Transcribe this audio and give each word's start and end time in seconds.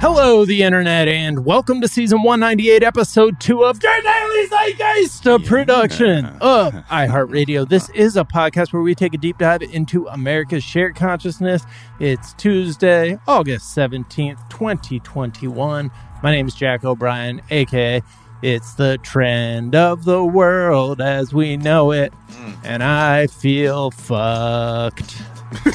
Hello, 0.00 0.44
the 0.44 0.62
internet, 0.62 1.08
and 1.08 1.44
welcome 1.44 1.80
to 1.80 1.88
season 1.88 2.22
198, 2.22 2.84
episode 2.84 3.40
2 3.40 3.64
of 3.64 3.80
J 3.80 3.88
Daily 4.00 4.46
Zeitgeist, 4.46 5.26
a 5.26 5.40
production 5.40 6.24
of 6.40 6.72
iHeartRadio. 6.72 7.68
This 7.68 7.90
is 7.90 8.16
a 8.16 8.24
podcast 8.24 8.72
where 8.72 8.80
we 8.80 8.94
take 8.94 9.12
a 9.12 9.18
deep 9.18 9.38
dive 9.38 9.62
into 9.62 10.06
America's 10.06 10.62
shared 10.62 10.94
consciousness. 10.94 11.64
It's 11.98 12.32
Tuesday, 12.34 13.18
August 13.26 13.76
17th, 13.76 14.48
2021. 14.48 15.90
My 16.22 16.30
name 16.30 16.46
is 16.46 16.54
Jack 16.54 16.84
O'Brien, 16.84 17.42
aka 17.50 18.00
It's 18.40 18.74
the 18.74 18.98
Trend 18.98 19.74
of 19.74 20.04
the 20.04 20.22
World 20.22 21.00
as 21.00 21.34
we 21.34 21.56
know 21.56 21.90
it, 21.90 22.12
mm. 22.30 22.56
and 22.62 22.84
I 22.84 23.26
feel 23.26 23.90
fucked. 23.90 25.16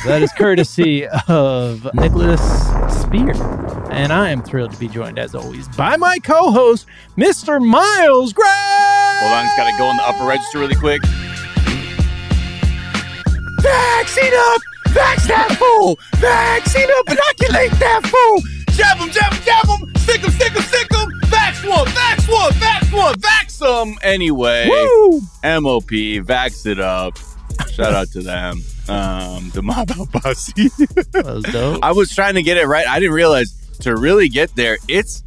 That 0.05 0.21
is 0.21 0.31
courtesy 0.33 1.07
of 1.27 1.91
Nicholas 1.93 2.41
Spear. 3.01 3.33
And 3.91 4.11
I 4.11 4.29
am 4.29 4.41
thrilled 4.41 4.71
to 4.71 4.79
be 4.79 4.87
joined, 4.87 5.17
as 5.17 5.33
always, 5.35 5.67
by 5.69 5.97
my 5.97 6.19
co 6.19 6.51
host, 6.51 6.85
Mr. 7.17 7.63
Miles 7.63 8.33
Gray. 8.33 8.45
Hold 8.47 9.31
on, 9.33 9.45
just 9.45 9.57
gotta 9.57 9.77
go 9.77 9.89
in 9.89 9.97
the 9.97 10.03
upper 10.03 10.25
register 10.25 10.59
really 10.59 10.75
quick. 10.75 11.01
Vaccine 13.61 14.33
up! 14.33 14.61
Vax 14.89 15.27
that 15.27 15.55
fool! 15.57 15.97
Vaccine 16.15 16.89
up! 16.99 17.09
Inoculate 17.09 17.79
that 17.79 18.01
fool! 18.05 18.41
Jab 18.75 18.97
him, 18.97 19.09
jab 19.09 19.33
him, 19.33 19.43
jab 19.43 19.65
him! 19.67 19.95
Stick 19.97 20.21
him, 20.21 20.31
stick 20.31 20.53
him, 20.53 20.61
stick 20.63 20.91
him! 20.91 21.09
Vax 21.29 21.67
one, 21.67 21.87
vax 21.87 22.31
one, 22.31 22.51
vax 22.53 22.93
one, 22.95 23.15
vax 23.15 23.59
them! 23.59 23.97
Anyway, 24.03 24.67
Woo! 24.67 25.21
MOP, 25.43 25.89
vax 26.25 26.65
it 26.65 26.79
up. 26.79 27.17
Shout 27.71 27.93
out 27.93 28.09
to 28.11 28.21
them. 28.21 28.61
Um, 28.89 29.49
the 29.51 29.61
Posse. 30.11 30.67
That 31.11 31.23
was 31.25 31.43
dope. 31.45 31.79
I 31.83 31.91
was 31.91 32.13
trying 32.13 32.35
to 32.35 32.43
get 32.43 32.57
it 32.57 32.65
right. 32.67 32.87
I 32.87 32.99
didn't 32.99 33.15
realize 33.15 33.51
to 33.81 33.95
really 33.95 34.29
get 34.29 34.55
there, 34.55 34.77
it's 34.87 35.23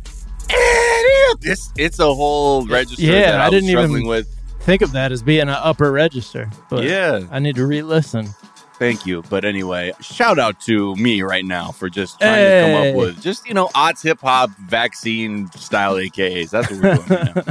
it's 1.42 1.72
it's 1.76 1.98
a 1.98 2.14
whole 2.14 2.66
register. 2.66 3.02
Yeah, 3.02 3.32
that 3.32 3.40
I 3.40 3.46
I, 3.46 3.50
didn't 3.50 3.70
even- 3.70 4.06
with. 4.06 4.28
Think 4.60 4.82
of 4.82 4.90
that 4.92 5.12
as 5.12 5.22
being 5.22 5.42
an 5.42 5.50
upper 5.50 5.92
register. 5.92 6.50
But 6.68 6.82
Yeah. 6.82 7.20
I 7.30 7.38
need 7.38 7.54
to 7.54 7.64
re 7.66 7.82
listen. 7.82 8.26
Thank 8.80 9.06
you. 9.06 9.22
But 9.30 9.44
anyway, 9.44 9.92
shout 10.00 10.40
out 10.40 10.60
to 10.62 10.96
me 10.96 11.22
right 11.22 11.44
now 11.44 11.70
for 11.70 11.88
just 11.88 12.18
trying 12.18 12.44
to 12.44 12.60
come 12.74 12.88
up 12.88 12.94
with 12.96 13.22
just, 13.22 13.46
you 13.46 13.54
know, 13.54 13.70
odds 13.76 14.02
hip 14.02 14.18
hop 14.20 14.50
vaccine 14.58 15.48
style 15.52 15.94
AKAs. 15.94 16.50
That's 16.50 16.70
what 16.72 16.82
we're 16.82 16.94
doing 16.96 17.08
right 17.34 17.46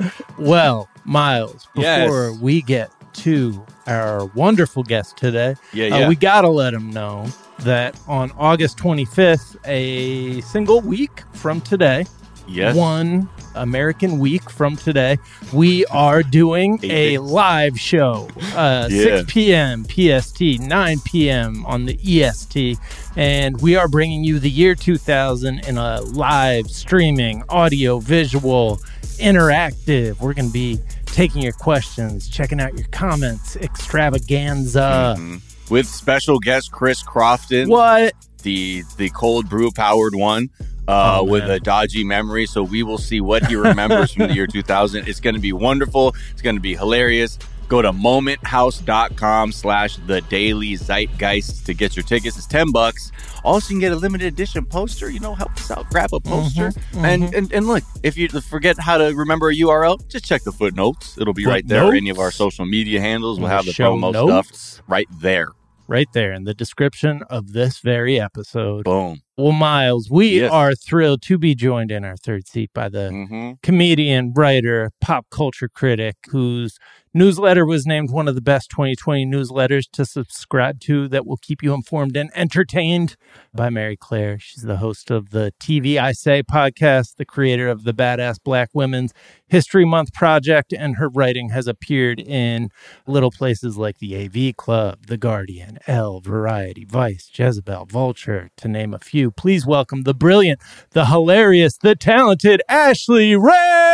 now. 0.00 0.10
Well, 0.38 0.88
Miles, 1.04 1.66
Yes. 1.74 2.06
before 2.06 2.34
we 2.34 2.60
get 2.62 2.92
to 3.18 3.64
our 3.86 4.26
wonderful 4.34 4.82
guest 4.82 5.16
today, 5.16 5.54
Yeah, 5.72 5.86
Uh, 6.04 6.08
we 6.08 6.16
got 6.16 6.42
to 6.42 6.48
let 6.48 6.72
them 6.72 6.90
know 6.90 7.26
that 7.60 7.98
on 8.06 8.30
August 8.38 8.78
25th, 8.78 9.56
a 9.66 10.40
single 10.42 10.80
week 10.80 11.22
from 11.32 11.60
today, 11.60 12.06
yes. 12.46 12.76
one 12.76 13.28
American 13.54 14.18
week 14.20 14.48
from 14.48 14.76
today, 14.76 15.18
we 15.52 15.84
are 15.86 16.22
doing 16.22 16.78
a 16.84 17.18
live 17.18 17.78
show, 17.80 18.28
uh, 18.54 18.86
Yeah. 18.90 19.22
6 19.22 19.32
p.m. 19.32 19.84
PST, 19.84 20.60
9 20.60 21.00
p.m. 21.04 21.64
on 21.66 21.84
the 21.86 21.98
EST, 22.04 22.78
and 23.16 23.60
we 23.60 23.74
are 23.74 23.88
bringing 23.88 24.22
you 24.22 24.38
the 24.38 24.50
year 24.50 24.74
2000 24.76 25.66
in 25.66 25.76
a 25.78 26.00
live 26.02 26.70
streaming, 26.70 27.42
audio, 27.48 27.98
visual, 27.98 28.78
interactive. 29.18 30.20
We're 30.20 30.34
going 30.34 30.46
to 30.48 30.52
be 30.52 30.78
taking 31.12 31.42
your 31.42 31.52
questions, 31.52 32.28
checking 32.28 32.60
out 32.60 32.76
your 32.78 32.86
comments, 32.88 33.56
extravaganza. 33.56 35.16
Mhm. 35.18 35.40
With 35.70 35.86
special 35.86 36.38
guest 36.38 36.72
Chris 36.72 37.02
Crofton, 37.02 37.68
What? 37.68 38.14
the 38.42 38.84
the 38.96 39.10
cold 39.10 39.48
brew 39.48 39.70
powered 39.70 40.14
one. 40.14 40.50
Uh, 40.86 41.18
Oh, 41.20 41.24
with 41.24 41.44
a 41.44 41.60
dodgy 41.60 42.02
memory, 42.02 42.46
so 42.46 42.62
we 42.62 42.82
will 42.82 42.96
see 42.96 43.20
what 43.20 43.44
he 43.46 43.56
remembers 43.56 44.12
from 44.14 44.28
the 44.28 44.34
year 44.34 44.46
2000. 44.50 45.06
It's 45.06 45.20
going 45.20 45.34
to 45.34 45.40
be 45.40 45.52
wonderful. 45.52 46.14
It's 46.30 46.40
going 46.40 46.56
to 46.56 46.62
be 46.62 46.74
hilarious. 46.74 47.38
Go 47.68 47.82
to 47.82 47.92
momenthouse.com 47.92 49.52
slash 49.52 49.96
the 50.06 50.20
daily 50.22 50.74
zeitgeist 50.76 51.66
to 51.66 51.74
get 51.74 51.96
your 51.96 52.02
tickets. 52.02 52.36
It's 52.38 52.46
10 52.46 52.72
bucks. 52.72 53.12
Also, 53.44 53.68
you 53.68 53.74
can 53.76 53.80
get 53.80 53.92
a 53.92 53.96
limited 53.96 54.26
edition 54.26 54.64
poster. 54.64 55.10
You 55.10 55.20
know, 55.20 55.34
help 55.34 55.52
us 55.52 55.70
out. 55.70 55.88
Grab 55.90 56.12
a 56.14 56.20
poster. 56.20 56.70
Mhm, 56.92 57.04
And, 57.04 57.34
and 57.34 57.52
and 57.52 57.66
look, 57.66 57.84
if 58.02 58.16
you 58.16 58.28
forget 58.28 58.78
how 58.78 58.96
to 58.98 59.14
remember 59.14 59.50
a 59.50 59.54
URL, 59.54 59.98
just 60.08 60.24
check 60.24 60.42
the 60.44 60.52
footnotes. 60.52 61.18
It'll 61.18 61.34
be 61.34 61.44
right 61.46 61.66
there. 61.68 61.92
Any 61.94 62.10
of 62.10 62.18
our 62.18 62.30
social 62.30 62.64
media 62.66 63.00
handles 63.00 63.38
We'll 63.38 63.48
have 63.48 63.66
the 63.66 63.72
show 63.72 63.94
promo 63.96 64.12
notes? 64.12 64.58
stuff 64.58 64.82
right 64.88 65.06
there. 65.20 65.48
Right 65.86 66.08
there 66.12 66.34
in 66.34 66.44
the 66.44 66.52
description 66.52 67.22
of 67.30 67.52
this 67.54 67.78
very 67.78 68.20
episode. 68.20 68.84
Boom. 68.84 69.22
Well, 69.38 69.52
Miles, 69.52 70.10
we 70.10 70.40
Yes. 70.40 70.50
are 70.52 70.74
thrilled 70.74 71.22
to 71.22 71.38
be 71.38 71.54
joined 71.54 71.90
in 71.90 72.04
our 72.04 72.16
third 72.16 72.46
seat 72.46 72.70
by 72.74 72.88
the 72.90 73.08
hmm 73.10 73.52
comedian, 73.62 74.32
writer, 74.34 74.90
pop 75.00 75.26
culture 75.30 75.68
critic 75.68 76.16
whose 76.30 76.76
newsletter 77.18 77.66
was 77.66 77.84
named 77.84 78.12
one 78.12 78.28
of 78.28 78.36
the 78.36 78.40
best 78.40 78.70
2020 78.70 79.26
newsletters 79.26 79.90
to 79.90 80.04
subscribe 80.04 80.78
to 80.78 81.08
that 81.08 81.26
will 81.26 81.36
keep 81.36 81.64
you 81.64 81.74
informed 81.74 82.16
and 82.16 82.30
entertained 82.32 83.16
by 83.52 83.68
Marie 83.68 83.96
Claire. 83.96 84.38
She's 84.38 84.62
the 84.62 84.76
host 84.76 85.10
of 85.10 85.30
the 85.30 85.52
TV 85.60 85.98
I 85.98 86.12
Say 86.12 86.44
podcast, 86.44 87.16
the 87.16 87.24
creator 87.24 87.68
of 87.68 87.82
the 87.82 87.92
Badass 87.92 88.36
Black 88.42 88.70
Women's 88.72 89.12
History 89.48 89.84
Month 89.84 90.14
project, 90.14 90.72
and 90.72 90.96
her 90.96 91.08
writing 91.08 91.48
has 91.48 91.66
appeared 91.66 92.20
in 92.20 92.68
little 93.08 93.32
places 93.32 93.76
like 93.76 93.98
the 93.98 94.24
AV 94.24 94.56
Club, 94.56 95.06
The 95.06 95.16
Guardian, 95.16 95.80
Elle, 95.88 96.20
Variety, 96.20 96.84
Vice, 96.84 97.28
Jezebel, 97.34 97.86
Vulture, 97.86 98.50
to 98.58 98.68
name 98.68 98.94
a 98.94 99.00
few. 99.00 99.32
Please 99.32 99.66
welcome 99.66 100.02
the 100.02 100.14
brilliant, 100.14 100.60
the 100.90 101.06
hilarious, 101.06 101.76
the 101.78 101.96
talented 101.96 102.62
Ashley 102.68 103.34
Ray. 103.34 103.87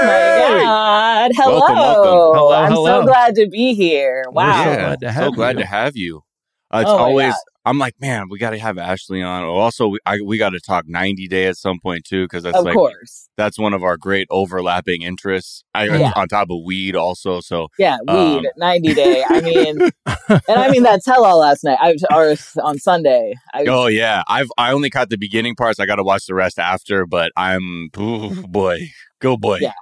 Oh 0.00 0.06
my 0.06 0.32
God. 0.34 1.30
Hello. 1.34 1.58
Welcome, 1.60 1.76
welcome. 1.78 2.38
Hello, 2.38 2.52
I'm 2.52 2.72
hello. 2.72 3.00
so 3.00 3.06
glad 3.06 3.34
to 3.36 3.48
be 3.48 3.74
here. 3.74 4.24
We're 4.28 4.32
Wow. 4.34 4.64
so 4.64 4.76
glad 4.76 5.00
to 5.00 5.12
so 5.12 5.12
have 5.12 5.34
glad 5.34 5.52
you. 5.52 5.62
to 5.62 5.66
have 5.66 5.96
you. 5.96 6.22
Uh, 6.70 6.78
it's 6.82 6.90
Oh 6.90 6.98
always 6.98 7.28
God. 7.28 7.40
I'm 7.66 7.78
like, 7.78 7.94
man, 8.00 8.28
we 8.28 8.38
got 8.38 8.50
to 8.50 8.58
have 8.58 8.76
Ashley 8.76 9.22
on. 9.22 9.44
Also, 9.44 9.88
we 9.88 9.98
I, 10.04 10.18
we 10.20 10.36
got 10.36 10.50
to 10.50 10.60
talk 10.60 10.84
90 10.88 11.28
day 11.28 11.46
at 11.46 11.56
some 11.56 11.78
point 11.80 12.04
too, 12.04 12.24
because 12.24 12.42
that's 12.42 12.58
Of 12.58 12.64
like 12.64 12.74
course. 12.74 13.28
that's 13.36 13.58
one 13.58 13.72
of 13.72 13.82
our 13.84 13.96
great 13.96 14.26
overlapping 14.30 15.02
interests. 15.02 15.64
I 15.74 15.84
Yeah. 15.86 16.12
on 16.16 16.28
top 16.28 16.50
of 16.50 16.58
weed 16.64 16.96
also. 16.96 17.40
So 17.40 17.68
Yeah, 17.78 17.98
Um, 18.08 18.40
weed, 18.40 18.50
90 18.56 18.94
day. 18.94 19.24
I 19.26 19.40
mean, 19.40 19.78
and 20.28 20.42
I 20.48 20.68
mean 20.70 20.82
that 20.82 21.02
tell 21.04 21.24
all 21.24 21.38
last 21.38 21.64
night, 21.64 21.78
I, 21.80 21.94
or 22.12 22.34
on 22.62 22.78
Sunday. 22.78 23.34
I, 23.54 23.64
oh 23.68 23.86
yeah, 23.86 24.22
I've 24.28 24.50
I 24.58 24.72
only 24.72 24.90
caught 24.90 25.08
the 25.08 25.16
beginning 25.18 25.54
parts. 25.54 25.78
I 25.80 25.86
got 25.86 25.96
to 25.96 26.04
watch 26.04 26.26
the 26.26 26.34
rest 26.34 26.58
after. 26.58 27.06
But 27.06 27.30
I'm 27.36 27.88
ooh, 27.98 28.42
boy, 28.46 28.90
go 29.20 29.36
boy. 29.36 29.58
Yeah. 29.62 29.72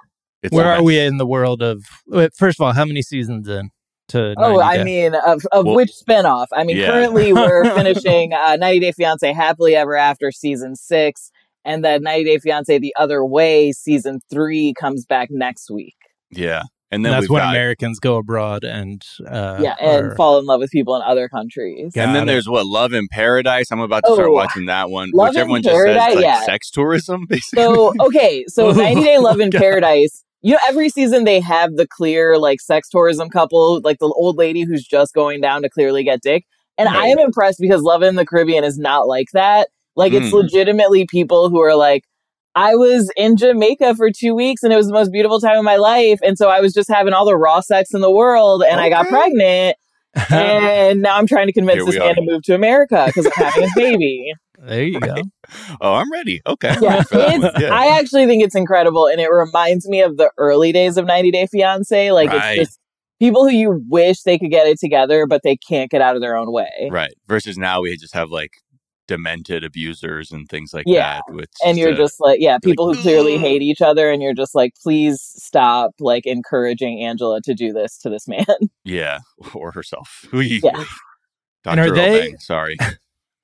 It's 0.43 0.53
Where 0.53 0.65
are 0.71 0.83
we 0.83 0.99
in 0.99 1.17
the 1.17 1.25
world 1.25 1.61
of? 1.61 1.83
wait, 2.07 2.31
First 2.35 2.59
of 2.59 2.65
all, 2.65 2.73
how 2.73 2.85
many 2.85 3.01
seasons 3.01 3.47
in 3.47 3.69
to? 4.09 4.35
Oh, 4.37 4.57
90 4.57 4.61
I 4.61 4.77
Day? 4.77 4.83
mean, 4.83 5.15
of, 5.15 5.41
of 5.51 5.65
Well- 5.65 5.75
which 5.75 5.91
spinoff? 5.91 6.47
I 6.53 6.63
mean, 6.65 6.77
Yeah. 6.77 6.87
currently 6.87 7.31
we're 7.33 7.63
finishing 7.75 8.33
uh, 8.33 8.57
90 8.57 8.79
Day 8.81 8.91
Fiance 8.91 9.31
Happily 9.33 9.75
Ever 9.75 9.95
After 9.95 10.31
season 10.31 10.75
six, 10.75 11.31
and 11.63 11.83
then 11.83 12.03
90 12.03 12.23
Day 12.25 12.39
Fiance 12.39 12.77
The 12.77 12.93
Other 12.97 13.23
Way 13.25 13.71
season 13.71 14.19
three 14.29 14.73
comes 14.77 15.05
back 15.05 15.29
next 15.31 15.71
week. 15.71 15.95
Yeah, 16.29 16.63
and 16.91 17.05
then 17.05 17.11
that's 17.13 17.21
we've 17.23 17.29
when 17.31 17.41
got, 17.43 17.55
Americans 17.55 17.99
go 17.99 18.17
abroad 18.17 18.63
and 18.65 19.01
uh, 19.25 19.59
yeah, 19.61 19.75
and 19.79 20.07
are- 20.07 20.15
fall 20.15 20.39
in 20.39 20.45
love 20.45 20.59
with 20.59 20.71
people 20.71 20.95
in 20.97 21.01
other 21.03 21.29
countries. 21.29 21.93
Got 21.93 22.07
and 22.07 22.15
then 22.15 22.23
it. 22.23 22.25
there's 22.25 22.49
what 22.49 22.65
Love 22.65 22.91
in 22.93 23.07
Paradise. 23.07 23.71
I'm 23.71 23.79
about 23.79 24.03
to 24.05 24.13
start 24.13 24.27
Oh, 24.29 24.33
watching 24.33 24.65
that 24.65 24.89
one, 24.89 25.11
Love 25.13 25.29
which 25.29 25.35
in 25.35 25.41
everyone 25.41 25.61
just 25.63 25.73
says 25.75 25.85
Paradise, 25.85 26.15
like 26.15 26.23
yeah. 26.25 26.41
sex 26.43 26.69
tourism. 26.69 27.25
Basically, 27.29 27.63
So 27.63 27.93
okay, 28.01 28.43
so 28.49 28.67
Oh, 28.69 28.71
90 28.73 29.01
Day 29.03 29.17
Love 29.19 29.39
in 29.39 29.49
Paradise. 29.51 30.23
You 30.43 30.51
know, 30.53 30.59
every 30.67 30.89
season 30.89 31.23
they 31.23 31.39
have 31.39 31.77
the 31.77 31.87
clear 31.87 32.37
like 32.37 32.61
sex 32.61 32.89
tourism 32.89 33.29
couple, 33.29 33.79
like 33.81 33.99
the 33.99 34.13
old 34.15 34.37
lady 34.37 34.63
who's 34.63 34.83
just 34.83 35.13
going 35.13 35.41
down 35.41 35.61
to 35.63 35.69
clearly 35.69 36.03
get 36.03 36.21
dick. 36.21 36.45
And 36.77 36.89
I 36.89 37.07
am 37.07 37.17
impressed 37.19 37.59
because 37.59 37.81
Love 37.81 38.03
in 38.03 38.15
the 38.15 38.25
Caribbean 38.25 38.63
is 38.63 38.77
not 38.77 39.07
like 39.07 39.27
that. 39.33 39.69
Like 39.95 40.11
it's 40.11 40.27
Mm. 40.33 40.43
legitimately 40.43 41.05
people 41.05 41.49
who 41.49 41.61
are 41.61 41.75
like, 41.75 42.03
I 42.55 42.75
was 42.75 43.11
in 43.15 43.37
Jamaica 43.37 43.95
for 43.95 44.09
two 44.11 44.35
weeks 44.35 44.63
and 44.63 44.73
it 44.73 44.75
was 44.75 44.87
the 44.87 44.93
most 44.93 45.11
beautiful 45.11 45.39
time 45.39 45.57
of 45.57 45.63
my 45.63 45.77
life. 45.77 46.19
And 46.23 46.37
so 46.37 46.49
I 46.49 46.59
was 46.59 46.73
just 46.73 46.89
having 46.91 47.13
all 47.13 47.25
the 47.25 47.37
raw 47.37 47.61
sex 47.61 47.93
in 47.93 48.01
the 48.01 48.11
world 48.11 48.63
and 48.63 48.79
I 48.81 48.89
got 48.89 49.07
pregnant. 49.07 49.77
and 50.29 51.01
now 51.01 51.17
I'm 51.17 51.27
trying 51.27 51.47
to 51.47 51.53
convince 51.53 51.77
Here 51.77 51.85
this 51.85 51.95
we 51.95 51.99
man 51.99 52.15
to 52.15 52.21
move 52.21 52.43
to 52.43 52.55
America 52.55 53.03
because 53.07 53.25
I'm 53.25 53.31
having 53.45 53.63
his 53.63 53.71
baby. 53.75 54.33
there 54.59 54.83
you 54.83 54.99
go. 54.99 55.15
oh, 55.81 55.93
I'm 55.95 56.11
ready. 56.11 56.41
Okay, 56.45 56.69
I'm 56.69 56.83
Yeah, 56.83 56.89
ready 56.93 57.03
for 57.05 57.17
that 57.17 57.33
it's, 57.35 57.43
one. 57.43 57.61
Yeah. 57.61 57.73
I 57.73 57.97
actually 57.99 58.25
think 58.27 58.43
it's 58.43 58.55
incredible, 58.55 59.07
and 59.07 59.19
it 59.19 59.29
reminds 59.29 59.87
me 59.87 60.01
of 60.01 60.17
the 60.17 60.31
early 60.37 60.71
days 60.71 60.97
of 60.97 61.05
90 61.05 61.31
Day 61.31 61.47
Fiance. 61.47 62.11
Like 62.11 62.29
Right. 62.29 62.59
it's 62.59 62.69
just 62.69 62.79
people 63.19 63.47
who 63.47 63.55
you 63.55 63.83
wish 63.89 64.21
they 64.23 64.37
could 64.37 64.51
get 64.51 64.67
it 64.67 64.79
together, 64.79 65.25
but 65.27 65.41
they 65.43 65.55
can't 65.57 65.89
get 65.89 66.01
out 66.01 66.15
of 66.15 66.21
their 66.21 66.35
own 66.35 66.51
way. 66.51 66.89
right. 66.91 67.13
Versus 67.27 67.57
now 67.57 67.81
we 67.81 67.95
just 67.97 68.13
have 68.13 68.29
like 68.29 68.51
demented 69.07 69.63
abusers 69.63 70.31
and 70.31 70.47
things 70.49 70.73
like 70.73 70.85
Yeah. 70.87 71.19
that. 71.27 71.35
Which 71.35 71.49
And 71.65 71.77
you're 71.77 71.93
uh, 71.93 71.97
just 71.97 72.19
like, 72.19 72.39
yeah, 72.39 72.57
people 72.57 72.87
like, 72.87 72.97
who 72.97 73.01
clearly 73.03 73.37
hate 73.37 73.61
each 73.61 73.81
other, 73.81 74.09
and 74.11 74.21
you're 74.21 74.33
just 74.33 74.55
like, 74.55 74.73
please 74.81 75.19
stop, 75.21 75.91
like 75.99 76.25
encouraging 76.25 77.01
Angela 77.03 77.41
to 77.41 77.53
do 77.53 77.73
this 77.73 77.97
to 77.99 78.09
this 78.09 78.27
man. 78.27 78.45
yeah, 78.83 79.19
or 79.53 79.71
herself. 79.71 80.25
We- 80.31 80.61
Yeah. 80.63 80.83
And 81.65 81.79
are 81.79 81.87
Dr. 81.87 81.95
they- 81.95 82.33
sorry. 82.39 82.77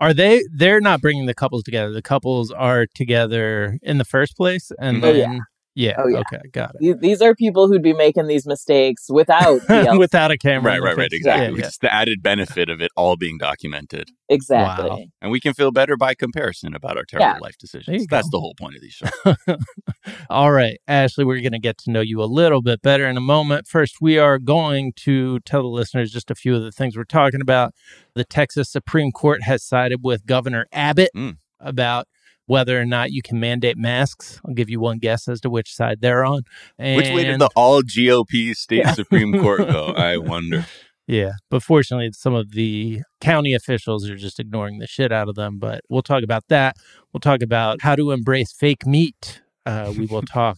Are 0.01 0.13
they? 0.13 0.41
They're 0.53 0.79
not 0.79 1.01
bringing 1.01 1.25
the 1.25 1.33
couples 1.33 1.61
together. 1.63 1.91
The 1.91 2.01
couples 2.01 2.51
are 2.51 2.85
together 2.95 3.77
in 3.83 3.97
the 3.97 4.05
first 4.05 4.37
place, 4.37 4.71
and 4.79 5.03
Oh, 5.03 5.11
then 5.11 5.33
yeah. 5.33 5.39
Oh, 5.97 6.07
yeah. 6.07 6.19
Okay, 6.19 6.41
got 6.51 6.75
it. 6.75 6.79
These, 6.79 6.95
these 6.99 7.21
are 7.21 7.33
people 7.35 7.67
who'd 7.67 7.81
be 7.83 7.93
making 7.93 8.27
these 8.27 8.45
mistakes 8.45 9.07
without 9.09 9.61
the 9.67 9.95
Without 9.97 10.31
a 10.31 10.37
camera, 10.37 10.73
Right, 10.73 10.81
right, 10.81 10.97
right. 10.97 11.09
Exactly. 11.11 11.55
Yeah, 11.57 11.61
yeah. 11.61 11.67
is 11.67 11.77
the 11.77 11.93
added 11.93 12.21
benefit 12.21 12.69
of 12.69 12.81
it 12.81 12.91
all 12.95 13.15
being 13.17 13.37
documented. 13.37 14.09
exactly. 14.29 14.89
Wow. 14.89 15.03
And 15.21 15.31
we 15.31 15.39
can 15.39 15.53
feel 15.53 15.71
better 15.71 15.95
by 15.97 16.13
comparison 16.15 16.75
about 16.75 16.97
our 16.97 17.03
terrible 17.05 17.35
Yeah. 17.35 17.39
life 17.41 17.57
decisions. 17.57 18.05
That's 18.07 18.27
go. 18.29 18.37
the 18.37 18.39
whole 18.41 18.55
point 18.59 18.75
of 18.75 18.81
these 18.81 18.93
shows. 18.93 19.57
All 20.29 20.51
right, 20.51 20.79
Ashley, 20.87 21.25
we're 21.25 21.41
going 21.41 21.51
to 21.53 21.59
get 21.59 21.77
to 21.79 21.91
know 21.91 22.01
you 22.01 22.21
a 22.21 22.25
little 22.25 22.61
bit 22.61 22.81
better 22.81 23.07
in 23.07 23.17
a 23.17 23.21
moment. 23.21 23.67
First, 23.67 23.97
we 24.01 24.17
are 24.17 24.37
going 24.39 24.93
to 24.97 25.39
tell 25.41 25.61
the 25.61 25.67
listeners 25.67 26.11
just 26.11 26.29
a 26.31 26.35
few 26.35 26.55
of 26.55 26.63
the 26.63 26.71
things 26.71 26.95
we're 26.97 27.03
talking 27.03 27.41
about. 27.41 27.73
The 28.15 28.23
Texas 28.23 28.69
Supreme 28.71 29.11
Court 29.11 29.43
has 29.43 29.63
sided 29.63 29.99
with 30.03 30.25
Governor 30.25 30.65
Abbott 30.71 31.11
Mm. 31.15 31.37
about 31.59 32.07
whether 32.49 32.81
or 32.81 32.85
not 32.85 33.11
you 33.11 33.21
can 33.21 33.39
mandate 33.39 33.77
masks. 33.77 34.41
I'll 34.43 34.55
give 34.55 34.71
you 34.71 34.79
one 34.79 34.97
guess 34.97 35.27
as 35.27 35.39
to 35.41 35.51
which 35.51 35.71
side 35.71 36.01
they're 36.01 36.25
on. 36.25 36.41
And 36.79 36.97
Which 36.97 37.11
way 37.11 37.23
did 37.23 37.39
the 37.39 37.49
all 37.55 37.83
GOP 37.83 38.55
state 38.55 38.87
Supreme 38.95 39.39
Court 39.39 39.59
go? 39.59 39.85
I 39.95 40.17
wonder. 40.17 40.65
Yeah, 41.05 41.33
but 41.51 41.61
fortunately, 41.61 42.09
some 42.13 42.33
of 42.33 42.53
the 42.53 43.01
county 43.21 43.53
officials 43.53 44.09
are 44.09 44.15
just 44.15 44.39
ignoring 44.39 44.79
the 44.79 44.87
shit 44.87 45.11
out 45.11 45.29
of 45.29 45.35
them. 45.35 45.59
But 45.59 45.81
we'll 45.89 46.01
talk 46.01 46.23
about 46.23 46.45
that. 46.49 46.75
We'll 47.13 47.21
talk 47.21 47.43
about 47.43 47.83
how 47.83 47.95
to 47.95 48.09
embrace 48.09 48.51
fake 48.51 48.83
meat. 48.83 49.41
Uh, 49.67 49.93
we 49.95 50.07
will 50.07 50.21
talk 50.33 50.57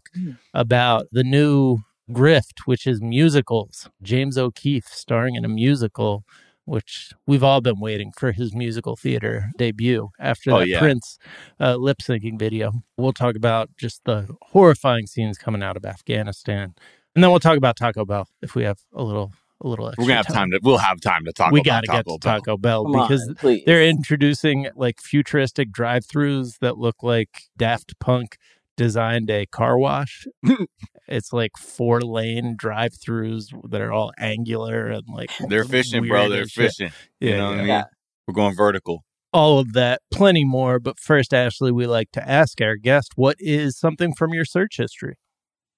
about 0.53 1.07
the 1.11 1.25
new 1.25 1.79
grift, 2.09 2.61
which 2.63 2.88
is 2.88 3.01
musicals. 3.01 3.89
James 4.01 4.38
O'Keefe 4.38 4.88
starring 4.88 5.35
in 5.35 5.43
a 5.43 5.49
musical, 5.49 6.23
which 6.65 7.11
we've 7.27 7.43
all 7.43 7.61
been 7.61 7.79
waiting 7.79 8.11
for 8.11 8.31
his 8.31 8.53
musical 8.53 8.95
theater 8.95 9.49
debut 9.57 10.09
after 10.19 10.51
Oh, 10.51 10.59
that 10.59 10.67
yeah. 10.67 10.79
Prince 10.79 11.17
uh, 11.59 11.75
lip 11.75 11.97
syncing 12.01 12.37
video. 12.39 12.71
We'll 12.97 13.13
talk 13.13 13.35
about 13.35 13.69
just 13.77 14.01
the 14.05 14.27
horrifying 14.41 15.07
scenes 15.07 15.37
coming 15.37 15.63
out 15.63 15.75
of 15.77 15.85
Afghanistan. 15.85 16.73
And 17.15 17.23
then 17.23 17.31
we'll 17.31 17.39
talk 17.39 17.57
about 17.57 17.75
Taco 17.77 18.05
Bell 18.05 18.27
if 18.41 18.55
we 18.55 18.63
have 18.63 18.79
a 18.93 19.03
little 19.03 19.31
a 19.63 19.67
little 19.67 19.87
extra 19.89 20.03
We're 20.03 20.07
gonna 20.07 20.17
have 20.23 20.33
time 20.33 20.49
to. 20.51 20.59
We'll 20.63 20.77
have 20.77 20.99
time 21.01 21.23
to 21.25 21.33
talk. 21.33 21.51
we 21.51 21.59
about 21.59 21.65
got 21.65 21.81
to 21.81 21.87
get 21.87 21.93
Taco 22.05 22.17
to 22.17 22.19
Bell. 22.25 22.39
Taco 22.39 22.57
Bell 22.57 22.83
Come 22.83 22.91
because 22.93 23.35
on, 23.43 23.59
they're 23.65 23.83
introducing 23.85 24.67
like 24.75 24.99
futuristic 24.99 25.71
drive-throughs 25.71 26.57
that 26.61 26.77
look 26.79 27.03
like 27.03 27.29
Daft 27.57 27.99
Punk 27.99 28.37
designed 28.77 29.29
a 29.29 29.45
car 29.45 29.77
wash. 29.77 30.25
it's 31.11 31.33
like 31.33 31.51
four 31.57 32.01
lane 32.01 32.55
drive-throughs 32.57 33.47
that 33.69 33.81
are 33.81 33.91
all 33.91 34.11
angular 34.17 34.87
and 34.87 35.03
like 35.13 35.31
They're 35.47 35.65
fishing, 35.65 36.07
bro. 36.07 36.29
They're 36.29 36.43
as 36.43 36.51
shit. 36.51 36.71
fishing. 36.71 36.93
Yeah, 37.19 37.29
you 37.29 37.37
know 37.37 37.45
what 37.45 37.53
I 37.53 37.57
mean? 37.57 37.67
Yeah. 37.67 37.83
We're 38.27 38.33
going 38.33 38.55
vertical. 38.55 39.03
All 39.33 39.59
of 39.59 39.73
that, 39.73 40.01
plenty 40.11 40.43
more. 40.43 40.79
But 40.79 40.99
first, 40.99 41.33
Ashley, 41.33 41.71
we 41.71 41.87
like 41.87 42.11
to 42.11 42.27
ask 42.27 42.61
our 42.61 42.75
guest, 42.75 43.13
what 43.15 43.37
is 43.39 43.77
something 43.77 44.13
from 44.13 44.33
your 44.33 44.45
search 44.45 44.77
history? 44.77 45.15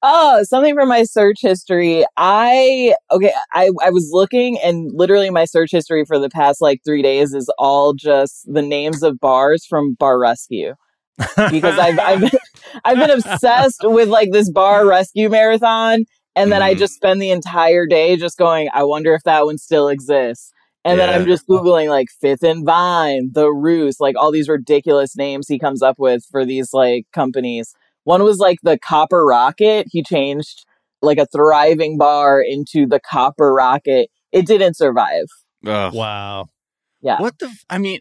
Oh, 0.06 0.44
something 0.44 0.76
from 0.76 0.90
my 0.90 1.04
search 1.04 1.40
history. 1.42 2.06
I 2.18 2.94
okay, 3.10 3.32
I 3.54 3.70
I 3.82 3.90
was 3.90 4.10
looking 4.12 4.60
and 4.60 4.92
literally 4.94 5.30
my 5.30 5.46
search 5.46 5.72
history 5.72 6.04
for 6.04 6.20
the 6.20 6.30
past 6.30 6.62
like 6.62 6.82
3 6.86 7.02
days 7.02 7.34
is 7.34 7.50
all 7.58 7.94
just 7.94 8.46
the 8.46 8.62
names 8.62 9.02
of 9.02 9.20
bars 9.20 9.66
from 9.66 9.96
Bar 9.98 10.20
Rescue 10.20 10.74
because 11.18 11.78
I've 11.80 12.00
I've 12.00 12.20
been, 12.22 12.30
I've 12.86 12.98
been 12.98 13.12
obsessed 13.12 13.82
with 13.84 14.10
like 14.10 14.32
this 14.32 14.50
bar 14.52 14.86
rescue 14.88 15.30
marathon 15.30 16.06
and 16.36 16.52
then 16.52 16.62
I 16.64 16.74
Mhm. 16.74 16.80
just 16.80 16.96
spend 16.96 17.22
the 17.22 17.30
entire 17.32 17.86
day 17.86 18.16
just 18.18 18.38
going 18.38 18.70
I 18.74 18.84
wonder 18.84 19.14
if 19.14 19.24
that 19.24 19.46
one 19.46 19.58
still 19.58 19.88
exists. 19.88 20.52
And 20.86 21.00
then 21.00 21.10
I'm 21.10 21.26
just 21.26 21.48
googling 21.48 21.88
like 21.88 22.08
Fifth 22.20 22.44
and 22.44 22.66
Vine, 22.66 23.30
The 23.34 23.50
Roost, 23.50 24.02
like 24.02 24.16
all 24.18 24.32
these 24.32 24.50
ridiculous 24.50 25.16
names 25.16 25.48
he 25.48 25.58
comes 25.58 25.82
up 25.82 25.98
with 25.98 26.26
for 26.30 26.44
these 26.46 26.74
like 26.74 27.06
companies. 27.14 27.74
One 28.04 28.22
was 28.24 28.40
like 28.40 28.58
the 28.64 28.78
Copper 28.78 29.24
Rocket. 29.26 29.88
He 29.92 30.04
changed 30.04 30.66
like 31.02 31.18
a 31.20 31.26
thriving 31.28 31.98
bar 31.98 32.42
into 32.42 32.86
the 32.86 33.00
Copper 33.00 33.54
Rocket. 33.54 34.10
It 34.34 34.46
didn't 34.46 34.76
survive. 34.76 35.26
Ugh. 35.66 35.94
wow. 35.94 36.48
Yeah. 37.02 37.22
What 37.22 37.40
the? 37.40 37.46
F- 37.46 37.64
I 37.70 37.78
mean, 37.78 38.00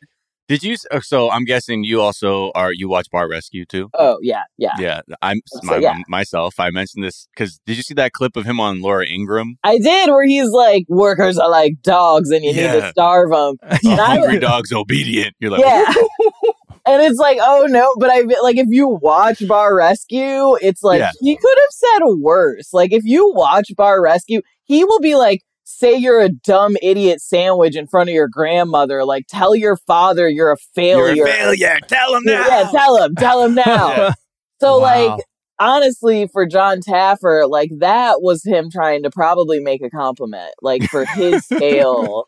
did 0.49 0.62
you? 0.62 0.77
uh, 0.91 1.00
So 1.00 1.31
I'm 1.31 1.44
guessing 1.44 1.85
you 1.85 2.00
also 2.00 2.50
are. 2.55 2.73
You 2.73 2.89
watch 2.89 3.09
Bar 3.11 3.29
Rescue 3.29 3.65
too? 3.65 3.89
Oh 3.94 4.19
yeah, 4.23 4.43
yeah. 4.59 4.73
Yeah, 4.79 5.00
I'm 5.23 5.41
So, 5.47 5.61
my, 5.65 5.77
yeah. 5.77 5.97
myself. 6.09 6.59
I 6.59 6.71
mentioned 6.71 7.05
this 7.05 7.29
because 7.35 7.61
did 7.67 7.77
you 7.77 7.83
see 7.83 7.94
that 7.94 8.12
clip 8.12 8.37
of 8.37 8.44
him 8.44 8.61
on 8.61 8.81
Laura 8.83 9.06
Ingraham? 9.06 9.56
I 9.65 9.79
did 9.79 10.11
where 10.11 10.27
he's 10.27 10.50
like, 10.50 10.85
workers 10.89 11.39
are 11.39 11.50
like 11.50 11.75
dogs 11.83 12.31
and 12.31 12.44
you 12.44 12.53
need 12.53 12.73
to 12.81 12.89
starve 12.91 13.31
them. 13.31 13.56
Hungry 13.85 14.39
dog's 14.39 14.73
obedient. 14.73 15.35
You're 15.39 15.50
like, 15.53 15.61
Yeah. 15.65 15.85
and 16.87 17.03
it's 17.03 17.19
like, 17.19 17.38
oh 17.41 17.67
no, 17.69 17.95
but 17.99 18.11
I 18.11 18.21
like 18.43 18.56
if 18.56 18.67
you 18.69 18.88
watch 18.88 19.47
Bar 19.47 19.75
Rescue, 19.77 20.56
it's 20.61 20.83
like 20.83 20.99
Yeah. 21.00 21.12
he 21.21 21.37
could 21.37 21.59
have 21.59 21.71
said 22.03 22.06
worse. 22.19 22.73
Like 22.73 22.93
if 22.93 23.05
you 23.05 23.33
watch 23.35 23.69
Bar 23.77 24.03
Rescue, 24.03 24.43
he 24.65 24.85
will 24.85 25.00
be 25.00 25.15
like, 25.15 25.43
say 25.64 25.94
you're 25.97 26.20
a 26.20 26.29
dumb 26.29 26.76
idiot 26.82 27.20
sandwich 27.20 27.76
in 27.76 27.87
front 27.87 28.11
of 28.11 28.14
your 28.14 28.29
grandmother. 28.29 29.05
Like 29.05 29.25
tell 29.29 29.55
your 29.55 29.76
father 29.76 30.29
you're 30.29 30.53
a 30.53 30.56
failure. 30.75 31.14
you're 31.14 31.26
a 31.26 31.32
failure. 31.32 31.79
Tell 31.88 32.14
him 32.14 32.23
now. 32.25 32.47
Yeah, 32.47 32.69
tell 32.70 33.03
him, 33.03 33.14
tell 33.17 33.43
him 33.44 33.55
now. 33.67 33.88
Yeah. 33.97 34.12
So 34.61 34.79
Wow. 34.79 35.09
like 35.17 35.25
honestly 35.59 36.26
for 36.29 36.47
John 36.47 36.81
Taffer, 36.81 37.49
like 37.49 37.70
that 37.79 38.20
was 38.23 38.44
him 38.44 38.70
trying 38.70 39.03
to 39.05 39.11
probably 39.11 39.61
make 39.61 39.82
a 39.82 39.91
compliment, 39.91 40.53
like 40.62 40.82
for 40.85 41.05
his 41.05 41.44
scale 41.47 42.26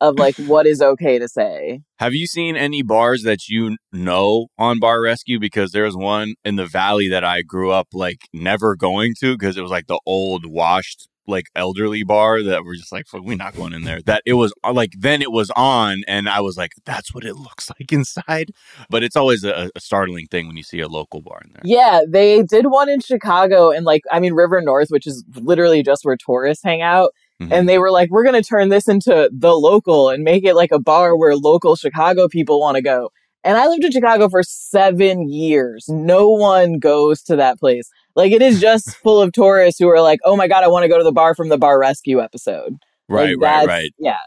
of 0.00 0.14
like 0.16 0.36
what 0.36 0.64
is 0.66 0.80
okay 0.80 1.18
to 1.18 1.26
say. 1.28 1.80
Have 1.98 2.14
you 2.14 2.26
seen 2.28 2.56
any 2.56 2.82
bars 2.82 3.24
that 3.24 3.48
you 3.48 3.76
know 3.92 4.46
on 4.56 4.78
Bar 4.78 5.02
Rescue? 5.02 5.40
Because 5.40 5.72
there's 5.72 5.96
one 5.96 6.34
in 6.44 6.54
the 6.54 6.66
valley 6.66 7.08
that 7.08 7.24
I 7.24 7.42
grew 7.42 7.72
up 7.72 7.88
like 7.92 8.20
never 8.32 8.76
going 8.76 9.14
to 9.20 9.36
because 9.36 9.56
it 9.56 9.62
was 9.62 9.72
like 9.72 9.88
the 9.88 9.98
old 10.06 10.46
washed 10.46 11.08
like 11.28 11.46
elderly 11.54 12.02
bar 12.02 12.42
that 12.42 12.64
we're 12.64 12.74
just 12.74 12.92
like 12.92 13.06
"Fuck, 13.06 13.22
we're 13.22 13.36
not 13.36 13.54
going 13.54 13.72
in 13.72 13.84
there. 13.84 14.00
That 14.02 14.22
it 14.26 14.34
was 14.34 14.52
uh, 14.64 14.72
like 14.72 14.92
then 14.98 15.22
it 15.22 15.30
was 15.30 15.50
on 15.56 16.02
and 16.08 16.28
I 16.28 16.40
was 16.40 16.56
like 16.56 16.72
that's 16.84 17.14
what 17.14 17.24
it 17.24 17.36
looks 17.36 17.70
like 17.78 17.92
inside. 17.92 18.50
But 18.90 19.02
it's 19.02 19.16
always 19.16 19.44
a, 19.44 19.70
a 19.74 19.80
startling 19.80 20.26
thing 20.26 20.46
when 20.46 20.56
you 20.56 20.62
see 20.62 20.80
a 20.80 20.88
local 20.88 21.22
bar 21.22 21.40
in 21.44 21.52
there. 21.52 21.62
Yeah, 21.64 22.00
they 22.08 22.42
did 22.42 22.66
one 22.66 22.88
in 22.88 23.00
Chicago 23.00 23.70
and 23.70 23.84
like 23.84 24.02
I 24.10 24.20
mean 24.20 24.34
River 24.34 24.60
North, 24.60 24.88
which 24.88 25.06
is 25.06 25.24
literally 25.34 25.82
just 25.82 26.04
where 26.04 26.16
tourists 26.16 26.64
hang 26.64 26.82
out. 26.82 27.12
Mhm. 27.40 27.52
And 27.52 27.68
they 27.68 27.78
were 27.78 27.92
like, 27.92 28.10
we're 28.10 28.24
gonna 28.24 28.42
turn 28.42 28.68
this 28.68 28.88
into 28.88 29.30
the 29.32 29.52
local 29.52 30.08
and 30.08 30.24
make 30.24 30.44
it 30.44 30.54
like 30.54 30.72
a 30.72 30.80
bar 30.80 31.16
where 31.16 31.36
local 31.36 31.76
Chicago 31.76 32.28
people 32.28 32.60
want 32.60 32.76
to 32.76 32.82
go. 32.82 33.10
And 33.44 33.56
I 33.56 33.66
lived 33.68 33.84
in 33.84 33.92
Chicago 33.92 34.28
for 34.28 34.42
seven 34.42 35.28
years. 35.28 35.86
No 35.88 36.28
one 36.28 36.78
goes 36.78 37.22
to 37.24 37.36
that 37.36 37.58
place. 37.58 37.88
Like 38.16 38.32
it 38.32 38.42
is 38.42 38.60
just 38.60 38.96
full 39.02 39.22
of 39.22 39.32
tourists 39.32 39.78
who 39.78 39.88
are 39.88 40.00
like, 40.02 40.18
oh 40.24 40.36
my 40.36 40.48
god, 40.48 40.64
I 40.64 40.68
want 40.68 40.82
to 40.84 40.88
go 40.88 40.98
to 40.98 41.04
the 41.04 41.12
bar 41.12 41.34
from 41.34 41.48
the 41.48 41.58
bar 41.58 41.78
rescue 41.78 42.20
episode. 42.20 42.74
Right, 43.08 43.38
Like, 43.38 43.50
right, 43.58 43.66
right. 43.68 43.94
Yeah. 43.98 44.18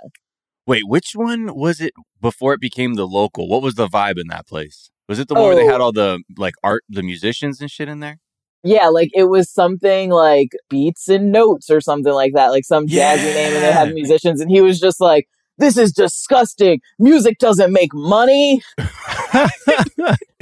Wait, 0.66 0.84
which 0.88 1.12
one 1.14 1.54
was 1.56 1.82
it 1.82 1.94
before 2.22 2.54
it 2.54 2.62
became 2.62 2.94
the 2.94 3.06
local? 3.08 3.48
What 3.50 3.62
was 3.62 3.76
the 3.76 3.88
vibe 3.88 4.20
in 4.20 4.28
that 4.28 4.48
place? 4.48 4.90
Was 5.10 5.20
it 5.20 5.28
the 5.28 5.34
one 5.34 5.44
where 5.44 5.56
they 5.56 5.64
Oh. 5.68 5.72
had 5.72 5.82
all 5.82 5.92
the 5.92 6.24
like 6.38 6.54
art, 6.64 6.84
the 6.88 7.04
musicians 7.04 7.60
and 7.60 7.70
shit 7.70 7.90
in 7.90 8.00
there? 8.00 8.20
Yeah, 8.64 8.88
like 8.88 9.10
it 9.14 9.24
was 9.26 9.50
something 9.52 10.12
like 10.12 10.50
beats 10.70 11.10
and 11.10 11.32
notes 11.32 11.70
or 11.70 11.82
something 11.82 12.14
like 12.14 12.34
that, 12.34 12.48
like 12.50 12.64
some 12.64 12.86
jazzy 12.88 13.34
name, 13.34 13.54
and 13.56 13.64
they 13.64 13.72
had 13.72 13.94
musicians, 13.94 14.40
and 14.40 14.50
he 14.52 14.62
was 14.62 14.80
just 14.80 15.02
like, 15.02 15.28
"This 15.58 15.78
is 15.78 15.92
disgusting. 15.92 16.80
Music 17.00 17.38
doesn't 17.40 17.72
make 17.72 17.94
money." 17.94 18.62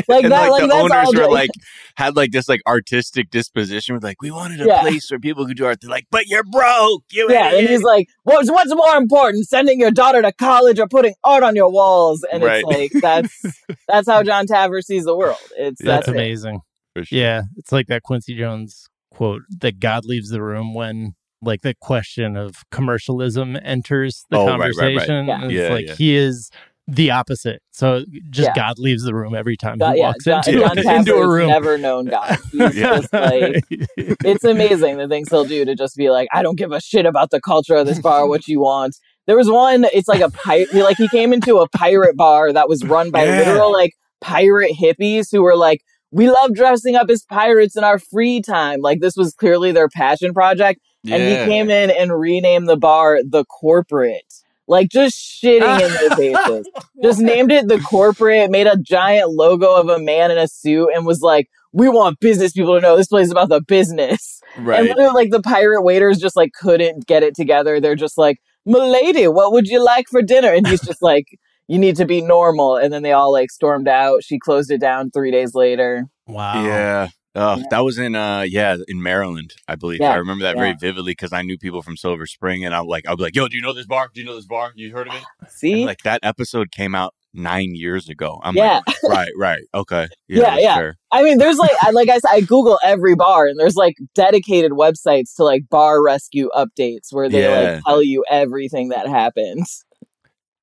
Like 0.08 0.24
and 0.24 0.32
that, 0.32 0.50
like, 0.50 0.52
like, 0.52 0.62
the 0.62 0.68
that's 0.70 0.80
owners 0.82 0.92
all. 1.06 1.12
were 1.12 1.18
just- 1.18 1.30
like 1.32 1.50
had 1.96 2.16
like 2.16 2.32
this 2.32 2.50
like 2.50 2.62
artistic 2.66 3.30
disposition 3.30 3.94
with 3.94 4.04
like 4.04 4.22
we 4.22 4.32
wanted 4.32 4.62
a 4.62 4.66
Yeah. 4.66 4.82
place 4.82 5.12
where 5.12 5.20
people 5.20 5.46
could 5.46 5.58
do 5.58 5.66
art. 5.66 5.82
They're 5.82 5.90
like, 5.90 6.08
but 6.10 6.26
you're 6.28 6.44
broke, 6.44 7.04
you 7.12 7.28
yeah, 7.30 7.54
and 7.54 7.68
he's 7.68 7.84
like, 7.84 8.08
"What's 8.24 8.50
what's 8.50 8.74
more 8.74 8.96
important, 8.96 9.48
sending 9.48 9.80
your 9.80 9.92
daughter 9.92 10.22
to 10.24 10.32
college 10.32 10.80
or 10.80 10.88
putting 10.88 11.14
art 11.24 11.44
on 11.44 11.56
your 11.56 11.70
walls?" 11.70 12.26
And 12.32 12.42
Right. 12.44 12.64
it's 12.68 12.94
like 12.94 13.02
that's 13.04 13.44
that's 13.88 14.08
how 14.10 14.24
John 14.24 14.48
Taffer 14.48 14.82
sees 14.82 15.04
the 15.04 15.16
world. 15.16 15.38
It's 15.58 15.80
That's 15.84 16.06
that's, 16.06 16.08
it. 16.08 16.12
amazing. 16.16 16.62
For 16.96 17.06
sure. 17.06 17.20
Yeah, 17.20 17.42
it's 17.58 17.72
like 17.72 17.88
that 17.88 18.02
Quincy 18.02 18.36
Jones 18.36 18.88
quote 19.12 19.42
that 19.60 19.80
God 19.80 20.06
leaves 20.06 20.30
the 20.30 20.42
room 20.42 20.74
when 20.74 21.14
like 21.42 21.62
the 21.62 21.74
question 21.80 22.36
of 22.36 22.56
commercialism 22.72 23.58
enters 23.64 24.26
the 24.30 24.38
Oh, 24.38 24.46
right, 24.58 24.60
right, 24.60 24.98
right. 24.98 25.08
conversation. 25.08 25.26
Yeah. 25.28 25.44
It's 25.46 25.54
Yeah, 25.54 25.70
like 25.70 25.88
yeah. 25.88 25.96
he 25.96 26.16
is 26.16 26.50
the 26.88 27.12
opposite. 27.12 27.62
So 27.72 28.04
just 28.32 28.48
Yeah. 28.50 28.54
God 28.56 28.80
leaves 28.80 29.04
the 29.04 29.14
room 29.14 29.36
every 29.36 29.56
time 29.56 29.78
God- 29.78 29.96
he 29.96 30.02
walks 30.02 30.26
John, 30.26 30.42
into, 30.48 30.60
John 30.60 30.78
into 30.98 31.16
a 31.16 31.28
room. 31.30 31.48
never 31.48 31.78
known 31.78 32.06
God. 32.06 32.38
He's 32.52 32.74
just 32.76 33.14
like 33.14 33.64
it's 33.98 34.44
amazing 34.44 34.98
the 34.98 35.08
things 35.08 35.30
he'll 35.30 35.46
do 35.46 35.66
to 35.66 35.76
just 35.76 35.96
be 35.96 36.10
like, 36.10 36.28
I 36.34 36.42
don't 36.42 36.58
give 36.58 36.72
a 36.72 36.82
shit 36.82 37.06
about 37.06 37.30
the 37.30 37.40
culture 37.40 37.76
of 37.76 37.86
this 37.86 38.00
bar, 38.00 38.28
what 38.28 38.48
you 38.48 38.60
want. 38.62 38.96
There 39.28 39.38
was 39.38 39.50
one, 39.50 39.86
it's 39.94 40.08
like 40.08 40.22
a 40.22 40.32
pirate, 40.32 40.74
like 40.74 40.98
he 40.98 41.08
came 41.10 41.32
into 41.32 41.58
a 41.60 41.70
pirate 41.70 42.18
bar 42.18 42.52
that 42.52 42.68
was 42.68 42.84
run 42.84 43.12
by 43.12 43.24
Yeah. 43.26 43.38
literal 43.38 43.72
like 43.72 43.94
pirate 44.20 44.74
hippies 44.76 45.28
who 45.32 45.44
were 45.44 45.56
like, 45.56 45.82
we 46.12 46.32
love 46.32 46.56
dressing 46.56 46.96
up 46.96 47.08
as 47.12 47.24
pirates 47.24 47.78
in 47.78 47.84
our 47.84 48.00
free 48.00 48.42
time. 48.42 48.82
Like 48.82 49.00
this 49.00 49.16
was 49.16 49.36
clearly 49.36 49.72
their 49.72 49.90
passion 49.90 50.34
project. 50.34 50.82
And 51.08 51.24
he 51.24 51.36
came 51.52 51.70
in 51.70 51.92
and 51.92 52.12
renamed 52.18 52.68
the 52.68 52.78
bar 52.78 53.20
the 53.24 53.46
corporate. 53.46 54.34
like 54.68 54.90
just 54.90 55.18
shitting 55.18 55.82
in 55.82 55.94
their 55.94 56.10
faces. 56.16 56.70
Just 57.02 57.22
named 57.22 57.52
it 57.52 57.68
the 57.70 57.80
corporate, 57.80 58.52
made 58.52 58.68
a 58.68 58.76
giant 58.78 59.32
logo 59.32 59.74
of 59.74 59.88
a 59.88 59.98
man 59.98 60.32
in 60.32 60.38
a 60.38 60.48
suit, 60.50 60.90
and 60.94 61.06
was 61.06 61.22
like, 61.22 61.48
"We 61.72 61.88
want 61.88 62.20
business 62.20 62.52
people 62.52 62.76
to 62.76 62.82
know 62.82 62.98
this 62.98 63.08
place 63.08 63.28
is 63.28 63.32
about 63.32 63.48
the 63.50 63.62
business." 63.62 64.42
Right. 64.58 64.80
And 64.80 64.90
literally, 64.90 65.14
like 65.14 65.32
the 65.32 65.42
pirate 65.42 65.82
waiters 65.84 66.20
just 66.20 66.36
like 66.36 66.52
couldn't 66.54 67.08
get 67.08 67.24
it 67.24 67.36
together. 67.36 67.80
They're 67.80 67.96
just 67.96 68.18
like, 68.18 68.38
"Milady, 68.66 69.28
what 69.30 69.54
would 69.54 69.68
you 69.68 69.84
like 69.84 70.08
for 70.12 70.22
dinner?" 70.22 70.52
And 70.54 70.68
he's 70.68 70.82
just 70.82 71.02
like, 71.02 71.26
"You 71.68 71.80
need 71.80 71.96
to 71.96 72.06
be 72.06 72.22
normal." 72.22 72.76
And 72.76 72.92
then 72.92 73.02
they 73.02 73.14
all 73.14 73.32
like 73.32 73.50
stormed 73.52 73.88
out. 73.88 74.24
She 74.24 74.38
closed 74.40 74.70
it 74.72 74.82
down 74.82 75.10
three 75.10 75.32
days 75.32 75.56
later. 75.56 76.06
Wow. 76.28 76.64
Yeah. 76.66 77.08
Oh, 77.42 77.56
Yeah. 77.58 77.64
that 77.72 77.80
was 77.86 77.98
in 77.98 78.16
uh 78.16 78.42
yeah, 78.42 78.76
in 78.88 79.02
Maryland, 79.02 79.54
I 79.68 79.76
believe. 79.76 80.00
Yeah, 80.02 80.12
I 80.12 80.16
remember 80.16 80.44
that 80.44 80.58
very 80.58 80.74
vividly 80.80 81.12
because 81.14 81.32
I 81.34 81.42
knew 81.42 81.58
people 81.58 81.82
from 81.82 81.96
Silver 81.98 82.26
Spring 82.26 82.66
and 82.66 82.76
I'm 82.76 82.86
like 82.86 83.08
I'll 83.08 83.16
be 83.18 83.24
like, 83.24 83.36
yo, 83.36 83.48
do 83.48 83.56
you 83.56 83.64
know 83.64 83.74
this 83.74 83.86
bar? 83.88 84.10
Do 84.14 84.20
you 84.22 84.26
know 84.28 84.36
this 84.36 84.46
bar? 84.46 84.72
You 84.76 84.92
heard 84.92 85.08
of 85.08 85.16
it? 85.16 85.24
See, 85.50 85.74
And 85.74 85.86
like 85.86 86.04
that 86.04 86.20
episode 86.24 86.72
came 86.72 86.94
out 86.96 87.14
nine 87.34 87.76
years 87.76 88.10
ago. 88.10 88.40
I'm 88.44 88.56
Yeah. 88.56 88.82
like, 88.88 89.04
right, 89.08 89.32
right, 89.38 89.62
okay. 89.74 90.08
Yeah, 90.28 90.58
yeah. 90.58 90.76
fair. 90.76 90.98
I 91.12 91.22
mean, 91.24 91.38
there's 91.38 91.58
like, 91.58 91.72
I, 91.82 91.92
like 91.92 92.10
I 92.10 92.18
said, 92.18 92.30
I 92.32 92.42
Google 92.42 92.80
every 92.84 93.14
bar, 93.16 93.46
and 93.48 93.60
there's 93.60 93.76
like 93.76 93.96
dedicated 94.16 94.72
websites 94.72 95.36
to 95.36 95.44
like 95.44 95.70
bar 95.70 96.04
rescue 96.04 96.50
updates 96.56 97.12
where 97.14 97.30
they 97.30 97.44
Yeah. 97.44 97.74
like 97.76 97.84
tell 97.84 98.02
you 98.04 98.26
everything 98.30 98.90
that 98.90 99.08
happens. 99.08 99.86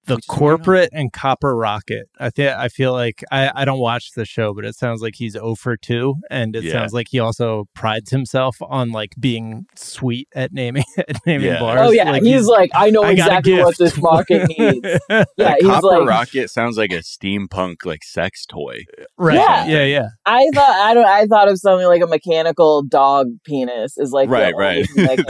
The 0.07 0.21
corporate 0.29 0.91
and 0.93 1.13
Copper 1.13 1.57
Rocket. 1.57 2.09
I 2.19 2.31
think 2.31 2.57
I 2.57 2.69
feel 2.69 2.93
like 2.93 3.25
I, 3.31 3.51
I 3.55 3.65
don't 3.65 3.79
watch 3.81 4.13
the 4.13 4.25
show, 4.25 4.55
but 4.55 4.65
it 4.65 4.75
sounds 4.77 5.03
like 5.03 5.15
he's 5.17 5.33
0 5.33 5.55
for 5.57 5.77
2. 5.77 6.15
And 6.31 6.55
it 6.55 6.65
Yeah. 6.65 6.73
sounds 6.73 6.93
like 6.93 7.09
he 7.11 7.19
also 7.19 7.65
prides 7.75 8.11
himself 8.11 8.57
on 8.61 8.93
like 8.93 9.15
being 9.19 9.67
sweet 9.75 10.29
at 10.35 10.53
naming 10.53 10.85
at 10.99 11.17
naming 11.27 11.49
Yeah. 11.49 11.59
bars. 11.61 11.81
oh 11.83 11.91
yeah, 11.91 12.11
Like, 12.11 12.23
he's, 12.23 12.47
like, 12.47 12.71
I 12.75 12.91
know 12.91 13.03
I 13.03 13.11
exactly 13.13 13.55
what 13.55 13.77
this 13.79 13.97
market 14.01 14.49
needs. 14.59 14.81
Yeah, 15.09 15.25
The 15.37 15.57
he's 15.61 15.67
Copper 15.71 15.87
like, 15.87 16.09
Rocket 16.09 16.51
sounds 16.51 16.77
like 16.79 16.93
a 16.93 16.99
steampunk 16.99 17.85
like 17.85 18.05
sex 18.05 18.47
toy. 18.47 18.85
right. 19.19 19.35
Yeah. 19.37 19.67
Yeah, 19.67 19.85
yeah. 19.85 20.09
I 20.25 20.49
thought 20.55 20.71
I 20.77 20.95
don't. 20.95 21.05
I 21.07 21.27
thought 21.27 21.49
of 21.49 21.59
something 21.59 21.87
like 21.87 22.03
a 22.03 22.07
mechanical 22.07 22.83
dog 22.83 23.27
penis 23.45 23.97
is 23.99 24.13
like 24.13 24.29
Right, 24.29 24.53
only 24.55 24.65
right. 24.65 24.87
thing 24.91 25.07
that 25.07 25.27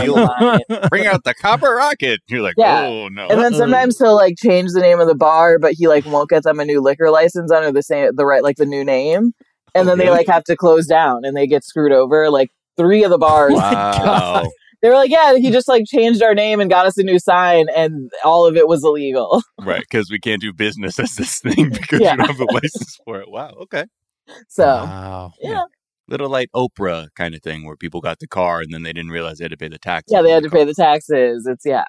came. 0.68 0.88
Bring 0.90 1.06
out 1.06 1.25
the 1.25 1.35
Copper 1.35 1.75
Rocket. 1.75 2.21
You're 2.28 2.42
like, 2.42 2.54
Yeah. 2.56 2.83
oh 2.87 3.09
no. 3.09 3.26
And 3.28 3.40
then 3.40 3.54
sometimes 3.54 3.99
he'll 3.99 4.14
like 4.14 4.35
change 4.38 4.65
the 4.73 4.80
name 4.80 5.00
of 5.00 5.06
the 5.08 5.14
bar, 5.14 5.58
but 5.58 5.73
he 5.75 5.88
like 5.88 6.04
won't 6.06 6.28
get 6.30 6.42
them 6.44 6.61
a 6.61 6.64
new 6.64 6.80
liquor 6.80 7.11
license 7.11 7.50
under 7.52 7.73
the 7.73 7.82
same 7.82 8.11
the 8.14 8.26
right 8.26 8.42
like 8.42 8.56
the 8.56 8.66
new 8.66 8.85
name, 8.85 9.32
and 9.75 9.88
then 9.88 9.99
they 9.99 10.11
like 10.11 10.26
have 10.28 10.44
to 10.44 10.56
close 10.56 10.87
down 10.87 11.25
and 11.25 11.37
they 11.37 11.46
get 11.46 11.64
screwed 11.64 11.92
over. 11.92 12.30
Like 12.30 12.49
three 12.76 13.04
of 13.04 13.11
the 13.11 13.18
bars, 13.18 13.52
Wow. 13.54 14.44
they 14.82 14.88
were 14.88 14.94
like, 14.94 15.11
yeah, 15.11 15.35
he 15.37 15.50
just 15.50 15.68
like 15.68 15.85
changed 15.87 16.23
our 16.23 16.35
name 16.35 16.61
and 16.61 16.68
got 16.70 16.87
us 16.87 16.99
a 16.99 17.02
new 17.02 17.18
sign, 17.18 17.66
and 17.75 18.11
all 18.25 18.46
of 18.46 18.56
it 18.56 18.68
was 18.68 18.85
illegal. 18.85 19.42
right, 19.62 19.80
because 19.80 20.11
we 20.11 20.18
can't 20.18 20.40
do 20.42 20.52
business 20.52 20.99
as 20.99 21.14
this 21.16 21.40
thing 21.40 21.70
because 21.73 22.00
Yeah. 22.00 22.12
you 22.12 22.16
don't 22.18 22.26
have 22.28 22.40
a 22.40 22.52
license 22.52 22.96
for 23.04 23.20
it. 23.20 23.30
Wow, 23.30 23.54
okay. 23.62 23.85
So 24.49 24.64
wow. 24.66 25.32
yeah, 25.40 25.62
Little 26.08 26.28
like 26.28 26.49
Oprah 26.54 27.08
kind 27.16 27.35
of 27.35 27.42
thing 27.42 27.64
where 27.64 27.76
people 27.76 28.00
got 28.00 28.18
the 28.18 28.26
car 28.28 28.61
and 28.61 28.73
then 28.75 28.82
they 28.82 28.92
didn't 28.92 29.11
realize 29.11 29.38
they 29.38 29.44
had 29.44 29.50
to 29.52 29.56
pay 29.56 29.68
the 29.68 29.78
taxes. 29.78 30.12
yeah, 30.12 30.23
they 30.23 30.30
had 30.30 30.42
the 30.44 30.49
to 30.50 30.54
pay 30.56 30.64
the 30.64 30.75
taxes. 30.75 31.46
It's 31.46 31.64
yeah, 31.64 31.85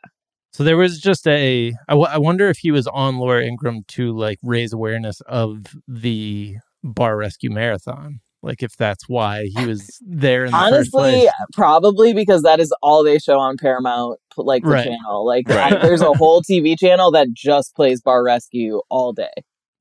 So 0.54 0.63
there 0.63 0.77
was 0.77 1.00
just 1.00 1.27
a. 1.27 1.70
I, 1.88 1.92
w- 1.94 2.08
I 2.10 2.18
wonder 2.18 2.50
if 2.50 2.58
he 2.58 2.72
was 2.72 2.88
on 2.88 3.18
Laura 3.18 3.44
Ingraham 3.46 3.84
to 3.89 4.18
like 4.18 4.39
raise 4.42 4.74
awareness 4.74 5.22
of 5.22 5.66
the 5.88 6.56
bar 6.84 7.16
rescue 7.18 7.51
marathon. 7.51 8.22
Like 8.42 8.63
if 8.63 8.75
that's 8.77 9.08
why 9.10 9.50
he 9.56 9.66
was 9.66 10.00
there 10.08 10.46
in 10.46 10.51
the 10.51 10.58
first 10.58 10.94
honestly, 10.94 11.12
place. 11.22 11.30
probably 11.54 12.13
because 12.13 12.42
that 12.44 12.60
is 12.60 12.74
all 12.82 13.04
they 13.04 13.20
show 13.20 13.39
on 13.39 13.58
Paramount, 13.58 14.20
like 14.38 14.63
the 14.63 14.70
Right. 14.70 14.86
channel. 14.86 15.25
Like 15.25 15.48
Right. 15.50 15.74
I- 15.74 15.82
there's 15.86 16.01
a 16.01 16.13
whole 16.13 16.42
TV 16.42 16.77
channel 16.80 17.12
that 17.12 17.27
just 17.34 17.75
plays 17.75 18.01
Bar 18.01 18.24
Rescue 18.24 18.82
all 18.89 19.13
day. 19.13 19.32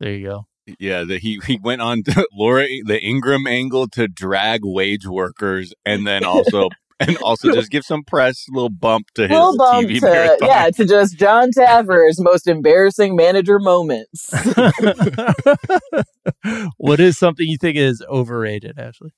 There 0.01 0.13
you 0.13 0.27
go. 0.29 0.47
Yeah, 0.81 1.05
the, 1.05 1.19
he 1.19 1.39
he 1.47 1.59
went 1.63 1.81
on 1.81 2.03
to 2.03 2.27
Laura 2.33 2.67
the 2.85 3.01
Ingram 3.01 3.47
angle 3.47 3.87
to 3.91 4.09
drag 4.09 4.63
wage 4.65 5.07
workers 5.07 5.73
and 5.87 6.05
then 6.07 6.25
also 6.25 6.71
and 7.01 7.17
also 7.19 7.53
just 7.53 7.71
give 7.71 7.85
some 7.85 8.03
press 8.05 8.47
little 8.51 8.71
bump 8.71 9.09
to 9.15 9.23
his 9.23 9.31
little 9.31 9.57
bump 9.57 9.89
TV 9.89 10.01
to 10.01 10.07
marathon. 10.07 10.49
yeah 10.49 10.71
to 10.71 10.85
just 10.85 11.19
John 11.19 11.51
Taffer's 11.53 12.21
most 12.21 12.47
embarrassing 12.47 13.17
manager 13.17 13.59
moments. 13.59 14.31
what 16.77 17.01
is 17.01 17.19
something 17.19 17.47
you 17.47 17.59
think 17.59 17.77
is 17.77 18.03
overrated, 18.09 18.79
Ashley? 18.79 19.11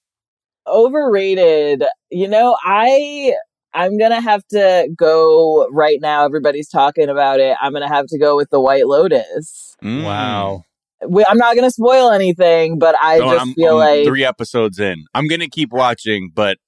Overrated. 0.66 1.84
You 2.10 2.28
know, 2.28 2.56
I 2.64 3.34
I'm 3.74 3.98
gonna 3.98 4.20
have 4.20 4.46
to 4.48 4.88
go 4.96 5.68
right 5.70 5.98
now. 6.00 6.24
Everybody's 6.24 6.68
talking 6.68 7.08
about 7.08 7.40
it. 7.40 7.56
I'm 7.60 7.72
gonna 7.72 7.88
have 7.88 8.06
to 8.06 8.18
go 8.18 8.36
with 8.36 8.50
the 8.50 8.60
White 8.60 8.86
Lotus. 8.86 9.76
Mm. 9.82 10.04
Wow. 10.04 10.62
We, 11.08 11.24
I'm 11.28 11.38
not 11.38 11.54
gonna 11.54 11.70
spoil 11.70 12.10
anything, 12.10 12.78
but 12.78 12.96
I 13.00 13.18
No, 13.18 13.30
just 13.34 13.46
I'm, 13.46 13.54
feel 13.54 13.80
I'm 13.80 13.98
like 13.98 14.04
three 14.04 14.24
episodes 14.24 14.80
in. 14.80 15.04
I'm 15.14 15.28
gonna 15.28 15.48
keep 15.48 15.70
watching, 15.72 16.30
but 16.34 16.58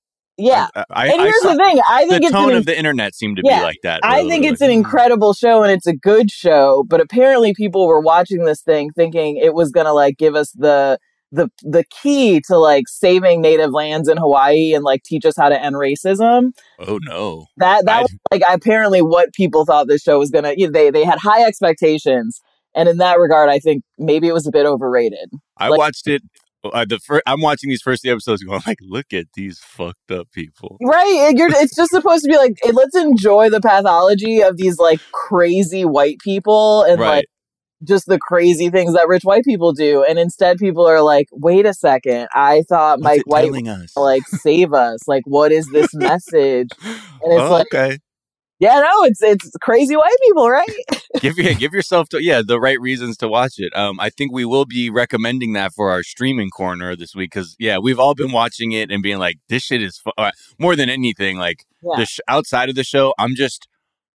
yeah. 0.41 0.69
I, 0.75 0.81
uh, 0.81 0.85
I, 0.91 1.07
And 1.09 1.21
here's 1.23 1.41
saw- 1.43 1.51
the 1.53 1.57
thing. 1.57 1.81
I 1.89 2.07
think 2.07 2.21
the 2.23 2.27
it's 2.27 2.33
tone 2.33 2.51
an 2.51 2.57
of 2.57 2.67
the 2.67 2.77
internet 2.77 3.15
seemed 3.15 3.37
to 3.37 3.43
Yeah, 3.45 3.59
be 3.61 3.65
like 3.65 3.79
that. 3.83 4.01
I 4.03 4.27
think 4.29 4.45
it's 4.45 4.61
an 4.61 4.69
mm-hmm. 4.69 4.79
incredible 4.79 5.35
show 5.35 5.63
and 5.63 5.71
it's 5.73 5.87
a 5.87 5.95
good 5.95 6.31
show, 6.31 6.85
but 6.89 7.01
apparently 7.01 7.55
people 7.55 7.87
were 7.87 8.01
watching 8.01 8.45
this 8.45 8.63
thing 8.63 8.91
thinking 8.91 9.37
it 9.37 9.55
was 9.55 9.71
gonna 9.71 9.93
like 9.93 10.17
give 10.19 10.35
us 10.35 10.51
the 10.53 10.99
the 11.33 11.49
the 11.63 11.85
key 12.03 12.41
to 12.49 12.59
like 12.59 12.89
saving 12.89 13.41
native 13.41 13.71
lands 13.71 14.09
in 14.09 14.17
Hawaii 14.17 14.75
and 14.75 14.83
like 14.83 15.05
teach 15.05 15.25
us 15.25 15.35
how 15.37 15.49
to 15.49 15.63
end 15.63 15.77
racism. 15.77 16.51
Oh 16.81 16.99
no! 17.03 17.47
That 17.59 17.85
that 17.87 17.99
I- 17.99 18.03
was 18.03 18.15
like 18.33 18.43
apparently 18.51 19.01
what 19.01 19.33
people 19.33 19.65
thought 19.65 19.87
this 19.87 20.03
show 20.03 20.19
was 20.19 20.31
gonna. 20.31 20.55
You 20.57 20.67
know, 20.67 20.73
they 20.73 20.91
they 20.91 21.05
had 21.05 21.19
high 21.21 21.45
expectations, 21.45 22.41
and 22.75 22.89
in 22.89 22.97
that 22.99 23.19
regard, 23.21 23.49
I 23.49 23.61
think 23.61 23.85
maybe 23.99 24.27
it 24.27 24.33
was 24.33 24.47
a 24.47 24.51
bit 24.51 24.67
overrated. 24.67 25.31
I 25.57 25.69
Like- 25.69 25.79
watched 25.79 26.09
it. 26.09 26.23
Uh, 26.63 26.85
the 26.89 26.99
first, 26.99 27.23
I'm 27.27 27.41
watching 27.41 27.71
these 27.71 27.83
first 27.83 28.03
few 28.03 28.13
episodes, 28.13 28.43
going 28.43 28.61
like, 28.67 28.79
"Look 28.83 29.13
at 29.13 29.27
these 29.35 29.59
fucked 29.59 30.11
up 30.11 30.31
people." 30.33 30.77
Right? 30.83 31.33
It's 31.37 31.75
just 31.75 31.91
supposed 31.91 32.25
to 32.25 32.29
be 32.31 32.37
like 32.37 32.59
let's 32.73 32.95
enjoy 32.97 33.51
the 33.51 33.61
pathology 33.61 34.41
of 34.43 34.57
these 34.57 34.79
like 34.79 35.01
crazy 35.13 35.85
white 35.85 36.19
people 36.23 36.83
and 36.83 37.01
Right. 37.01 37.09
like 37.17 37.25
just 37.83 38.05
the 38.07 38.19
crazy 38.19 38.69
things 38.69 38.93
that 38.93 39.09
rich 39.09 39.23
white 39.23 39.43
people 39.45 39.73
do, 39.73 40.05
and 40.05 40.19
instead 40.19 40.59
people 40.59 40.87
are 40.87 41.01
like, 41.01 41.29
wait 41.33 41.65
a 41.65 41.73
second, 41.73 42.29
I 42.35 42.63
thought 42.69 43.01
Mike 43.01 43.23
White 43.25 43.51
us? 43.67 43.97
like 43.97 44.27
save 44.27 44.75
us. 44.75 45.09
Like, 45.09 45.23
what 45.25 45.51
is 45.51 45.67
this 45.71 45.95
message? 45.95 46.69
And 46.85 47.33
it's 47.33 47.41
Oh, 47.43 47.51
like- 47.53 47.75
okay. 47.75 47.99
Yeah, 48.61 48.79
no, 48.81 49.05
it's 49.05 49.23
it's 49.23 49.51
crazy 49.63 49.97
white 49.97 50.15
people, 50.23 50.49
right? 50.51 50.69
give 51.21 51.39
yeah, 51.39 51.55
give 51.55 51.73
yourself 51.73 52.09
to 52.11 52.23
yeah 52.23 52.43
the 52.47 52.61
right 52.61 52.81
reasons 52.81 53.17
to 53.19 53.29
watch 53.29 53.55
it. 53.57 53.75
Um, 53.75 53.99
I 53.99 54.11
think 54.11 54.33
we 54.33 54.45
will 54.45 54.67
be 54.67 54.91
recommending 54.91 55.55
that 55.55 55.73
for 55.73 55.91
our 55.91 56.03
streaming 56.03 56.51
corner 56.51 56.95
this 56.95 57.15
week 57.15 57.31
because 57.33 57.57
yeah, 57.59 57.79
we've 57.79 57.99
all 57.99 58.15
been 58.15 58.33
watching 58.33 58.73
it 58.73 58.91
and 58.91 59.03
being 59.03 59.19
like, 59.19 59.39
this 59.49 59.63
shit 59.63 59.83
is 59.83 59.99
fu-. 59.99 60.13
uh, 60.19 60.31
more 60.59 60.77
than 60.77 60.91
anything 60.91 61.39
like 61.39 61.65
Yeah. 61.83 62.01
the 62.01 62.05
sh- 62.07 62.21
outside 62.29 62.69
of 62.69 62.75
the 62.75 62.85
show. 62.85 63.15
I'm 63.19 63.35
just 63.35 63.67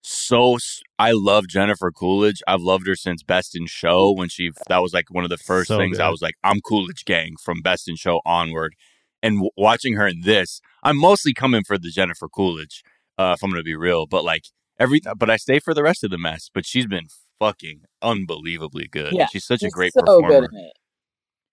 so 0.01 0.57
I 0.99 1.11
love 1.13 1.47
Jennifer 1.47 1.91
Coolidge. 1.91 2.43
I've 2.47 2.61
loved 2.61 2.85
her 2.85 2.95
since 2.95 3.23
Best 3.23 3.55
in 3.55 3.65
Show 3.65 4.11
when 4.11 4.29
she 4.29 4.51
that 4.67 4.77
was 4.83 4.93
like 4.93 5.05
one 5.09 5.23
of 5.23 5.31
the 5.31 5.37
first 5.37 5.69
So 5.69 5.77
things 5.79 5.97
I 5.99 6.09
was 6.09 6.21
like, 6.21 6.35
I'm 6.43 6.61
Coolidge 6.61 7.03
gang 7.05 7.33
from 7.43 7.61
Best 7.63 7.89
in 7.89 7.95
Show 7.95 8.21
onward. 8.25 8.75
And 9.23 9.37
w- 9.37 9.49
watching 9.57 9.95
her 9.95 10.05
in 10.07 10.21
this, 10.21 10.61
I'm 10.83 10.97
mostly 10.97 11.33
coming 11.33 11.63
for 11.63 11.79
the 11.79 11.89
Jennifer 11.89 12.27
Coolidge. 12.29 12.83
Uh, 13.17 13.33
if 13.37 13.43
I'm 13.43 13.49
gonna 13.51 13.63
be 13.63 13.75
real, 13.75 14.05
but 14.05 14.23
like 14.23 14.43
every, 14.79 15.01
but 15.17 15.29
I 15.29 15.37
stay 15.37 15.59
for 15.59 15.73
the 15.73 15.83
rest 15.83 16.03
of 16.03 16.11
the 16.11 16.17
mess. 16.17 16.49
But 16.53 16.65
she's 16.65 16.85
been 16.87 17.07
fucking 17.39 17.81
unbelievably 18.01 18.87
good. 18.91 19.13
Yeah, 19.13 19.27
she's 19.27 19.45
such 19.45 19.63
a 19.63 19.69
great 19.69 19.93
so 19.93 20.01
performer. 20.01 20.29
good 20.41 20.49
in 20.53 20.59
it. 20.59 20.73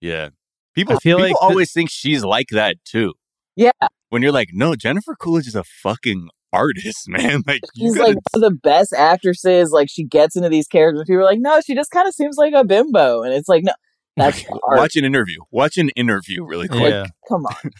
Yeah, 0.00 0.28
people 0.74 0.96
I 0.96 0.98
feel 0.98 1.18
people 1.18 1.28
like 1.30 1.40
the- 1.40 1.46
always 1.46 1.72
think 1.72 1.90
she's 1.90 2.24
like 2.24 2.48
that 2.50 2.76
too. 2.84 3.14
Yeah. 3.54 3.70
when 4.08 4.22
you're 4.22 4.32
like, 4.32 4.48
no, 4.52 4.74
Jennifer 4.74 5.14
Coolidge 5.14 5.46
is 5.46 5.54
a 5.54 5.62
fucking 5.64 6.28
artist, 6.52 7.04
man. 7.08 7.42
Like 7.46 7.60
you 7.74 7.88
She's 7.88 7.96
gotta- 7.96 8.08
like 8.08 8.18
one 8.32 8.42
of 8.44 8.50
the 8.52 8.58
best 8.62 8.92
actresses. 8.92 9.70
Like 9.70 9.88
she 9.90 10.04
gets 10.04 10.36
into 10.36 10.48
these 10.48 10.66
characters. 10.66 11.04
People 11.06 11.20
are 11.20 11.24
like, 11.24 11.38
no, 11.40 11.60
she 11.60 11.74
just 11.74 11.90
kind 11.90 12.08
of 12.08 12.14
seems 12.14 12.36
like 12.36 12.54
a 12.54 12.64
bimbo, 12.64 13.22
and 13.22 13.32
it's 13.34 13.48
like, 13.48 13.62
no, 13.64 13.72
that's 14.16 14.42
the 14.42 14.58
watch 14.68 14.96
an 14.96 15.04
interview. 15.04 15.38
Watch 15.50 15.76
an 15.78 15.90
interview 15.90 16.44
really 16.44 16.66
quick. 16.68 16.90
Yeah. 16.90 17.06
Come 17.28 17.44
on. 17.46 17.70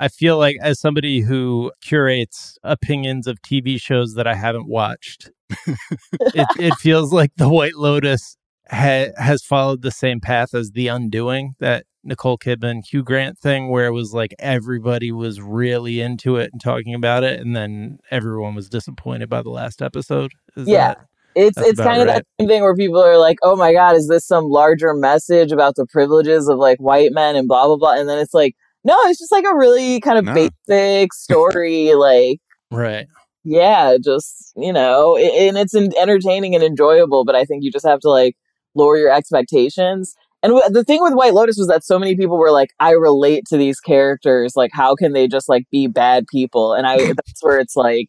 I 0.00 0.08
feel 0.08 0.36
like 0.38 0.56
as 0.60 0.80
somebody 0.80 1.20
who 1.20 1.72
curates 1.80 2.58
opinions 2.64 3.26
of 3.26 3.40
TV 3.42 3.80
shows 3.80 4.14
that 4.14 4.26
I 4.26 4.34
haven't 4.34 4.68
watched, 4.68 5.30
it, 5.66 6.48
it 6.58 6.74
feels 6.74 7.12
like 7.12 7.30
The 7.36 7.48
White 7.48 7.76
Lotus 7.76 8.36
ha- 8.70 9.12
has 9.16 9.42
followed 9.44 9.82
the 9.82 9.90
same 9.92 10.20
path 10.20 10.54
as 10.54 10.72
The 10.72 10.88
Undoing, 10.88 11.54
that 11.60 11.84
Nicole 12.04 12.36
Kidman, 12.36 12.84
Hugh 12.84 13.04
Grant 13.04 13.38
thing, 13.38 13.68
where 13.68 13.86
it 13.86 13.92
was 13.92 14.12
like 14.12 14.34
everybody 14.40 15.12
was 15.12 15.40
really 15.40 16.00
into 16.00 16.36
it 16.36 16.50
and 16.52 16.60
talking 16.60 16.94
about 16.94 17.22
it, 17.22 17.38
and 17.38 17.54
then 17.54 17.98
everyone 18.10 18.56
was 18.56 18.68
disappointed 18.68 19.28
by 19.28 19.40
the 19.42 19.50
last 19.50 19.80
episode. 19.82 20.32
Is 20.56 20.66
Yeah. 20.66 20.88
that- 20.94 21.06
It's 21.34 21.56
That's 21.56 21.68
it's 21.68 21.80
kind 21.80 22.02
of 22.02 22.08
right. 22.08 22.14
that 22.16 22.26
same 22.40 22.48
thing 22.48 22.62
where 22.62 22.74
people 22.74 23.00
are 23.02 23.16
like, 23.18 23.38
oh 23.42 23.54
my 23.56 23.72
god, 23.72 23.94
is 23.96 24.06
this 24.08 24.26
some 24.26 24.44
larger 24.50 24.92
message 24.94 25.50
about 25.52 25.76
the 25.76 25.86
privileges 25.86 26.46
of 26.48 26.58
like 26.58 26.78
white 26.78 27.12
men 27.12 27.36
and 27.36 27.46
blah 27.48 27.66
blah 27.66 27.76
blah? 27.76 27.92
And 27.94 28.06
then 28.08 28.18
it's 28.18 28.34
like, 28.34 28.54
no, 28.84 28.96
it's 29.04 29.18
just 29.18 29.32
like 29.32 29.44
a 29.44 29.56
really 29.56 30.00
kind 30.00 30.18
of 30.18 30.24
No. 30.24 30.48
basic 30.68 31.12
story. 31.14 31.94
like, 31.94 32.38
right. 32.70 33.06
yeah, 33.44 33.96
just 34.02 34.52
you 34.56 34.72
know, 34.72 35.16
a- 35.16 35.48
and 35.48 35.56
it's 35.56 35.74
entertaining 35.74 36.54
and 36.54 36.64
enjoyable. 36.64 37.24
But 37.24 37.34
I 37.34 37.44
think 37.44 37.62
you 37.64 37.70
just 37.72 37.86
have 37.86 38.00
to 38.00 38.10
like 38.10 38.36
lower 38.74 38.96
your 38.96 39.12
expectations. 39.12 40.14
And 40.44 40.52
w- 40.54 40.72
the 40.72 40.82
thing 40.84 41.00
with 41.02 41.14
White 41.14 41.34
Lotus 41.34 41.56
was 41.58 41.68
that 41.68 41.84
so 41.84 41.98
many 41.98 42.16
people 42.16 42.36
were 42.38 42.50
like, 42.50 42.70
"I 42.80 42.90
relate 42.92 43.44
to 43.50 43.56
these 43.56 43.78
characters. 43.80 44.54
Like, 44.56 44.70
how 44.72 44.94
can 44.96 45.12
they 45.12 45.28
just 45.28 45.48
like 45.48 45.64
be 45.70 45.86
bad 45.86 46.26
people?" 46.26 46.72
And 46.72 46.86
I 46.86 46.96
that's 47.12 47.42
where 47.42 47.58
it's 47.60 47.76
like, 47.76 48.08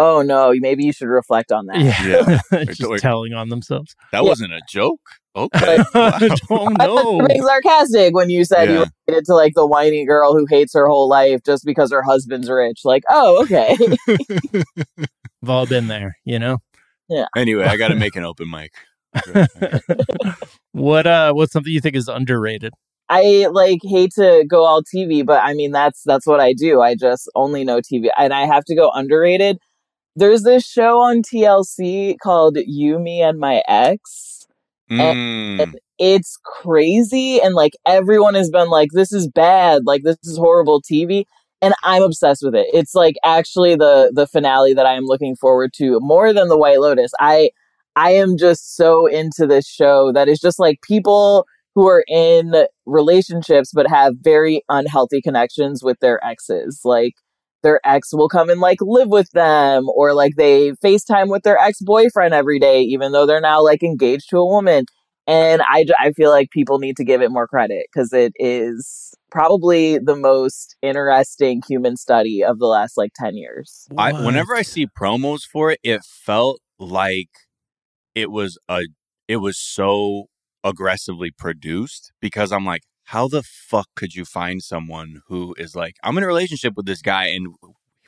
"Oh 0.00 0.22
no, 0.22 0.52
maybe 0.56 0.84
you 0.84 0.92
should 0.92 1.08
reflect 1.08 1.52
on 1.52 1.66
that." 1.66 1.78
Yeah, 1.78 2.40
Yeah. 2.52 2.64
just 2.64 2.82
Or- 2.84 2.98
telling 2.98 3.32
on 3.34 3.48
themselves. 3.50 3.94
That 4.12 4.22
Yeah. 4.24 4.28
wasn't 4.28 4.52
a 4.52 4.60
joke. 4.68 5.00
Okay. 5.36 5.78
I 5.94 6.18
don't 6.48 6.80
I 6.82 6.88
was 6.88 7.04
know. 7.04 7.26
being 7.28 7.42
sarcastic 7.42 8.16
when 8.16 8.30
you 8.30 8.44
said 8.44 8.68
you 8.68 8.78
Yeah. 8.80 8.84
related 9.06 9.26
to 9.26 9.34
like 9.36 9.52
the 9.54 9.64
whiny 9.64 10.04
girl 10.04 10.32
who 10.36 10.44
hates 10.50 10.74
her 10.74 10.88
whole 10.88 11.08
life 11.08 11.38
just 11.46 11.64
because 11.64 11.92
her 11.92 12.02
husband's 12.02 12.50
rich. 12.50 12.80
Like, 12.84 13.04
oh, 13.08 13.40
okay. 13.44 13.76
We've 15.40 15.48
all 15.48 15.66
been 15.66 15.86
there, 15.86 16.16
you 16.24 16.40
know. 16.40 16.58
Yeah. 17.08 17.26
Anyway, 17.36 17.62
I 17.64 17.76
got 17.76 17.88
to 17.88 17.94
make 17.94 18.16
an 18.16 18.24
open 18.24 18.50
mic. 18.50 18.72
what 20.72 21.06
uh 21.06 21.32
what's 21.32 21.52
something 21.52 21.72
you 21.72 21.80
think 21.80 21.96
is 21.96 22.08
underrated? 22.08 22.72
I 23.08 23.46
like 23.50 23.78
hate 23.82 24.12
to 24.14 24.44
go 24.48 24.64
all 24.64 24.82
TV, 24.82 25.24
but 25.24 25.42
I 25.42 25.54
mean 25.54 25.72
that's 25.72 26.02
that's 26.04 26.26
what 26.26 26.40
I 26.40 26.52
do. 26.52 26.80
I 26.80 26.94
just 26.94 27.28
only 27.34 27.64
know 27.64 27.78
TV, 27.80 28.08
and 28.16 28.32
I 28.32 28.46
have 28.46 28.64
to 28.66 28.74
go 28.76 28.90
underrated. 28.92 29.58
There's 30.20 30.42
this 30.42 30.66
show 30.66 31.00
on 31.00 31.22
TLC 31.22 32.16
called 32.22 32.58
You, 32.66 32.98
Me, 32.98 33.22
and 33.22 33.38
My 33.38 33.62
Ex. 33.66 34.46
Mm. 34.90 35.72
It's 35.98 36.36
crazy, 36.44 37.40
and 37.40 37.54
like 37.54 37.72
everyone 37.86 38.34
has 38.34 38.50
been 38.50 38.68
like, 38.68 38.90
"This 38.92 39.14
is 39.14 39.28
bad. 39.28 39.86
Like 39.86 40.02
this 40.02 40.18
is 40.24 40.36
horrible 40.36 40.82
TV." 40.82 41.24
And 41.62 41.72
I'm 41.82 42.02
obsessed 42.02 42.42
with 42.44 42.54
it. 42.54 42.66
It's 42.74 42.94
like 42.94 43.14
actually 43.24 43.76
the 43.76 44.12
the 44.14 44.26
finale 44.26 44.74
that 44.74 44.84
I 44.84 44.92
am 44.92 45.04
looking 45.06 45.36
forward 45.36 45.72
to 45.76 45.98
more 46.00 46.34
than 46.34 46.48
the 46.48 46.58
White 46.58 46.80
Lotus. 46.80 47.12
I 47.18 47.48
I 47.96 48.10
am 48.10 48.36
just 48.36 48.76
so 48.76 49.06
into 49.06 49.46
this 49.46 49.66
show 49.66 50.12
that 50.12 50.28
is 50.28 50.38
just 50.38 50.58
like 50.58 50.82
people 50.82 51.46
who 51.74 51.88
are 51.88 52.04
in 52.08 52.66
relationships 52.84 53.72
but 53.72 53.88
have 53.88 54.16
very 54.20 54.62
unhealthy 54.68 55.22
connections 55.22 55.82
with 55.82 55.98
their 56.00 56.22
exes. 56.22 56.80
Like 56.84 57.14
their 57.62 57.80
ex 57.84 58.12
will 58.12 58.28
come 58.28 58.50
and 58.50 58.60
like 58.60 58.78
live 58.80 59.08
with 59.08 59.30
them 59.30 59.88
or 59.88 60.14
like 60.14 60.34
they 60.36 60.72
FaceTime 60.84 61.28
with 61.28 61.42
their 61.42 61.58
ex-boyfriend 61.58 62.34
every 62.34 62.58
day 62.58 62.80
even 62.82 63.12
though 63.12 63.26
they're 63.26 63.40
now 63.40 63.62
like 63.62 63.82
engaged 63.82 64.28
to 64.30 64.38
a 64.38 64.46
woman. 64.46 64.84
And 65.26 65.62
I, 65.62 65.86
I 65.98 66.10
feel 66.12 66.30
like 66.30 66.50
people 66.50 66.78
need 66.78 66.96
to 66.96 67.04
give 67.04 67.22
it 67.22 67.30
more 67.30 67.46
credit 67.46 67.86
because 67.92 68.12
it 68.12 68.32
is 68.36 69.14
probably 69.30 69.98
the 69.98 70.16
most 70.16 70.76
interesting 70.82 71.62
human 71.68 71.96
study 71.96 72.42
of 72.42 72.58
the 72.58 72.66
last 72.66 72.96
like 72.96 73.12
10 73.14 73.36
years. 73.36 73.86
I, 73.96 74.12
whenever 74.12 74.56
I 74.56 74.62
see 74.62 74.86
promos 74.86 75.42
for 75.42 75.70
it, 75.70 75.78
it 75.84 76.02
felt 76.04 76.60
like 76.78 77.28
it 78.14 78.30
was 78.30 78.58
a 78.68 78.82
it 79.28 79.36
was 79.36 79.56
so 79.56 80.24
aggressively 80.64 81.30
produced 81.30 82.12
because 82.20 82.50
I'm 82.50 82.64
like, 82.64 82.82
how 83.10 83.26
the 83.28 83.42
fuck 83.42 83.88
could 83.96 84.14
you 84.14 84.24
find 84.24 84.62
someone 84.62 85.22
who 85.26 85.54
is 85.58 85.74
like, 85.74 85.96
I'm 86.04 86.16
in 86.18 86.22
a 86.24 86.28
relationship 86.28 86.74
with 86.76 86.86
this 86.86 87.02
guy 87.02 87.26
and 87.26 87.48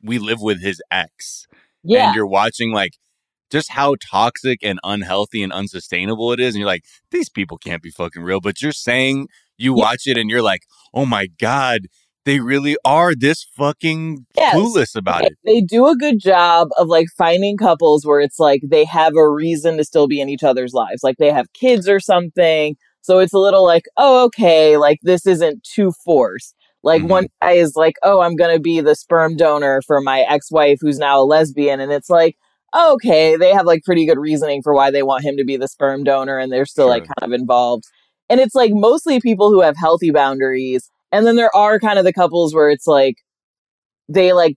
we 0.02 0.18
live 0.18 0.40
with 0.40 0.60
his 0.62 0.80
ex, 0.92 1.46
Yeah. 1.82 2.06
and 2.06 2.14
you're 2.16 2.26
watching 2.26 2.72
like 2.72 2.92
just 3.50 3.72
how 3.72 3.96
toxic 4.10 4.60
and 4.62 4.78
unhealthy 4.84 5.42
and 5.42 5.52
unsustainable 5.52 6.32
it 6.32 6.38
is, 6.40 6.54
and 6.54 6.60
you're 6.60 6.66
like, 6.68 6.84
these 7.10 7.28
people 7.28 7.58
can't 7.58 7.82
be 7.82 7.90
fucking 7.90 8.22
real. 8.22 8.40
But 8.40 8.62
you're 8.62 8.72
saying 8.72 9.26
you 9.58 9.76
Yeah. 9.76 9.82
watch 9.82 10.06
it 10.06 10.16
and 10.16 10.30
you're 10.30 10.40
like, 10.42 10.62
oh 10.94 11.04
my 11.04 11.26
god, 11.38 11.82
they 12.24 12.38
really 12.38 12.76
are 12.84 13.12
this 13.16 13.42
fucking 13.56 14.26
Yes. 14.36 14.54
clueless 14.54 14.94
about 14.94 15.24
it. 15.24 15.32
They 15.44 15.60
do 15.60 15.88
a 15.88 15.96
good 15.96 16.20
job 16.20 16.68
of 16.78 16.86
like 16.86 17.08
finding 17.18 17.56
couples 17.56 18.06
where 18.06 18.20
it's 18.20 18.38
like 18.38 18.60
they 18.70 18.84
have 18.84 19.14
a 19.16 19.28
reason 19.28 19.76
to 19.78 19.84
still 19.84 20.06
be 20.06 20.20
in 20.20 20.28
each 20.28 20.44
other's 20.44 20.72
lives. 20.72 21.02
Like 21.02 21.16
they 21.18 21.30
have 21.32 21.52
kids 21.52 21.88
or 21.88 21.98
something. 21.98 22.76
So 23.02 23.18
it's 23.18 23.32
a 23.34 23.38
little 23.38 23.64
like, 23.64 23.84
oh, 23.96 24.24
okay, 24.26 24.76
like 24.76 24.98
this 25.02 25.26
isn't 25.26 25.64
too 25.64 25.92
forced. 26.04 26.54
Like 26.82 27.02
Mhm. 27.02 27.08
one 27.08 27.26
guy 27.42 27.52
is 27.52 27.74
like, 27.76 27.94
oh, 28.02 28.20
I'm 28.20 28.36
going 28.36 28.54
to 28.54 28.60
be 28.60 28.80
the 28.80 28.94
sperm 28.94 29.36
donor 29.36 29.82
for 29.86 30.00
my 30.00 30.20
ex 30.22 30.50
wife 30.50 30.78
who's 30.80 30.98
now 30.98 31.20
a 31.20 31.24
lesbian. 31.24 31.80
And 31.80 31.92
it's 31.92 32.10
like, 32.10 32.36
okay, 32.76 33.36
they 33.36 33.50
have 33.52 33.66
like 33.66 33.82
pretty 33.84 34.06
good 34.06 34.18
reasoning 34.18 34.62
for 34.62 34.74
why 34.74 34.90
they 34.90 35.02
want 35.02 35.24
him 35.24 35.36
to 35.36 35.44
be 35.44 35.56
the 35.56 35.68
sperm 35.68 36.04
donor 36.04 36.38
and 36.38 36.50
they're 36.52 36.66
still 36.66 36.88
like 36.88 37.04
kind 37.04 37.32
of 37.32 37.38
involved. 37.38 37.84
And 38.30 38.40
it's 38.40 38.54
like 38.54 38.72
mostly 38.74 39.20
people 39.20 39.50
who 39.50 39.60
have 39.60 39.76
healthy 39.76 40.10
boundaries. 40.10 40.90
And 41.12 41.26
then 41.26 41.36
there 41.36 41.54
are 41.54 41.78
kind 41.78 41.98
of 41.98 42.04
the 42.04 42.12
couples 42.12 42.54
where 42.54 42.70
it's 42.70 42.86
like, 42.86 43.16
they 44.08 44.32
like 44.32 44.56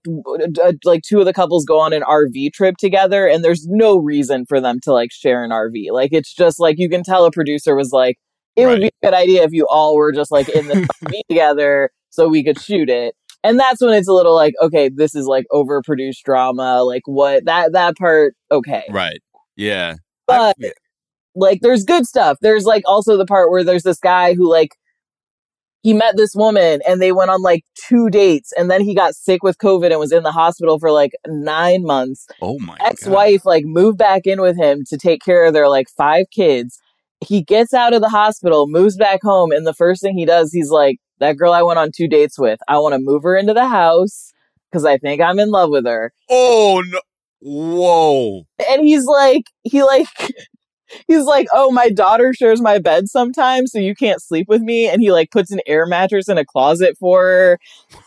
uh, 0.62 0.72
like 0.84 1.02
two 1.02 1.20
of 1.20 1.24
the 1.26 1.32
couples 1.32 1.64
go 1.64 1.78
on 1.80 1.92
an 1.92 2.02
RV 2.02 2.52
trip 2.52 2.76
together 2.78 3.26
and 3.26 3.44
there's 3.44 3.66
no 3.68 3.96
reason 3.96 4.44
for 4.46 4.60
them 4.60 4.80
to 4.82 4.92
like 4.92 5.10
share 5.12 5.44
an 5.44 5.50
RV. 5.50 5.92
Like 5.92 6.10
it's 6.12 6.34
just 6.34 6.58
like 6.60 6.76
you 6.78 6.88
can 6.88 7.02
tell 7.02 7.24
a 7.24 7.30
producer 7.30 7.74
was 7.76 7.90
like 7.92 8.16
it 8.56 8.66
would 8.66 8.80
be 8.80 8.86
a 8.86 9.06
good 9.06 9.14
idea 9.14 9.42
if 9.44 9.52
you 9.52 9.66
all 9.70 9.96
were 9.96 10.12
just 10.12 10.30
like 10.30 10.48
in 10.48 10.66
the 10.68 10.88
together 11.28 11.90
so 12.10 12.28
we 12.28 12.42
could 12.42 12.60
shoot 12.60 12.88
it. 12.88 13.14
And 13.44 13.60
that's 13.60 13.80
when 13.80 13.92
it's 13.94 14.08
a 14.08 14.12
little 14.12 14.34
like 14.34 14.54
okay, 14.62 14.88
this 14.88 15.14
is 15.14 15.26
like 15.26 15.44
overproduced 15.52 16.22
drama, 16.24 16.82
like 16.82 17.02
what 17.06 17.44
that 17.44 17.72
that 17.72 17.96
part 17.96 18.34
okay. 18.50 18.84
Right. 18.90 19.20
Yeah. 19.56 19.94
But 20.26 20.56
I- 20.62 20.72
like 21.34 21.60
there's 21.60 21.84
good 21.84 22.06
stuff. 22.06 22.38
There's 22.40 22.64
like 22.64 22.82
also 22.86 23.16
the 23.16 23.26
part 23.26 23.50
where 23.50 23.62
there's 23.62 23.82
this 23.82 23.98
guy 23.98 24.34
who 24.34 24.50
like 24.50 24.70
he 25.82 25.92
met 25.92 26.16
this 26.16 26.34
woman 26.34 26.80
and 26.88 27.00
they 27.00 27.12
went 27.12 27.30
on 27.30 27.42
like 27.42 27.62
two 27.76 28.10
dates 28.10 28.52
and 28.58 28.68
then 28.68 28.80
he 28.80 28.92
got 28.94 29.14
sick 29.14 29.44
with 29.44 29.58
COVID 29.58 29.90
and 29.92 30.00
was 30.00 30.10
in 30.10 30.24
the 30.24 30.32
hospital 30.32 30.80
for 30.80 30.90
like 30.90 31.12
nine 31.28 31.84
months. 31.84 32.26
oh 32.42 32.58
my 32.58 32.76
Ex-wife 32.80 33.44
like 33.44 33.64
moved 33.64 33.96
back 33.96 34.26
in 34.26 34.40
with 34.40 34.56
him 34.56 34.82
to 34.88 34.96
take 34.98 35.22
care 35.22 35.44
of 35.44 35.52
their 35.54 35.68
like 35.68 35.86
five 35.96 36.26
kids. 36.32 36.80
He 37.24 37.42
gets 37.42 37.72
out 37.72 37.94
of 37.94 38.02
the 38.02 38.08
hospital, 38.08 38.66
moves 38.68 38.96
back 38.96 39.20
home, 39.22 39.50
and 39.52 39.66
the 39.66 39.74
first 39.74 40.02
thing 40.02 40.16
he 40.16 40.26
does, 40.26 40.52
he's 40.52 40.70
like, 40.70 40.98
That 41.18 41.36
girl 41.36 41.52
I 41.52 41.62
went 41.62 41.78
on 41.78 41.90
two 41.94 42.08
dates 42.08 42.38
with, 42.38 42.60
I 42.68 42.78
want 42.78 42.94
to 42.94 43.00
move 43.00 43.22
her 43.22 43.36
into 43.36 43.54
the 43.54 43.68
house 43.68 44.32
because 44.70 44.84
I 44.84 44.98
think 44.98 45.20
I'm 45.22 45.38
in 45.38 45.50
love 45.50 45.70
with 45.70 45.86
her 45.86 46.12
Oh 46.28 46.82
no. 46.86 47.00
Whoa. 47.40 48.42
and 48.68 48.82
he's 48.82 49.04
like 49.04 49.44
he 49.62 49.82
like 49.82 50.06
he's 51.06 51.24
like 51.24 51.46
oh 51.52 51.70
my 51.70 51.90
daughter 51.90 52.32
shares 52.34 52.60
my 52.60 52.78
bed 52.78 53.08
sometimes 53.08 53.70
so 53.72 53.78
you 53.78 53.94
can't 53.94 54.22
sleep 54.22 54.46
with 54.48 54.62
me 54.62 54.88
and 54.88 55.00
he 55.02 55.12
like 55.12 55.30
puts 55.30 55.50
an 55.52 55.60
air 55.66 55.86
mattress 55.86 56.28
in 56.28 56.38
a 56.38 56.44
closet 56.44 56.96
for 56.98 57.22
her 57.24 57.58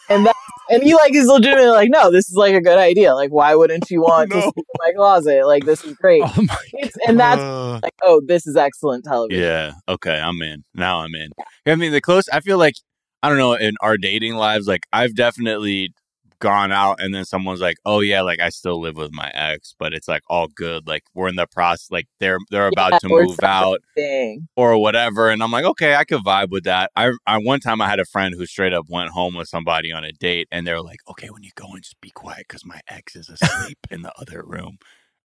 and 0.10 0.26
that 0.26 0.36
and 0.72 0.84
he 0.84 0.94
like 0.94 1.14
is 1.16 1.26
legitimately 1.28 1.70
like 1.72 1.90
no 1.90 2.12
this 2.12 2.30
is 2.30 2.36
like 2.36 2.54
a 2.54 2.62
good 2.62 2.78
idea 2.78 3.14
like 3.16 3.30
why 3.32 3.56
wouldn't 3.56 3.90
you 3.90 4.02
want 4.02 4.30
to 4.32 4.36
No. 4.38 4.42
sleep 4.42 4.56
in 4.58 4.64
my 4.86 4.92
closet 4.96 5.46
like 5.46 5.66
this 5.66 5.84
is 5.84 5.94
great 5.96 6.22
Oh 6.24 6.34
It's- 6.74 6.92
and 7.08 7.20
that's 7.20 7.42
Uh, 7.42 7.80
like 7.82 7.94
oh 8.04 8.22
this 8.26 8.46
is 8.46 8.56
excellent 8.56 9.04
television 9.06 9.42
yeah. 9.44 9.72
Okay. 9.88 10.20
I'm 10.20 10.42
in. 10.42 10.64
Now 10.74 11.00
I'm 11.02 11.16
in. 11.16 11.30
I 11.66 11.76
mean, 11.76 11.92
the 11.92 12.02
close, 12.02 12.28
I 12.32 12.40
feel 12.42 12.58
like, 12.58 12.76
I 13.24 13.30
don't 13.30 13.38
know, 13.38 13.54
in 13.54 13.76
our 13.82 13.98
dating 13.98 14.36
lives, 14.36 14.68
like 14.68 14.82
I've 14.94 15.16
definitely 15.16 15.94
gone 16.40 16.72
out 16.72 16.98
and 17.02 17.14
then 17.14 17.26
someone's 17.26 17.62
like, 17.62 17.78
oh 17.86 18.00
yeah, 18.02 18.22
like 18.22 18.40
I 18.40 18.50
still 18.50 18.80
live 18.82 18.98
with 18.98 19.12
my 19.14 19.30
ex, 19.34 19.76
but 19.78 19.94
it's 19.94 20.08
like 20.08 20.24
all 20.30 20.48
good. 20.48 20.88
Like 20.88 21.04
we're 21.14 21.28
in 21.30 21.36
the 21.36 21.48
process, 21.48 21.92
like 21.92 22.08
they're, 22.20 22.40
they're 22.52 22.68
about 22.68 22.94
Yeah, 22.94 23.00
to 23.00 23.10
move 23.10 23.44
out. 23.44 23.80
Thing. 23.96 24.48
or 24.56 24.78
whatever. 24.80 25.30
And 25.30 25.42
I'm 25.44 25.52
like, 25.52 25.66
okay, 25.66 25.96
I 25.96 26.04
could 26.04 26.22
vibe 26.24 26.50
with 26.52 26.64
that. 26.66 26.92
I, 26.96 27.12
I 27.28 27.38
one 27.38 27.60
time 27.60 27.82
I 27.82 27.90
had 27.90 28.00
a 28.00 28.06
friend 28.06 28.36
who 28.38 28.46
straight 28.46 28.74
up 28.74 28.86
went 28.90 29.12
home 29.12 29.36
with 29.36 29.48
somebody 29.48 29.92
on 29.92 30.04
a 30.04 30.12
date, 30.12 30.48
and 30.52 30.66
they're 30.68 30.82
like, 30.82 31.00
okay, 31.10 31.30
when 31.30 31.44
you 31.44 31.52
go 31.56 31.74
in, 31.76 31.82
just 31.82 32.00
be 32.02 32.12
quiet 32.12 32.46
because 32.48 32.66
my 32.66 32.80
ex 32.88 33.16
is 33.16 33.30
asleep 33.30 33.80
in 33.92 34.02
the 34.02 34.14
other 34.20 34.44
room. 34.46 34.78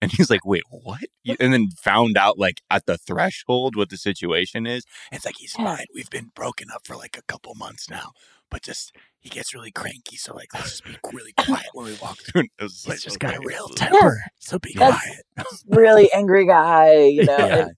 And 0.02 0.12
he's 0.12 0.30
like, 0.30 0.46
wait, 0.46 0.64
what? 0.70 1.02
And 1.40 1.54
then 1.54 1.70
found 1.82 2.18
out 2.18 2.38
like 2.38 2.62
at 2.70 2.86
the 2.86 2.98
threshold 2.98 3.76
what 3.78 3.90
the 3.90 3.98
situation 3.98 4.66
is. 4.68 4.84
It's 5.12 5.26
like 5.26 5.36
he's 5.38 5.54
fine. 5.54 5.86
We've 5.96 6.10
been 6.10 6.32
broken 6.36 6.68
up 6.74 6.86
for 6.86 6.96
like 6.98 7.18
a 7.18 7.22
couple 7.24 7.56
months 7.56 7.90
now, 7.90 8.12
but 8.54 8.62
just 8.62 8.96
he 9.20 9.28
gets 9.30 9.54
really 9.54 9.72
cranky. 9.72 10.16
So 10.16 10.34
like, 10.34 10.54
let's 10.54 10.70
just 10.80 10.86
be 10.86 10.96
really 11.14 11.34
quiet 11.38 11.66
when 11.74 11.88
we 11.88 11.98
walk 12.02 12.20
through. 12.20 12.42
And 12.42 12.50
it 12.60 12.64
was 12.64 12.86
like, 12.88 12.96
He's 12.96 13.04
just 13.04 13.20
got 13.20 13.36
a 13.36 13.40
real 13.44 13.68
so- 13.68 13.74
temper. 13.76 14.22
So 14.40 14.60
be 14.60 14.74
That's- 14.78 15.02
quiet. 15.36 15.48
really 15.68 16.10
angry 16.14 16.46
guy 16.48 16.94
you 17.04 17.26
know 17.26 17.38
Yeah. 17.38 17.58
and- 17.58 17.72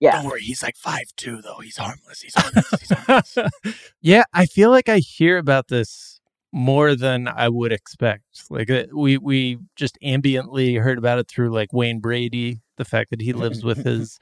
yeah 0.00 0.12
Don't 0.12 0.26
worry, 0.26 0.42
he's 0.42 0.62
like 0.62 0.76
five 0.76 1.04
two 1.16 1.40
though. 1.40 1.60
He's 1.60 1.78
harmless. 1.78 2.20
He's 2.20 2.34
harmless. 2.36 2.70
He's 2.80 2.90
harmless. 2.90 3.38
yeah, 4.02 4.24
I 4.34 4.44
feel 4.44 4.70
like 4.70 4.90
I 4.90 4.98
hear 4.98 5.38
about 5.38 5.68
this 5.68 6.20
more 6.52 6.94
than 6.94 7.28
I 7.28 7.48
would 7.48 7.72
expect. 7.72 8.24
Like 8.50 8.70
uh, 8.70 8.84
we 8.94 9.16
we 9.16 9.58
just 9.74 9.96
ambiently 10.04 10.80
heard 10.82 10.98
about 10.98 11.18
it 11.18 11.28
through 11.28 11.48
like 11.50 11.72
Wayne 11.72 12.00
Brady, 12.00 12.60
the 12.76 12.84
fact 12.84 13.08
that 13.10 13.22
he 13.22 13.32
lives 13.32 13.64
with 13.64 13.84
his 13.86 14.18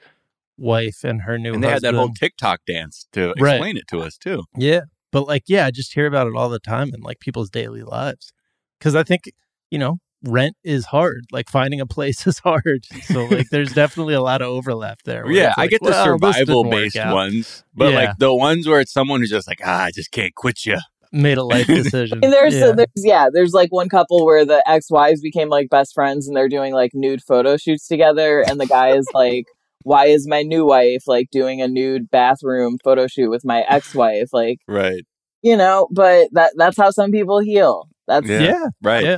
wife 0.57 1.03
and 1.03 1.21
her 1.23 1.37
new 1.37 1.53
and 1.53 1.61
they 1.63 1.67
had 1.69 1.81
that 1.81 1.93
whole 1.93 2.13
TikTok 2.13 2.61
dance 2.65 3.07
to 3.11 3.33
Right. 3.37 3.55
explain 3.55 3.75
it 3.77 3.87
to 3.89 3.99
us 3.99 4.17
too. 4.17 4.45
yeah, 4.55 4.81
but 5.15 5.27
like 5.29 5.43
yeah, 5.47 5.65
I 5.65 5.71
just 5.71 5.93
hear 5.93 6.07
about 6.07 6.27
it 6.27 6.33
all 6.35 6.49
the 6.49 6.59
time 6.59 6.93
in 6.93 6.99
like 6.99 7.21
people's 7.21 7.49
daily 7.49 7.83
lives. 7.83 8.33
Because 8.77 8.95
I 8.95 9.03
think 9.03 9.31
you 9.71 9.79
know 9.79 9.99
rent 10.23 10.57
is 10.65 10.87
hard. 10.87 11.23
Like 11.31 11.47
finding 11.49 11.79
a 11.79 11.85
place 11.85 12.27
is 12.31 12.39
hard. 12.39 12.85
So 13.05 13.23
like 13.27 13.47
there's 13.49 13.71
definitely 13.71 14.13
a 14.13 14.19
lot 14.19 14.41
of 14.41 14.49
overlap 14.49 15.03
there. 15.05 15.31
Yeah, 15.31 15.51
it's 15.51 15.57
I 15.57 15.67
get 15.67 15.81
the 15.81 15.91
well, 15.91 16.03
survival 16.03 16.65
based 16.65 16.97
ones, 16.97 17.63
but 17.73 17.93
Yeah. 17.93 17.99
like 17.99 18.17
the 18.17 18.35
ones 18.35 18.67
where 18.67 18.81
it's 18.81 18.91
someone 18.91 19.21
who's 19.21 19.29
just 19.29 19.47
like, 19.47 19.61
ah, 19.63 19.83
I 19.83 19.91
just 19.91 20.11
can't 20.11 20.35
quit 20.35 20.65
you. 20.65 20.79
made 21.13 21.37
a 21.37 21.45
life 21.45 21.67
decision. 21.81 22.19
And 22.21 22.33
there's, 22.33 22.53
yeah. 22.53 22.73
there's 22.73 22.87
yeah, 22.97 23.29
there's 23.31 23.53
like 23.53 23.71
one 23.71 23.87
couple 23.87 24.25
where 24.25 24.43
the 24.43 24.61
ex-wives 24.69 25.21
became 25.21 25.47
like 25.47 25.69
best 25.69 25.93
friends 25.93 26.27
and 26.27 26.35
they're 26.35 26.49
doing 26.49 26.73
like 26.73 26.91
nude 26.93 27.23
photo 27.23 27.55
shoots 27.55 27.87
together 27.87 28.43
and 28.45 28.59
the 28.59 28.67
guy 28.67 28.97
is 28.97 29.07
like 29.13 29.45
why 29.85 30.07
is 30.07 30.27
my 30.27 30.41
new 30.41 30.65
wife 30.65 31.03
like 31.07 31.27
doing 31.31 31.61
a 31.61 31.67
nude 31.67 32.09
bathroom 32.09 32.77
photo 32.83 33.07
shoot 33.07 33.29
with 33.29 33.45
my 33.45 33.61
ex-wife 33.69 34.29
like 34.33 34.57
Right. 34.67 35.03
you 35.41 35.55
know 35.55 35.87
but 35.91 36.27
that 36.33 36.53
that's 36.57 36.77
how 36.77 36.89
some 36.91 37.11
people 37.11 37.39
heal 37.39 37.87
that's 38.07 38.27
Yeah. 38.27 38.39
yeah. 38.41 38.65
Right. 38.81 39.03
Yeah. 39.05 39.17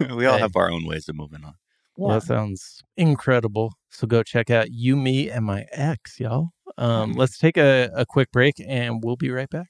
we 0.16 0.26
all 0.26 0.38
have 0.38 0.56
our 0.56 0.70
own 0.70 0.86
ways 0.86 1.08
of 1.08 1.16
moving 1.16 1.44
on. 1.44 1.54
Well, 1.96 2.18
that 2.18 2.26
sounds 2.26 2.82
incredible. 2.96 3.72
So 3.90 4.06
go 4.06 4.22
check 4.22 4.50
out 4.50 4.70
You, 4.70 4.96
Me, 4.96 5.30
and 5.30 5.44
My 5.44 5.66
Ex, 5.72 6.18
y'all. 6.20 6.48
Um, 6.78 7.12
let's 7.12 7.38
take 7.38 7.56
a, 7.56 7.90
a 7.94 8.04
quick 8.04 8.30
break 8.32 8.54
and 8.66 9.02
we'll 9.04 9.16
be 9.16 9.30
right 9.30 9.48
back. 9.48 9.68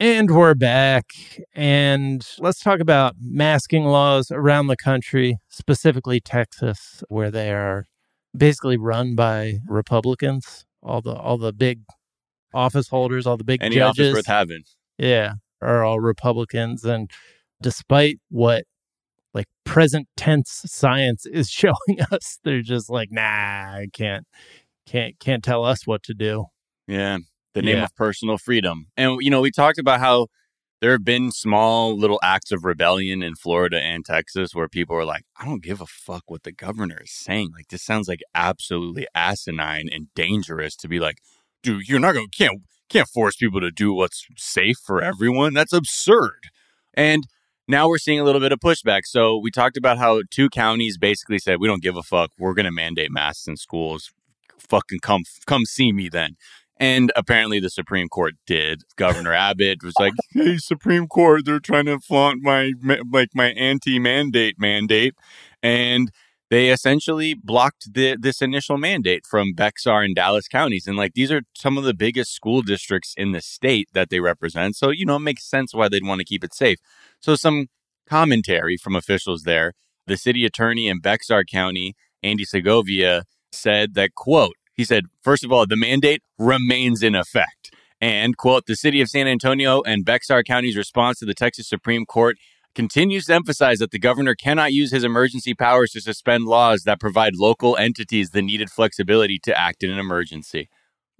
And 0.00 0.30
we're 0.30 0.54
back. 0.54 1.06
And 1.54 2.24
let's 2.38 2.60
talk 2.60 2.78
about 2.78 3.16
masking 3.20 3.84
laws 3.84 4.30
around 4.30 4.68
the 4.68 4.76
country, 4.76 5.38
specifically 5.48 6.20
Texas, 6.20 7.02
where 7.08 7.32
they 7.32 7.50
are 7.50 7.86
basically 8.36 8.76
run 8.76 9.16
by 9.16 9.58
Republicans. 9.66 10.64
All 10.84 11.00
the 11.02 11.14
all 11.14 11.36
the 11.36 11.52
big 11.52 11.80
office 12.54 12.88
holders, 12.88 13.26
all 13.26 13.36
the 13.36 13.42
big 13.42 13.60
Any 13.60 13.74
judges, 13.74 14.10
office 14.10 14.18
worth 14.18 14.26
having. 14.26 14.62
yeah, 14.98 15.32
are 15.60 15.82
all 15.82 15.98
Republicans. 15.98 16.84
And 16.84 17.10
despite 17.60 18.18
what 18.30 18.64
like 19.34 19.46
present 19.64 20.06
tense 20.16 20.62
science 20.66 21.26
is 21.26 21.50
showing 21.50 21.74
us, 22.12 22.38
they're 22.44 22.62
just 22.62 22.88
like, 22.88 23.08
nah, 23.10 23.20
I 23.22 23.88
can't, 23.92 24.24
can't, 24.86 25.18
can't 25.18 25.42
tell 25.42 25.64
us 25.64 25.88
what 25.88 26.04
to 26.04 26.14
do. 26.14 26.46
Yeah. 26.86 27.18
The 27.58 27.66
name 27.66 27.76
Yeah. 27.76 27.84
of 27.84 27.94
personal 27.94 28.38
freedom. 28.38 28.86
And, 28.96 29.18
you 29.20 29.30
know, 29.30 29.40
we 29.40 29.50
talked 29.50 29.78
about 29.78 30.00
how 30.00 30.26
there 30.80 30.92
have 30.92 31.04
been 31.04 31.32
small 31.32 31.98
little 31.98 32.20
acts 32.22 32.52
of 32.52 32.64
rebellion 32.64 33.20
in 33.22 33.34
Florida 33.34 33.80
and 33.80 34.04
Texas 34.04 34.54
where 34.54 34.68
people 34.68 34.94
are 34.96 35.04
like, 35.04 35.24
I 35.36 35.44
don't 35.44 35.62
give 35.62 35.80
a 35.80 35.86
fuck 35.86 36.22
what 36.26 36.44
the 36.44 36.52
governor 36.52 37.00
is 37.02 37.12
saying. 37.12 37.50
Like, 37.52 37.68
this 37.68 37.82
sounds 37.82 38.06
like 38.06 38.20
absolutely 38.34 39.06
asinine 39.14 39.88
and 39.92 40.06
dangerous 40.14 40.76
to 40.76 40.88
be 40.88 41.00
like, 41.00 41.18
dude, 41.64 41.88
you're 41.88 41.98
not 41.98 42.12
going 42.12 42.28
to, 42.30 42.36
can't, 42.36 42.62
can't 42.88 43.08
force 43.08 43.34
people 43.36 43.60
to 43.60 43.72
do 43.72 43.92
what's 43.92 44.24
safe 44.36 44.76
for 44.84 45.02
everyone. 45.02 45.52
That's 45.52 45.72
absurd. 45.72 46.44
And 46.94 47.26
now 47.66 47.88
we're 47.88 47.98
seeing 47.98 48.20
a 48.20 48.24
little 48.24 48.40
bit 48.40 48.52
of 48.52 48.60
pushback. 48.60 49.00
So 49.04 49.36
we 49.36 49.50
talked 49.50 49.76
about 49.76 49.98
how 49.98 50.22
two 50.30 50.48
counties 50.48 50.96
basically 50.96 51.40
said, 51.40 51.58
we 51.58 51.66
don't 51.66 51.82
give 51.82 51.96
a 51.96 52.02
fuck. 52.04 52.30
We're 52.38 52.54
going 52.54 52.66
to 52.66 52.72
mandate 52.72 53.10
masks 53.10 53.48
in 53.48 53.56
schools. 53.56 54.12
Fucking 54.58 55.00
come, 55.00 55.24
come 55.46 55.64
see 55.64 55.92
me 55.92 56.08
then. 56.08 56.36
And 56.80 57.10
apparently 57.16 57.58
the 57.58 57.70
Supreme 57.70 58.08
Court 58.08 58.34
did. 58.46 58.82
Governor 58.96 59.34
Abbott 59.34 59.78
was 59.82 59.94
like, 59.98 60.12
"Hey, 60.30 60.58
Supreme 60.58 61.08
Court, 61.08 61.44
they're 61.44 61.58
trying 61.58 61.86
to 61.86 61.98
flaunt 61.98 62.42
my 62.42 62.72
like 63.10 63.30
my 63.34 63.50
anti-mandate 63.50 64.56
mandate." 64.58 65.14
And 65.62 66.12
they 66.50 66.70
essentially 66.70 67.34
blocked 67.34 67.92
the, 67.92 68.16
this 68.18 68.40
initial 68.40 68.78
mandate 68.78 69.26
from 69.26 69.52
Bexar 69.54 70.02
and 70.02 70.14
Dallas 70.14 70.48
counties. 70.48 70.86
And 70.86 70.96
like 70.96 71.12
these 71.14 71.30
are 71.30 71.42
some 71.54 71.76
of 71.76 71.84
the 71.84 71.94
biggest 71.94 72.32
school 72.32 72.62
districts 72.62 73.14
in 73.16 73.32
the 73.32 73.40
state 73.40 73.88
that 73.92 74.08
they 74.08 74.20
represent. 74.20 74.76
So, 74.76 74.90
you 74.90 75.04
know, 75.04 75.16
it 75.16 75.20
makes 75.20 75.44
sense 75.44 75.74
why 75.74 75.88
they'd 75.88 76.06
want 76.06 76.20
to 76.20 76.24
keep 76.24 76.44
it 76.44 76.54
safe. 76.54 76.78
So 77.20 77.34
some 77.34 77.66
commentary 78.08 78.76
from 78.76 78.96
officials 78.96 79.42
there. 79.42 79.74
The 80.06 80.16
city 80.16 80.46
attorney 80.46 80.88
in 80.88 81.00
Bexar 81.00 81.44
County, 81.44 81.94
Andy 82.22 82.44
Segovia, 82.44 83.24
said 83.52 83.94
that 83.94 84.14
quote, 84.14 84.56
he 84.78 84.84
said, 84.84 85.04
first 85.22 85.44
of 85.44 85.52
all, 85.52 85.66
the 85.66 85.76
mandate 85.76 86.22
remains 86.38 87.02
in 87.02 87.14
effect. 87.14 87.70
And, 88.00 88.36
quote, 88.36 88.66
the 88.66 88.76
city 88.76 89.00
of 89.00 89.08
San 89.08 89.26
Antonio 89.26 89.82
and 89.82 90.04
Bexar 90.04 90.44
County's 90.44 90.76
response 90.76 91.18
to 91.18 91.26
the 91.26 91.34
Texas 91.34 91.68
Supreme 91.68 92.06
Court 92.06 92.36
continues 92.74 93.24
to 93.26 93.34
emphasize 93.34 93.78
that 93.78 93.90
the 93.90 93.98
governor 93.98 94.36
cannot 94.36 94.72
use 94.72 94.92
his 94.92 95.02
emergency 95.02 95.52
powers 95.52 95.90
to 95.90 96.00
suspend 96.00 96.44
laws 96.44 96.84
that 96.84 97.00
provide 97.00 97.32
local 97.34 97.76
entities 97.76 98.30
the 98.30 98.40
needed 98.40 98.70
flexibility 98.70 99.40
to 99.42 99.58
act 99.58 99.82
in 99.82 99.90
an 99.90 99.98
emergency. 99.98 100.68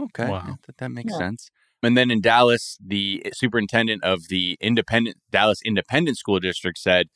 Okay. 0.00 0.28
Wow. 0.28 0.58
That, 0.66 0.76
that 0.78 0.90
makes 0.90 1.12
Yeah. 1.12 1.18
sense. 1.18 1.50
And 1.82 1.96
then 1.96 2.12
in 2.12 2.20
Dallas, 2.20 2.76
the 2.84 3.26
superintendent 3.32 4.04
of 4.04 4.28
the 4.28 4.56
independent 4.60 5.16
Dallas 5.30 5.58
Independent 5.64 6.16
School 6.16 6.38
District 6.38 6.78
said, 6.78 7.06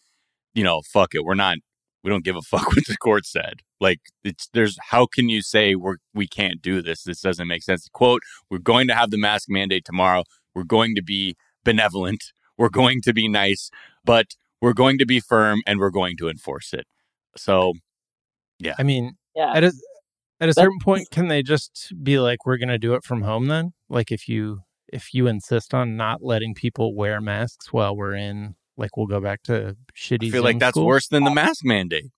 you 0.54 0.64
know, 0.64 0.82
fuck 0.92 1.14
it. 1.14 1.24
We're 1.24 1.34
not 1.34 1.58
we 2.02 2.10
don't 2.10 2.24
give 2.24 2.36
a 2.36 2.42
fuck 2.52 2.66
what 2.68 2.86
the 2.86 2.96
court 2.96 3.26
said. 3.26 3.60
Like 3.80 4.00
it's 4.24 4.48
there's 4.52 4.78
how 4.90 5.06
can 5.06 5.28
you 5.28 5.42
say 5.42 5.74
we're 5.74 5.96
we 6.14 6.26
can't 6.26 6.60
do 6.62 6.82
this? 6.82 7.02
This 7.04 7.20
doesn't 7.20 7.48
make 7.48 7.62
sense. 7.62 7.88
Quote, 7.92 8.22
we're 8.50 8.58
going 8.58 8.88
to 8.88 8.94
have 8.94 9.10
the 9.10 9.18
mask 9.18 9.48
mandate 9.48 9.84
tomorrow. 9.84 10.24
We're 10.54 10.64
going 10.64 10.94
to 10.96 11.02
be 11.02 11.36
benevolent. 11.64 12.22
We're 12.58 12.68
going 12.68 13.00
to 13.02 13.14
be 13.14 13.28
nice, 13.28 13.70
but 14.04 14.26
we're 14.60 14.74
going 14.74 14.98
to 14.98 15.06
be 15.06 15.18
firm 15.20 15.62
and 15.66 15.80
we're 15.80 15.90
going 15.90 16.16
to 16.18 16.28
enforce 16.28 16.72
it. 16.74 16.86
So 17.36 17.72
yeah. 18.58 18.74
I 18.78 18.82
mean, 18.82 19.14
yeah 19.34 19.52
at 19.54 19.64
a 19.64 19.72
at 20.38 20.48
a 20.50 20.52
That- 20.52 20.54
certain 20.56 20.78
point, 20.80 21.08
can 21.10 21.28
they 21.28 21.42
just 21.42 21.92
be 22.02 22.18
like, 22.20 22.44
"We're 22.44 22.58
going 22.58 22.68
to 22.68 22.78
do 22.78 22.94
it 22.94 23.04
from 23.04 23.22
home"? 23.22 23.46
Then, 23.46 23.72
like, 23.88 24.12
if 24.12 24.28
you 24.28 24.60
if 24.92 25.14
you 25.14 25.26
insist 25.26 25.72
on 25.72 25.96
not 25.96 26.22
letting 26.22 26.54
people 26.54 26.94
wear 26.94 27.20
masks 27.20 27.72
while 27.72 27.96
we're 27.96 28.14
in, 28.14 28.54
like, 28.82 28.96
we'll 28.96 29.06
go 29.06 29.20
back 29.20 29.42
to 29.44 29.76
shitty. 29.96 30.28
I 30.28 30.30
feel 30.30 30.42
like 30.42 30.58
that's 30.58 30.74
school? 30.74 30.86
worse 30.86 31.08
than 31.08 31.24
the 31.24 31.30
mask 31.30 31.64
mandate 31.64 32.10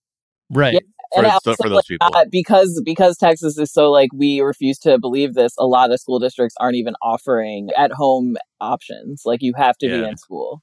right? 0.50 0.74
Yeah. 0.74 0.80
for, 1.14 1.18
And 1.18 1.26
so- 1.26 1.32
also, 1.32 1.54
for 1.62 1.68
those 1.68 1.76
like, 1.76 1.84
people. 1.86 2.10
uh, 2.14 2.24
because 2.30 2.82
because 2.84 3.16
Texas 3.16 3.56
is 3.58 3.72
so 3.72 3.90
like 3.92 4.10
we 4.12 4.40
refuse 4.40 4.78
to 4.80 4.98
believe 4.98 5.34
this. 5.34 5.52
A 5.58 5.66
lot 5.66 5.90
of 5.92 6.00
school 6.00 6.18
districts 6.18 6.54
aren't 6.60 6.76
even 6.76 6.94
offering 7.02 7.70
at 7.78 7.92
home 7.92 8.36
options. 8.60 9.22
Like 9.24 9.40
you 9.42 9.52
have 9.56 9.76
to 9.78 9.86
be 9.88 10.04
in 10.08 10.16
school. 10.16 10.62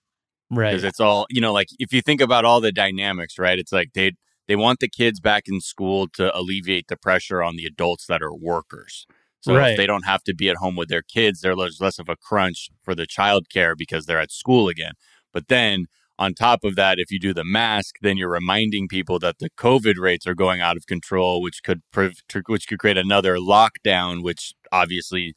Right. 0.53 0.71
because 0.71 0.83
it's 0.83 0.99
all 0.99 1.25
you 1.29 1.39
know 1.39 1.53
like 1.53 1.67
if 1.79 1.93
you 1.93 2.01
think 2.01 2.19
about 2.19 2.43
all 2.43 2.59
the 2.59 2.73
dynamics 2.73 3.39
right 3.39 3.57
it's 3.57 3.71
like 3.71 3.91
they 3.93 4.11
they 4.49 4.57
want 4.57 4.81
the 4.81 4.89
kids 4.89 5.21
back 5.21 5.43
in 5.47 5.61
school 5.61 6.09
to 6.15 6.37
alleviate 6.37 6.89
the 6.89 6.97
pressure 6.97 7.41
on 7.41 7.55
the 7.55 7.65
adults 7.65 8.05
that 8.07 8.21
are 8.21 8.35
workers 8.35 9.05
so 9.39 9.55
Right. 9.55 9.71
if 9.71 9.77
they 9.77 9.87
don't 9.87 10.05
have 10.05 10.23
to 10.25 10.35
be 10.35 10.49
at 10.49 10.57
home 10.57 10.75
with 10.75 10.89
their 10.89 11.03
kids 11.03 11.39
there's 11.39 11.79
less 11.79 11.99
of 11.99 12.09
a 12.09 12.17
crunch 12.17 12.69
for 12.83 12.93
the 12.93 13.07
child 13.07 13.47
care 13.49 13.77
because 13.77 14.05
they're 14.07 14.19
at 14.19 14.29
school 14.29 14.67
again 14.67 14.91
but 15.33 15.47
then 15.47 15.85
on 16.19 16.33
top 16.33 16.63
of 16.63 16.75
that 16.75 16.99
if 16.99 17.11
you 17.11 17.19
do 17.19 17.33
the 17.33 17.43
mask 17.43 17.95
then 18.01 18.17
you're 18.17 18.29
reminding 18.29 18.87
people 18.87 19.19
that 19.19 19.39
the 19.39 19.49
covid 19.51 19.97
rates 19.97 20.27
are 20.27 20.35
going 20.35 20.61
out 20.61 20.77
of 20.77 20.85
control 20.85 21.41
which 21.41 21.61
could 21.63 21.81
prov- 21.91 22.21
which 22.47 22.67
could 22.67 22.79
create 22.79 22.97
another 22.97 23.37
lockdown 23.37 24.23
which 24.23 24.53
obviously 24.71 25.33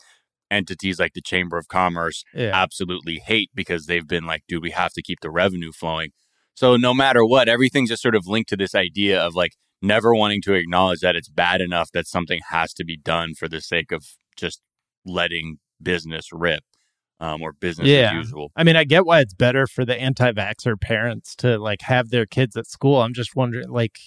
entities 0.50 0.98
like 0.98 1.12
the 1.14 1.20
chamber 1.20 1.58
of 1.58 1.68
commerce 1.68 2.24
yeah. 2.34 2.50
absolutely 2.52 3.18
hate 3.18 3.50
because 3.54 3.86
they've 3.86 4.06
been 4.06 4.24
like, 4.24 4.44
"Do 4.48 4.60
we 4.60 4.70
have 4.70 4.92
to 4.92 5.02
keep 5.02 5.20
the 5.20 5.30
revenue 5.30 5.72
flowing. 5.72 6.10
So 6.54 6.76
no 6.76 6.94
matter 6.94 7.24
what, 7.24 7.48
everything's 7.48 7.90
just 7.90 8.02
sort 8.02 8.14
of 8.14 8.26
linked 8.26 8.48
to 8.50 8.56
this 8.56 8.74
idea 8.74 9.20
of 9.20 9.34
like 9.34 9.52
never 9.82 10.14
wanting 10.14 10.42
to 10.42 10.54
acknowledge 10.54 11.00
that 11.00 11.16
it's 11.16 11.28
bad 11.28 11.60
enough 11.60 11.90
that 11.92 12.06
something 12.06 12.40
has 12.50 12.72
to 12.74 12.84
be 12.84 12.96
done 12.96 13.34
for 13.34 13.48
the 13.48 13.60
sake 13.60 13.92
of 13.92 14.04
just 14.36 14.60
letting 15.04 15.58
business 15.82 16.28
rip 16.32 16.62
um, 17.20 17.42
or 17.42 17.52
business 17.52 17.88
Yeah. 17.88 18.10
as 18.10 18.26
usual. 18.26 18.50
I 18.56 18.64
mean, 18.64 18.76
I 18.76 18.84
get 18.84 19.06
why 19.06 19.20
it's 19.20 19.34
better 19.34 19.66
for 19.66 19.84
the 19.84 19.98
anti-vaxxer 20.00 20.80
parents 20.80 21.34
to 21.36 21.58
like 21.58 21.82
have 21.82 22.10
their 22.10 22.26
kids 22.26 22.56
at 22.56 22.66
school. 22.66 23.00
I'm 23.02 23.14
just 23.14 23.34
wondering, 23.36 23.68
like, 23.70 23.98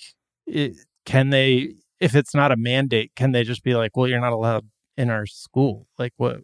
it, 0.46 0.74
can 1.06 1.30
they, 1.30 1.74
if 2.00 2.16
it's 2.16 2.34
not 2.36 2.52
a 2.52 2.58
mandate, 2.58 3.12
can 3.16 3.32
they 3.32 3.44
just 3.44 3.64
be 3.64 3.76
like, 3.76 3.96
well, 3.96 4.08
you're 4.08 4.20
not 4.20 4.34
allowed 4.34 4.66
in 4.98 5.10
our 5.10 5.26
school? 5.26 5.88
Like, 5.98 6.14
what? 6.18 6.42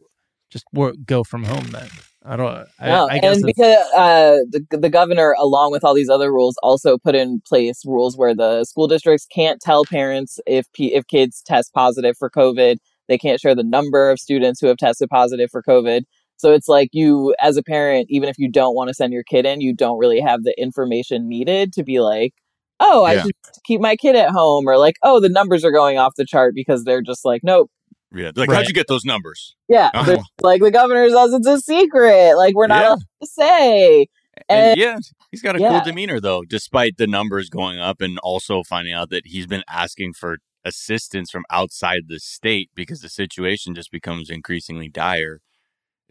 Just 0.50 0.66
wor- 0.72 0.94
go 1.06 1.24
from 1.24 1.44
home 1.46 1.66
then. 1.72 1.90
I 2.26 2.36
don't. 2.38 2.68
I, 2.80 2.88
No, 2.88 3.08
I 3.10 3.20
guess 3.20 3.38
and 3.38 3.44
it's- 3.50 3.54
because 3.56 3.86
uh, 3.94 4.38
the 4.52 4.78
the 4.78 4.90
governor, 4.90 5.36
along 5.40 5.72
with 5.72 5.84
all 5.84 5.94
these 5.96 6.10
other 6.10 6.32
rules, 6.32 6.56
also 6.64 6.98
put 6.98 7.16
in 7.16 7.42
place 7.46 7.82
rules 7.86 8.16
where 8.16 8.36
the 8.36 8.64
school 8.64 8.88
districts 8.88 9.26
can't 9.26 9.60
tell 9.60 9.84
parents 9.84 10.40
if 10.46 10.72
p- 10.74 10.94
if 10.94 11.08
kids 11.08 11.42
test 11.46 11.74
positive 11.74 12.16
for 12.18 12.30
COVID. 12.30 12.78
They 13.10 13.18
can't 13.18 13.42
share 13.42 13.56
the 13.56 13.64
number 13.64 14.10
of 14.12 14.20
students 14.20 14.62
who 14.62 14.68
have 14.68 14.78
tested 14.78 15.10
positive 15.10 15.50
for 15.52 15.62
COVID. 15.64 16.04
So 16.44 16.52
it's 16.52 16.68
like 16.68 16.90
you, 16.92 17.34
as 17.42 17.56
a 17.56 17.64
parent, 17.64 18.08
even 18.10 18.28
if 18.28 18.38
you 18.38 18.52
don't 18.52 18.76
want 18.76 18.90
to 18.90 18.94
send 18.94 19.14
your 19.14 19.24
kid 19.24 19.46
in, 19.46 19.62
you 19.62 19.74
don't 19.74 19.98
really 19.98 20.20
have 20.20 20.44
the 20.44 20.54
information 20.62 21.30
needed 21.30 21.72
to 21.72 21.84
be 21.86 22.02
like, 22.02 22.34
oh, 22.82 23.06
I 23.06 23.14
Yeah. 23.14 23.22
should 23.22 23.32
keep 23.66 23.80
my 23.80 23.96
kid 23.96 24.18
at 24.18 24.30
home, 24.32 24.68
or 24.68 24.78
like, 24.78 24.98
oh, 25.04 25.22
the 25.22 25.30
numbers 25.30 25.64
are 25.64 25.72
going 25.72 25.98
off 25.98 26.16
the 26.18 26.26
chart 26.26 26.54
because 26.54 26.84
they're 26.84 27.02
just 27.02 27.24
like, 27.24 27.46
nope. 27.46 27.72
Yeah. 28.14 28.32
Like, 28.36 28.50
Right. 28.50 28.58
how'd 28.58 28.68
you 28.68 28.74
get 28.74 28.88
those 28.90 29.06
numbers? 29.06 29.56
Yeah, 29.70 29.90
Oh. 29.96 30.04
they're- 30.04 30.18
like 30.42 30.62
the 30.62 30.70
governor 30.70 31.10
says 31.10 31.32
it's 31.34 31.48
a 31.48 31.60
secret. 31.62 32.36
Like 32.36 32.56
we're 32.56 32.68
not 32.68 32.82
Yeah. 32.82 32.88
allowed 32.90 33.00
to 33.22 33.28
say. 33.28 34.08
And 34.50 34.60
And- 34.72 34.80
yeah, 34.80 34.98
he's 35.32 35.42
got 35.42 35.56
a 35.56 35.62
yeah. 35.62 35.70
cool 35.70 35.82
demeanor 35.86 36.20
though, 36.20 36.44
despite 36.44 36.98
the 36.98 37.08
numbers 37.08 37.50
going 37.50 37.80
up 37.80 38.02
and 38.02 38.20
also 38.20 38.64
finding 38.64 38.94
out 38.94 39.10
that 39.12 39.28
he's 39.28 39.48
been 39.48 39.64
asking 39.70 40.12
for 40.16 40.40
assistance 40.66 41.32
from 41.32 41.46
outside 41.50 42.02
the 42.10 42.20
state 42.20 42.70
because 42.76 43.00
the 43.00 43.08
situation 43.10 43.74
just 43.74 43.92
becomes 43.94 44.30
increasingly 44.30 44.90
dire. 44.90 45.40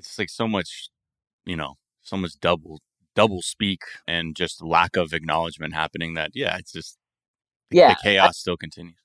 It's 0.02 0.18
like 0.18 0.30
so 0.30 0.48
much, 0.48 0.88
you 1.44 1.56
know, 1.56 1.74
so 2.02 2.16
much 2.16 2.32
double 2.40 2.80
double 3.14 3.42
speak 3.42 3.82
and 4.08 4.34
just 4.36 4.62
lack 4.62 4.96
of 4.96 5.12
acknowledgement 5.12 5.74
happening 5.74 6.14
that 6.14 6.32
yeah, 6.34 6.56
it's 6.58 6.72
just 6.72 6.98
the, 7.70 7.78
Yeah, 7.78 7.88
the 7.88 7.96
chaos 7.96 8.38
still 8.38 8.56
continues. 8.56 8.96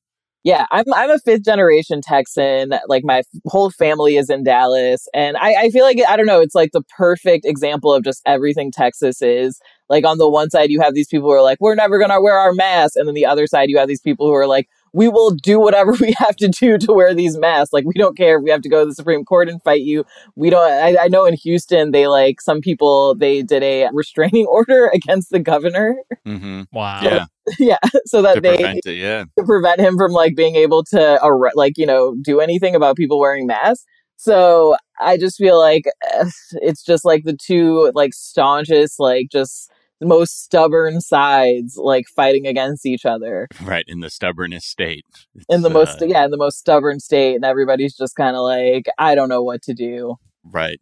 Yeah, 0.43 0.65
I'm 0.71 0.85
I'm 0.93 1.09
a 1.11 1.19
fifth 1.19 1.43
generation 1.43 1.99
Texan. 2.01 2.71
Like 2.87 3.03
my 3.03 3.23
whole 3.47 3.69
family 3.71 4.15
is 4.17 4.29
in 4.29 4.43
Dallas, 4.45 5.07
and 5.13 5.35
I, 5.37 5.63
I 5.63 5.69
feel 5.71 5.83
like 5.83 5.99
I 6.07 6.15
don't 6.15 6.25
know. 6.25 6.39
It's 6.39 6.55
like 6.55 6.71
the 6.71 6.83
perfect 6.97 7.45
example 7.45 7.93
of 7.93 8.03
just 8.03 8.21
everything 8.25 8.71
Texas 8.71 9.21
is. 9.21 9.59
Like 9.89 10.05
on 10.05 10.17
the 10.19 10.29
one 10.29 10.49
side, 10.49 10.69
you 10.69 10.79
have 10.81 10.93
these 10.93 11.07
people 11.09 11.29
who 11.29 11.35
are 11.35 11.41
like, 11.41 11.59
"We're 11.59 11.75
never 11.75 11.99
gonna 11.99 12.21
wear 12.21 12.37
our 12.37 12.53
masks," 12.53 12.95
and 12.95 13.07
then 13.07 13.15
the 13.15 13.25
other 13.25 13.47
side, 13.47 13.69
you 13.69 13.77
have 13.77 13.89
these 13.89 14.01
people 14.01 14.27
who 14.27 14.33
are 14.33 14.47
like, 14.47 14.69
"We 14.97 15.07
will 15.07 15.31
do 15.31 15.59
whatever 15.59 15.91
we 16.01 16.13
have 16.17 16.35
to 16.37 16.47
do 16.47 16.77
to 16.79 16.93
wear 16.93 17.13
these 17.13 17.37
masks. 17.37 17.71
Like 17.71 17.85
we 17.85 17.93
don't 17.93 18.17
care 18.17 18.37
if 18.37 18.43
we 18.43 18.49
have 18.49 18.61
to 18.63 18.69
go 18.69 18.81
to 18.81 18.85
the 18.87 18.95
Supreme 18.95 19.23
Court 19.23 19.47
and 19.47 19.61
fight 19.61 19.81
you. 19.81 20.05
We 20.35 20.49
don't." 20.49 20.69
I, 20.69 21.03
I 21.03 21.07
know 21.07 21.25
in 21.25 21.35
Houston, 21.35 21.91
they 21.91 22.07
like 22.07 22.41
some 22.41 22.61
people 22.61 23.15
they 23.15 23.43
did 23.43 23.63
a 23.63 23.89
restraining 23.93 24.45
order 24.49 24.87
against 24.93 25.29
the 25.29 25.39
governor. 25.39 25.95
Mm-hmm. 26.25 26.63
Wow. 26.71 27.01
Yeah, 27.01 27.25
yeah, 27.59 27.77
so 28.05 28.21
that 28.23 28.35
to 28.35 28.41
they 28.41 28.55
prevent 28.55 28.85
it. 28.85 28.95
Yeah, 28.95 29.25
to 29.37 29.43
prevent 29.45 29.79
him 29.79 29.97
from 29.97 30.11
like 30.11 30.35
being 30.35 30.55
able 30.55 30.83
to 30.85 31.19
arre- 31.23 31.51
like 31.55 31.77
you 31.77 31.85
know 31.85 32.15
do 32.21 32.39
anything 32.39 32.75
about 32.75 32.97
people 32.97 33.19
wearing 33.19 33.45
masks 33.45 33.85
so 34.19 34.75
i 34.99 35.15
just 35.15 35.37
feel 35.37 35.59
like 35.59 35.85
it's 36.53 36.83
just 36.83 37.05
like 37.05 37.23
the 37.23 37.37
two 37.37 37.91
like 37.93 38.13
staunchest 38.13 38.99
like 38.99 39.27
just 39.31 39.71
most 40.01 40.43
stubborn 40.43 41.01
sides 41.01 41.75
like 41.77 42.05
fighting 42.15 42.45
against 42.45 42.85
each 42.85 43.05
other 43.05 43.47
right. 43.63 43.85
In 43.87 43.99
the 44.01 44.09
stubbornest 44.09 44.67
state. 44.69 45.05
in 45.49 45.61
the 45.63 45.69
most 45.69 46.01
uh, 46.01 46.05
yeah 46.05 46.23
in 46.25 46.31
the 46.31 46.37
most 46.37 46.59
stubborn 46.59 46.99
state 46.99 47.35
and 47.35 47.43
everybody's 47.45 47.95
just 47.95 48.15
kind 48.15 48.35
of 48.35 48.43
like 48.43 48.85
i 48.99 49.15
don't 49.15 49.29
know 49.29 49.41
what 49.43 49.61
to 49.63 49.73
do 49.73 50.15
right. 50.43 50.79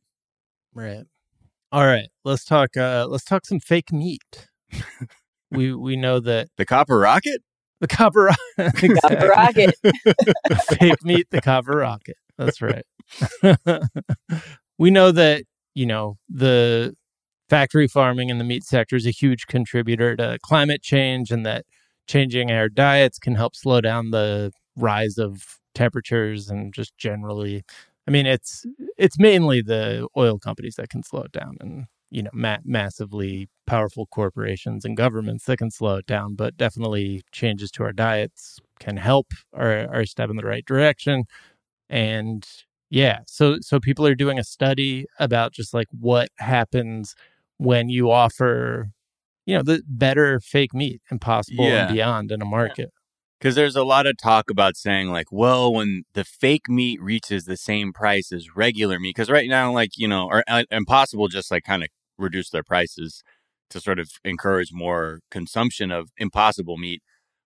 Right. 0.73 1.05
All 1.71 1.85
right. 1.85 2.09
Let's 2.25 2.43
talk. 2.43 2.75
Uh, 2.75 3.05
let's 3.09 3.23
talk 3.23 3.45
some 3.45 3.61
fake 3.61 3.93
meat. 3.93 4.49
we 5.51 5.73
we 5.73 5.95
know 5.95 6.19
that 6.19 6.49
The 6.57 6.65
copper 6.65 6.97
rocket. 6.99 7.41
the 7.79 7.87
copper 7.87 8.31
the 8.57 8.99
Copper 9.01 9.27
rocket. 9.29 9.75
fake 10.77 11.03
meat, 11.05 11.27
the 11.31 11.39
copper 11.41 11.77
rocket. 11.77 12.17
That's 12.37 12.61
right. 12.61 12.83
we 14.77 14.91
know 14.91 15.11
that 15.11 15.43
you 15.73 15.85
know 15.85 16.17
the 16.29 16.93
factory 17.49 17.87
farming 17.87 18.29
in 18.29 18.37
the 18.37 18.43
meat 18.43 18.63
sector 18.63 18.95
is 18.95 19.05
a 19.05 19.11
huge 19.11 19.47
contributor 19.47 20.15
to 20.15 20.37
climate 20.43 20.81
change, 20.81 21.31
and 21.31 21.45
that 21.45 21.65
changing 22.07 22.51
our 22.51 22.69
diets 22.69 23.19
can 23.19 23.35
help 23.35 23.55
slow 23.55 23.81
down 23.81 24.11
the 24.11 24.51
rise 24.75 25.17
of 25.17 25.43
temperatures 25.73 26.49
and 26.49 26.73
just 26.73 26.97
generally. 26.97 27.63
I 28.07 28.11
mean, 28.11 28.25
it's 28.27 28.65
it's 28.97 29.19
mainly 29.19 29.61
the 29.61 30.07
oil 30.17 30.37
companies 30.39 30.75
that 30.75 30.89
can 30.89 31.03
slow 31.03 31.21
it 31.23 31.31
down, 31.31 31.57
and 31.59 31.85
you 32.11 32.23
know, 32.23 32.29
ma- 32.33 32.57
massively 32.63 33.49
powerful 33.67 34.05
corporations 34.07 34.85
and 34.85 34.95
governments 34.95 35.45
that 35.45 35.57
can 35.57 35.71
slow 35.71 35.95
it 35.97 36.05
down. 36.05 36.35
But 36.35 36.55
definitely, 36.57 37.23
changes 37.31 37.71
to 37.71 37.83
our 37.83 37.93
diets 37.93 38.59
can 38.79 38.97
help 38.97 39.27
a 39.53 40.05
step 40.05 40.29
in 40.29 40.35
the 40.37 40.43
right 40.45 40.65
direction. 40.65 41.23
And 41.89 42.45
yeah, 42.89 43.19
so 43.27 43.57
so 43.61 43.79
people 43.79 44.05
are 44.07 44.15
doing 44.15 44.39
a 44.39 44.43
study 44.43 45.05
about 45.19 45.53
just 45.53 45.73
like 45.73 45.87
what 45.91 46.29
happens 46.39 47.15
when 47.57 47.89
you 47.89 48.11
offer, 48.11 48.89
you 49.45 49.55
know, 49.55 49.63
the 49.63 49.81
better 49.87 50.39
fake 50.39 50.73
meat, 50.73 51.01
impossible 51.11 51.65
Yeah. 51.65 51.87
and 51.87 51.93
beyond 51.95 52.31
in 52.31 52.41
a 52.41 52.45
market. 52.45 52.89
Because 53.39 53.55
there's 53.55 53.75
a 53.75 53.83
lot 53.83 54.07
of 54.07 54.17
talk 54.17 54.49
about 54.49 54.75
saying, 54.77 55.09
like, 55.09 55.27
well, 55.31 55.73
when 55.73 56.03
the 56.13 56.23
fake 56.23 56.69
meat 56.69 57.01
reaches 57.01 57.43
the 57.43 57.57
same 57.57 57.91
price 57.93 58.31
as 58.31 58.55
regular 58.55 58.99
meat, 58.99 59.15
because 59.15 59.29
right 59.29 59.49
now, 59.49 59.71
like, 59.71 59.91
you 59.97 60.07
know, 60.07 60.27
or 60.27 60.43
uh, 60.47 60.63
Impossible 60.71 61.27
just 61.27 61.51
like 61.51 61.63
kind 61.63 61.83
of 61.83 61.89
reduce 62.17 62.49
their 62.49 62.63
prices 62.63 63.23
to 63.69 63.79
sort 63.81 63.99
of 63.99 64.09
encourage 64.23 64.69
more 64.71 65.19
consumption 65.29 65.91
of 65.91 66.09
impossible 66.17 66.77
meat. 66.77 67.01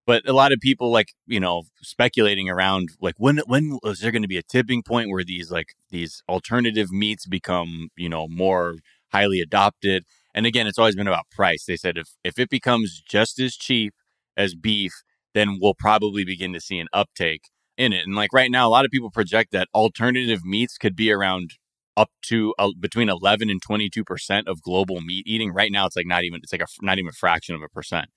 But 0.06 0.28
a 0.28 0.34
lot 0.34 0.52
of 0.52 0.60
people, 0.60 0.92
like, 0.92 1.10
you 1.28 1.40
know, 1.40 1.64
speculating 1.82 2.50
around, 2.50 2.90
like, 3.02 3.16
when 3.18 3.40
when 3.48 3.80
is 3.84 4.00
there 4.00 4.12
going 4.12 4.22
to 4.22 4.28
be 4.28 4.38
a 4.38 4.44
tipping 4.44 4.84
point 4.84 5.10
where 5.10 5.24
these, 5.24 5.52
like, 5.52 5.74
these 5.90 6.22
alternative 6.30 6.92
meats 6.92 7.26
become, 7.26 7.90
you 7.96 8.10
know, 8.10 8.28
more 8.28 8.76
highly 9.12 9.40
adopted? 9.40 10.06
And 10.34 10.46
again, 10.46 10.68
it's 10.68 10.80
always 10.80 10.96
been 10.96 11.08
about 11.08 11.30
price. 11.32 11.66
They 11.66 11.78
said 11.78 11.98
if 11.98 12.10
if 12.24 12.40
it 12.40 12.50
becomes 12.50 13.02
just 13.08 13.40
as 13.40 13.56
cheap 13.56 13.94
as 14.38 14.56
beef, 14.56 14.94
then 15.34 15.58
we'll 15.62 15.74
probably 15.74 16.24
begin 16.24 16.54
to 16.54 16.62
see 16.62 16.80
an 16.80 16.88
uptake 16.94 17.50
in 17.78 17.94
it. 17.94 18.06
And 18.06 18.16
like 18.16 18.34
right 18.34 18.52
now, 18.52 18.68
a 18.68 18.70
lot 18.70 18.86
of 18.86 18.92
people 18.92 19.10
project 19.10 19.52
that 19.52 19.68
alternative 19.74 20.44
meats 20.44 20.78
could 20.78 20.96
be 20.96 21.12
around 21.12 21.52
up 21.98 22.10
to 22.24 22.54
uh, 22.58 22.70
between 22.80 23.10
11 23.10 23.50
and 23.50 23.62
22 23.62 24.04
percent 24.04 24.48
of 24.48 24.62
global 24.62 25.02
meat 25.02 25.26
eating. 25.28 25.52
Right 25.54 25.72
now, 25.72 25.86
it's 25.86 25.96
like 25.96 26.08
not 26.08 26.24
even 26.24 26.40
it's 26.44 26.54
like 26.54 26.62
a 26.62 26.68
not 26.82 26.98
even 26.98 27.10
a 27.10 27.14
fraction 27.14 27.56
of 27.56 27.62
a 27.62 27.70
percent. 27.70 28.08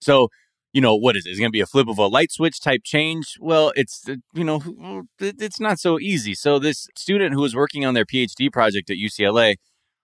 So 0.00 0.28
you 0.72 0.80
know 0.80 0.94
what 0.94 1.16
is 1.16 1.26
it? 1.26 1.30
It's 1.30 1.38
going 1.38 1.50
to 1.50 1.52
be 1.52 1.60
a 1.60 1.66
flip 1.66 1.88
of 1.88 1.98
a 1.98 2.06
light 2.06 2.32
switch 2.32 2.60
type 2.60 2.80
change. 2.84 3.36
Well, 3.40 3.72
it's 3.76 4.08
uh, 4.08 4.16
you 4.34 4.44
know 4.44 5.02
it's 5.18 5.60
not 5.60 5.78
so 5.78 5.98
easy. 5.98 6.34
So 6.34 6.58
this 6.58 6.88
student 6.96 7.34
who 7.34 7.40
was 7.40 7.54
working 7.54 7.84
on 7.84 7.94
their 7.94 8.06
PhD 8.06 8.50
project 8.52 8.90
at 8.90 8.96
UCLA 8.96 9.56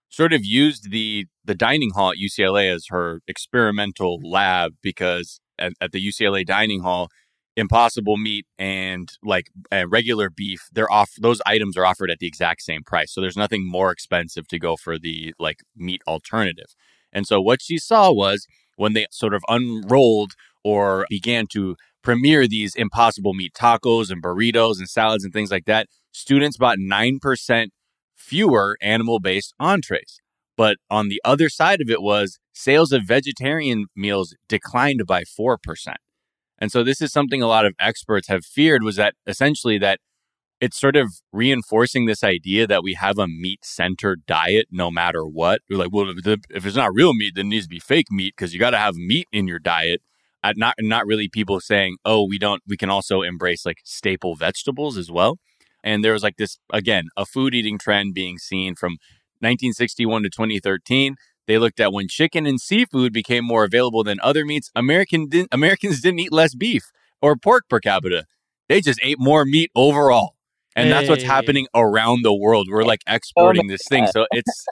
sort 0.08 0.32
of 0.32 0.44
used 0.44 0.90
the 0.90 1.26
the 1.44 1.54
dining 1.54 1.90
hall 1.90 2.10
at 2.10 2.16
UCLA 2.16 2.72
as 2.72 2.86
her 2.88 3.20
experimental 3.26 4.18
lab 4.22 4.72
because 4.82 5.40
at, 5.58 5.72
at 5.80 5.92
the 5.92 6.06
UCLA 6.06 6.44
dining 6.44 6.80
hall, 6.80 7.08
impossible 7.56 8.16
meat 8.16 8.46
and 8.58 9.10
like 9.22 9.46
uh, 9.72 9.86
regular 9.88 10.30
beef, 10.30 10.60
they're 10.72 10.90
off. 10.90 11.10
Those 11.20 11.40
items 11.46 11.76
are 11.76 11.86
offered 11.86 12.10
at 12.10 12.18
the 12.18 12.26
exact 12.26 12.62
same 12.62 12.82
price, 12.84 13.12
so 13.12 13.20
there's 13.20 13.36
nothing 13.36 13.68
more 13.68 13.90
expensive 13.90 14.46
to 14.48 14.58
go 14.58 14.76
for 14.76 14.98
the 14.98 15.34
like 15.38 15.60
meat 15.76 16.02
alternative. 16.06 16.74
And 17.12 17.26
so 17.26 17.40
what 17.40 17.60
she 17.62 17.78
saw 17.78 18.12
was 18.12 18.46
when 18.76 18.92
they 18.92 19.06
sort 19.10 19.34
of 19.34 19.42
unrolled 19.48 20.32
or 20.62 21.06
began 21.08 21.46
to 21.52 21.76
premiere 22.02 22.46
these 22.46 22.74
impossible 22.74 23.34
meat 23.34 23.52
tacos 23.54 24.10
and 24.10 24.22
burritos 24.22 24.78
and 24.78 24.88
salads 24.88 25.24
and 25.24 25.32
things 25.32 25.50
like 25.50 25.64
that, 25.64 25.88
students 26.12 26.56
bought 26.56 26.78
nine 26.78 27.18
percent 27.20 27.72
fewer 28.18 28.76
animal 28.82 29.20
based 29.20 29.54
entrees. 29.58 30.20
But 30.56 30.76
on 30.90 31.08
the 31.08 31.20
other 31.24 31.48
side 31.48 31.80
of 31.80 31.88
it 31.88 32.02
was 32.02 32.40
sales 32.52 32.92
of 32.92 33.04
vegetarian 33.06 33.86
meals 33.94 34.34
declined 34.48 35.06
by 35.06 35.22
4%. 35.22 35.56
And 36.58 36.72
so 36.72 36.82
this 36.82 37.00
is 37.00 37.12
something 37.12 37.40
a 37.40 37.46
lot 37.46 37.64
of 37.64 37.74
experts 37.78 38.26
have 38.26 38.44
feared 38.44 38.82
was 38.82 38.96
that 38.96 39.14
essentially 39.26 39.78
that 39.78 40.00
it's 40.60 40.78
sort 40.78 40.96
of 40.96 41.12
reinforcing 41.32 42.06
this 42.06 42.24
idea 42.24 42.66
that 42.66 42.82
we 42.82 42.94
have 42.94 43.18
a 43.18 43.28
meat 43.28 43.64
centered 43.64 44.26
diet 44.26 44.66
no 44.70 44.90
matter 44.90 45.24
what. 45.24 45.60
We're 45.70 45.78
like, 45.78 45.92
well, 45.92 46.10
if, 46.10 46.66
it's 46.66 46.76
not 46.76 46.92
real 46.92 47.14
meat, 47.14 47.34
then 47.36 47.46
it 47.46 47.50
needs 47.50 47.66
to 47.66 47.70
be 47.70 47.78
fake 47.78 48.10
meat 48.10 48.34
because 48.36 48.52
you 48.52 48.58
got 48.58 48.70
to 48.70 48.78
have 48.78 48.96
meat 48.96 49.28
in 49.32 49.46
your 49.46 49.60
diet. 49.60 50.02
Not 50.56 50.74
not 50.78 51.06
really 51.06 51.28
people 51.28 51.60
saying, 51.60 51.98
oh, 52.04 52.26
we 52.26 52.38
don't. 52.38 52.62
We 52.66 52.76
can 52.76 52.90
also 52.90 53.22
embrace 53.22 53.66
like 53.66 53.78
staple 53.84 54.34
vegetables 54.34 54.96
as 54.96 55.10
well. 55.10 55.38
And 55.84 56.04
there 56.04 56.12
was 56.12 56.22
like 56.22 56.36
this 56.36 56.58
again 56.72 57.08
a 57.16 57.24
food 57.24 57.54
eating 57.54 57.78
trend 57.78 58.14
being 58.14 58.38
seen 58.38 58.74
from 58.74 58.92
1961 59.40 60.24
to 60.24 60.30
2013. 60.30 61.16
They 61.46 61.58
looked 61.58 61.80
at 61.80 61.92
when 61.92 62.08
chicken 62.08 62.46
and 62.46 62.60
seafood 62.60 63.12
became 63.12 63.44
more 63.44 63.64
available 63.64 64.04
than 64.04 64.18
other 64.22 64.44
meats, 64.44 64.70
American 64.74 65.28
didn't, 65.28 65.48
Americans 65.50 66.00
didn't 66.02 66.18
eat 66.20 66.32
less 66.32 66.54
beef 66.54 66.82
or 67.22 67.36
pork 67.36 67.64
per 67.70 67.80
capita. 67.80 68.24
They 68.68 68.82
just 68.82 69.00
ate 69.02 69.18
more 69.18 69.44
meat 69.46 69.70
overall. 69.74 70.34
And 70.76 70.92
that's 70.92 71.08
what's 71.08 71.24
happening 71.24 71.66
around 71.74 72.22
the 72.22 72.34
world. 72.34 72.68
We're 72.70 72.82
oh 72.82 72.86
like 72.86 73.00
exporting 73.08 73.66
this 73.68 73.86
thing. 73.88 74.06
So 74.08 74.26
it's 74.30 74.66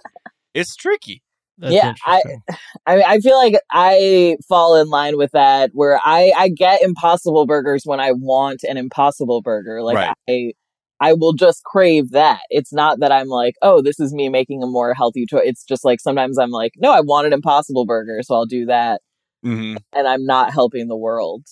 it's 0.55 0.77
tricky. 0.77 1.23
That's 1.59 1.73
Yeah, 1.75 1.95
I- 2.05 2.23
interesting. 2.23 2.43
I 2.87 3.03
I 3.03 3.19
feel 3.21 3.37
like 3.37 3.55
I 3.71 4.37
fall 4.49 4.77
in 4.77 4.89
line 4.89 5.17
with 5.17 5.33
that 5.33 5.71
where 5.73 5.99
I 6.05 6.33
I 6.37 6.49
get 6.51 6.83
impossible 6.83 7.47
burgers 7.47 7.83
when 7.85 7.99
I 8.01 8.13
want 8.13 8.63
an 8.63 8.77
impossible 8.77 9.41
burger. 9.43 9.83
Like 9.83 9.97
Right. 9.97 10.15
I 10.29 10.53
I 11.01 11.13
will 11.13 11.33
just 11.35 11.63
crave 11.65 12.11
that. 12.11 12.41
It's 12.51 12.73
not 12.73 13.01
that 13.01 13.13
I'm 13.13 13.29
like, 13.29 13.55
oh, 13.63 13.83
this 13.83 14.01
is 14.01 14.15
me 14.15 14.29
making 14.29 14.63
a 14.63 14.67
more 14.67 14.95
healthy 14.95 15.27
choice. 15.27 15.43
It's 15.45 15.65
just 15.65 15.85
like 15.85 16.01
sometimes 16.01 16.39
I'm 16.39 16.51
like, 16.51 16.73
no, 16.77 16.93
I 16.93 17.01
want 17.01 17.27
an 17.27 17.33
impossible 17.33 17.85
burger, 17.85 18.21
so 18.23 18.35
I'll 18.35 18.47
do 18.47 18.67
that. 18.67 19.01
hmm 19.43 19.77
And 19.93 20.09
I'm 20.09 20.25
not 20.25 20.53
helping 20.53 20.89
the 20.89 20.97
world. 20.97 21.45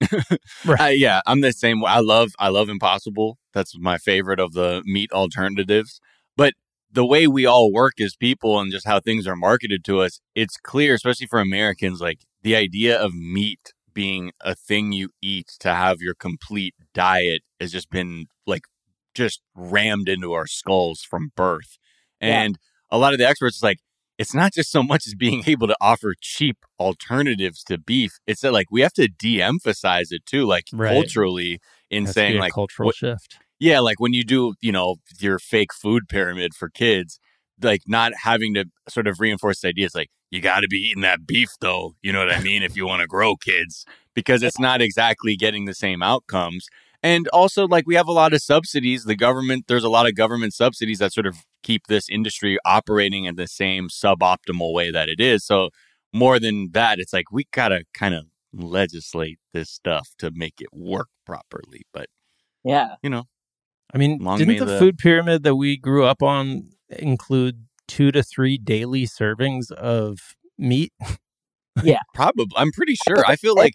Uh, 0.80 0.86
yeah, 0.86 1.20
I'm 1.26 1.40
the 1.40 1.52
same 1.52 1.80
way. 1.80 1.90
I 1.90 2.00
love 2.00 2.32
I 2.38 2.48
love 2.48 2.68
Impossible. 2.68 3.38
That's 3.52 3.78
my 3.78 3.98
favorite 3.98 4.40
of 4.40 4.52
the 4.52 4.82
meat 4.84 5.12
alternatives. 5.12 6.00
But 6.36 6.54
the 6.90 7.04
way 7.06 7.26
we 7.26 7.46
all 7.46 7.72
work 7.72 8.00
as 8.00 8.16
people 8.16 8.58
and 8.60 8.72
just 8.72 8.86
how 8.86 9.00
things 9.00 9.26
are 9.26 9.36
marketed 9.36 9.84
to 9.84 10.00
us, 10.00 10.20
it's 10.34 10.56
clear, 10.56 10.94
especially 10.94 11.26
for 11.26 11.40
Americans, 11.40 12.00
like 12.00 12.20
the 12.42 12.56
idea 12.56 12.98
of 12.98 13.14
meat 13.14 13.72
being 13.92 14.32
a 14.40 14.54
thing 14.54 14.92
you 14.92 15.10
eat 15.22 15.48
to 15.60 15.74
have 15.74 16.00
your 16.00 16.14
complete 16.14 16.74
diet 16.94 17.42
has 17.60 17.72
just 17.72 17.90
been 17.90 18.26
like 18.46 18.62
just 19.14 19.40
rammed 19.54 20.08
into 20.08 20.32
our 20.32 20.46
skulls 20.46 21.02
from 21.02 21.30
birth. 21.36 21.78
Yeah. 22.20 22.42
And 22.42 22.58
a 22.90 22.98
lot 22.98 23.12
of 23.12 23.18
the 23.18 23.26
experts 23.28 23.56
is 23.56 23.62
like, 23.62 23.78
it's 24.18 24.34
not 24.34 24.52
just 24.52 24.70
so 24.70 24.82
much 24.82 25.06
as 25.06 25.14
being 25.14 25.42
able 25.48 25.66
to 25.66 25.76
offer 25.80 26.14
cheap 26.20 26.58
alternatives 26.78 27.64
to 27.64 27.78
beef. 27.78 28.12
It's 28.26 28.40
that 28.42 28.52
like 28.52 28.66
we 28.70 28.80
have 28.82 28.92
to 28.94 29.08
de-emphasize 29.08 30.12
it 30.12 30.24
too, 30.26 30.44
like 30.46 30.64
Right. 30.72 30.92
culturally 30.92 31.60
in 31.90 32.06
saying 32.06 32.38
like 32.38 32.52
cultural 32.52 32.86
what- 32.86 32.96
shift. 32.96 33.38
yeah, 33.58 33.80
like 33.80 34.00
when 34.00 34.12
you 34.12 34.24
do, 34.24 34.54
you 34.60 34.72
know, 34.72 34.96
your 35.18 35.38
fake 35.38 35.72
food 35.72 36.08
pyramid 36.08 36.54
for 36.54 36.68
kids, 36.68 37.18
like 37.62 37.82
not 37.86 38.12
having 38.22 38.54
to 38.54 38.64
sort 38.88 39.06
of 39.06 39.20
reinforce 39.20 39.60
the 39.60 39.68
idea. 39.68 39.86
It's 39.86 39.94
like 39.94 40.10
you 40.30 40.40
got 40.40 40.60
to 40.60 40.68
be 40.68 40.78
eating 40.78 41.02
that 41.02 41.26
beef 41.26 41.50
though. 41.60 41.94
You 42.02 42.12
know 42.12 42.18
what 42.20 42.32
I 42.34 42.40
mean? 42.40 42.62
if 42.62 42.76
you 42.76 42.86
want 42.86 43.00
to 43.02 43.06
grow 43.06 43.36
kids, 43.36 43.84
because 44.14 44.42
it's 44.42 44.58
not 44.68 44.80
exactly 44.80 45.36
getting 45.36 45.64
the 45.64 45.74
same 45.74 46.02
outcomes. 46.02 46.66
And 47.04 47.28
also, 47.28 47.68
like, 47.68 47.86
we 47.86 47.94
have 47.96 48.08
a 48.08 48.12
lot 48.12 48.32
of 48.32 48.40
subsidies. 48.40 49.04
The 49.04 49.14
government, 49.14 49.66
there's 49.68 49.84
a 49.84 49.90
lot 49.90 50.06
of 50.08 50.14
government 50.14 50.54
subsidies 50.54 50.98
that 51.00 51.12
sort 51.12 51.26
of 51.26 51.36
keep 51.62 51.86
this 51.86 52.08
industry 52.08 52.56
operating 52.64 53.26
in 53.26 53.36
the 53.36 53.46
same 53.46 53.88
suboptimal 53.90 54.72
way 54.72 54.90
that 54.90 55.10
it 55.10 55.20
is. 55.20 55.44
So, 55.44 55.68
more 56.14 56.38
than 56.40 56.70
that, 56.72 56.98
it's 56.98 57.12
like 57.12 57.30
we 57.30 57.44
got 57.52 57.68
to 57.68 57.84
kind 57.92 58.14
of 58.14 58.24
legislate 58.54 59.38
this 59.52 59.68
stuff 59.68 60.08
to 60.18 60.30
make 60.34 60.54
it 60.60 60.68
work 60.72 61.08
properly. 61.26 61.82
But, 61.92 62.06
Yeah. 62.64 62.94
you 63.02 63.10
know, 63.10 63.24
I 63.92 63.98
mean, 63.98 64.18
Long 64.22 64.38
didn't 64.38 64.56
the, 64.58 64.64
the- 64.64 64.78
food 64.78 64.96
pyramid 64.96 65.42
that 65.42 65.56
we 65.56 65.76
grew 65.76 66.04
up 66.06 66.22
on 66.22 66.70
include 66.88 67.66
two 67.86 68.12
to 68.12 68.22
three 68.22 68.56
daily 68.56 69.06
servings 69.06 69.70
of 69.72 70.18
meat? 70.58 70.92
Yeah. 71.82 71.98
Probably, 72.14 72.46
I'm 72.56 72.70
pretty 72.70 72.94
sure. 73.06 73.24
I 73.26 73.34
feel 73.34 73.56
like, 73.56 73.72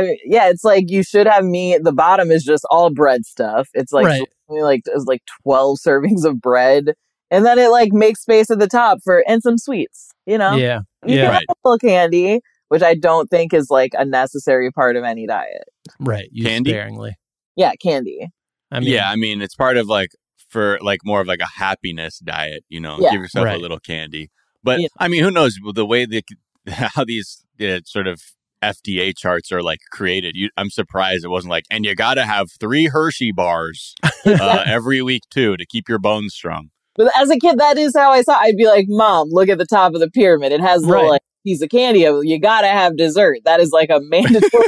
I 0.00 0.16
yeah, 0.24 0.48
it's 0.48 0.64
like 0.64 0.84
you 0.90 1.02
should 1.02 1.26
have 1.26 1.44
meat. 1.44 1.82
The 1.84 1.92
bottom 1.92 2.30
is 2.30 2.44
just 2.44 2.64
all 2.70 2.90
bread 2.90 3.24
stuff. 3.26 3.68
It's 3.74 3.92
like 3.92 4.06
Right. 4.06 4.28
like 4.48 4.82
it's 4.86 5.04
like 5.06 5.22
twelve 5.42 5.78
servings 5.86 6.24
of 6.24 6.40
bread, 6.40 6.94
and 7.30 7.44
then 7.44 7.58
it 7.58 7.68
like 7.70 7.92
makes 7.92 8.22
space 8.22 8.50
at 8.50 8.58
the 8.58 8.66
top 8.68 8.98
for 9.04 9.22
and 9.28 9.42
some 9.42 9.58
sweets. 9.58 10.10
You 10.26 10.38
know, 10.38 10.54
Yeah. 10.56 10.80
you 11.06 11.16
yeah. 11.16 11.22
can 11.24 11.30
Right. 11.30 11.44
have 11.48 11.56
a 11.64 11.68
little 11.68 11.78
candy, 11.78 12.40
which 12.68 12.82
I 12.82 12.94
don't 12.94 13.28
think 13.28 13.52
is 13.52 13.68
like 13.70 13.92
a 13.98 14.04
necessary 14.04 14.70
part 14.70 14.96
of 14.96 15.04
any 15.04 15.26
diet. 15.26 15.64
Right. 16.00 16.28
Use 16.32 16.46
Candy? 16.46 16.70
sparingly. 16.70 17.14
Yeah, 17.56 17.72
candy. 17.82 18.28
I 18.70 18.80
mean, 18.80 18.88
yeah, 18.90 19.10
I 19.10 19.16
mean, 19.16 19.42
it's 19.42 19.54
part 19.54 19.76
of 19.76 19.86
like 19.88 20.10
for 20.48 20.78
like 20.80 21.00
more 21.04 21.20
of 21.20 21.26
like 21.26 21.40
a 21.40 21.58
happiness 21.58 22.18
diet, 22.20 22.64
you 22.68 22.80
know, 22.80 22.98
Yeah. 23.00 23.10
give 23.10 23.20
yourself 23.20 23.46
Right. 23.46 23.56
a 23.58 23.60
little 23.60 23.78
candy. 23.80 24.30
But 24.62 24.80
Yeah. 24.80 24.88
I 24.98 25.08
mean, 25.08 25.22
who 25.24 25.30
knows 25.30 25.58
the 25.74 25.84
way 25.84 26.06
the 26.06 26.22
how 26.68 27.04
these 27.04 27.44
uh, 27.60 27.80
sort 27.84 28.06
of 28.06 28.22
FDA 28.62 29.16
charts 29.16 29.52
are 29.52 29.62
like 29.62 29.80
created. 29.90 30.36
You, 30.36 30.50
I'm 30.56 30.70
surprised 30.70 31.24
it 31.24 31.28
wasn't 31.28 31.50
like, 31.50 31.64
and 31.70 31.84
you 31.84 31.94
got 31.94 32.14
to 32.14 32.24
have 32.24 32.50
three 32.50 32.86
Hershey 32.86 33.32
bars 33.32 33.94
uh, 34.26 34.64
every 34.66 35.02
week 35.02 35.22
too 35.30 35.56
to 35.56 35.66
keep 35.66 35.88
your 35.88 35.98
bones 35.98 36.34
strong. 36.34 36.70
But 36.94 37.10
as 37.18 37.30
a 37.30 37.38
kid, 37.38 37.58
that 37.58 37.78
is 37.78 37.94
how 37.96 38.10
I 38.10 38.22
saw. 38.22 38.34
I'd 38.34 38.56
be 38.56 38.66
like, 38.66 38.86
"Mom, 38.88 39.28
look 39.30 39.48
at 39.48 39.58
the 39.58 39.66
top 39.66 39.94
of 39.94 40.00
the 40.00 40.10
pyramid. 40.10 40.52
It 40.52 40.60
has 40.60 40.82
a 40.82 40.86
little 40.86 41.08
like 41.08 41.22
piece 41.44 41.62
of 41.62 41.70
candy. 41.70 42.00
You 42.00 42.38
gotta 42.38 42.68
have 42.68 42.96
dessert. 42.96 43.38
That 43.44 43.60
is 43.60 43.70
like 43.70 43.90
a 43.90 44.00
mandatory." 44.02 44.66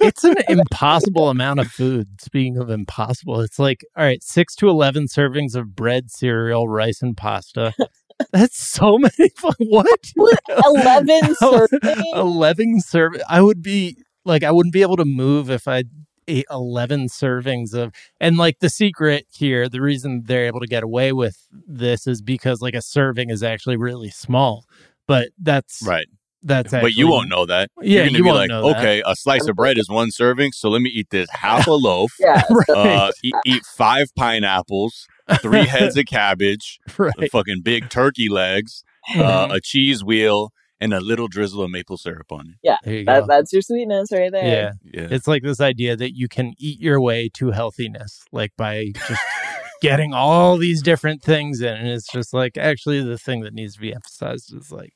it's 0.00 0.24
an 0.24 0.36
impossible 0.48 1.28
amount 1.28 1.60
of 1.60 1.68
food. 1.68 2.20
Speaking 2.20 2.58
of 2.58 2.70
impossible, 2.70 3.40
it's 3.40 3.58
like, 3.58 3.84
all 3.96 4.04
right, 4.04 4.22
six 4.22 4.54
to 4.56 4.68
11 4.68 5.06
servings 5.06 5.54
of 5.54 5.74
bread, 5.74 6.10
cereal, 6.10 6.68
rice, 6.68 7.02
and 7.02 7.16
pasta. 7.16 7.72
That's 8.32 8.58
so 8.58 8.98
many. 8.98 9.30
What? 9.58 10.12
Eleven 10.64 11.20
servings. 11.42 12.02
11 12.14 12.80
serve. 12.80 13.20
I 13.28 13.40
would 13.40 13.62
be 13.62 13.96
like, 14.24 14.42
I 14.42 14.50
wouldn't 14.50 14.72
be 14.72 14.82
able 14.82 14.96
to 14.96 15.04
move 15.04 15.50
if 15.50 15.68
I 15.68 15.84
ate 16.28 16.46
11 16.50 17.06
servings 17.08 17.74
of. 17.74 17.92
And 18.20 18.36
like 18.36 18.58
the 18.60 18.70
secret 18.70 19.26
here, 19.30 19.68
the 19.68 19.80
reason 19.80 20.22
they're 20.26 20.46
able 20.46 20.60
to 20.60 20.66
get 20.66 20.82
away 20.82 21.12
with 21.12 21.36
this 21.52 22.06
is 22.06 22.20
because 22.22 22.60
like 22.60 22.74
a 22.74 22.82
serving 22.82 23.30
is 23.30 23.42
actually 23.42 23.76
really 23.76 24.10
small. 24.10 24.64
But 25.06 25.28
that's 25.40 25.82
Right. 25.86 26.06
That's 26.42 26.70
but 26.70 26.92
you 26.92 27.08
won't 27.08 27.28
know 27.28 27.44
that. 27.46 27.70
Yeah, 27.80 28.02
You're 28.02 28.04
gonna 28.06 28.18
you 28.18 28.22
be 28.24 28.26
won't 28.28 28.38
like, 28.38 28.48
know 28.50 28.68
that. 28.68 28.78
okay, 28.78 29.02
a 29.04 29.16
slice 29.16 29.48
of 29.48 29.56
bread 29.56 29.78
is 29.78 29.88
one 29.88 30.12
serving, 30.12 30.52
so 30.52 30.68
let 30.68 30.80
me 30.80 30.90
eat 30.90 31.08
this 31.10 31.28
half 31.32 31.66
a 31.66 31.72
loaf. 31.72 32.12
Yeah. 32.20 32.40
Right. 32.48 32.68
Uh, 32.68 33.10
eat, 33.24 33.34
eat 33.46 33.62
five 33.76 34.06
pineapples, 34.16 35.08
three 35.40 35.66
heads 35.66 35.96
of 35.96 36.06
cabbage, 36.06 36.78
right. 36.98 37.30
fucking 37.30 37.62
big 37.62 37.88
turkey 37.90 38.28
legs, 38.28 38.84
uh, 39.16 39.48
a 39.50 39.60
cheese 39.60 40.04
wheel, 40.04 40.52
and 40.80 40.92
a 40.92 41.00
little 41.00 41.28
drizzle 41.28 41.62
of 41.62 41.70
maple 41.70 41.96
syrup 41.96 42.30
on 42.30 42.48
it. 42.48 42.56
Yeah, 42.62 42.76
you 42.84 43.04
That, 43.04 43.26
that's 43.26 43.52
your 43.52 43.62
sweetness 43.62 44.12
right 44.12 44.30
there. 44.30 44.44
Yeah. 44.44 45.00
Yeah. 45.02 45.08
It's 45.10 45.26
like 45.26 45.42
this 45.42 45.60
idea 45.60 45.96
that 45.96 46.16
you 46.16 46.28
can 46.28 46.52
eat 46.58 46.80
your 46.80 47.00
way 47.00 47.30
to 47.34 47.50
healthiness, 47.50 48.22
like 48.32 48.52
by 48.56 48.92
just 49.08 49.22
getting 49.80 50.12
all 50.12 50.58
these 50.58 50.82
different 50.82 51.22
things 51.22 51.60
in. 51.60 51.74
And 51.74 51.88
it's 51.88 52.10
just 52.10 52.34
like, 52.34 52.56
actually, 52.58 53.02
the 53.02 53.18
thing 53.18 53.40
that 53.40 53.54
needs 53.54 53.74
to 53.74 53.80
be 53.80 53.94
emphasized 53.94 54.54
is 54.54 54.70
like 54.70 54.92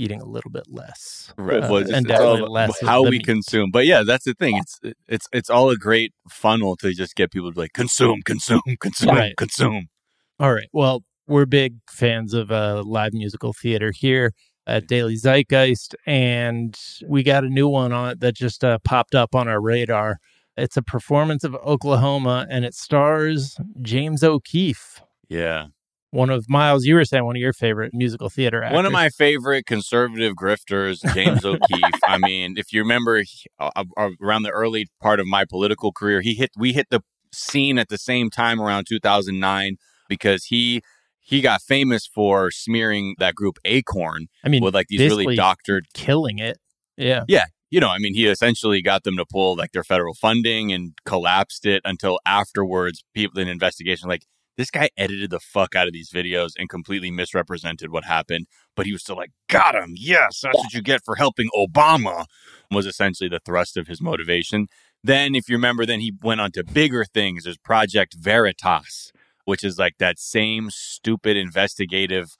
eating 0.00 0.20
a 0.20 0.24
little 0.24 0.50
bit 0.50 0.64
less. 0.68 1.32
Right. 1.36 1.62
Uh, 1.62 1.68
Well, 1.70 1.94
and 1.94 2.10
all 2.10 2.36
less 2.50 2.80
how 2.80 3.02
we 3.04 3.10
meat. 3.18 3.26
consume. 3.26 3.70
But 3.70 3.86
yeah, 3.86 4.02
that's 4.06 4.24
the 4.24 4.34
thing. 4.34 4.56
It's 4.58 4.78
it's 5.08 5.26
it's 5.32 5.50
all 5.50 5.70
a 5.70 5.76
great 5.76 6.12
funnel 6.28 6.76
to 6.76 6.92
just 6.92 7.14
get 7.14 7.30
people 7.30 7.52
to 7.52 7.58
like 7.58 7.72
consume, 7.72 8.22
consume, 8.24 8.62
consume, 8.80 9.14
Right. 9.16 9.36
consume. 9.36 9.88
All 10.38 10.54
right. 10.54 10.68
Well, 10.72 11.02
we're 11.26 11.46
big 11.46 11.74
fans 11.90 12.32
of 12.34 12.50
uh, 12.50 12.82
live 12.84 13.12
musical 13.12 13.52
theater 13.52 13.92
here 13.94 14.32
at 14.66 14.86
Daily 14.86 15.16
Zeitgeist, 15.16 15.94
and 16.06 16.76
we 17.08 17.22
got 17.22 17.44
a 17.44 17.48
new 17.48 17.68
one 17.68 17.92
on 17.92 18.10
it 18.10 18.20
that 18.20 18.34
just 18.36 18.62
uh, 18.64 18.78
popped 18.84 19.14
up 19.14 19.34
on 19.34 19.48
our 19.48 19.60
radar. 19.60 20.18
It's 20.56 20.76
a 20.76 20.82
performance 20.82 21.44
of 21.44 21.54
Oklahoma, 21.56 22.46
and 22.50 22.64
it 22.64 22.74
stars 22.74 23.56
James 23.82 24.22
O'Keefe, 24.22 25.00
Yeah. 25.28 25.66
One 26.10 26.30
of 26.30 26.48
Miles. 26.48 26.84
You 26.84 26.94
were 26.96 27.04
saying 27.04 27.24
one 27.24 27.36
of 27.36 27.40
your 27.40 27.52
favorite 27.52 27.92
musical 27.94 28.28
theater 28.28 28.62
actors. 28.62 28.76
One 28.76 28.86
of 28.86 28.92
my 28.92 29.08
favorite 29.10 29.66
conservative 29.66 30.34
grifters, 30.34 30.98
James 31.14 31.44
O'Keefe. 31.44 32.00
I 32.04 32.18
mean, 32.18 32.54
if 32.56 32.72
you 32.72 32.80
remember 32.80 33.22
uh, 33.58 33.84
around 34.20 34.42
the 34.42 34.50
early 34.50 34.88
part 35.00 35.20
of 35.20 35.26
my 35.26 35.44
political 35.44 35.92
career, 35.92 36.20
he 36.20 36.34
hit 36.34 36.50
we 36.56 36.72
hit 36.72 36.88
the 36.90 37.02
scene 37.32 37.78
at 37.78 37.88
the 37.88 37.98
same 37.98 38.30
time 38.30 38.60
around 38.60 38.86
2009 38.88 39.76
because 40.08 40.44
he 40.46 40.82
he 41.20 41.40
got 41.40 41.62
famous 41.62 42.06
for 42.06 42.50
smearing 42.50 43.14
that 43.18 43.34
group 43.34 43.58
Acorn 43.64 44.26
I 44.44 44.48
mean, 44.48 44.64
with 44.64 44.74
like 44.74 44.86
these 44.88 45.00
really 45.00 45.36
doctored 45.36 45.86
killing 45.94 46.38
it. 46.38 46.58
Yeah. 46.96 47.24
Yeah. 47.28 47.44
you 47.70 47.78
know, 47.78 47.88
I 47.88 47.98
mean, 47.98 48.14
he 48.14 48.26
essentially 48.26 48.82
got 48.82 49.04
them 49.04 49.16
to 49.16 49.24
pull 49.24 49.56
like 49.56 49.70
their 49.70 49.84
federal 49.84 50.14
funding 50.14 50.72
and 50.72 50.92
collapsed 51.04 51.66
it 51.66 51.82
until 51.84 52.18
afterwards, 52.26 53.04
people 53.14 53.40
in 53.40 53.46
investigation 53.46 54.08
like 54.08 54.24
this 54.56 54.70
guy 54.70 54.90
edited 54.96 55.30
the 55.30 55.40
fuck 55.40 55.74
out 55.74 55.86
of 55.86 55.92
these 55.92 56.10
videos 56.10 56.50
and 56.58 56.68
completely 56.68 57.10
misrepresented 57.10 57.90
what 57.90 58.04
happened. 58.04 58.46
But 58.76 58.86
he 58.86 58.92
was 58.92 59.02
still 59.02 59.16
like, 59.16 59.30
got 59.48 59.74
him. 59.74 59.94
Yes, 59.96 60.40
that's 60.42 60.56
what 60.56 60.72
you 60.72 60.82
get 60.82 61.04
for 61.04 61.16
helping 61.16 61.48
Obama, 61.56 62.26
was 62.70 62.86
essentially 62.86 63.28
the 63.28 63.40
thrust 63.40 63.76
of 63.76 63.86
his 63.86 64.00
motivation. 64.00 64.68
Then, 65.02 65.34
if 65.34 65.48
you 65.48 65.56
remember, 65.56 65.86
then 65.86 66.00
he 66.00 66.12
went 66.22 66.40
on 66.40 66.52
to 66.52 66.64
bigger 66.64 67.04
things. 67.04 67.44
There's 67.44 67.56
Project 67.56 68.14
Veritas, 68.14 69.12
which 69.44 69.64
is 69.64 69.78
like 69.78 69.94
that 69.98 70.18
same 70.18 70.68
stupid 70.70 71.36
investigative 71.36 72.36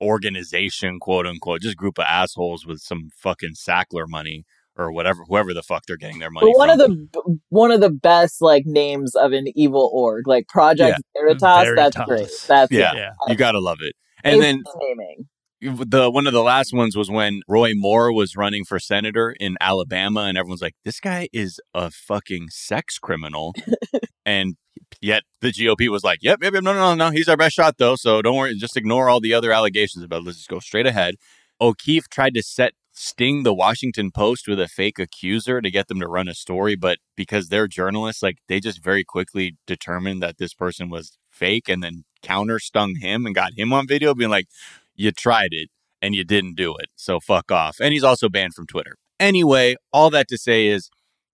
organization, 0.00 1.00
quote 1.00 1.26
unquote, 1.26 1.62
just 1.62 1.76
group 1.76 1.98
of 1.98 2.04
assholes 2.08 2.66
with 2.66 2.80
some 2.80 3.08
fucking 3.16 3.54
Sackler 3.54 4.06
money 4.06 4.44
or 4.76 4.92
whatever, 4.92 5.24
whoever 5.28 5.54
the 5.54 5.62
fuck 5.62 5.84
they're 5.86 5.96
getting 5.96 6.18
their 6.18 6.30
money 6.30 6.46
But 6.52 6.58
one 6.58 6.68
from. 6.68 6.80
of 6.80 7.12
the 7.12 7.38
one 7.48 7.70
of 7.70 7.80
the 7.80 7.90
best 7.90 8.40
like 8.42 8.64
names 8.66 9.14
of 9.14 9.32
an 9.32 9.46
evil 9.54 9.90
org, 9.92 10.26
like 10.26 10.48
Project 10.48 10.98
mm-hmm. 11.16 11.24
Veritas. 11.24 11.74
That's 11.76 11.96
great. 12.08 12.30
That's 12.48 12.72
Yeah. 12.72 12.94
Yeah. 12.94 13.10
you 13.28 13.34
gotta 13.36 13.60
love 13.60 13.78
it. 13.80 13.94
And 14.24 14.42
then 14.42 14.62
naming. 14.80 15.26
the 15.60 16.10
one 16.10 16.26
of 16.26 16.32
the 16.32 16.42
last 16.42 16.72
ones 16.74 16.96
was 16.96 17.10
when 17.10 17.42
Roy 17.48 17.72
Moore 17.74 18.12
was 18.12 18.36
running 18.36 18.64
for 18.64 18.78
senator 18.78 19.34
in 19.38 19.56
Alabama, 19.60 20.22
and 20.22 20.36
everyone's 20.36 20.62
like, 20.62 20.74
"This 20.84 21.00
guy 21.00 21.28
is 21.32 21.60
a 21.74 21.90
fucking 21.90 22.48
sex 22.50 22.98
criminal," 22.98 23.54
and 24.26 24.56
yet 25.00 25.22
the 25.40 25.52
GOP 25.52 25.88
was 25.88 26.02
like, 26.02 26.18
"Yep, 26.22 26.40
yep, 26.42 26.54
yep, 26.54 26.62
no, 26.64 26.72
no, 26.72 26.94
no, 26.94 27.06
no, 27.06 27.10
he's 27.10 27.28
our 27.28 27.36
best 27.36 27.54
shot 27.54 27.76
though, 27.78 27.94
so 27.96 28.20
don't 28.20 28.36
worry, 28.36 28.54
just 28.56 28.76
ignore 28.76 29.08
all 29.08 29.20
the 29.20 29.32
other 29.34 29.52
allegations 29.52 30.04
about. 30.04 30.22
it. 30.22 30.24
Let's 30.26 30.38
just 30.38 30.48
go 30.48 30.58
straight 30.60 30.86
ahead." 30.86 31.14
O'Keefe 31.60 32.08
tried 32.10 32.34
to 32.34 32.42
set 32.42 32.74
sting 32.98 33.42
the 33.42 33.52
Washington 33.54 34.10
Post 34.10 34.48
with 34.48 34.58
a 34.58 34.68
fake 34.68 34.98
accuser 34.98 35.60
to 35.60 35.70
get 35.70 35.88
them 35.88 36.00
to 36.00 36.08
run 36.08 36.28
a 36.28 36.34
story, 36.34 36.76
but 36.76 36.98
because 37.14 37.48
they're 37.48 37.68
journalists, 37.68 38.22
like 38.22 38.38
they 38.48 38.58
just 38.58 38.82
very 38.82 39.04
quickly 39.04 39.56
determined 39.66 40.22
that 40.22 40.38
this 40.38 40.54
person 40.54 40.88
was 40.88 41.18
fake, 41.30 41.68
and 41.68 41.82
then 41.82 42.04
counter 42.22 42.58
stung 42.58 42.96
him 42.96 43.26
and 43.26 43.34
got 43.34 43.52
him 43.56 43.72
on 43.72 43.86
video, 43.86 44.14
being 44.14 44.30
like 44.30 44.46
you 44.94 45.12
tried 45.12 45.50
it 45.52 45.68
and 46.00 46.14
you 46.14 46.24
didn't 46.24 46.56
do 46.56 46.74
it. 46.76 46.86
So 46.96 47.20
fuck 47.20 47.52
off. 47.52 47.76
And 47.80 47.92
he's 47.92 48.02
also 48.04 48.28
banned 48.30 48.54
from 48.54 48.66
Twitter. 48.66 48.96
Anyway, 49.20 49.76
all 49.92 50.08
that 50.10 50.28
to 50.28 50.38
say 50.38 50.66
is 50.68 50.88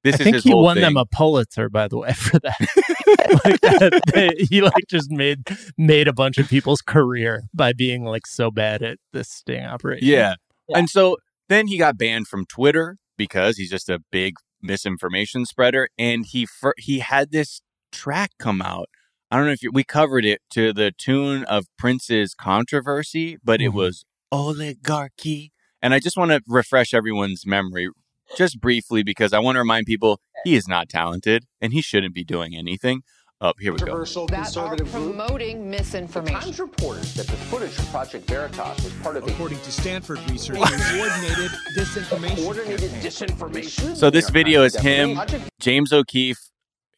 this 0.04 0.16
I 0.16 0.18
is 0.18 0.24
think 0.24 0.36
he 0.38 0.52
won 0.54 0.74
thing. 0.76 0.82
them 0.82 0.96
a 0.96 1.06
Pulitzer, 1.06 1.68
by 1.68 1.86
the 1.86 1.98
way, 1.98 2.12
for 2.16 2.40
that. 2.40 2.56
like 3.44 3.60
that, 3.60 4.00
they- 4.12 4.44
he 4.50 4.62
like 4.62 4.84
just 4.90 5.10
made 5.12 5.38
made 5.78 6.08
a 6.08 6.12
bunch 6.12 6.38
of 6.38 6.48
people's 6.48 6.80
career 6.80 7.44
by 7.54 7.72
being 7.72 8.02
like 8.04 8.26
so 8.26 8.50
bad 8.50 8.82
at 8.82 8.98
this 9.12 9.28
sting 9.30 9.64
operation. 9.64 10.08
yeah. 10.08 10.34
Yeah. 10.68 10.78
And 10.78 10.88
so 10.90 11.18
then 11.52 11.66
he 11.68 11.78
got 11.78 11.98
banned 11.98 12.28
from 12.28 12.46
Twitter 12.46 12.96
because 13.16 13.56
he's 13.56 13.70
just 13.70 13.88
a 13.88 14.00
big 14.10 14.34
misinformation 14.62 15.44
spreader 15.44 15.88
and 15.98 16.24
he 16.26 16.46
fir- 16.46 16.74
he 16.78 17.00
had 17.00 17.30
this 17.32 17.60
track 17.90 18.30
come 18.38 18.62
out. 18.62 18.88
I 19.30 19.36
don't 19.36 19.46
know 19.46 19.52
if 19.52 19.62
you, 19.62 19.70
we 19.72 19.84
covered 19.84 20.24
it 20.24 20.40
to 20.50 20.72
the 20.72 20.92
tune 20.96 21.44
of 21.44 21.66
Prince's 21.78 22.34
controversy, 22.34 23.38
but 23.42 23.60
it 23.60 23.70
Mhm. 23.70 23.74
was 23.74 24.04
oligarchy. 24.30 25.52
And 25.80 25.92
I 25.94 25.98
just 25.98 26.16
want 26.16 26.30
to 26.30 26.40
refresh 26.46 26.94
everyone's 26.94 27.44
memory 27.46 27.88
just 28.36 28.60
briefly 28.60 29.02
because 29.02 29.32
I 29.32 29.40
want 29.40 29.56
to 29.56 29.60
remind 29.60 29.86
people 29.86 30.20
he 30.44 30.54
is 30.54 30.68
not 30.68 30.88
talented 30.88 31.46
and 31.60 31.72
he 31.72 31.82
shouldn't 31.82 32.14
be 32.14 32.24
doing 32.24 32.54
anything. 32.56 33.02
Oh, 33.44 33.52
here 33.58 33.72
we 33.72 33.78
go. 33.78 33.86
controversial 33.86 34.26
that 34.28 34.38
are 34.38 34.42
conservative 34.44 34.92
group. 34.92 35.16
promoting 35.16 35.68
misinformation. 35.68 36.40
Times 36.40 36.60
reported 36.60 37.02
that 37.02 37.26
the 37.26 37.32
footage 37.36 37.70
from 37.72 37.86
Project 37.86 38.28
Veritas 38.28 38.84
was 38.84 38.92
part 39.02 39.16
of 39.16 39.26
a 39.26 39.32
According 39.32 39.58
to 39.58 39.72
Stanford 39.72 40.18
research, 40.30 40.58
coordinated 40.58 41.50
disinformation. 41.76 42.36
coordinated 42.36 42.90
disinformation. 43.02 43.96
So 43.96 44.10
this 44.10 44.30
video 44.30 44.62
is 44.62 44.76
him, 44.76 45.20
James 45.58 45.92
O'Keefe, 45.92 46.38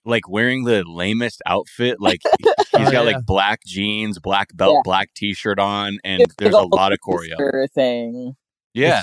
like 0.05 0.29
wearing 0.29 0.65
the 0.65 0.85
lamest 0.85 1.41
outfit. 1.47 1.99
Like 1.99 2.21
he's 2.41 2.53
Oh, 2.75 2.79
got 2.85 2.93
yeah. 2.93 3.01
like 3.01 3.25
black 3.25 3.61
jeans, 3.65 4.19
black 4.19 4.49
belt, 4.55 4.75
Yeah. 4.75 4.81
black 4.85 5.15
t-shirt 5.15 5.59
on, 5.59 5.99
and 6.05 6.21
It's 6.21 6.35
there's 6.37 6.53
a 6.55 6.61
lot 6.61 6.93
of 6.93 6.99
whole 7.03 7.21
choreo. 7.21 7.67
thing. 7.75 8.35
Yeah, 8.75 9.01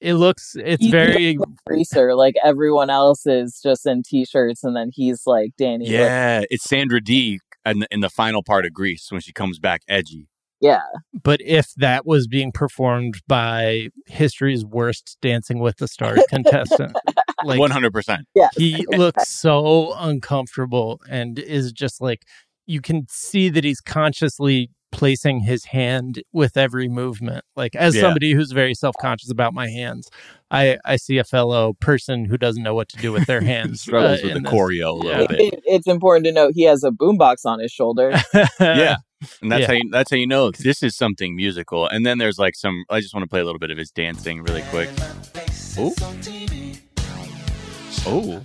It 0.00 0.14
looks 0.14 0.54
it's 0.58 0.82
He's 0.82 0.90
very 0.90 1.36
the 1.36 1.46
greaser, 1.66 2.14
like 2.14 2.34
everyone 2.44 2.90
else 2.90 3.26
is 3.26 3.60
just 3.62 3.86
in 3.86 4.02
t-shirts, 4.02 4.62
and 4.62 4.76
then 4.76 4.90
he's 4.92 5.22
like 5.26 5.52
Danny. 5.56 5.86
like- 5.86 5.92
yeah. 5.92 6.42
It's 6.50 6.64
Sandra 6.64 7.00
Dee 7.00 7.40
in 7.64 7.80
the, 7.80 7.88
in 7.90 8.00
the 8.00 8.10
final 8.10 8.42
part 8.42 8.66
of 8.66 8.72
Grease 8.72 9.10
when 9.10 9.20
she 9.20 9.32
comes 9.32 9.58
back 9.58 9.82
edgy. 9.88 10.28
yeah. 10.60 10.80
but 11.24 11.40
if 11.42 11.72
that 11.76 12.06
was 12.06 12.26
being 12.28 12.52
performed 12.52 13.20
by 13.26 13.88
history's 14.06 14.64
worst 14.64 15.16
dancing 15.20 15.58
with 15.60 15.76
the 15.78 15.88
stars 15.88 16.22
contestant 16.30 16.92
like 17.44 17.58
One 17.58 17.70
hundred 17.70 17.92
percent. 17.92 18.26
Yeah. 18.34 18.48
he 18.56 18.86
looks 18.90 19.28
so 19.28 19.94
uncomfortable 19.98 21.00
and 21.08 21.38
is 21.38 21.72
just 21.72 22.00
like 22.00 22.22
you 22.66 22.80
can 22.80 23.06
see 23.08 23.48
that 23.50 23.64
he's 23.64 23.80
consciously 23.80 24.70
placing 24.92 25.40
his 25.40 25.64
hand 25.66 26.22
with 26.32 26.56
every 26.56 26.88
movement 26.88 27.44
like 27.56 27.74
as 27.76 27.94
Yeah. 27.94 28.02
somebody 28.02 28.32
who's 28.32 28.52
very 28.52 28.74
self-conscious 28.74 29.30
about 29.30 29.52
my 29.52 29.68
hands 29.68 30.08
i 30.50 30.78
i 30.84 30.96
see 30.96 31.18
a 31.18 31.24
fellow 31.24 31.74
person 31.80 32.24
who 32.24 32.38
doesn't 32.38 32.62
know 32.62 32.74
what 32.74 32.88
to 32.90 32.96
do 32.98 33.12
with 33.12 33.26
their 33.26 33.40
hands 33.52 33.82
Struggles 33.82 34.20
uh, 34.20 34.26
with 34.28 34.34
the 34.34 34.40
this. 34.40 34.52
choreo 34.52 34.88
a 34.90 34.92
little 34.92 35.20
Yeah. 35.22 35.26
bit. 35.26 35.40
It- 35.40 35.62
it's 35.66 35.86
important 35.88 36.24
to 36.26 36.32
note 36.32 36.52
he 36.54 36.62
has 36.64 36.82
a 36.84 36.90
boombox 36.90 37.44
on 37.44 37.58
his 37.58 37.72
shoulder. 37.72 38.12
yeah. 38.60 38.96
And 39.42 39.50
that's 39.50 39.62
Yeah. 39.62 39.66
how 39.66 39.72
you, 39.72 39.88
that's 39.90 40.10
how 40.10 40.16
you 40.16 40.26
know 40.26 40.50
this 40.52 40.82
is 40.82 40.96
something 40.96 41.34
musical. 41.34 41.88
And 41.88 42.06
then 42.06 42.18
there's 42.18 42.38
like 42.38 42.54
some. 42.54 42.84
I 42.88 43.00
just 43.00 43.12
want 43.14 43.24
to 43.24 43.28
play 43.28 43.40
a 43.40 43.44
little 43.44 43.58
bit 43.58 43.70
of 43.72 43.76
his 43.78 43.90
dancing 43.90 44.42
really 44.44 44.62
quick. 44.70 44.88
Oh, 45.78 45.92
oh. 48.06 48.42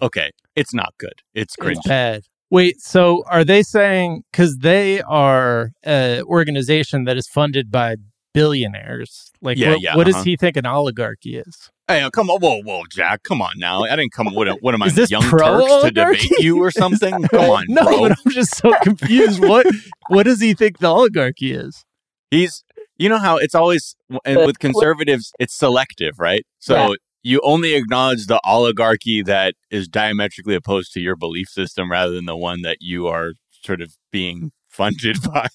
Okay, 0.00 0.30
it's 0.56 0.72
not 0.74 0.94
good. 0.98 1.14
It's 1.34 1.56
cringe. 1.56 1.78
It's 1.78 1.88
bad. 1.88 2.22
Wait, 2.52 2.82
so 2.82 3.24
are 3.30 3.44
they 3.44 3.62
saying 3.62 4.24
because 4.30 4.58
they 4.58 5.00
are 5.00 5.70
an 5.84 6.22
organization 6.24 7.04
that 7.04 7.16
is 7.16 7.26
funded 7.26 7.70
by 7.70 7.96
billionaires? 8.34 9.32
Like, 9.40 9.56
Yeah, 9.56 9.70
what, 9.70 9.80
yeah, 9.80 9.96
what 9.96 10.06
uh-huh. 10.06 10.18
does 10.18 10.26
he 10.26 10.36
think 10.36 10.58
an 10.58 10.66
oligarchy 10.66 11.38
is? 11.38 11.70
Hey, 11.88 12.02
uh, 12.02 12.10
come 12.10 12.28
on, 12.28 12.40
whoa, 12.40 12.60
whoa, 12.60 12.82
Jack, 12.90 13.22
come 13.22 13.40
on 13.40 13.52
now. 13.56 13.84
I 13.84 13.96
didn't 13.96 14.12
come. 14.12 14.34
What, 14.34 14.48
what 14.62 14.74
am 14.74 14.82
I, 14.82 14.90
this 14.90 15.10
Young 15.10 15.22
Turks 15.22 15.82
to 15.84 15.90
debate 15.92 16.30
you 16.40 16.62
or 16.62 16.70
something? 16.70 17.22
Come 17.30 17.50
on, 17.50 17.64
no, 17.68 17.84
bro. 17.84 18.00
but 18.00 18.18
I'm 18.24 18.32
just 18.32 18.54
so 18.54 18.74
confused. 18.82 19.40
what 19.40 19.66
what 20.08 20.24
does 20.24 20.40
he 20.42 20.52
think 20.52 20.78
the 20.78 20.88
oligarchy 20.88 21.52
is? 21.52 21.86
He's, 22.30 22.64
you 22.98 23.08
know 23.08 23.18
how 23.18 23.38
it's 23.38 23.54
always, 23.54 23.96
and 24.26 24.38
with 24.46 24.58
conservatives, 24.58 25.32
it's 25.38 25.54
selective, 25.54 26.18
right? 26.18 26.44
So 26.58 26.74
Yeah. 26.74 26.96
You 27.22 27.40
only 27.44 27.74
acknowledge 27.74 28.26
the 28.26 28.40
oligarchy 28.44 29.22
that 29.22 29.54
is 29.70 29.88
diametrically 29.88 30.54
opposed 30.54 30.92
to 30.94 31.00
your 31.00 31.16
belief 31.16 31.48
system 31.48 31.90
rather 31.90 32.12
than 32.12 32.24
the 32.26 32.36
one 32.36 32.62
that 32.62 32.78
you 32.80 33.06
are 33.06 33.32
sort 33.62 33.80
of 33.80 33.96
being 34.10 34.50
funded 34.68 35.16
by. 35.22 35.48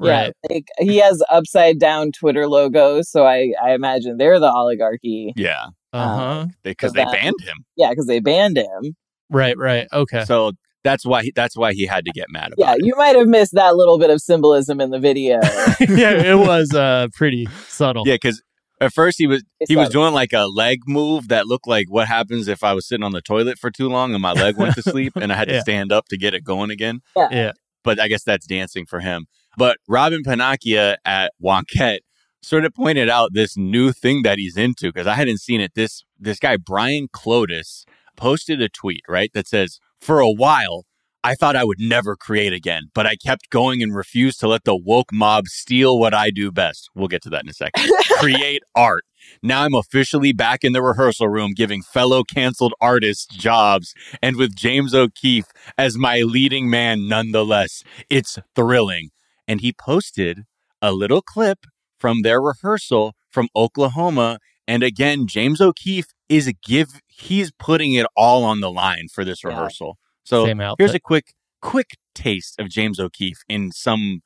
Right. 0.00 0.32
Yeah, 0.48 0.54
like 0.54 0.68
he 0.78 0.96
has 0.98 1.22
upside 1.28 1.80
down 1.80 2.12
Twitter 2.12 2.46
logos, 2.46 3.10
so 3.10 3.26
I 3.26 3.52
I 3.62 3.72
imagine 3.74 4.16
they're 4.16 4.38
the 4.38 4.50
oligarchy. 4.52 5.32
yeah, 5.36 5.66
Uh 5.92 6.16
huh. 6.16 6.46
because 6.62 6.92
they 6.92 7.02
that- 7.04 7.12
banned 7.12 7.40
him. 7.42 7.64
Yeah, 7.76 7.90
because 7.90 8.06
they 8.06 8.20
banned 8.20 8.58
him. 8.58 8.94
Right. 9.30 9.56
Right. 9.58 9.88
Okay. 9.92 10.24
So 10.24 10.52
that's 10.84 11.04
why 11.04 11.24
he, 11.24 11.32
that's 11.34 11.56
why 11.56 11.72
he 11.74 11.84
had 11.84 12.04
to 12.04 12.12
get 12.12 12.26
mad 12.30 12.52
about 12.52 12.58
it. 12.58 12.60
Yeah, 12.60 12.74
it. 12.74 12.86
you 12.86 12.94
might 12.96 13.16
have 13.16 13.26
missed 13.26 13.52
that 13.54 13.74
little 13.76 13.98
bit 13.98 14.10
of 14.10 14.20
symbolism 14.20 14.80
in 14.80 14.90
the 14.90 15.00
video. 15.00 15.40
yeah, 15.80 16.12
it 16.12 16.38
was 16.38 16.72
uh 16.72 17.08
pretty 17.14 17.46
subtle. 17.66 18.04
Yeah, 18.06 18.14
because 18.14 18.40
at 18.80 18.92
first 18.92 19.18
he 19.18 19.26
was 19.26 19.44
It's 19.60 19.68
he 19.68 19.76
was 19.76 19.88
doing 19.88 20.14
like 20.14 20.32
a 20.32 20.46
leg 20.46 20.80
move 20.86 21.28
that 21.28 21.46
looked 21.46 21.66
like 21.66 21.86
what 21.88 22.08
happens 22.08 22.48
if 22.48 22.62
I 22.62 22.72
was 22.72 22.86
sitting 22.86 23.04
on 23.04 23.12
the 23.12 23.22
toilet 23.22 23.58
for 23.58 23.70
too 23.70 23.88
long 23.88 24.12
and 24.12 24.22
my 24.22 24.32
leg 24.32 24.56
went 24.56 24.74
to 24.74 24.82
sleep 24.82 25.14
and 25.16 25.32
I 25.32 25.36
had 25.36 25.48
to 25.48 25.60
stand 25.60 25.92
up 25.92 26.06
to 26.08 26.16
get 26.16 26.34
it 26.34 26.44
going 26.44 26.70
again. 26.70 27.00
Yeah. 27.16 27.28
Yeah. 27.30 27.52
But 27.84 28.00
I 28.00 28.08
guess 28.08 28.24
that's 28.24 28.46
dancing 28.46 28.86
for 28.86 29.00
him. 29.00 29.26
But 29.56 29.78
Robyn 29.88 30.22
Pennacchia 30.22 30.96
at 31.04 31.32
Wonkette 31.42 32.00
sort 32.42 32.64
of 32.64 32.74
pointed 32.74 33.08
out 33.08 33.30
this 33.32 33.56
new 33.56 33.92
thing 33.92 34.22
that 34.22 34.38
he's 34.38 34.56
into 34.56 34.88
because 34.88 35.06
I 35.06 35.14
hadn't 35.14 35.38
seen 35.38 35.60
it. 35.60 35.72
This 35.74 36.04
this 36.18 36.38
guy 36.38 36.56
Brian 36.56 37.08
Clowdus 37.08 37.84
posted 38.16 38.60
a 38.60 38.68
tweet 38.68 39.02
right 39.08 39.30
that 39.34 39.48
says, 39.48 39.80
"For 40.00 40.20
a 40.20 40.30
while." 40.30 40.84
I 41.24 41.34
thought 41.34 41.56
I 41.56 41.64
would 41.64 41.80
never 41.80 42.16
create 42.16 42.52
again, 42.52 42.84
but 42.94 43.06
I 43.06 43.16
kept 43.16 43.50
going 43.50 43.82
and 43.82 43.94
refused 43.94 44.38
to 44.40 44.48
let 44.48 44.64
the 44.64 44.76
woke 44.76 45.12
mob 45.12 45.46
steal 45.48 45.98
what 45.98 46.14
I 46.14 46.30
do 46.30 46.52
best. 46.52 46.88
We'll 46.94 47.08
get 47.08 47.22
to 47.22 47.30
that 47.30 47.42
in 47.42 47.48
a 47.48 47.54
second. 47.54 47.90
create 48.18 48.62
art. 48.74 49.02
Now 49.42 49.64
I'm 49.64 49.74
officially 49.74 50.32
back 50.32 50.62
in 50.62 50.72
the 50.72 50.82
rehearsal 50.82 51.28
room 51.28 51.52
giving 51.54 51.82
fellow 51.82 52.22
canceled 52.22 52.72
artists 52.80 53.26
jobs 53.26 53.94
and 54.22 54.36
with 54.36 54.54
James 54.54 54.94
O'Keefe 54.94 55.46
as 55.76 55.98
my 55.98 56.20
leading 56.20 56.70
man 56.70 57.08
nonetheless. 57.08 57.82
It's 58.08 58.38
thrilling. 58.54 59.10
And 59.46 59.60
he 59.60 59.72
posted 59.72 60.44
a 60.80 60.92
little 60.92 61.22
clip 61.22 61.58
from 61.98 62.22
their 62.22 62.40
rehearsal 62.40 63.14
from 63.30 63.48
Oklahoma. 63.56 64.38
And 64.66 64.82
again, 64.82 65.26
James 65.26 65.60
O'Keefe 65.60 66.08
is 66.28 66.52
give 66.64 67.00
he's 67.08 67.50
putting 67.58 67.94
it 67.94 68.06
all 68.16 68.44
on 68.44 68.60
the 68.60 68.70
line 68.70 69.06
for 69.12 69.24
this 69.24 69.42
Yeah. 69.42 69.96
So 70.28 70.44
here's 70.76 70.92
a 70.92 71.00
quick 71.00 71.32
quick 71.62 71.96
taste 72.14 72.60
of 72.60 72.68
James 72.68 73.00
O'Keefe 73.00 73.42
in 73.48 73.72
some 73.72 74.20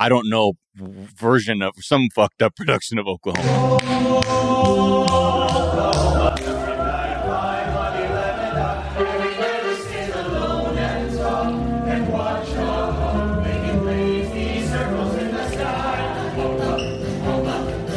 I 0.00 0.08
don't 0.08 0.30
know 0.30 0.54
version 0.74 1.60
of 1.60 1.74
some 1.78 2.08
fucked 2.14 2.40
up 2.40 2.56
production 2.56 2.98
of 2.98 3.06
Oklahoma. 3.06 3.78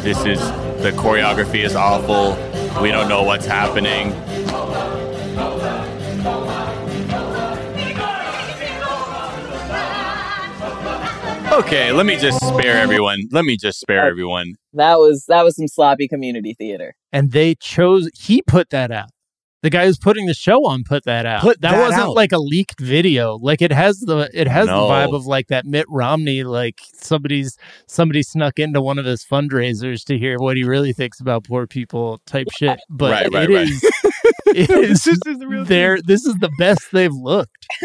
This 0.02 0.18
is 0.26 0.40
the 0.82 0.92
choreography 0.94 1.64
is 1.64 1.74
awful. 1.74 2.36
We 2.82 2.90
don't 2.90 3.08
know 3.08 3.22
what's 3.22 3.46
happening. 3.46 4.12
Okay, 11.56 11.90
let 11.90 12.04
me 12.04 12.16
just 12.16 12.38
spare 12.46 12.76
everyone. 12.76 13.18
Let 13.32 13.46
me 13.46 13.56
just 13.56 13.80
spare 13.80 14.04
uh, 14.04 14.08
everyone. 14.08 14.56
that 14.74 14.98
was 14.98 15.24
that 15.28 15.42
was 15.42 15.56
some 15.56 15.68
sloppy 15.68 16.06
community 16.06 16.52
theater. 16.52 16.94
and 17.12 17.32
they 17.32 17.54
chose 17.54 18.10
he 18.14 18.42
put 18.42 18.68
that 18.68 18.90
out 18.90 19.08
the 19.62 19.70
guy 19.70 19.86
who's 19.86 19.98
putting 19.98 20.26
the 20.26 20.34
show 20.34 20.66
on 20.66 20.84
put 20.84 21.04
that 21.04 21.26
out 21.26 21.40
Put 21.42 21.60
that, 21.62 21.72
that 21.72 21.80
wasn't 21.80 22.02
out. 22.02 22.14
like 22.14 22.32
a 22.32 22.38
leaked 22.38 22.80
video 22.80 23.36
like 23.36 23.60
it 23.62 23.72
has 23.72 23.98
the 24.00 24.28
it 24.32 24.46
has 24.48 24.66
No. 24.66 24.86
the 24.86 24.92
vibe 24.92 25.14
of 25.14 25.26
like 25.26 25.48
that 25.48 25.64
mitt 25.64 25.86
romney 25.88 26.44
like 26.44 26.80
somebody's 26.94 27.56
somebody 27.88 28.22
snuck 28.22 28.58
into 28.58 28.80
one 28.80 28.98
of 28.98 29.04
his 29.06 29.24
fundraisers 29.24 30.04
to 30.04 30.18
hear 30.18 30.38
what 30.38 30.56
he 30.56 30.64
really 30.64 30.92
thinks 30.92 31.20
about 31.20 31.44
poor 31.44 31.66
people 31.66 32.20
type 32.26 32.48
shit 32.58 32.78
but 32.90 33.10
Right, 33.10 33.32
right, 33.32 33.50
it 33.50 33.54
right. 33.54 33.68
is 33.68 33.82
it 34.46 34.70
is 34.70 35.66
there 35.68 36.00
this 36.02 36.24
is 36.26 36.34
the 36.36 36.50
best 36.58 36.82
they've 36.92 37.12
looked 37.12 37.66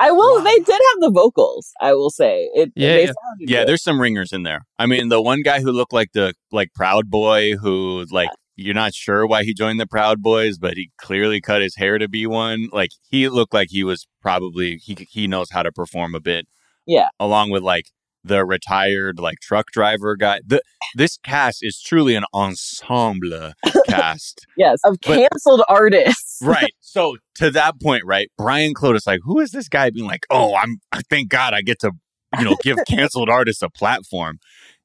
I 0.00 0.10
will. 0.10 0.42
They 0.42 0.56
did 0.56 0.68
have 0.68 1.00
the 1.00 1.12
vocals. 1.14 1.70
I 1.80 1.92
will 1.92 2.10
say 2.10 2.48
it. 2.54 2.72
Yeah, 2.74 2.88
they 2.88 3.04
yeah. 3.04 3.12
Yeah, 3.38 3.58
good. 3.60 3.68
there's 3.68 3.82
some 3.84 4.00
ringers 4.00 4.32
in 4.32 4.42
there. 4.42 4.62
I 4.80 4.86
mean, 4.86 5.10
the 5.10 5.22
one 5.22 5.42
guy 5.42 5.60
who 5.60 5.70
looked 5.70 5.92
like 5.92 6.10
the 6.12 6.34
like 6.50 6.72
Proud 6.74 7.08
Boy, 7.08 7.52
who 7.56 8.04
like 8.10 8.30
you're 8.56 8.74
not 8.74 8.94
sure 8.94 9.26
why 9.26 9.44
he 9.44 9.52
joined 9.54 9.78
the 9.78 9.86
Proud 9.86 10.22
Boys, 10.22 10.58
but 10.58 10.74
he 10.74 10.90
clearly 10.98 11.40
cut 11.40 11.62
his 11.62 11.76
hair 11.76 11.98
to 11.98 12.08
be 12.08 12.26
one. 12.26 12.68
Like 12.72 12.90
he 13.08 13.28
looked 13.28 13.52
like 13.54 13.68
he 13.70 13.84
was 13.84 14.06
probably 14.22 14.76
he 14.76 14.96
he 15.10 15.26
knows 15.26 15.50
how 15.50 15.62
to 15.62 15.70
perform 15.72 16.14
a 16.14 16.20
bit. 16.20 16.46
Yeah. 16.86 17.08
along 17.18 17.50
with 17.50 17.62
like 17.64 17.86
the 18.22 18.44
retired 18.44 19.18
like 19.18 19.38
truck 19.40 19.66
driver 19.72 20.16
guy. 20.16 20.40
The 20.46 20.60
this 20.94 21.18
cast 21.22 21.58
is 21.62 21.80
truly 21.80 22.14
an 22.14 22.24
ensemble 22.34 23.52
cast. 23.88 24.46
yes 24.56 24.78
of 24.84 24.96
But- 25.06 25.16
canceled 25.30 25.62
artists. 25.68 26.38
right. 26.42 26.72
So 26.80 27.18
to 27.34 27.50
that 27.50 27.78
point, 27.82 28.04
right, 28.06 28.30
Brian 28.38 28.72
Clowdus, 28.72 29.06
like, 29.06 29.20
who 29.22 29.38
is 29.40 29.50
this 29.50 29.68
guy 29.68 29.90
being 29.90 30.06
like, 30.06 30.24
oh, 30.30 30.54
I'm 30.56 30.78
thank 31.10 31.28
God 31.28 31.52
I 31.52 31.60
get 31.60 31.78
to, 31.80 31.92
you 32.38 32.44
know, 32.44 32.56
give 32.62 32.78
canceled 32.88 33.28
artists 33.28 33.60
a 33.60 33.68
platform. 33.68 34.38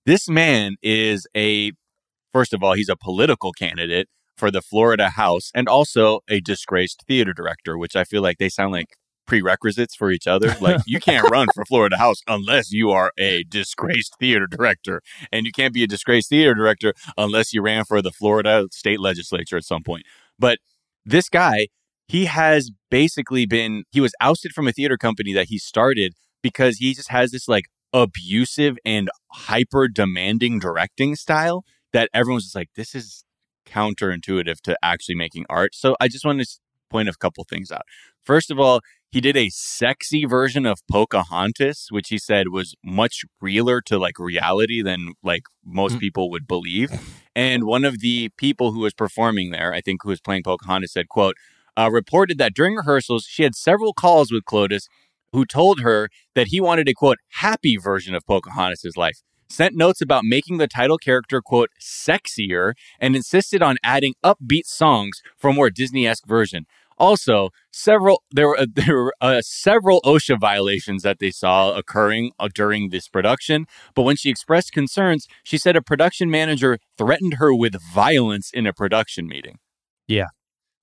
This 0.05 0.27
man 0.27 0.75
is 0.81 1.25
a 1.37 1.71
first 2.31 2.53
of 2.53 2.63
all, 2.63 2.73
he's 2.73 2.89
a 2.89 2.95
political 2.95 3.51
candidate 3.51 4.07
for 4.37 4.51
the 4.51 4.61
Florida 4.61 5.09
House 5.09 5.51
and 5.53 5.67
also 5.67 6.21
a 6.27 6.39
disgraced 6.39 7.03
theater 7.07 7.33
director, 7.33 7.77
which 7.77 7.95
I 7.95 8.03
feel 8.03 8.21
like 8.21 8.37
they 8.37 8.49
sound 8.49 8.71
like 8.71 8.95
prerequisites 9.27 9.95
for 9.95 10.11
each 10.11 10.27
other. 10.27 10.55
Like 10.61 10.81
you 10.85 10.99
can't 10.99 11.29
run 11.29 11.47
for 11.53 11.63
Florida 11.65 11.97
House 11.97 12.17
unless 12.27 12.71
you 12.71 12.91
are 12.91 13.11
a 13.17 13.43
disgraced 13.43 14.15
theater 14.19 14.47
director. 14.47 15.01
And 15.31 15.45
you 15.45 15.51
can't 15.51 15.73
be 15.73 15.83
a 15.83 15.87
disgraced 15.87 16.29
theater 16.29 16.53
director 16.53 16.93
unless 17.17 17.53
you 17.53 17.61
ran 17.61 17.85
for 17.85 18.01
the 18.01 18.11
Florida 18.11 18.67
state 18.71 18.99
legislature 18.99 19.57
at 19.57 19.63
some 19.63 19.83
point. 19.83 20.03
But 20.37 20.59
this 21.05 21.29
guy, 21.29 21.67
he 22.07 22.25
has 22.25 22.71
basically 22.89 23.45
been 23.45 23.83
he 23.91 24.01
was 24.01 24.13
ousted 24.19 24.51
from 24.51 24.67
a 24.67 24.71
theater 24.71 24.97
company 24.97 25.33
that 25.33 25.47
he 25.47 25.57
started 25.57 26.13
because 26.41 26.77
he 26.77 26.93
just 26.93 27.09
has 27.09 27.31
this 27.31 27.47
like 27.47 27.65
abusive 27.93 28.77
and 28.85 29.09
hyper 29.31 29.87
demanding 29.87 30.59
directing 30.59 31.15
style 31.15 31.63
that 31.93 32.09
everyone's 32.13 32.43
just 32.45 32.55
like 32.55 32.69
this 32.75 32.95
is 32.95 33.23
counterintuitive 33.65 34.61
to 34.61 34.77
actually 34.83 35.15
making 35.15 35.45
art. 35.49 35.73
So 35.75 35.95
I 35.99 36.07
just 36.07 36.25
want 36.25 36.41
to 36.41 36.47
point 36.89 37.09
a 37.09 37.13
couple 37.13 37.43
things 37.49 37.71
out. 37.71 37.83
First 38.23 38.51
of 38.51 38.59
all, 38.59 38.81
he 39.11 39.19
did 39.21 39.35
a 39.35 39.49
sexy 39.49 40.25
version 40.25 40.65
of 40.65 40.79
Pocahontas, 40.89 41.87
which 41.89 42.09
he 42.09 42.17
said 42.17 42.47
was 42.49 42.75
much 42.83 43.23
realer 43.41 43.81
to 43.81 43.97
like 43.97 44.19
reality 44.19 44.81
than 44.81 45.13
like 45.23 45.43
most 45.65 45.95
Mm. 45.95 45.99
people 45.99 46.29
would 46.31 46.47
believe. 46.47 46.91
And 47.33 47.63
one 47.63 47.85
of 47.85 47.99
the 48.01 48.27
people 48.35 48.73
who 48.73 48.81
was 48.81 48.93
performing 48.93 49.51
there, 49.51 49.73
I 49.73 49.79
think 49.79 50.03
who 50.03 50.09
was 50.09 50.19
playing 50.19 50.43
Pocahontas, 50.43 50.91
said, 50.91 51.07
"quote 51.07 51.35
uh, 51.77 51.89
reported 51.89 52.37
that 52.39 52.53
during 52.53 52.75
rehearsals 52.75 53.23
she 53.25 53.43
had 53.43 53.55
several 53.55 53.93
calls 53.93 54.33
with 54.33 54.43
Clowdus, 54.43 54.87
who 55.31 55.45
told 55.45 55.79
her 55.79 56.09
that 56.35 56.47
he 56.47 56.59
wanted 56.59 56.89
a 56.89 56.93
quote 56.93 57.19
happy 57.35 57.77
version 57.77 58.13
of 58.15 58.25
Pocahontas's 58.25 58.97
life." 58.97 59.21
Sent 59.51 59.75
notes 59.75 60.01
about 60.01 60.23
making 60.23 60.57
the 60.57 60.67
title 60.67 60.97
character 60.97 61.41
quote 61.41 61.71
sexier 61.77 62.71
and 63.01 63.17
insisted 63.17 63.61
on 63.61 63.75
adding 63.83 64.13
upbeat 64.23 64.65
songs 64.65 65.21
for 65.37 65.49
a 65.49 65.53
more 65.53 65.69
Disney-esque 65.69 66.25
version. 66.25 66.65
Also, 66.97 67.49
several 67.69 68.23
there 68.31 68.47
were 68.47 68.65
there 68.73 68.95
were 68.95 69.13
uh, 69.19 69.41
several 69.41 70.01
OSHA 70.03 70.39
violations 70.39 71.03
that 71.03 71.19
they 71.19 71.31
saw 71.31 71.73
occurring 71.73 72.31
uh, 72.39 72.47
during 72.53 72.91
this 72.91 73.09
production. 73.09 73.65
But 73.93 74.03
when 74.03 74.15
she 74.15 74.29
expressed 74.29 74.71
concerns, 74.71 75.27
she 75.43 75.57
said 75.57 75.75
a 75.75 75.81
production 75.81 76.31
manager 76.31 76.77
threatened 76.97 77.33
her 77.33 77.53
with 77.53 77.75
violence 77.93 78.51
in 78.53 78.65
a 78.65 78.71
production 78.71 79.27
meeting. 79.27 79.57
Yeah, 80.07 80.27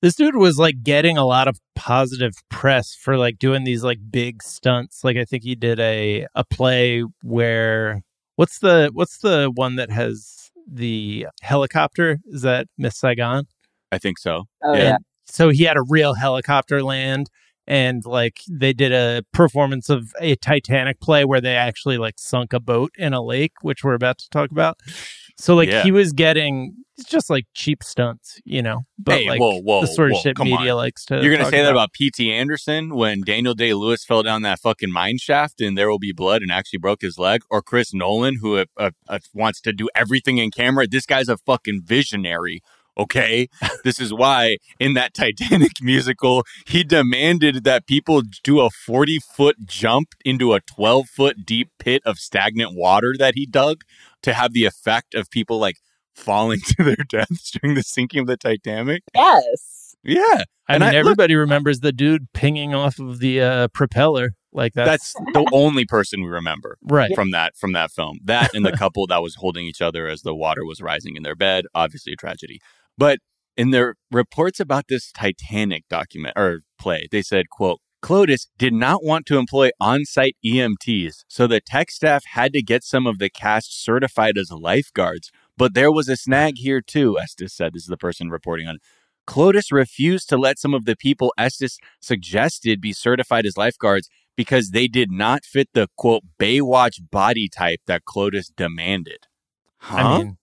this 0.02 0.14
dude 0.14 0.36
was 0.36 0.58
like 0.58 0.82
getting 0.82 1.16
a 1.16 1.24
lot 1.24 1.48
of 1.48 1.58
positive 1.74 2.34
press 2.50 2.94
for 2.94 3.16
like 3.16 3.38
doing 3.38 3.64
these 3.64 3.82
like 3.82 3.98
big 4.10 4.42
stunts. 4.42 5.04
Like 5.04 5.16
I 5.16 5.24
think 5.24 5.44
he 5.44 5.54
did 5.54 5.80
a 5.80 6.26
a 6.34 6.44
play 6.44 7.04
where 7.22 8.02
what's 8.38 8.60
the 8.60 8.90
what's 8.92 9.18
the 9.18 9.50
one 9.52 9.74
that 9.76 9.90
has 9.90 10.50
the 10.70 11.26
helicopter? 11.42 12.20
Is 12.26 12.42
that 12.42 12.68
Miss 12.78 12.96
Saigon? 12.96 13.48
I 13.90 13.98
think 13.98 14.18
so. 14.18 14.44
Oh 14.62 14.74
Yeah. 14.74 14.82
yeah. 14.82 14.96
So 15.26 15.48
he 15.48 15.64
had 15.64 15.76
a 15.76 15.82
real 15.82 16.14
helicopter 16.14 16.82
land 16.82 17.30
and 17.66 18.06
like 18.06 18.40
they 18.48 18.72
did 18.72 18.92
a 18.92 19.24
performance 19.32 19.90
of 19.90 20.12
a 20.20 20.36
Titanic 20.36 21.00
play 21.00 21.24
where 21.24 21.40
they 21.40 21.56
actually 21.56 21.98
like 21.98 22.14
sunk 22.16 22.52
a 22.52 22.60
boat 22.60 22.92
in 22.96 23.12
a 23.12 23.20
lake, 23.20 23.54
which 23.62 23.82
we're 23.82 23.94
about 23.94 24.18
to 24.18 24.30
talk 24.30 24.52
about. 24.52 24.78
So 25.38 25.54
like 25.54 25.68
Yeah. 25.68 25.82
he 25.82 25.92
was 25.92 26.12
getting 26.12 26.74
it's 26.98 27.08
just 27.08 27.30
like 27.30 27.46
cheap 27.54 27.84
stunts, 27.84 28.40
you 28.44 28.60
know. 28.60 28.80
But 28.98 29.18
Hey, 29.20 29.28
like 29.28 29.40
whoa, 29.40 29.60
whoa, 29.60 29.82
the 29.82 29.86
sort 29.86 30.10
whoa, 30.10 30.16
of 30.18 30.22
shit 30.22 30.38
media 30.38 30.72
on. 30.72 30.78
likes 30.78 31.04
to 31.06 31.22
You're 31.22 31.30
gonna 31.36 31.48
say 31.48 31.62
that 31.62 31.70
about 31.70 31.92
P.T. 31.92 32.32
Anderson 32.32 32.92
when 32.94 33.22
Daniel 33.22 33.54
Day 33.54 33.72
Lewis 33.72 34.04
fell 34.04 34.24
down 34.24 34.42
that 34.42 34.58
fucking 34.58 34.90
mine 34.90 35.18
shaft 35.18 35.60
and 35.60 35.78
There 35.78 35.88
Will 35.88 36.00
Be 36.00 36.12
Blood 36.12 36.42
and 36.42 36.50
actually 36.50 36.80
broke 36.80 37.02
his 37.02 37.16
leg, 37.16 37.42
or 37.50 37.62
Chris 37.62 37.94
Nolan 37.94 38.38
who 38.40 38.56
uh, 38.56 38.64
uh, 38.76 38.90
uh, 39.08 39.20
wants 39.32 39.60
to 39.60 39.72
do 39.72 39.88
everything 39.94 40.38
in 40.38 40.50
camera. 40.50 40.88
This 40.88 41.06
guy's 41.06 41.28
a 41.28 41.36
fucking 41.36 41.82
visionary. 41.84 42.60
Okay, 42.98 43.48
this 43.84 44.00
is 44.00 44.12
why 44.12 44.56
in 44.80 44.94
that 44.94 45.14
Titanic 45.14 45.74
musical 45.80 46.42
he 46.66 46.82
demanded 46.82 47.62
that 47.62 47.86
people 47.86 48.22
do 48.42 48.58
a 48.58 48.70
40 48.70 49.20
foot 49.36 49.56
jump 49.66 50.08
into 50.24 50.52
a 50.52 50.60
12 50.60 51.08
foot 51.08 51.46
deep 51.46 51.68
pit 51.78 52.02
of 52.04 52.18
stagnant 52.18 52.74
water 52.74 53.14
that 53.16 53.34
he 53.36 53.46
dug 53.46 53.82
to 54.22 54.34
have 54.34 54.52
the 54.52 54.64
effect 54.64 55.14
of 55.14 55.30
people 55.30 55.58
like 55.58 55.76
falling 56.14 56.60
to 56.66 56.84
their 56.84 57.04
deaths 57.08 57.50
during 57.52 57.74
the 57.74 57.82
sinking 57.82 58.20
of 58.20 58.26
the 58.26 58.36
Titanic. 58.36 59.02
Yes. 59.14 59.96
Yeah, 60.04 60.22
I 60.68 60.74
And 60.74 60.80
mean, 60.80 60.82
I- 60.82 60.86
look- 60.92 60.94
everybody 61.00 61.34
remembers 61.34 61.80
the 61.80 61.92
dude 61.92 62.32
pinging 62.32 62.74
off 62.74 62.98
of 62.98 63.18
the 63.18 63.40
uh, 63.40 63.68
propeller. 63.68 64.30
Like 64.52 64.72
that's, 64.72 65.12
that's 65.12 65.32
the 65.34 65.46
only 65.52 65.84
person 65.84 66.22
we 66.22 66.28
remember 66.28 66.78
right. 66.82 67.14
from 67.14 67.32
that 67.32 67.54
from 67.56 67.72
that 67.72 67.90
film. 67.90 68.18
That 68.24 68.54
and 68.54 68.64
the 68.64 68.72
couple 68.72 69.06
that 69.08 69.22
was 69.22 69.34
holding 69.34 69.66
each 69.66 69.82
other 69.82 70.08
as 70.08 70.22
the 70.22 70.34
water 70.34 70.64
was 70.64 70.80
rising 70.80 71.16
in 71.16 71.22
their 71.22 71.36
bed. 71.36 71.66
Obviously 71.74 72.14
a 72.14 72.16
tragedy. 72.16 72.58
But 72.96 73.18
in 73.58 73.70
their 73.72 73.96
reports 74.10 74.58
about 74.58 74.84
this 74.88 75.12
Titanic 75.12 75.84
document 75.90 76.32
or 76.36 76.60
play, 76.80 77.08
they 77.12 77.20
said, 77.22 77.50
quote, 77.50 77.80
Clowdus 78.02 78.46
did 78.58 78.72
not 78.72 79.02
want 79.02 79.26
to 79.26 79.38
employ 79.38 79.70
on-site 79.80 80.36
EMTs, 80.44 81.24
so 81.28 81.46
the 81.46 81.60
tech 81.60 81.90
staff 81.90 82.24
had 82.32 82.52
to 82.52 82.62
get 82.62 82.84
some 82.84 83.06
of 83.06 83.18
the 83.18 83.28
cast 83.28 83.82
certified 83.82 84.38
as 84.38 84.50
lifeguards. 84.52 85.30
But 85.56 85.74
there 85.74 85.90
was 85.90 86.08
a 86.08 86.16
snag 86.16 86.58
here 86.58 86.80
too, 86.80 87.18
Estes 87.18 87.52
said. 87.54 87.72
This 87.74 87.82
is 87.82 87.88
the 87.88 87.96
person 87.96 88.28
reporting 88.30 88.68
on 88.68 88.76
it. 88.76 88.82
Clowdus 89.26 89.72
refused 89.72 90.28
to 90.30 90.38
let 90.38 90.58
some 90.58 90.72
of 90.74 90.84
the 90.84 90.96
people 90.96 91.34
Estes 91.36 91.78
suggested 92.00 92.80
be 92.80 92.92
certified 92.92 93.44
as 93.44 93.56
lifeguards 93.58 94.08
because 94.36 94.70
they 94.70 94.86
did 94.86 95.10
not 95.10 95.44
fit 95.44 95.68
the 95.74 95.88
quote 95.96 96.22
Baywatch 96.38 97.10
body 97.10 97.48
type 97.48 97.80
that 97.86 98.04
Clowdus 98.08 98.46
demanded. 98.56 99.26
Huh? 99.78 99.96
I 99.96 100.18
mean, 100.18 100.38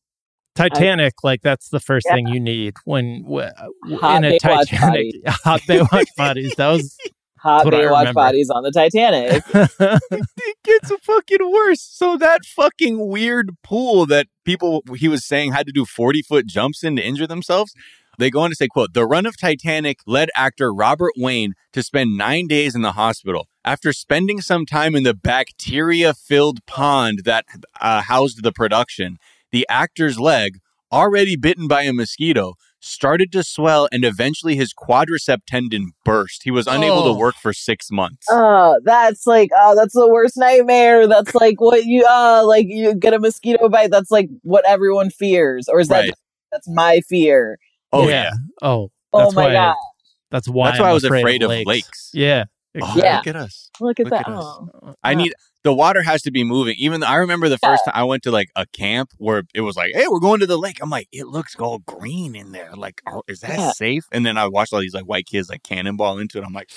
Titanic, 0.55 1.23
like 1.23 1.41
that's 1.41 1.69
the 1.69 1.79
first 1.79 2.05
Yeah. 2.09 2.15
thing 2.15 2.27
you 2.27 2.39
need 2.39 2.75
when 2.83 3.23
w- 3.23 3.49
w- 3.83 4.15
in 4.17 4.23
a 4.25 4.37
Baywatch 4.39 4.69
Titanic 4.69 5.15
hot 5.27 5.61
Baywatch 5.61 6.07
bodies. 6.17 6.53
That 6.55 6.69
was 6.71 6.95
Hot 7.45 7.67
Baywatch 7.67 8.11
bodies 8.15 8.49
on 8.49 8.63
the 8.63 8.71
Titanic. 8.71 9.43
it 9.53 10.57
gets 10.63 10.91
fucking 11.03 11.51
worse. 11.51 11.79
So 11.79 12.17
that 12.17 12.43
fucking 12.43 13.07
weird 13.07 13.51
pool 13.63 14.07
that 14.07 14.25
people 14.45 14.83
he 14.95 15.07
was 15.07 15.23
saying 15.23 15.51
had 15.51 15.67
to 15.67 15.71
do 15.71 15.85
40 15.85 16.23
foot 16.23 16.47
jumps 16.47 16.83
in 16.83 16.95
to 16.95 17.05
injure 17.05 17.27
themselves. 17.27 17.75
They 18.17 18.31
go 18.31 18.39
on 18.39 18.49
to 18.49 18.55
say, 18.55 18.67
quote, 18.67 18.93
the 18.93 19.05
run 19.05 19.27
of 19.27 19.37
Titanic 19.37 19.99
led 20.07 20.29
actor 20.35 20.73
Robert 20.73 21.11
Wayne 21.17 21.53
to 21.73 21.83
spend 21.83 22.17
nine 22.17 22.47
days 22.47 22.73
in 22.73 22.81
the 22.81 22.93
hospital 22.93 23.47
after 23.63 23.93
spending 23.93 24.41
some 24.41 24.65
time 24.65 24.95
in 24.95 25.03
the 25.03 25.13
bacteria 25.13 26.15
filled 26.15 26.65
pond 26.65 27.21
that 27.25 27.45
uh, 27.79 28.01
housed 28.01 28.41
the 28.41 28.53
production. 28.53 29.17
The 29.51 29.67
actor's 29.69 30.19
leg, 30.19 30.57
already 30.91 31.35
bitten 31.35 31.67
by 31.67 31.83
a 31.83 31.93
mosquito, 31.93 32.55
started 32.85 33.31
to 33.31 33.43
swell 33.43 33.87
and 33.91 34.05
eventually 34.05 34.55
his 34.55 34.73
quadricep 34.73 35.39
tendon 35.47 35.91
burst. 36.03 36.43
He 36.43 36.51
was 36.51 36.67
unable 36.67 36.99
Oh. 36.99 37.13
to 37.13 37.19
work 37.19 37.35
for 37.41 37.51
six 37.53 37.89
months. 37.91 38.25
Oh, 38.29 38.79
that's 38.83 39.25
like 39.25 39.49
oh, 39.57 39.75
that's 39.75 39.93
the 39.93 40.07
worst 40.07 40.37
nightmare. 40.37 41.07
That's 41.07 41.33
like 41.35 41.59
what 41.59 41.85
you 41.85 42.05
uh 42.09 42.43
like 42.45 42.67
you 42.69 42.93
get 42.95 43.13
a 43.13 43.19
mosquito 43.19 43.67
bite. 43.69 43.91
That's 43.91 44.11
like 44.11 44.29
what 44.43 44.63
everyone 44.67 45.09
fears, 45.09 45.67
or 45.67 45.79
is 45.79 45.87
that 45.89 46.13
that's 46.51 46.67
my 46.69 47.01
fear? 47.09 47.57
oh, 47.91 48.07
yeah. 48.07 48.23
yeah. 48.23 48.31
Oh, 48.61 48.91
Oh 49.13 49.19
That's 49.19 49.35
my 49.35 49.45
why- 49.47 49.53
god! 49.53 49.75
that's 50.31 50.47
why. 50.49 50.69
That's 50.69 50.79
why 50.79 50.85
I'm 50.87 50.91
I 50.91 50.93
was 50.93 51.03
afraid, 51.05 51.21
afraid 51.21 51.43
of 51.43 51.51
of 51.51 51.57
lakes. 51.57 51.67
lakes. 51.67 52.11
Yeah. 52.13 52.43
Oh, 52.81 52.93
Yeah. 52.95 53.17
Look 53.17 53.27
at 53.27 53.35
us. 53.35 53.69
Look 53.79 53.99
at 53.99 54.05
Look 54.05 54.11
that. 54.11 54.27
at 54.27 54.33
us. 54.33 54.43
Oh. 54.43 54.69
oh 54.83 54.95
I 55.03 55.13
oh. 55.13 55.17
need 55.17 55.33
the 55.63 55.73
water 55.73 56.03
has 56.03 56.21
to 56.23 56.31
be 56.31 56.43
moving. 56.43 56.75
Even 56.77 57.01
though 57.01 57.07
I 57.07 57.15
remember 57.15 57.49
the 57.49 57.57
first 57.57 57.83
time 57.85 57.93
I 57.95 58.03
went 58.03 58.23
to 58.23 58.31
like 58.31 58.49
a 58.55 58.65
camp 58.67 59.09
where 59.17 59.43
it 59.55 59.61
was 59.61 59.75
like, 59.75 59.93
"Hey, 59.95 60.05
we're 60.07 60.19
going 60.19 60.39
to 60.41 60.47
the 60.47 60.57
lake." 60.57 60.77
I'm 60.81 60.89
like, 60.91 61.07
"It 61.11 61.25
looks 61.27 61.55
all 61.55 61.79
green 61.79 62.35
in 62.35 62.51
there. 62.51 62.71
Like, 62.75 63.01
oh, 63.07 63.23
is 63.27 63.39
that 63.39 63.57
Yeah. 63.57 63.71
safe?" 63.71 64.05
And 64.11 64.25
then 64.25 64.37
I 64.37 64.47
watched 64.47 64.73
all 64.73 64.79
these 64.79 64.93
like 64.93 65.05
white 65.05 65.25
kids 65.25 65.49
like 65.49 65.63
cannonball 65.63 66.19
into 66.19 66.37
it. 66.37 66.43
I'm 66.45 66.53
like, 66.53 66.69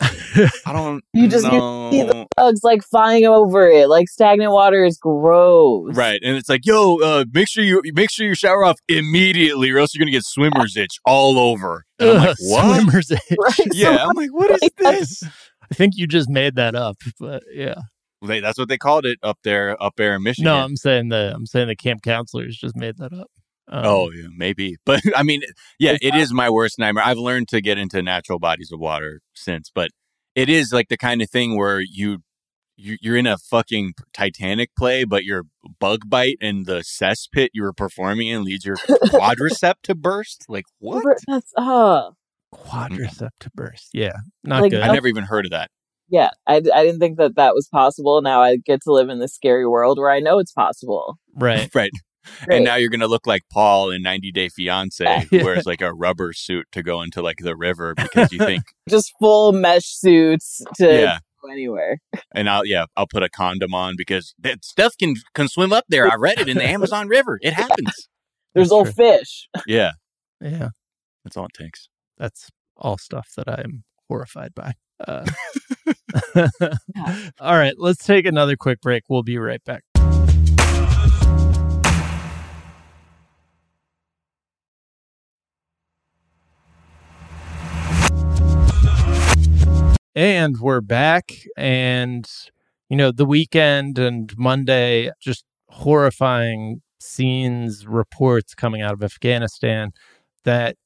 I 0.00 0.72
don't. 0.72 1.02
You 1.12 1.28
just- 1.28 1.44
you 1.44 1.52
know. 1.52 1.90
see 1.90 2.02
the- 2.02 2.26
Bugs 2.36 2.64
like 2.64 2.82
flying 2.82 3.24
over 3.26 3.68
it. 3.68 3.88
Like 3.88 4.08
stagnant 4.08 4.50
water 4.52 4.84
is 4.84 4.98
gross. 4.98 5.94
Right, 5.96 6.20
and 6.22 6.36
it's 6.36 6.48
like, 6.48 6.66
yo, 6.66 6.96
uh, 6.98 7.24
make 7.32 7.48
sure 7.48 7.62
you 7.62 7.80
make 7.94 8.10
sure 8.10 8.26
you 8.26 8.34
shower 8.34 8.64
off 8.64 8.78
immediately, 8.88 9.70
or 9.70 9.78
else 9.78 9.94
you're 9.94 10.00
gonna 10.00 10.10
get 10.10 10.24
swimmer's 10.24 10.76
itch 10.76 10.98
all 11.06 11.38
over. 11.38 11.84
And 12.00 12.10
I'm 12.10 12.16
like, 12.16 12.36
what? 12.40 12.82
Swimmer's 12.82 13.10
itch. 13.10 13.20
Right. 13.38 13.68
Yeah, 13.72 14.04
I'm 14.04 14.16
like, 14.16 14.30
what 14.30 14.50
is 14.50 14.60
Like, 14.62 14.76
this? 14.76 15.22
I 15.70 15.74
think 15.74 15.94
you 15.96 16.06
just 16.06 16.28
made 16.28 16.56
that 16.56 16.74
up, 16.74 16.96
but 17.20 17.42
yeah. 17.52 17.76
They, 18.26 18.40
that's 18.40 18.58
what 18.58 18.68
they 18.68 18.78
called 18.78 19.04
it 19.04 19.18
up 19.22 19.38
there, 19.44 19.80
up 19.82 19.94
there 19.96 20.14
in 20.16 20.22
Michigan. 20.22 20.46
No, 20.46 20.56
I'm 20.56 20.76
saying 20.76 21.10
the 21.10 21.32
I'm 21.34 21.44
saying 21.46 21.68
the 21.68 21.76
camp 21.76 22.02
counselors 22.02 22.56
just 22.56 22.74
made 22.74 22.96
that 22.98 23.12
up. 23.12 23.28
Um, 23.68 23.84
Oh 23.84 24.10
yeah, 24.10 24.28
maybe. 24.36 24.76
But 24.84 25.00
I 25.16 25.22
mean, 25.22 25.42
yeah, 25.78 25.96
it 26.00 26.14
is 26.14 26.32
my 26.32 26.50
worst 26.50 26.78
nightmare. 26.78 27.04
I've 27.04 27.18
learned 27.18 27.48
to 27.48 27.60
get 27.60 27.78
into 27.78 28.02
natural 28.02 28.38
bodies 28.38 28.70
of 28.72 28.80
water 28.80 29.20
since, 29.34 29.70
but 29.74 29.90
it 30.34 30.48
is 30.48 30.72
like 30.72 30.88
the 30.88 30.96
kind 30.96 31.22
of 31.22 31.30
thing 31.30 31.56
where 31.56 31.80
you, 31.80 32.18
you 32.76 32.96
you're 33.00 33.16
in 33.16 33.26
a 33.26 33.38
fucking 33.38 33.94
Titanic 34.12 34.74
play, 34.76 35.04
but 35.04 35.24
your 35.24 35.44
bug 35.78 36.00
bite 36.08 36.36
in 36.40 36.64
the 36.64 36.80
cesspit 36.80 37.48
you 37.54 37.62
were 37.62 37.72
performing 37.72 38.28
in 38.28 38.42
leads 38.44 38.64
your 38.64 38.76
quadricep 39.04 39.74
to 39.84 39.94
burst. 39.94 40.44
Like 40.48 40.64
what? 40.80 41.04
That's 41.28 41.52
uh 41.56 42.10
quadricep 42.52 43.30
to 43.40 43.50
burst. 43.54 43.90
Yeah, 43.92 44.12
not 44.42 44.62
Like, 44.62 44.70
good. 44.72 44.82
I 44.82 44.92
never 44.92 45.08
even 45.08 45.24
heard 45.24 45.46
of 45.46 45.50
that. 45.52 45.70
yeah. 46.08 46.30
I, 46.46 46.56
I 46.56 46.84
didn't 46.84 47.00
think 47.00 47.16
that 47.18 47.36
that 47.36 47.54
was 47.54 47.68
possible. 47.68 48.20
Now 48.22 48.42
I 48.42 48.56
get 48.56 48.82
to 48.82 48.92
live 48.92 49.08
in 49.08 49.18
this 49.20 49.34
scary 49.34 49.66
world 49.66 49.98
where 49.98 50.10
I 50.10 50.20
know 50.20 50.38
it's 50.38 50.52
possible. 50.52 51.18
right. 51.34 51.70
Right. 51.74 51.90
Great. 52.44 52.56
And 52.56 52.64
now 52.64 52.76
you're 52.76 52.90
gonna 52.90 53.06
look 53.06 53.26
like 53.26 53.42
Paul 53.50 53.90
in 53.90 54.02
90 54.02 54.32
Day 54.32 54.48
Fiance, 54.48 55.26
who 55.30 55.36
Yeah. 55.38 55.44
wears 55.44 55.66
like 55.66 55.80
a 55.82 55.92
rubber 55.92 56.32
suit 56.32 56.66
to 56.72 56.82
go 56.82 57.02
into 57.02 57.22
like 57.22 57.38
the 57.38 57.56
river 57.56 57.94
because 57.94 58.32
you 58.32 58.38
think, 58.38 58.64
Just 58.88 59.12
full 59.20 59.52
mesh 59.52 59.86
suits 59.86 60.62
to 60.76 60.86
yeah. 60.86 61.18
go 61.42 61.50
anywhere. 61.50 61.98
And 62.34 62.48
I'll 62.48 62.64
yeah, 62.66 62.86
I'll 62.96 63.06
put 63.06 63.22
a 63.22 63.28
condom 63.28 63.74
on 63.74 63.94
because 63.96 64.34
that 64.38 64.64
stuff 64.64 64.94
can 64.98 65.14
can 65.34 65.48
swim 65.48 65.72
up 65.72 65.84
there. 65.88 66.10
I 66.10 66.14
read 66.16 66.38
it 66.40 66.48
in 66.48 66.56
the 66.58 66.64
Amazon 66.68 67.08
River. 67.08 67.38
It 67.42 67.52
happens. 67.54 68.08
There's 68.54 68.68
That's 68.68 68.72
old 68.72 68.86
true. 68.86 68.94
fish. 68.94 69.48
Yeah, 69.66 69.92
Yeah, 70.40 70.68
that's 71.24 71.36
all 71.36 71.46
it 71.46 71.52
takes. 71.58 71.88
that's 72.18 72.48
all 72.76 72.98
stuff 72.98 73.28
that 73.36 73.48
I'm 73.48 73.84
horrified 74.08 74.54
by. 74.54 74.74
Uh, 75.06 75.26
all 77.40 77.56
right, 77.56 77.74
let's 77.78 78.04
take 78.04 78.26
another 78.26 78.56
quick 78.56 78.80
break. 78.80 79.02
We'll 79.08 79.22
be 79.24 79.38
right 79.38 79.62
back. 79.64 79.82
And 90.14 90.58
we're 90.60 90.80
back. 90.80 91.32
And, 91.56 92.28
you 92.88 92.96
know, 92.96 93.10
the 93.10 93.24
weekend 93.24 93.98
and 93.98 94.32
Monday, 94.38 95.10
just 95.20 95.44
horrifying 95.68 96.82
scenes, 97.00 97.86
reports 97.86 98.54
coming 98.54 98.80
out 98.80 98.92
of 98.92 99.02
Afghanistan 99.02 99.90
that, 100.44 100.76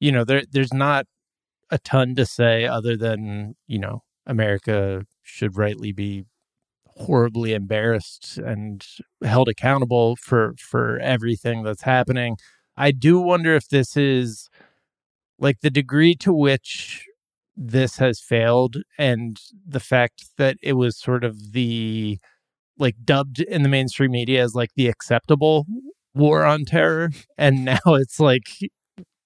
you 0.00 0.12
know, 0.12 0.24
there 0.24 0.42
there's 0.50 0.74
not 0.74 1.06
a 1.70 1.78
ton 1.78 2.14
to 2.16 2.26
say 2.26 2.66
other 2.66 2.96
than, 2.96 3.56
you 3.68 3.78
know, 3.78 4.02
America 4.26 5.04
should 5.22 5.56
rightly 5.58 5.92
be 5.92 6.24
horribly 6.86 7.54
embarrassed 7.54 8.38
and 8.38 8.86
held 9.24 9.48
accountable 9.48 10.16
for 10.16 10.54
for 10.58 10.98
everything 11.00 11.62
that's 11.64 11.82
happening. 11.82 12.36
I 12.76 12.92
do 12.92 13.20
wonder 13.20 13.54
if 13.56 13.68
this 13.68 13.96
is 13.96 14.50
like 15.38 15.60
the 15.60 15.70
degree 15.70 16.14
to 16.16 16.32
which 16.32 17.06
this 17.56 17.96
has 17.96 18.20
failed 18.20 18.76
and 18.98 19.38
the 19.66 19.80
fact 19.80 20.24
that 20.38 20.56
it 20.62 20.74
was 20.74 20.98
sort 20.98 21.24
of 21.24 21.52
the 21.52 22.18
like 22.78 22.96
dubbed 23.04 23.40
in 23.40 23.62
the 23.62 23.68
mainstream 23.68 24.12
media 24.12 24.42
as 24.42 24.54
like 24.54 24.70
the 24.76 24.88
acceptable 24.88 25.66
war 26.14 26.44
on 26.44 26.64
terror 26.64 27.10
and 27.36 27.64
now 27.64 27.78
it's 27.86 28.18
like 28.20 28.48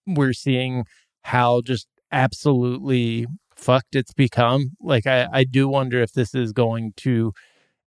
we're 0.07 0.33
seeing 0.33 0.85
how 1.23 1.61
just 1.63 1.87
absolutely 2.13 3.27
fucked 3.57 3.95
it's 3.95 4.13
become 4.13 4.71
like 4.81 5.07
i 5.07 5.29
i 5.33 5.45
do 5.45 5.69
wonder 5.69 6.01
if 6.03 6.13
this 6.13 6.35
is 6.35 6.53
going 6.53 6.93
to 6.97 7.33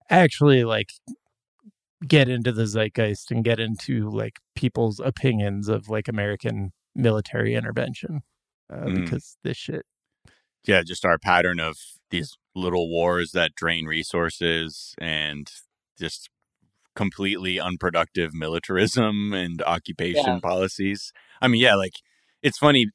actually 0.09 0.63
like 0.63 0.89
get 2.07 2.29
into 2.29 2.51
the 2.51 2.65
zeitgeist 2.65 3.31
and 3.31 3.43
get 3.43 3.59
into 3.59 4.09
like 4.09 4.39
people's 4.55 4.99
opinions 4.99 5.67
of 5.67 5.89
like 5.89 6.07
american 6.07 6.71
military 6.95 7.55
intervention 7.55 8.21
uh, 8.71 8.85
Mm. 8.85 9.03
because 9.03 9.38
this 9.43 9.57
shit 9.57 9.85
yeah, 10.66 10.84
just 10.84 11.05
our 11.05 11.18
pattern 11.18 11.60
of 11.60 11.78
these 12.10 12.38
little 12.55 12.89
wars 12.89 13.32
that 13.32 13.55
drain 13.55 13.86
resources 13.86 14.95
and 14.99 15.51
just 15.99 16.30
completely 16.95 17.60
unproductive 17.60 18.34
militarism 18.34 19.34
and 19.34 19.62
occupation 19.64 20.26
Yeah. 20.26 20.39
policies. 20.39 21.12
I 21.41 21.47
mean, 21.47 21.62
yeah, 21.62 21.76
like 21.76 21.93
it's 22.41 22.58
funny 22.58 22.88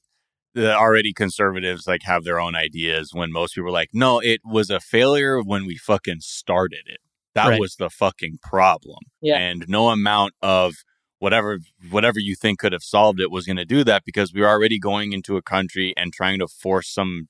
the 0.55 0.75
already 0.77 1.13
conservatives 1.15 1.87
like 1.87 2.03
have 2.03 2.25
their 2.25 2.39
own 2.39 2.55
ideas 2.55 3.11
when 3.15 3.33
most 3.33 3.55
people 3.55 3.69
are 3.69 3.73
like, 3.73 3.89
no, 3.95 4.19
it 4.21 4.41
was 4.45 4.69
a 4.71 4.81
failure 4.81 5.41
when 5.41 5.65
we 5.65 5.77
fucking 5.77 6.21
started 6.21 6.83
it. 6.87 7.01
That 7.35 7.49
Right. 7.49 7.61
was 7.61 7.77
the 7.77 7.89
fucking 7.89 8.39
problem. 8.43 8.99
Yeah. 9.23 9.39
And 9.39 9.65
no 9.69 9.89
amount 9.89 10.35
of 10.43 10.75
whatever 11.21 11.61
whatever 11.89 12.19
you 12.19 12.35
think 12.35 12.59
could 12.59 12.73
have 12.73 12.83
solved 12.83 13.21
it 13.21 13.31
was 13.31 13.47
going 13.47 13.57
to 13.57 13.65
do 13.65 13.85
that 13.85 14.03
because 14.05 14.35
we 14.35 14.41
were 14.43 14.49
already 14.49 14.79
going 14.79 15.13
into 15.13 15.37
a 15.37 15.43
country 15.43 15.95
and 15.97 16.13
trying 16.13 16.41
to 16.41 16.49
force 16.49 16.89
some 16.91 17.29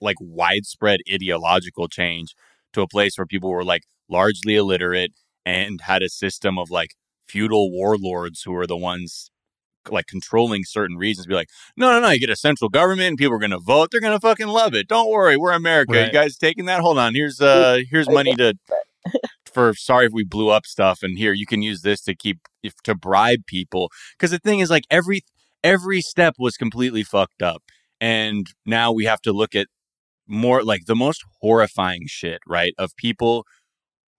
like 0.00 0.16
widespread 0.20 1.00
ideological 1.12 1.88
change 1.88 2.34
to 2.72 2.82
a 2.82 2.88
place 2.88 3.18
where 3.18 3.26
people 3.26 3.50
were 3.50 3.64
like 3.64 3.82
largely 4.08 4.56
illiterate 4.56 5.12
and 5.46 5.80
had 5.82 6.02
a 6.02 6.08
system 6.08 6.58
of 6.58 6.70
like 6.70 6.94
feudal 7.28 7.70
warlords 7.70 8.42
who 8.42 8.52
were 8.52 8.66
the 8.66 8.76
ones 8.76 9.30
like 9.90 10.06
controlling 10.06 10.62
certain 10.64 10.96
regions 10.96 11.26
be 11.26 11.34
like 11.34 11.48
no 11.76 11.90
no 11.90 12.00
no 12.00 12.10
you 12.10 12.20
get 12.20 12.28
a 12.28 12.36
central 12.36 12.68
government 12.68 13.08
and 13.08 13.18
people 13.18 13.34
are 13.34 13.38
going 13.38 13.50
to 13.50 13.58
vote 13.58 13.90
they're 13.90 14.00
going 14.00 14.12
to 14.12 14.20
fucking 14.20 14.48
love 14.48 14.74
it. 14.74 14.88
Don't 14.88 15.10
worry 15.10 15.36
we're 15.36 15.52
america. 15.52 15.92
Right. 15.92 16.06
you 16.06 16.12
guys 16.12 16.36
taking 16.36 16.66
that? 16.66 16.80
Hold 16.80 16.98
on 16.98 17.14
here's 17.14 17.40
uh 17.40 17.80
here's 17.90 18.08
money 18.08 18.34
to 18.36 18.54
for 19.52 19.74
sorry 19.74 20.06
if 20.06 20.12
we 20.12 20.24
blew 20.24 20.50
up 20.50 20.66
stuff 20.66 21.02
and 21.02 21.18
here 21.18 21.32
you 21.32 21.46
can 21.46 21.62
use 21.62 21.82
this 21.82 22.02
to 22.02 22.14
keep 22.14 22.40
if, 22.62 22.74
to 22.82 22.94
bribe 22.94 23.46
people. 23.46 23.90
Because 24.12 24.30
the 24.30 24.38
thing 24.38 24.58
is 24.58 24.70
like 24.70 24.84
every 24.90 25.22
every 25.64 26.00
step 26.00 26.34
was 26.38 26.56
completely 26.56 27.02
fucked 27.02 27.42
up 27.42 27.62
and 28.00 28.46
now 28.64 28.92
we 28.92 29.04
have 29.04 29.20
to 29.22 29.32
look 29.32 29.54
at 29.54 29.66
more 30.26 30.62
like 30.62 30.86
the 30.86 30.96
most 30.96 31.24
horrifying 31.40 32.02
shit 32.06 32.40
right 32.46 32.72
of 32.78 32.96
people 32.96 33.44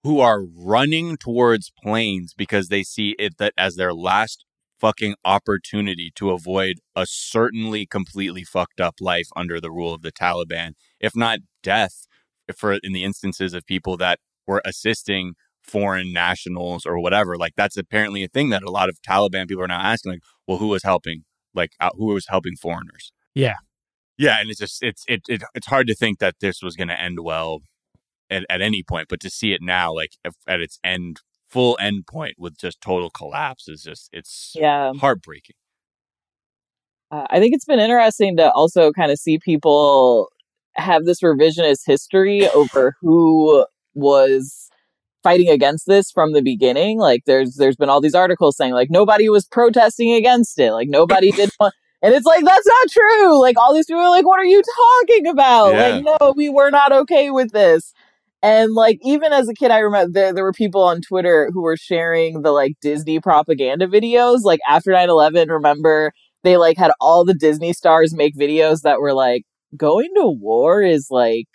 who 0.04 0.20
are 0.20 0.42
running 0.42 1.16
towards 1.16 1.72
planes 1.82 2.34
because 2.36 2.68
they 2.68 2.82
see 2.82 3.14
it 3.18 3.38
that 3.38 3.54
as 3.56 3.76
their 3.76 3.94
last 3.94 4.44
fucking 4.80 5.14
opportunity 5.24 6.10
to 6.14 6.30
avoid 6.30 6.78
a 6.96 7.06
certainly 7.06 7.86
completely 7.86 8.42
fucked 8.42 8.80
up 8.80 8.96
life 9.00 9.28
under 9.36 9.60
the 9.60 9.70
rule 9.70 9.94
of 9.94 10.02
the 10.02 10.12
Taliban 10.12 10.72
if 11.00 11.14
not 11.16 11.38
death 11.62 12.06
for 12.56 12.74
in 12.82 12.92
the 12.92 13.04
instances 13.04 13.54
of 13.54 13.64
people 13.64 13.96
that 13.96 14.18
were 14.46 14.60
assisting 14.64 15.34
foreign 15.62 16.12
nationals 16.12 16.84
or 16.84 16.98
whatever. 16.98 17.36
Like 17.36 17.54
that's 17.56 17.76
apparently 17.76 18.24
a 18.24 18.28
thing 18.28 18.50
that 18.50 18.64
a 18.64 18.70
lot 18.70 18.88
of 18.88 18.98
Taliban 19.08 19.48
people 19.48 19.62
are 19.62 19.68
now 19.68 19.80
asking 19.80 20.12
like 20.12 20.22
well 20.46 20.58
who 20.58 20.68
was 20.68 20.82
helping? 20.82 21.24
Like 21.54 21.72
uh, 21.80 21.90
who 21.94 22.06
was 22.06 22.26
helping 22.28 22.56
foreigners? 22.56 23.12
Yeah. 23.34 23.54
Yeah 24.18 24.36
and 24.40 24.50
it's 24.50 24.60
just 24.60 24.82
it's 24.82 25.04
it, 25.08 25.22
it 25.28 25.42
it's 25.54 25.66
hard 25.66 25.86
to 25.86 25.94
think 25.94 26.18
that 26.18 26.36
this 26.40 26.62
was 26.62 26.76
going 26.76 26.88
to 26.88 27.00
end 27.00 27.20
well 27.20 27.60
at, 28.30 28.44
at 28.48 28.60
any 28.60 28.82
point 28.82 29.06
but 29.08 29.20
to 29.20 29.30
see 29.30 29.52
it 29.52 29.60
now 29.62 29.92
like 29.92 30.12
if, 30.24 30.34
at 30.46 30.60
its 30.60 30.78
end 30.84 31.20
full 31.48 31.76
end 31.80 32.06
point 32.06 32.34
with 32.38 32.56
just 32.56 32.80
total 32.80 33.10
collapse 33.10 33.68
is 33.68 33.82
just 33.82 34.08
it's 34.12 34.52
Yeah. 34.54 34.92
heartbreaking 34.98 35.56
Uh, 37.10 37.26
I 37.30 37.40
think 37.40 37.54
it's 37.54 37.66
been 37.66 37.78
interesting 37.80 38.36
to 38.38 38.50
also 38.52 38.90
kind 38.92 39.12
of 39.12 39.18
see 39.18 39.38
people 39.38 40.28
have 40.76 41.04
this 41.04 41.20
revisionist 41.20 41.80
history 41.86 42.48
over 42.48 42.94
who 43.02 43.66
was 43.94 44.70
fighting 45.22 45.50
against 45.50 45.86
this 45.86 46.10
from 46.10 46.32
the 46.32 46.40
beginning. 46.40 46.98
Like 46.98 47.24
there's 47.26 47.56
there's 47.56 47.76
been 47.76 47.90
all 47.90 48.00
these 48.00 48.14
articles 48.14 48.56
saying 48.56 48.72
like 48.72 48.88
nobody 48.90 49.28
was 49.28 49.46
protesting 49.46 50.12
against 50.14 50.58
it. 50.58 50.72
Like 50.72 50.88
nobody 50.88 51.30
did 51.32 51.50
want 51.60 51.74
and 52.02 52.14
it's 52.14 52.26
like 52.26 52.44
that's 52.44 52.66
not 52.66 52.88
true. 52.90 53.40
Like 53.40 53.56
all 53.58 53.72
these 53.72 53.86
people 53.86 54.02
are 54.02 54.10
like, 54.10 54.26
what 54.26 54.40
are 54.40 54.44
you 54.44 54.62
talking 55.00 55.26
about? 55.28 55.74
Yeah. 55.74 55.86
Like, 55.88 56.04
no, 56.20 56.32
we 56.36 56.48
were 56.48 56.70
not 56.70 56.92
okay 56.92 57.30
with 57.30 57.52
this. 57.52 57.92
And 58.42 58.74
like 58.74 58.98
even 59.02 59.32
as 59.32 59.48
a 59.48 59.54
kid, 59.54 59.70
I 59.70 59.78
remember 59.78 60.12
there, 60.12 60.32
there 60.32 60.44
were 60.44 60.52
people 60.52 60.82
on 60.82 61.00
Twitter 61.00 61.50
who 61.52 61.62
were 61.62 61.76
sharing 61.76 62.42
the 62.42 62.50
like 62.50 62.72
Disney 62.80 63.20
propaganda 63.20 63.86
videos. 63.86 64.42
Like 64.42 64.58
after 64.68 64.90
9-11, 64.90 65.48
remember 65.48 66.12
they 66.42 66.56
like 66.56 66.76
had 66.76 66.90
all 67.00 67.24
the 67.24 67.34
Disney 67.34 67.72
stars 67.72 68.12
make 68.14 68.36
videos 68.36 68.82
that 68.82 69.00
were 69.00 69.14
like 69.14 69.44
going 69.76 70.10
to 70.16 70.26
war 70.26 70.82
is 70.82 71.06
like 71.08 71.46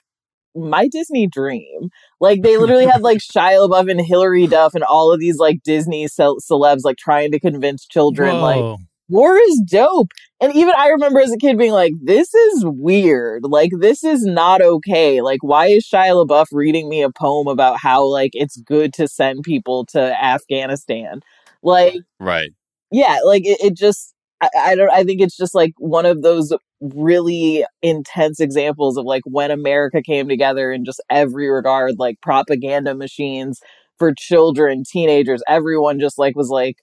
my 0.55 0.87
Disney 0.87 1.27
dream. 1.27 1.89
Like 2.21 2.41
they 2.41 2.57
literally 2.57 2.85
had 2.85 3.01
like 3.01 3.17
Shia 3.35 3.67
LaBeouf 3.67 3.91
and 3.91 3.99
Hilary 3.99 4.47
Duff 4.47 4.73
and 4.73 4.83
all 4.85 5.11
of 5.11 5.19
these 5.19 5.39
like 5.39 5.61
Disney 5.63 6.07
ce- 6.07 6.39
celebs 6.49 6.85
like 6.85 6.97
trying 6.97 7.31
to 7.33 7.39
convince 7.39 7.85
children 7.85 8.39
like 8.39 8.61
Whoa. 8.61 8.77
War 9.09 9.37
is 9.37 9.61
dope. 9.69 10.11
And 10.39 10.53
even 10.55 10.73
I 10.77 10.89
remember 10.89 11.19
as 11.19 11.31
a 11.31 11.37
kid 11.37 11.57
being 11.57 11.71
like, 11.71 11.93
this 12.01 12.33
is 12.33 12.63
weird. 12.65 13.43
Like, 13.43 13.71
this 13.79 14.03
is 14.03 14.25
not 14.25 14.61
okay. 14.61 15.21
Like, 15.21 15.39
why 15.41 15.67
is 15.67 15.87
Shia 15.87 16.25
LaBeouf 16.25 16.47
reading 16.51 16.89
me 16.89 17.01
a 17.01 17.09
poem 17.11 17.47
about 17.47 17.79
how, 17.79 18.05
like, 18.05 18.31
it's 18.33 18.57
good 18.57 18.93
to 18.93 19.07
send 19.07 19.43
people 19.43 19.85
to 19.87 20.23
Afghanistan? 20.23 21.21
Like, 21.63 21.95
right 22.19 22.51
yeah, 22.91 23.19
like, 23.25 23.45
it, 23.45 23.59
it 23.61 23.75
just, 23.75 24.13
I, 24.41 24.49
I 24.57 24.75
don't, 24.75 24.91
I 24.91 25.03
think 25.03 25.21
it's 25.21 25.37
just 25.37 25.55
like 25.55 25.73
one 25.77 26.05
of 26.05 26.21
those 26.21 26.53
really 26.79 27.65
intense 27.81 28.39
examples 28.39 28.97
of 28.97 29.05
like 29.05 29.23
when 29.25 29.51
America 29.51 30.01
came 30.01 30.27
together 30.27 30.71
in 30.71 30.85
just 30.85 31.01
every 31.09 31.49
regard, 31.49 31.95
like 31.97 32.21
propaganda 32.21 32.93
machines 32.93 33.59
for 33.97 34.13
children, 34.15 34.83
teenagers, 34.89 35.41
everyone 35.47 35.99
just 35.99 36.19
like 36.19 36.35
was 36.35 36.49
like, 36.49 36.77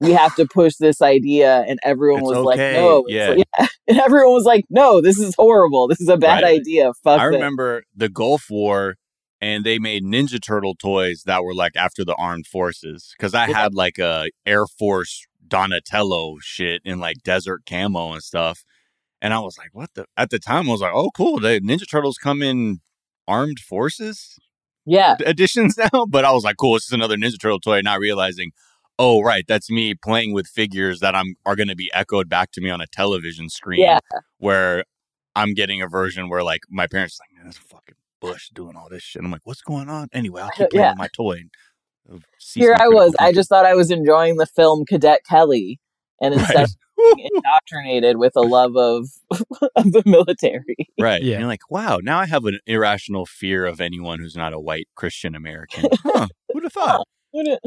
we 0.00 0.10
have 0.12 0.34
to 0.36 0.46
push 0.46 0.74
this 0.76 1.00
idea 1.00 1.64
and 1.68 1.78
everyone 1.84 2.20
It's 2.22 2.28
was 2.30 2.38
like 2.38 2.58
no 2.58 3.04
yeah. 3.08 3.28
like- 3.30 3.44
yeah. 3.58 3.66
and 3.88 3.98
everyone 4.00 4.32
was 4.34 4.44
like 4.44 4.64
no 4.70 5.00
this 5.00 5.18
is 5.18 5.34
horrible 5.36 5.86
this 5.88 6.00
is 6.00 6.08
a 6.08 6.16
bad 6.16 6.42
Right. 6.42 6.60
idea 6.60 6.92
fuck 7.02 7.20
I 7.20 7.26
this. 7.28 7.34
remember 7.34 7.84
the 7.94 8.08
Gulf 8.08 8.46
War, 8.50 8.96
and 9.40 9.64
they 9.64 9.78
made 9.78 10.02
Ninja 10.04 10.42
Turtle 10.42 10.74
toys 10.74 11.22
that 11.26 11.44
were 11.44 11.54
like 11.54 11.72
after 11.76 12.04
the 12.04 12.14
armed 12.16 12.46
forces. 12.46 13.14
Because 13.16 13.34
I 13.34 13.46
Yeah. 13.46 13.56
had 13.62 13.74
like 13.74 13.98
a 13.98 14.28
Air 14.46 14.66
Force 14.66 15.26
Donatello 15.46 16.38
shit 16.40 16.80
in 16.84 16.98
like 16.98 17.18
desert 17.24 17.62
camo 17.68 18.12
and 18.12 18.22
stuff, 18.22 18.64
and 19.22 19.32
I 19.34 19.38
was 19.40 19.56
like, 19.58 19.70
"What 19.72 19.90
the?" 19.94 20.06
At 20.16 20.30
the 20.30 20.38
time, 20.38 20.68
I 20.68 20.72
was 20.72 20.80
like, 20.80 20.92
"Oh, 20.94 21.10
cool! 21.16 21.38
The 21.38 21.60
Ninja 21.60 21.88
Turtles 21.88 22.16
come 22.18 22.42
in 22.42 22.80
armed 23.28 23.58
forces 23.60 24.36
yeah 24.86 25.16
editions 25.26 25.76
now." 25.92 26.06
But 26.06 26.24
I 26.24 26.32
was 26.32 26.44
like, 26.44 26.56
"Cool! 26.56 26.74
This 26.74 26.86
is 26.86 26.92
another 26.92 27.16
Ninja 27.16 27.38
Turtle 27.40 27.60
toy." 27.60 27.80
Not 27.82 28.00
realizing, 28.00 28.50
oh, 28.98 29.20
right, 29.22 29.44
that's 29.48 29.70
me 29.70 29.94
playing 29.94 30.32
with 30.32 30.46
figures 30.46 31.00
that 31.00 31.14
I'm 31.14 31.34
are 31.44 31.56
going 31.56 31.68
to 31.68 31.76
be 31.76 31.90
echoed 31.94 32.28
back 32.28 32.50
to 32.52 32.60
me 32.60 32.70
on 32.70 32.80
a 32.80 32.86
television 32.86 33.48
screen 33.48 33.80
yeah 33.80 33.98
where 34.38 34.84
I'm 35.36 35.54
getting 35.54 35.82
a 35.82 35.88
version 35.88 36.28
where 36.28 36.42
like 36.44 36.60
my 36.70 36.86
parents 36.86 37.18
are 37.18 37.24
like, 37.24 37.36
man, 37.36 37.46
that's 37.46 37.58
fucking 37.58 37.96
Bush 38.20 38.50
doing 38.54 38.76
all 38.76 38.88
this 38.88 39.02
shit. 39.02 39.22
I'm 39.24 39.30
like, 39.32 39.40
what's 39.44 39.62
going 39.62 39.88
on? 39.88 40.08
Anyway, 40.12 40.40
I'll 40.42 40.50
keep 40.56 40.70
playing 40.70 40.84
Yeah. 40.84 40.90
with 40.90 40.98
my 40.98 41.08
toy. 41.14 41.32
and, 41.40 41.50
uh, 42.12 42.18
here 42.54 42.76
i 42.78 42.86
was 42.86 43.14
i 43.18 43.32
just 43.32 43.48
thought 43.48 43.64
i 43.64 43.74
was 43.74 43.90
enjoying 43.90 44.36
the 44.36 44.44
film 44.44 44.84
cadet 44.84 45.20
kelly 45.26 45.80
and 46.20 46.34
instead 46.38 46.68
Right. 46.96 47.18
indoctrinated 47.34 48.18
with 48.18 48.32
a 48.36 48.40
love 48.42 48.76
of 48.76 49.08
of 49.76 49.92
the 49.92 50.02
military. 50.06 50.76
Right. 50.98 51.20
Yeah. 51.22 51.32
And 51.34 51.40
you're 51.40 51.48
like, 51.48 51.68
wow, 51.70 51.98
now 52.02 52.18
I 52.20 52.26
have 52.26 52.44
an 52.44 52.60
irrational 52.66 53.26
fear 53.26 53.66
of 53.66 53.80
anyone 53.80 54.20
who's 54.20 54.36
not 54.36 54.52
a 54.52 54.60
white 54.60 54.86
Christian 54.94 55.34
American. 55.34 55.88
Huh, 56.04 56.28
who'd 56.52 56.62
have 56.62 56.72
thought? 56.72 57.06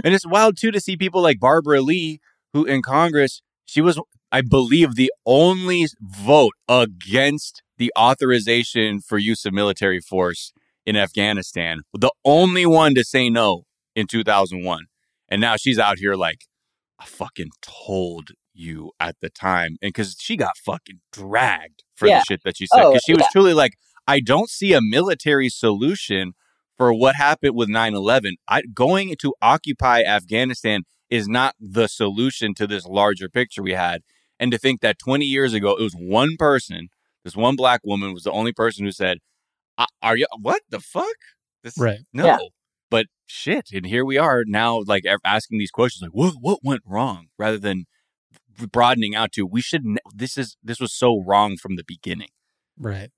And 0.03 0.13
it's 0.13 0.25
wild 0.25 0.57
too 0.57 0.71
to 0.71 0.79
see 0.79 0.95
people 0.97 1.21
like 1.21 1.39
Barbara 1.39 1.81
Lee, 1.81 2.19
who 2.53 2.65
in 2.65 2.81
Congress, 2.81 3.41
she 3.65 3.81
was, 3.81 3.99
I 4.31 4.41
believe, 4.41 4.95
the 4.95 5.11
only 5.25 5.87
vote 6.01 6.53
against 6.69 7.61
the 7.77 7.91
authorization 7.97 9.01
for 9.01 9.17
use 9.17 9.45
of 9.45 9.53
military 9.53 9.99
force 9.99 10.53
in 10.85 10.95
Afghanistan. 10.95 11.81
The 11.93 12.11
only 12.25 12.65
one 12.65 12.95
to 12.95 13.03
say 13.03 13.29
no 13.29 13.63
in 13.95 14.07
2001. 14.07 14.85
And 15.29 15.41
now 15.41 15.55
she's 15.57 15.77
out 15.77 15.99
here 15.99 16.15
like, 16.15 16.45
I 16.99 17.05
fucking 17.05 17.49
told 17.61 18.29
you 18.53 18.91
at 18.99 19.17
the 19.21 19.29
time. 19.29 19.75
And 19.81 19.89
because 19.89 20.15
she 20.19 20.35
got 20.37 20.57
fucking 20.57 21.01
dragged 21.11 21.83
for 21.95 22.07
Yeah. 22.07 22.19
the 22.19 22.23
shit 22.25 22.41
that 22.43 22.57
she 22.57 22.65
said. 22.67 22.81
Oh, 22.81 22.91
Because 22.91 23.03
she 23.05 23.13
was 23.13 23.21
yeah. 23.23 23.29
truly 23.31 23.53
like, 23.53 23.73
I 24.07 24.19
don't 24.21 24.49
see 24.49 24.73
a 24.73 24.79
military 24.81 25.49
solution 25.49 26.33
for 26.77 26.93
what 26.93 27.15
happened 27.15 27.55
with 27.55 27.69
9-11 27.69 28.33
I, 28.47 28.61
going 28.73 29.15
to 29.19 29.33
occupy 29.41 30.01
afghanistan 30.01 30.83
is 31.09 31.27
not 31.27 31.55
the 31.59 31.87
solution 31.87 32.53
to 32.55 32.67
this 32.67 32.85
larger 32.85 33.29
picture 33.29 33.63
we 33.63 33.73
had 33.73 34.01
and 34.39 34.51
to 34.51 34.57
think 34.57 34.81
that 34.81 34.99
20 34.99 35.25
years 35.25 35.53
ago 35.53 35.75
it 35.75 35.81
was 35.83 35.93
one 35.95 36.35
person 36.37 36.89
this 37.23 37.35
one 37.35 37.55
black 37.55 37.81
woman 37.83 38.13
was 38.13 38.23
the 38.23 38.31
only 38.31 38.53
person 38.53 38.85
who 38.85 38.91
said 38.91 39.17
"Uh, 39.77 39.85
are 40.01 40.15
you 40.17 40.27
what 40.39 40.61
the 40.69 40.79
fuck 40.79 41.17
this 41.63 41.77
Right. 41.77 41.99
no 42.13 42.25
Yeah. 42.25 42.37
but 42.89 43.07
shit 43.25 43.69
and 43.73 43.85
here 43.85 44.05
we 44.05 44.17
are 44.17 44.43
now 44.45 44.83
like 44.85 45.03
asking 45.25 45.57
these 45.59 45.71
questions 45.71 46.01
like 46.03 46.11
what 46.11 46.35
what 46.39 46.59
went 46.63 46.81
wrong 46.85 47.27
rather 47.37 47.57
than 47.57 47.85
broadening 48.71 49.15
out 49.15 49.31
to 49.33 49.45
we 49.45 49.61
should 49.61 49.85
ne- 49.85 49.97
this 50.13 50.37
is 50.37 50.57
this 50.63 50.79
was 50.79 50.93
so 50.93 51.21
wrong 51.25 51.57
from 51.57 51.75
the 51.75 51.83
beginning 51.85 52.29
Right. 52.79 53.09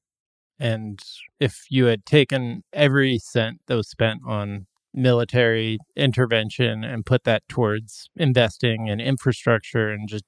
And 0.60 1.00
if 1.40 1.66
you 1.70 1.86
had 1.86 2.06
taken 2.06 2.64
every 2.74 3.18
cent 3.20 3.62
that 3.68 3.76
was 3.76 3.90
spent 3.90 4.22
on 4.28 4.68
military 4.94 5.78
intervention 5.96 6.84
and 6.84 7.06
put 7.06 7.24
that 7.24 7.48
towards 7.48 8.10
investing 8.16 8.88
in 8.88 9.00
infrastructure 9.00 9.90
and 9.90 10.10
just 10.10 10.26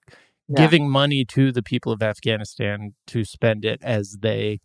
Yeah. 0.47 0.57
giving 0.57 0.89
money 0.89 1.23
to 1.25 1.51
the 1.51 1.63
people 1.63 1.91
of 1.91 2.01
Afghanistan 2.03 2.93
to 3.07 3.23
spend 3.23 3.63
it 3.65 3.81
as 3.83 4.17
they 4.21 4.59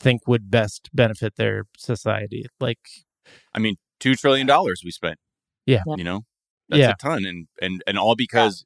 think 0.00 0.26
would 0.26 0.50
best 0.50 0.90
benefit 0.94 1.36
their 1.36 1.64
society. 1.76 2.46
Like, 2.60 2.78
I 3.54 3.58
mean, 3.58 3.76
two 4.00 4.14
trillion 4.16 4.46
dollars 4.46 4.82
we 4.84 4.90
spent. 4.90 5.18
Yeah. 5.66 5.82
you 5.96 6.04
know, 6.04 6.22
that's 6.68 6.80
Yeah. 6.80 6.90
a 6.92 6.96
ton, 6.96 7.24
and 7.24 7.48
and 7.60 7.82
and 7.86 7.98
all 7.98 8.14
because 8.16 8.64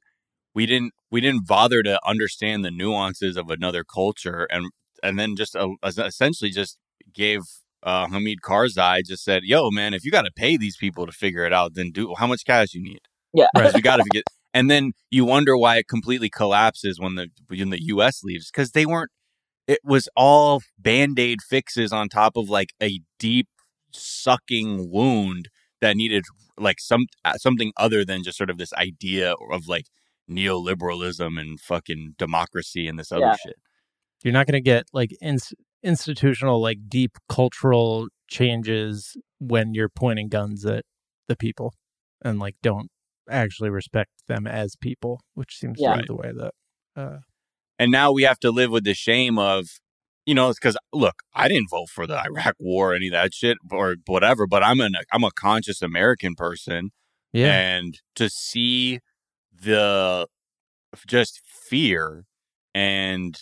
we 0.53 0.65
didn't 0.65 0.93
we 1.11 1.21
didn't 1.21 1.47
bother 1.47 1.81
to 1.83 1.99
understand 2.05 2.63
the 2.65 2.71
nuances 2.71 3.35
of 3.37 3.49
another 3.49 3.83
culture, 3.83 4.45
and 4.51 4.69
and 5.03 5.17
then 5.19 5.35
just 5.35 5.55
uh, 5.55 5.69
essentially 5.83 6.51
just 6.51 6.77
gave 7.13 7.41
uh, 7.83 8.07
Hamid 8.07 8.39
Karzai 8.43 9.03
just 9.05 9.23
said, 9.23 9.43
"Yo, 9.43 9.69
man, 9.71 9.93
if 9.93 10.03
you 10.05 10.11
got 10.11 10.23
to 10.23 10.31
pay 10.35 10.57
these 10.57 10.77
people 10.77 11.05
to 11.05 11.11
figure 11.11 11.45
it 11.45 11.53
out, 11.53 11.73
then 11.75 11.91
do 11.91 12.13
how 12.17 12.27
much 12.27 12.45
cash 12.45 12.73
you 12.73 12.81
need." 12.83 12.99
Yeah. 13.33 13.47
because 13.53 13.73
we 13.73 13.81
got 13.81 13.97
to 13.97 14.05
get. 14.11 14.23
And 14.53 14.69
then 14.71 14.93
you 15.11 15.23
wonder 15.25 15.55
why 15.55 15.77
it 15.77 15.87
completely 15.87 16.29
collapses 16.29 16.99
when 16.99 17.15
the 17.15 17.27
when 17.47 17.69
the 17.69 17.83
U.S. 17.85 18.23
leaves 18.23 18.49
because 18.51 18.71
they 18.71 18.85
weren't. 18.85 19.11
It 19.67 19.79
was 19.83 20.09
all 20.17 20.61
band 20.79 21.19
aid 21.19 21.39
fixes 21.47 21.93
on 21.93 22.09
top 22.09 22.35
of 22.35 22.49
like 22.49 22.69
a 22.81 23.01
deep 23.19 23.47
sucking 23.91 24.89
wound 24.91 25.49
that 25.81 25.95
needed 25.95 26.25
like 26.57 26.79
some 26.79 27.05
uh, 27.23 27.33
something 27.37 27.71
other 27.77 28.03
than 28.03 28.23
just 28.23 28.37
sort 28.37 28.49
of 28.49 28.57
this 28.57 28.73
idea 28.73 29.35
of 29.51 29.67
like 29.67 29.85
neoliberalism 30.29 31.39
and 31.39 31.59
fucking 31.59 32.15
democracy 32.17 32.87
and 32.87 32.97
this 32.99 33.11
other 33.11 33.25
Yeah. 33.27 33.35
shit. 33.35 33.55
You're 34.23 34.33
not 34.33 34.45
going 34.47 34.61
to 34.61 34.61
get 34.61 34.85
like 34.93 35.11
ins- 35.21 35.53
institutional, 35.83 36.61
like 36.61 36.77
deep 36.89 37.17
cultural 37.29 38.07
changes 38.27 39.15
when 39.39 39.73
you're 39.73 39.89
pointing 39.89 40.27
guns 40.29 40.65
at 40.65 40.83
the 41.27 41.35
people 41.35 41.73
and 42.23 42.39
like 42.39 42.55
don't 42.61 42.89
actually 43.29 43.69
respect 43.69 44.11
them 44.27 44.45
as 44.47 44.75
people, 44.75 45.21
which 45.35 45.55
seems 45.57 45.77
Yeah. 45.79 45.95
to 45.95 46.01
be 46.01 46.07
the 46.07 46.15
way 46.15 46.31
that. 46.35 46.51
Uh, 46.95 47.19
And 47.77 47.91
now 47.91 48.11
we 48.11 48.23
have 48.23 48.39
to 48.39 48.51
live 48.51 48.71
with 48.71 48.83
the 48.83 48.93
shame 48.93 49.37
of, 49.39 49.67
you 50.25 50.33
know, 50.35 50.49
it's 50.49 50.59
because 50.59 50.77
look, 50.91 51.15
I 51.33 51.47
didn't 51.47 51.69
vote 51.69 51.89
for 51.89 52.05
the 52.05 52.19
Iraq 52.25 52.55
War, 52.59 52.91
or 52.91 52.95
any 52.95 53.07
of 53.07 53.13
that 53.13 53.33
shit, 53.33 53.57
or 53.71 53.95
whatever. 54.05 54.45
But 54.47 54.63
I'm 54.63 54.79
an 54.81 54.95
I'm 55.13 55.23
a 55.23 55.31
conscious 55.31 55.81
American 55.81 56.35
person, 56.35 56.89
yeah. 57.31 57.53
and 57.57 57.97
to 58.15 58.29
see 58.29 58.99
the 59.51 60.27
just 61.07 61.39
fear 61.45 62.25
and 62.73 63.39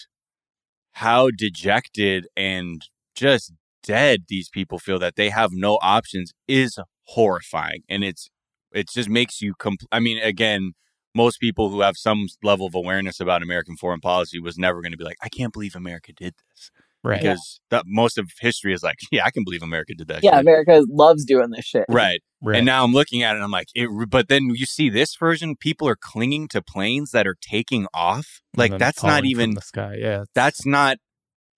how 0.98 1.30
dejected 1.38 2.28
and 2.36 2.82
just 3.16 3.54
dead 3.84 4.24
these 4.30 4.50
people 4.50 4.80
feel 4.80 5.00
that 5.00 5.16
they 5.16 5.30
have 5.30 5.52
no 5.54 5.78
options 5.82 6.34
is 6.48 6.80
horrifying. 7.06 7.84
And 7.90 8.04
it's 8.04 8.30
it 8.74 8.90
just 8.90 9.10
makes 9.10 9.42
you 9.42 9.54
compl- 9.56 9.88
i 9.92 10.00
mean 10.00 10.18
again 10.20 10.74
most 11.16 11.40
people 11.40 11.70
who 11.70 11.82
have 11.82 11.96
some 11.98 12.28
level 12.44 12.68
of 12.68 12.76
awareness 12.76 13.20
about 13.22 13.42
american 13.42 13.78
foreign 13.78 14.02
policy 14.02 14.40
was 14.40 14.58
never 14.58 14.82
going 14.82 14.92
to 14.92 14.98
be 14.98 15.06
like 15.06 15.18
i 15.24 15.30
can't 15.30 15.54
believe 15.54 15.76
america 15.76 16.12
did 16.14 16.34
this 16.50 16.70
right. 17.04 17.22
because 17.22 17.60
that 17.70 17.84
most 17.86 18.18
of 18.18 18.30
history 18.40 18.74
is 18.74 18.84
like 18.84 18.98
yeah 19.12 19.24
i 19.26 19.32
can 19.32 19.44
believe 19.44 19.62
america 19.64 19.94
did 19.96 20.08
that 20.08 20.24
Yeah, 20.24 20.32
shit. 20.32 20.40
America 20.42 20.84
loves 20.90 21.26
doing 21.26 21.50
this 21.52 21.66
shit. 21.66 21.86
right 21.90 22.22
right. 22.42 22.58
and 22.58 22.66
now 22.66 22.84
I'm 22.84 22.94
looking 22.94 23.24
at 23.24 23.32
it 23.32 23.36
and 23.36 23.44
I'm 23.44 23.52
like, 23.52 23.68
it, 23.76 23.90
but 24.10 24.28
then 24.28 24.50
you 24.54 24.66
see 24.66 24.90
this 24.90 25.16
version, 25.16 25.56
people 25.56 25.88
are 25.88 25.96
clinging 26.00 26.48
to 26.50 26.62
planes 26.62 27.12
that 27.12 27.26
are 27.28 27.36
taking 27.42 27.88
off. 27.94 28.42
Like 28.56 28.78
that's 28.78 29.04
not 29.04 29.26
even 29.26 29.56
the 29.56 29.62
sky. 29.62 29.96
Yeah. 30.00 30.26
that's 30.36 30.66
not 30.66 30.98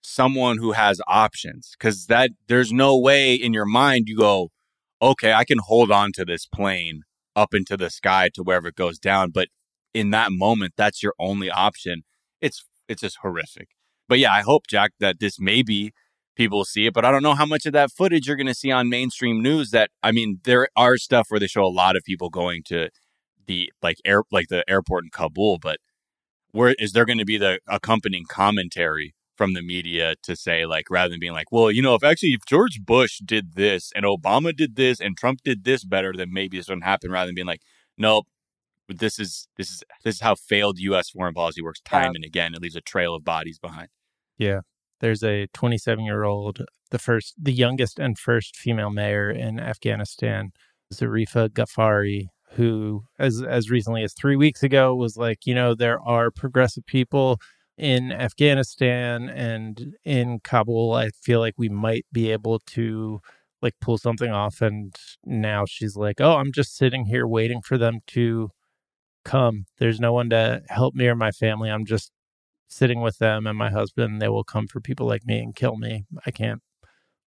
someone 0.01 0.57
who 0.57 0.71
has 0.71 1.01
options 1.07 1.75
because 1.77 2.05
that 2.07 2.31
there's 2.47 2.71
no 2.71 2.97
way 2.97 3.33
in 3.33 3.53
your 3.53 3.65
mind 3.65 4.05
you 4.07 4.17
go, 4.17 4.49
okay, 5.01 5.33
I 5.33 5.43
can 5.43 5.59
hold 5.59 5.91
on 5.91 6.11
to 6.13 6.25
this 6.25 6.45
plane 6.45 7.01
up 7.35 7.53
into 7.53 7.77
the 7.77 7.89
sky 7.89 8.29
to 8.33 8.43
wherever 8.43 8.67
it 8.69 8.75
goes 8.75 8.97
down. 8.99 9.31
But 9.31 9.49
in 9.93 10.11
that 10.11 10.31
moment, 10.31 10.73
that's 10.77 11.03
your 11.03 11.13
only 11.19 11.49
option. 11.49 12.03
It's 12.41 12.65
it's 12.87 13.01
just 13.01 13.17
horrific. 13.21 13.69
But 14.09 14.19
yeah, 14.19 14.33
I 14.33 14.41
hope 14.41 14.67
Jack 14.67 14.91
that 14.99 15.19
this 15.21 15.39
maybe 15.39 15.91
people 16.35 16.57
will 16.59 16.65
see 16.65 16.87
it, 16.87 16.93
but 16.93 17.05
I 17.05 17.11
don't 17.11 17.23
know 17.23 17.35
how 17.35 17.45
much 17.45 17.65
of 17.65 17.73
that 17.73 17.91
footage 17.91 18.27
you're 18.27 18.35
going 18.35 18.47
to 18.47 18.53
see 18.55 18.71
on 18.71 18.89
mainstream 18.89 19.41
news. 19.41 19.69
That 19.69 19.91
I 20.03 20.11
mean, 20.11 20.39
there 20.43 20.67
are 20.75 20.97
stuff 20.97 21.27
where 21.29 21.39
they 21.39 21.47
show 21.47 21.63
a 21.63 21.67
lot 21.83 21.95
of 21.95 22.03
people 22.03 22.29
going 22.29 22.63
to 22.65 22.89
the 23.45 23.71
like 23.81 23.97
air 24.03 24.23
like 24.31 24.47
the 24.49 24.69
airport 24.69 25.05
in 25.05 25.09
Kabul, 25.11 25.59
but 25.59 25.77
where 26.51 26.75
is 26.79 26.91
there 26.93 27.05
going 27.05 27.19
to 27.19 27.25
be 27.25 27.37
the 27.37 27.59
accompanying 27.67 28.25
commentary 28.27 29.13
from 29.37 29.53
the 29.53 29.61
media 29.61 30.15
to 30.23 30.35
say 30.35 30.65
like 30.65 30.89
rather 30.89 31.09
than 31.11 31.19
being 31.19 31.31
like, 31.33 31.51
well, 31.51 31.71
you 31.71 31.81
know, 31.81 31.95
if 31.95 32.03
actually 32.03 32.29
if 32.31 32.41
George 32.47 32.81
Bush 32.83 33.19
did 33.23 33.53
this 33.53 33.91
and 33.95 34.03
Obama 34.03 34.53
did 34.55 34.75
this 34.75 34.99
and 34.99 35.15
Trump 35.15 35.39
did 35.43 35.63
this 35.63 35.85
better, 35.85 36.13
then 36.13 36.33
maybe 36.33 36.57
this 36.57 36.67
wouldn't 36.67 36.83
happen. 36.83 37.11
Rather 37.11 37.27
than 37.27 37.35
being 37.35 37.47
like, 37.47 37.61
nope, 37.97 38.25
this 38.87 39.19
is 39.19 39.47
this 39.55 39.69
is 39.69 39.83
this 40.03 40.15
is 40.15 40.21
how 40.21 40.35
failed 40.35 40.79
U.S. 40.79 41.09
foreign 41.11 41.33
policy 41.33 41.61
works 41.61 41.79
time 41.81 42.05
Yeah. 42.05 42.11
and 42.15 42.25
again. 42.25 42.53
It 42.55 42.61
leaves 42.61 42.75
a 42.75 42.81
trail 42.81 43.13
of 43.15 43.23
bodies 43.23 43.59
behind. 43.59 43.89
There's 44.99 45.23
a 45.23 45.47
27 45.53 46.03
year 46.03 46.23
old, 46.23 46.65
the 46.91 46.99
first, 46.99 47.35
the 47.41 47.53
youngest 47.53 47.99
and 47.99 48.17
first 48.17 48.55
female 48.55 48.89
mayor 48.89 49.29
in 49.29 49.59
Afghanistan, 49.59 50.51
Zarifa 50.93 51.49
Ghaffari, 51.49 52.27
who, 52.53 53.03
as 53.17 53.41
as 53.41 53.69
recently 53.69 54.03
as 54.03 54.13
three 54.13 54.35
weeks 54.35 54.63
ago, 54.63 54.95
was 54.95 55.17
like, 55.17 55.45
you 55.45 55.53
know, 55.53 55.75
there 55.75 55.99
are 56.01 56.31
progressive 56.31 56.85
people 56.85 57.39
in 57.77 58.11
Afghanistan 58.11 59.29
and 59.29 59.93
in 60.03 60.39
Kabul. 60.43 60.93
I 60.93 61.09
feel 61.21 61.39
like 61.39 61.53
we 61.57 61.69
might 61.69 62.05
be 62.11 62.31
able 62.31 62.59
to 62.71 63.21
like 63.61 63.75
pull 63.81 63.97
something 63.97 64.31
off. 64.31 64.61
And 64.61 64.95
now 65.25 65.65
she's 65.65 65.95
like, 65.95 66.19
oh, 66.21 66.37
I'm 66.37 66.51
just 66.51 66.75
sitting 66.75 67.05
here 67.05 67.27
waiting 67.27 67.61
for 67.61 67.77
them 67.77 67.99
to 68.07 68.49
come. 69.25 69.65
There's 69.79 69.99
no 69.99 70.13
one 70.13 70.29
to 70.31 70.61
help 70.69 70.95
me 70.95 71.07
or 71.07 71.15
my 71.15 71.31
family. 71.31 71.69
I'm 71.69 71.85
just 71.85 72.11
sitting 72.69 73.01
with 73.01 73.17
them 73.17 73.47
and 73.47 73.57
my 73.57 73.69
husband. 73.69 74.21
They 74.21 74.29
will 74.29 74.45
come 74.45 74.67
for 74.67 74.79
people 74.79 75.07
like 75.07 75.25
me 75.25 75.39
and 75.39 75.55
kill 75.55 75.77
me. 75.77 76.05
I 76.25 76.31
can't 76.31 76.61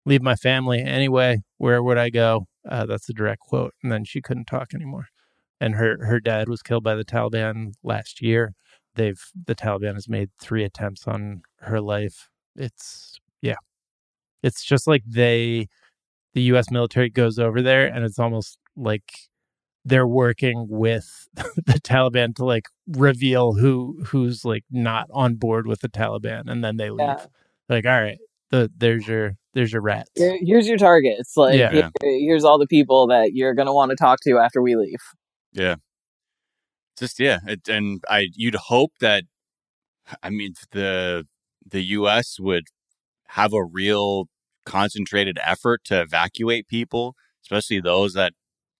leave 0.06 0.22
my 0.22 0.36
family 0.36 0.82
anyway. 0.82 1.42
Where 1.58 1.82
would 1.82 1.98
I 1.98 2.10
go? 2.10 2.46
Uh, 2.68 2.86
that's 2.86 3.08
a 3.08 3.12
direct 3.12 3.40
quote. 3.42 3.74
And 3.82 3.92
then 3.92 4.04
she 4.04 4.22
couldn't 4.22 4.46
talk 4.46 4.74
anymore. 4.74 5.08
And 5.60 5.74
her 5.76 6.04
her 6.06 6.20
dad 6.20 6.48
was 6.48 6.62
killed 6.62 6.84
by 6.84 6.94
the 6.94 7.04
Taliban 7.04 7.74
last 7.82 8.22
year. 8.22 8.54
They've 8.94 9.20
the 9.46 9.54
Taliban 9.54 9.94
has 9.94 10.08
made 10.08 10.30
three 10.40 10.64
attempts 10.64 11.06
on 11.06 11.42
her 11.60 11.80
life. 11.80 12.28
It's 12.56 13.20
yeah, 13.42 13.56
it's 14.42 14.64
just 14.64 14.86
like 14.86 15.02
they, 15.06 15.68
the 16.34 16.42
U.S. 16.42 16.70
military 16.70 17.10
goes 17.10 17.38
over 17.38 17.62
there, 17.62 17.86
and 17.86 18.04
it's 18.04 18.18
almost 18.18 18.58
like 18.76 19.12
they're 19.84 20.06
working 20.06 20.66
with 20.68 21.28
the 21.34 21.80
Taliban 21.82 22.34
to 22.36 22.44
like 22.44 22.66
reveal 22.88 23.54
who 23.54 24.02
who's 24.06 24.44
like 24.44 24.64
not 24.70 25.08
on 25.12 25.34
board 25.36 25.66
with 25.66 25.80
the 25.80 25.88
Taliban, 25.88 26.50
and 26.50 26.62
then 26.64 26.76
they 26.76 26.90
leave. 26.90 27.06
Yeah. 27.06 27.26
Like, 27.68 27.86
all 27.86 28.00
right, 28.00 28.18
the 28.50 28.70
there's 28.76 29.06
your 29.08 29.34
there's 29.54 29.72
your 29.72 29.82
rats. 29.82 30.10
Here's 30.16 30.66
your 30.68 30.78
targets. 30.78 31.36
Like, 31.36 31.58
Yeah. 31.58 31.70
here- 31.70 31.90
here's 32.02 32.44
all 32.44 32.58
the 32.58 32.66
people 32.66 33.06
that 33.08 33.32
you're 33.34 33.54
going 33.54 33.66
to 33.66 33.72
want 33.72 33.90
to 33.90 33.96
talk 33.96 34.20
to 34.22 34.38
after 34.38 34.62
we 34.62 34.76
leave. 34.76 35.00
Yeah, 35.52 35.76
just 36.98 37.20
yeah 37.20 37.38
it, 37.46 37.68
and 37.68 38.02
i 38.08 38.28
you'd 38.34 38.54
hope 38.54 38.92
that 39.00 39.24
I 40.22 40.30
mean, 40.30 40.54
the 40.72 41.26
the 41.68 41.82
U.S. 41.82 42.38
would 42.40 42.64
have 43.28 43.52
a 43.52 43.64
real 43.64 44.28
concentrated 44.66 45.38
effort 45.44 45.84
to 45.84 46.00
evacuate 46.00 46.66
people, 46.68 47.14
especially 47.44 47.80
those 47.80 48.12
that 48.14 48.32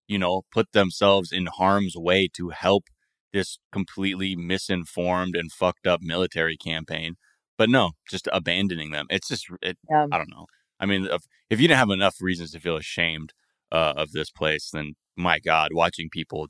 you 0.09 0.19
know 0.19 0.43
put 0.53 0.73
themselves 0.73 1.33
in 1.33 1.47
harm's 1.47 1.95
way 1.97 2.29
to 2.35 2.51
help 2.51 2.85
this 3.33 3.59
completely 3.73 4.37
misinformed 4.37 5.35
and 5.37 5.51
fucked 5.53 5.87
up 5.87 6.01
military 6.03 6.57
campaign. 6.57 7.15
But 7.59 7.71
no, 7.71 7.93
just 8.11 8.29
abandoning 8.33 8.91
them. 8.91 9.07
It's 9.11 9.29
just, 9.29 9.47
it, 9.63 9.79
Yeah. 9.91 10.07
I 10.13 10.19
don't 10.19 10.31
know. 10.31 10.47
I 10.81 10.87
mean, 10.87 11.07
if, 11.07 11.23
if 11.49 11.61
you 11.61 11.69
didn't 11.69 11.79
have 11.79 11.91
enough 11.91 12.17
reasons 12.21 12.51
to 12.53 12.61
feel 12.61 12.77
ashamed 12.77 13.33
uh, 13.71 13.95
of 13.97 14.13
this 14.13 14.31
place, 14.31 14.71
then 14.73 14.95
my 15.17 15.39
God, 15.39 15.71
watching 15.73 16.09
people 16.11 16.49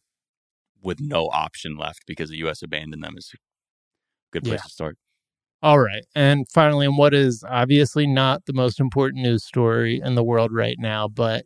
with 0.82 0.98
no 1.00 1.26
option 1.32 1.76
left 1.76 2.03
because 2.07 2.30
the 2.30 2.38
U.S. 2.38 2.62
abandoned 2.62 3.05
them 3.05 3.14
is 3.16 3.30
a 3.34 3.36
good 4.32 4.42
place 4.44 4.59
Yeah. 4.61 4.62
to 4.64 4.68
start. 4.70 4.96
All 5.62 5.78
right. 5.78 6.05
And 6.16 6.46
finally, 6.53 6.86
and 6.86 6.98
what 6.98 7.14
is 7.14 7.44
obviously 7.48 8.07
not 8.07 8.46
the 8.46 8.53
most 8.53 8.80
important 8.80 9.22
news 9.22 9.44
story 9.44 10.00
in 10.03 10.16
the 10.16 10.24
world 10.24 10.53
right 10.53 10.76
now, 10.80 11.07
but 11.07 11.44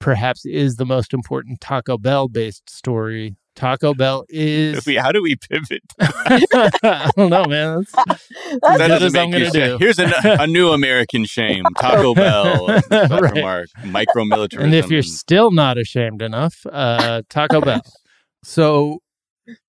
perhaps 0.00 0.44
is 0.44 0.76
the 0.76 0.86
most 0.86 1.12
important 1.14 1.60
Taco 1.60 1.98
Bell 1.98 2.28
based 2.28 2.68
story. 2.70 3.36
Taco 3.54 3.94
Bell 3.94 4.24
is. 4.28 4.84
We- 4.86 4.96
How 4.96 5.12
do 5.12 5.22
we 5.22 5.36
pivot? 5.36 5.82
I 6.00 7.10
don't 7.16 7.30
know, 7.30 7.44
man. 7.46 7.76
That's, 7.78 7.92
That's 7.92 8.28
That 8.60 8.60
That 8.60 8.88
doesn't 8.88 9.00
doesn't 9.00 9.20
I'm 9.20 9.30
make 9.30 9.38
you 9.38 9.44
gonna 9.46 9.50
say, 9.50 9.66
do. 9.68 9.78
Here's 9.78 9.98
a, 9.98 10.12
a 10.40 10.46
new 10.46 10.70
American 10.70 11.24
shame: 11.24 11.64
Taco 11.78 12.14
Bell 12.14 12.66
Right. 12.66 12.84
from 13.08 13.38
our 13.44 13.64
micro 13.84 14.24
militarism. 14.24 14.66
and 14.66 14.74
if 14.74 14.90
you're 14.90 15.02
still 15.02 15.50
not 15.50 15.78
ashamed 15.78 16.20
enough, 16.20 16.66
uh, 16.70 17.22
Taco 17.30 17.60
Bell. 17.62 17.80
So 18.44 18.98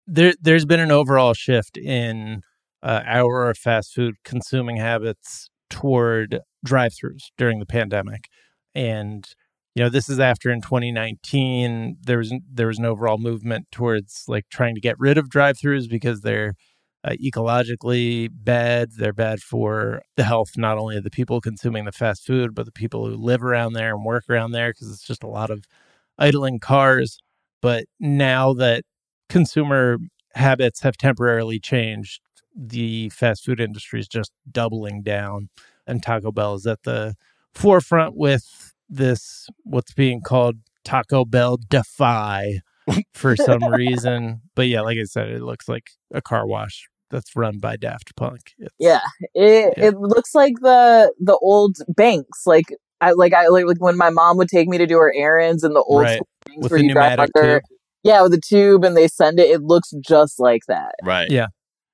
there, 0.06 0.34
there's 0.42 0.66
been 0.66 0.80
an 0.82 0.92
overall 0.92 1.34
shift 1.34 1.78
in 1.78 2.42
uh, 2.84 3.02
our 3.06 3.54
fast 3.54 3.94
food 3.94 4.16
consuming 4.26 4.78
habits 4.78 5.50
toward 5.70 6.40
drive-throughs 6.64 7.24
during 7.38 7.60
the 7.60 7.66
pandemic, 7.66 8.26
and 8.76 9.26
you 9.78 9.84
know 9.84 9.90
this 9.90 10.10
is 10.10 10.20
after 10.20 10.50
in 10.50 10.60
2019 10.60 11.98
there 12.02 12.18
was 12.18 12.34
there 12.52 12.66
was 12.66 12.80
an 12.80 12.86
overall 12.86 13.20
movement 13.20 13.68
towards 13.72 14.24
like 14.28 14.50
trying 14.50 14.74
to 14.74 14.82
get 14.82 15.00
rid 15.00 15.20
of 15.20 15.30
drive-throughs 15.30 15.88
because 15.88 16.22
they're 16.22 16.56
uh, 17.04 17.12
ecologically 17.24 18.28
bad. 18.34 18.90
They're 18.98 19.14
bad 19.14 19.40
for 19.40 20.02
the 20.16 20.24
health 20.24 20.58
not 20.58 20.80
only 20.80 20.98
of 20.98 21.04
the 21.04 21.12
people 21.12 21.40
consuming 21.42 21.86
the 21.86 21.92
fast 21.92 22.26
food, 22.26 22.56
but 22.56 22.66
the 22.66 22.72
people 22.72 23.08
who 23.08 23.16
live 23.16 23.44
around 23.44 23.74
there 23.74 23.94
and 23.94 24.04
work 24.04 24.24
around 24.28 24.52
there 24.52 24.72
because 24.72 24.92
it's 24.92 25.06
just 25.06 25.22
a 25.22 25.28
lot 25.28 25.52
of 25.52 25.66
idling 26.18 26.60
cars. 26.60 27.20
But 27.62 27.86
now 28.00 28.54
that 28.54 28.84
consumer 29.30 30.00
habits 30.34 30.82
have 30.82 30.98
temporarily 30.98 31.60
changed, 31.60 32.20
the 32.56 33.10
fast 33.10 33.46
food 33.46 33.60
industry 33.60 34.00
is 34.00 34.08
just 34.08 34.32
doubling 34.52 35.04
down, 35.04 35.50
and 35.86 36.02
Taco 36.02 36.32
Bell 36.32 36.56
is 36.56 36.66
at 36.66 36.82
the 36.82 37.14
forefront 37.54 38.16
with 38.16 38.74
this 38.90 39.48
what's 39.64 39.94
being 39.94 40.22
called 40.22 40.56
Taco 40.84 41.26
Bell 41.26 41.58
Defy 41.70 42.60
for 43.14 43.36
some 43.36 43.64
reason. 43.72 44.42
But 44.56 44.68
yeah, 44.68 44.82
like 44.82 44.98
I 44.98 45.04
said, 45.04 45.30
it 45.30 45.42
looks 45.42 45.68
like 45.68 45.90
a 46.14 46.22
car 46.22 46.48
wash 46.48 46.88
that's 47.10 47.36
run 47.36 47.60
by 47.60 47.78
Daft 47.78 48.16
Punk. 48.16 48.54
It's- 48.60 48.72
Yeah, 48.80 49.00
it 49.34 49.74
Yeah. 49.78 49.86
it 49.88 49.98
looks 49.98 50.34
like 50.36 50.54
the 50.62 51.14
the 51.20 51.38
old 51.42 51.78
banks. 51.90 52.44
Like 52.46 52.66
I 53.02 53.12
like 53.12 53.34
I 53.34 53.48
like, 53.48 53.66
like 53.66 53.82
when 53.82 53.98
my 53.98 54.10
mom 54.10 54.38
would 54.38 54.50
take 54.50 54.68
me 54.68 54.78
to 54.78 54.88
do 54.88 54.98
her 54.98 55.14
errands 55.16 55.64
in 55.64 55.74
the 55.74 55.82
old 55.84 56.02
Right. 56.04 56.16
school 56.16 56.28
banks 56.46 56.64
With 56.64 56.72
where 56.72 56.80
the 56.80 56.86
you 56.88 56.94
drive 56.94 57.12
pneumatic 57.12 57.36
under. 57.38 57.60
tube. 57.60 57.64
Yeah, 58.04 58.22
with 58.24 58.32
the 58.32 58.42
tube 58.42 58.84
and 58.84 58.96
they 58.96 59.08
send 59.08 59.40
it. 59.40 59.50
It 59.50 59.62
looks 59.62 59.92
just 60.02 60.40
like 60.40 60.62
that. 60.68 60.96
right, 61.04 61.30
Yeah. 61.30 61.48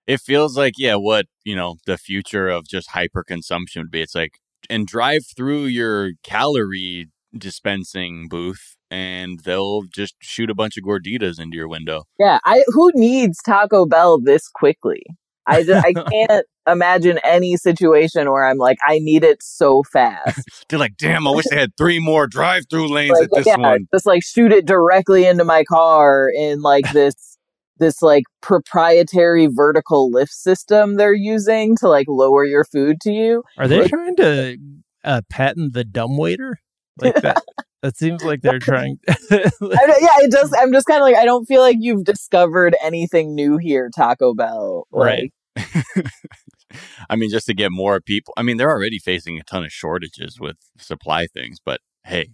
it 0.08 0.20
feels 0.20 0.56
like 0.58 0.74
yeah, 0.78 0.96
what 0.96 1.26
you 1.44 1.56
know, 1.56 1.76
the 1.86 1.98
future 1.98 2.48
of 2.50 2.68
just 2.68 2.92
hyper 2.92 3.24
consumption 3.24 3.82
would 3.84 3.92
be. 3.92 4.02
It's 4.02 4.16
like 4.16 4.40
and 4.70 4.88
drive 4.88 5.24
through 5.36 5.66
your 5.66 6.12
calorie 6.24 7.08
dispensing 7.38 8.28
booth, 8.30 8.76
and 8.92 9.40
they'll 9.44 9.84
just 9.84 10.16
shoot 10.22 10.50
a 10.50 10.56
bunch 10.56 10.78
of 10.78 10.84
gorditas 10.84 11.40
into 11.40 11.58
your 11.58 11.68
window. 11.68 12.04
Yeah, 12.20 12.40
I 12.46 12.64
who 12.68 12.92
needs 12.96 13.38
Taco 13.46 13.86
Bell 13.86 14.20
this 14.20 14.48
quickly? 14.48 15.04
I 15.46 15.64
just, 15.64 15.86
I 15.86 15.94
can't 16.12 16.46
imagine 16.68 17.20
any 17.24 17.58
situation 17.58 18.32
where 18.32 18.46
I'm 18.46 18.58
like 18.58 18.78
I 18.86 19.00
need 19.00 19.24
it 19.24 19.42
so 19.42 19.84
fast. 19.92 20.66
They're 20.70 20.80
like, 20.80 20.98
damn, 20.98 21.28
I 21.28 21.32
wish 21.32 21.46
they 21.50 21.60
had 21.60 21.76
three 21.78 22.00
more 22.00 22.28
drive 22.28 22.64
through 22.70 22.88
lanes 22.88 23.18
like, 23.20 23.24
at 23.24 23.30
this 23.34 23.48
yeah, 23.48 23.58
one. 23.58 23.88
just 23.94 24.06
like 24.06 24.24
shoot 24.24 24.52
it 24.52 24.66
directly 24.66 25.26
into 25.26 25.44
my 25.44 25.64
car 25.64 26.30
in 26.34 26.62
like 26.62 26.92
this 26.92 27.33
this 27.78 28.02
like 28.02 28.24
proprietary 28.42 29.48
vertical 29.48 30.12
lift 30.12 30.32
system 30.34 30.96
they're 30.96 31.14
using 31.14 31.76
to 31.78 31.88
like 31.88 32.08
lower 32.08 32.46
your 32.46 32.64
food 32.66 32.98
to 33.02 33.12
you. 33.12 33.44
Are 33.58 33.68
they 33.68 33.82
Like- 33.82 33.90
trying 33.90 34.16
to 34.18 34.58
uh, 35.04 35.22
patent 35.30 35.74
the 35.74 35.84
dumb 35.84 36.18
waiter? 36.18 36.60
Like 37.02 37.16
that? 37.22 37.44
that 37.82 37.98
seems 37.98 38.24
like 38.24 38.42
they're 38.42 38.60
trying. 38.72 39.00
I 39.10 39.16
don't, 39.60 39.62
yeah, 40.02 40.18
it 40.20 40.32
does. 40.32 40.54
I'm 40.58 40.72
just 40.72 40.86
kind 40.86 41.02
of 41.02 41.04
like 41.06 41.16
I 41.16 41.26
don't 41.26 41.46
feel 41.46 41.62
like 41.62 41.78
you've 41.80 42.04
discovered 42.06 42.76
anything 42.84 43.34
new 43.36 43.58
here, 43.58 43.90
Taco 43.96 44.34
Bell. 44.34 44.88
Like, 44.92 45.32
Right. 45.58 46.06
I 47.10 47.16
mean, 47.16 47.30
just 47.30 47.46
to 47.48 47.54
get 47.54 47.72
more 47.72 48.00
people. 48.02 48.34
I 48.38 48.42
mean, 48.44 48.58
they're 48.58 48.70
already 48.72 48.98
facing 49.00 49.38
a 49.40 49.44
ton 49.44 49.64
of 49.64 49.72
shortages 49.72 50.40
with 50.40 50.58
supply 50.80 51.28
things, 51.28 51.58
but 51.64 51.82
hey, 52.06 52.30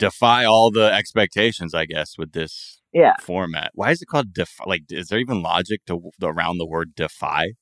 defy 0.00 0.44
all 0.44 0.72
the 0.72 0.92
expectations, 0.92 1.74
I 1.74 1.84
guess, 1.84 2.18
with 2.18 2.32
this 2.32 2.80
Yeah. 2.92 3.14
format. 3.20 3.70
Why 3.74 3.92
is 3.92 4.02
it 4.02 4.06
called 4.06 4.34
defy? 4.34 4.64
Like, 4.66 4.82
is 4.90 5.06
there 5.08 5.20
even 5.20 5.42
logic 5.42 5.82
to 5.86 6.10
around 6.20 6.58
the 6.58 6.66
word 6.66 6.94
defy? 6.96 7.52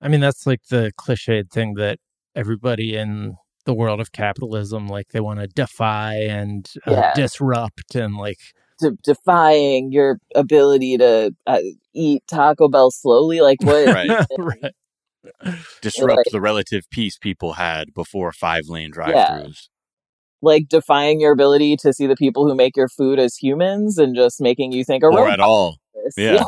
I 0.00 0.08
mean, 0.08 0.20
that's 0.20 0.46
like 0.46 0.62
the 0.70 0.92
cliched 0.98 1.50
thing 1.50 1.74
that 1.74 1.98
everybody 2.34 2.96
in 2.96 3.36
the 3.66 3.74
world 3.74 4.00
of 4.00 4.12
capitalism, 4.12 4.86
like 4.88 5.08
they 5.08 5.20
want 5.20 5.40
to 5.40 5.46
defy 5.46 6.14
and 6.16 6.66
uh, 6.86 6.92
Yeah. 6.92 7.12
disrupt 7.14 7.94
and 7.94 8.16
like, 8.16 8.38
de- 8.80 8.92
defying 9.02 9.92
your 9.92 10.18
ability 10.34 10.98
to 10.98 11.34
uh, 11.46 11.60
eat 11.94 12.22
Taco 12.26 12.68
Bell 12.68 12.90
slowly. 12.90 13.40
Like 13.40 13.60
what? 13.62 13.86
Right. 13.86 14.26
right. 14.38 14.72
Disrupt 15.80 16.16
Like- 16.18 16.26
the 16.32 16.40
relative 16.40 16.84
peace 16.90 17.16
people 17.18 17.54
had 17.54 17.94
before 17.94 18.32
five 18.32 18.64
lane 18.68 18.90
drive-throughs. 18.90 19.14
Yeah. 19.68 19.73
Drive-throughs. 20.44 20.54
Like 20.54 20.68
defying 20.68 21.20
your 21.20 21.32
ability 21.32 21.76
to 21.78 21.92
see 21.92 22.06
the 22.06 22.16
people 22.16 22.46
who 22.48 22.54
make 22.54 22.76
your 22.76 22.88
food 22.88 23.18
as 23.18 23.36
humans 23.36 23.98
and 23.98 24.14
just 24.14 24.40
making 24.40 24.72
you 24.72 24.84
think 24.84 25.02
a 25.02 25.06
Or 25.06 25.10
robot. 25.18 25.32
at 25.34 25.40
all. 25.40 25.78
is. 26.06 26.14
Yeah. 26.16 26.44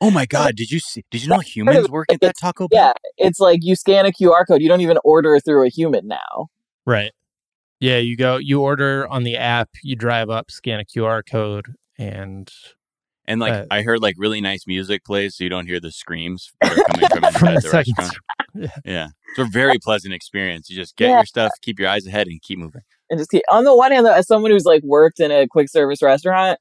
Oh 0.00 0.10
my 0.10 0.26
God! 0.30 0.56
Did 0.56 0.70
you 0.70 0.78
see? 0.80 1.04
Did 1.10 1.22
you 1.22 1.28
know 1.28 1.38
humans 1.38 1.88
work 1.88 2.06
at 2.12 2.20
that 2.22 2.34
Taco 2.40 2.68
Bell? 2.68 2.78
Yeah, 2.78 2.92
it's 3.18 3.40
like 3.40 3.60
you 3.62 3.74
scan 3.76 4.06
a 4.06 4.10
QR 4.12 4.46
code. 4.46 4.60
You 4.62 4.68
don't 4.68 4.80
even 4.80 4.98
order 5.04 5.38
through 5.40 5.66
a 5.66 5.70
human 5.70 6.06
now. 6.06 6.48
Right. 6.86 7.12
Yeah. 7.80 7.98
You 7.98 8.16
go, 8.16 8.36
you 8.38 8.60
order 8.62 9.06
on 9.08 9.24
the 9.24 9.36
app, 9.36 9.68
you 9.82 9.96
drive 9.96 10.30
up, 10.30 10.50
scan 10.50 10.80
a 10.80 10.84
QR 10.84 11.22
code, 11.28 11.74
and 11.98 12.50
And 13.28 13.40
like 13.40 13.52
Uh, 13.52 13.64
I 13.70 13.82
heard 13.82 14.00
like 14.00 14.14
really 14.18 14.40
nice 14.40 14.66
music 14.66 15.04
plays, 15.04 15.36
so 15.36 15.44
you 15.44 15.50
don't 15.50 15.66
hear 15.66 15.80
the 15.80 15.90
screams 15.92 16.52
that 16.62 16.72
are 16.78 16.84
coming 16.94 17.08
from 17.08 17.32
from 17.40 17.48
inside 17.48 17.56
the 17.56 17.60
the 17.60 17.68
second. 17.68 17.94
restaurant. 17.98 18.82
Yeah, 18.84 19.08
it's 19.30 19.38
a 19.38 19.44
very 19.50 19.78
pleasant 19.78 20.14
experience. 20.14 20.70
You 20.70 20.76
just 20.76 20.96
get 20.96 21.08
Yeah. 21.10 21.16
your 21.16 21.26
stuff, 21.26 21.50
keep 21.62 21.78
your 21.78 21.88
eyes 21.88 22.06
ahead, 22.06 22.26
and 22.28 22.40
keep 22.40 22.58
moving. 22.58 22.82
and 23.10 23.18
just 23.18 23.30
keep, 23.30 23.42
on 23.50 23.64
the 23.64 23.76
one 23.76 23.92
hand, 23.92 24.06
though, 24.06 24.12
as 24.12 24.26
someone 24.26 24.50
who's 24.50 24.64
like 24.64 24.82
worked 24.82 25.20
in 25.20 25.30
a 25.30 25.46
quick 25.48 25.68
service 25.68 26.00
restaurant, 26.02 26.58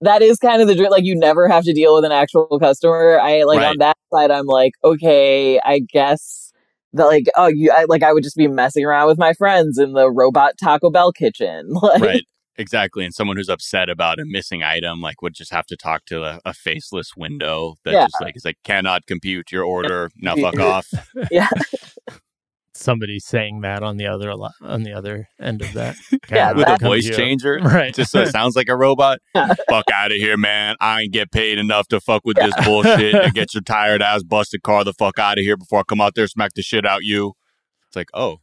that 0.00 0.20
is 0.22 0.38
kind 0.38 0.60
of 0.62 0.68
the 0.68 0.74
dream. 0.74 0.90
Like 0.90 1.04
you 1.04 1.16
never 1.18 1.48
have 1.48 1.64
to 1.64 1.72
deal 1.72 1.94
with 1.94 2.04
an 2.04 2.12
actual 2.12 2.58
customer. 2.60 3.18
I 3.20 3.42
like 3.44 3.58
Right. 3.58 3.68
on 3.68 3.78
that 3.78 3.96
side, 4.12 4.30
I'm 4.30 4.46
like, 4.46 4.72
okay, 4.84 5.58
I 5.64 5.78
guess 5.80 6.52
that 6.94 7.04
like 7.06 7.24
oh 7.36 7.46
you 7.48 7.70
I, 7.70 7.84
like 7.88 8.02
I 8.02 8.12
would 8.12 8.22
just 8.22 8.36
be 8.36 8.48
messing 8.48 8.84
around 8.84 9.08
with 9.08 9.18
my 9.18 9.32
friends 9.34 9.76
in 9.78 9.92
the 9.92 10.10
robot 10.10 10.54
Taco 10.62 10.90
Bell 10.90 11.12
kitchen. 11.12 11.68
Like, 11.82 12.00
Right. 12.02 12.24
Exactly. 12.58 13.04
And 13.04 13.14
someone 13.14 13.36
who's 13.36 13.48
upset 13.48 13.88
about 13.88 14.18
a 14.18 14.24
missing 14.26 14.62
item, 14.64 15.00
like, 15.00 15.22
would 15.22 15.32
just 15.34 15.52
have 15.52 15.64
to 15.66 15.76
talk 15.76 16.04
to 16.06 16.24
a, 16.24 16.40
a 16.44 16.52
faceless 16.52 17.16
window 17.16 17.76
that 17.84 17.92
Yeah. 17.94 18.04
just 18.06 18.20
like 18.20 18.36
is 18.36 18.44
like 18.44 18.58
cannot 18.64 19.06
compute 19.06 19.50
your 19.52 19.64
order. 19.76 20.10
Now 20.16 20.34
fuck 20.36 20.58
off. 20.58 20.88
Yeah, 21.30 21.48
Somebody 22.74 23.18
saying 23.18 23.62
that 23.62 23.82
on 23.82 23.96
the 23.96 24.06
other 24.06 24.30
on 24.30 24.82
the 24.84 24.92
other 24.92 25.28
end 25.40 25.62
of 25.62 25.72
that. 25.72 25.96
Yeah, 26.30 26.52
With 26.52 26.68
a 26.68 26.76
voice 26.78 27.06
Compute. 27.06 27.16
changer. 27.16 27.58
Right. 27.60 27.92
Just 27.92 28.12
so 28.12 28.20
it 28.20 28.28
sounds 28.30 28.54
like 28.54 28.68
a 28.68 28.76
robot. 28.76 29.18
fuck 29.34 29.84
out 29.92 30.12
of 30.12 30.16
here, 30.18 30.36
man. 30.36 30.76
I 30.80 31.02
ain't 31.02 31.12
get 31.12 31.32
paid 31.32 31.58
enough 31.58 31.88
to 31.88 32.00
fuck 32.00 32.22
with 32.24 32.36
this 32.36 32.52
bullshit 32.64 33.14
and 33.14 33.32
get 33.34 33.52
your 33.54 33.62
tired 33.62 34.00
ass 34.02 34.22
busted 34.22 34.62
car 34.62 34.84
the 34.84 34.92
fuck 34.92 35.18
out 35.18 35.38
of 35.38 35.42
here 35.42 35.56
before 35.56 35.80
I 35.80 35.82
come 35.88 36.00
out 36.00 36.14
there 36.14 36.26
smack 36.28 36.52
the 36.54 36.62
shit 36.62 36.86
out 36.86 37.02
you. 37.02 37.32
It's 37.88 37.96
like, 37.96 38.10
oh, 38.14 38.38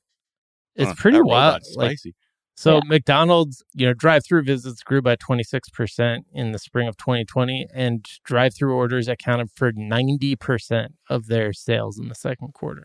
It's 0.76 0.90
huh, 0.90 0.96
pretty 0.98 1.22
wild. 1.22 1.62
robot's 1.62 1.76
Like, 1.78 1.92
spicy. 2.00 2.16
So 2.56 2.76
Yeah. 2.76 2.82
McDonald's, 2.86 3.64
you 3.74 3.86
know, 3.86 3.94
drive-through 3.94 4.44
visits 4.44 4.82
grew 4.82 5.02
by 5.02 5.16
26% 5.18 6.24
in 6.34 6.52
the 6.54 6.60
spring 6.60 6.88
of 6.88 6.96
2020 6.98 7.68
and 7.74 8.06
drive-through 8.24 8.74
orders 8.74 9.08
accounted 9.10 9.50
for 9.56 9.72
90% 9.74 10.88
of 11.10 11.28
their 11.28 11.52
sales 11.54 12.00
in 12.00 12.08
the 12.08 12.16
second 12.16 12.54
quarter. 12.54 12.84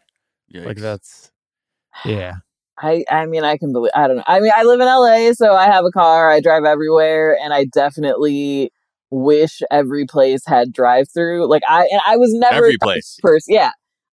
Like 0.67 0.79
that's 0.79 1.31
yeah. 2.05 2.35
I 2.83 3.05
I 3.11 3.27
mean 3.27 3.45
I 3.45 3.57
can 3.59 3.73
believe 3.73 3.93
I 3.95 4.09
don't 4.09 4.17
know. 4.17 4.25
I 4.27 4.41
mean 4.41 4.53
I 4.57 4.63
live 4.65 4.81
in 4.81 4.87
LA, 4.87 5.33
so 5.35 5.55
I 5.55 5.67
have 5.67 5.85
a 5.85 5.91
car. 5.91 6.31
I 6.31 6.41
drive 6.41 6.65
everywhere, 6.65 7.37
and 7.43 7.53
I 7.53 7.67
definitely 7.67 8.73
wish 9.11 9.61
every 9.71 10.07
place 10.07 10.43
had 10.47 10.73
drive 10.73 11.07
through. 11.13 11.47
Like 11.49 11.63
I 11.69 11.87
and 11.93 12.01
I 12.07 12.17
was 12.17 12.33
never 12.33 12.57
Every 12.57 12.79
place. 12.79 13.19
person. 13.23 13.55
Yeah. 13.55 13.71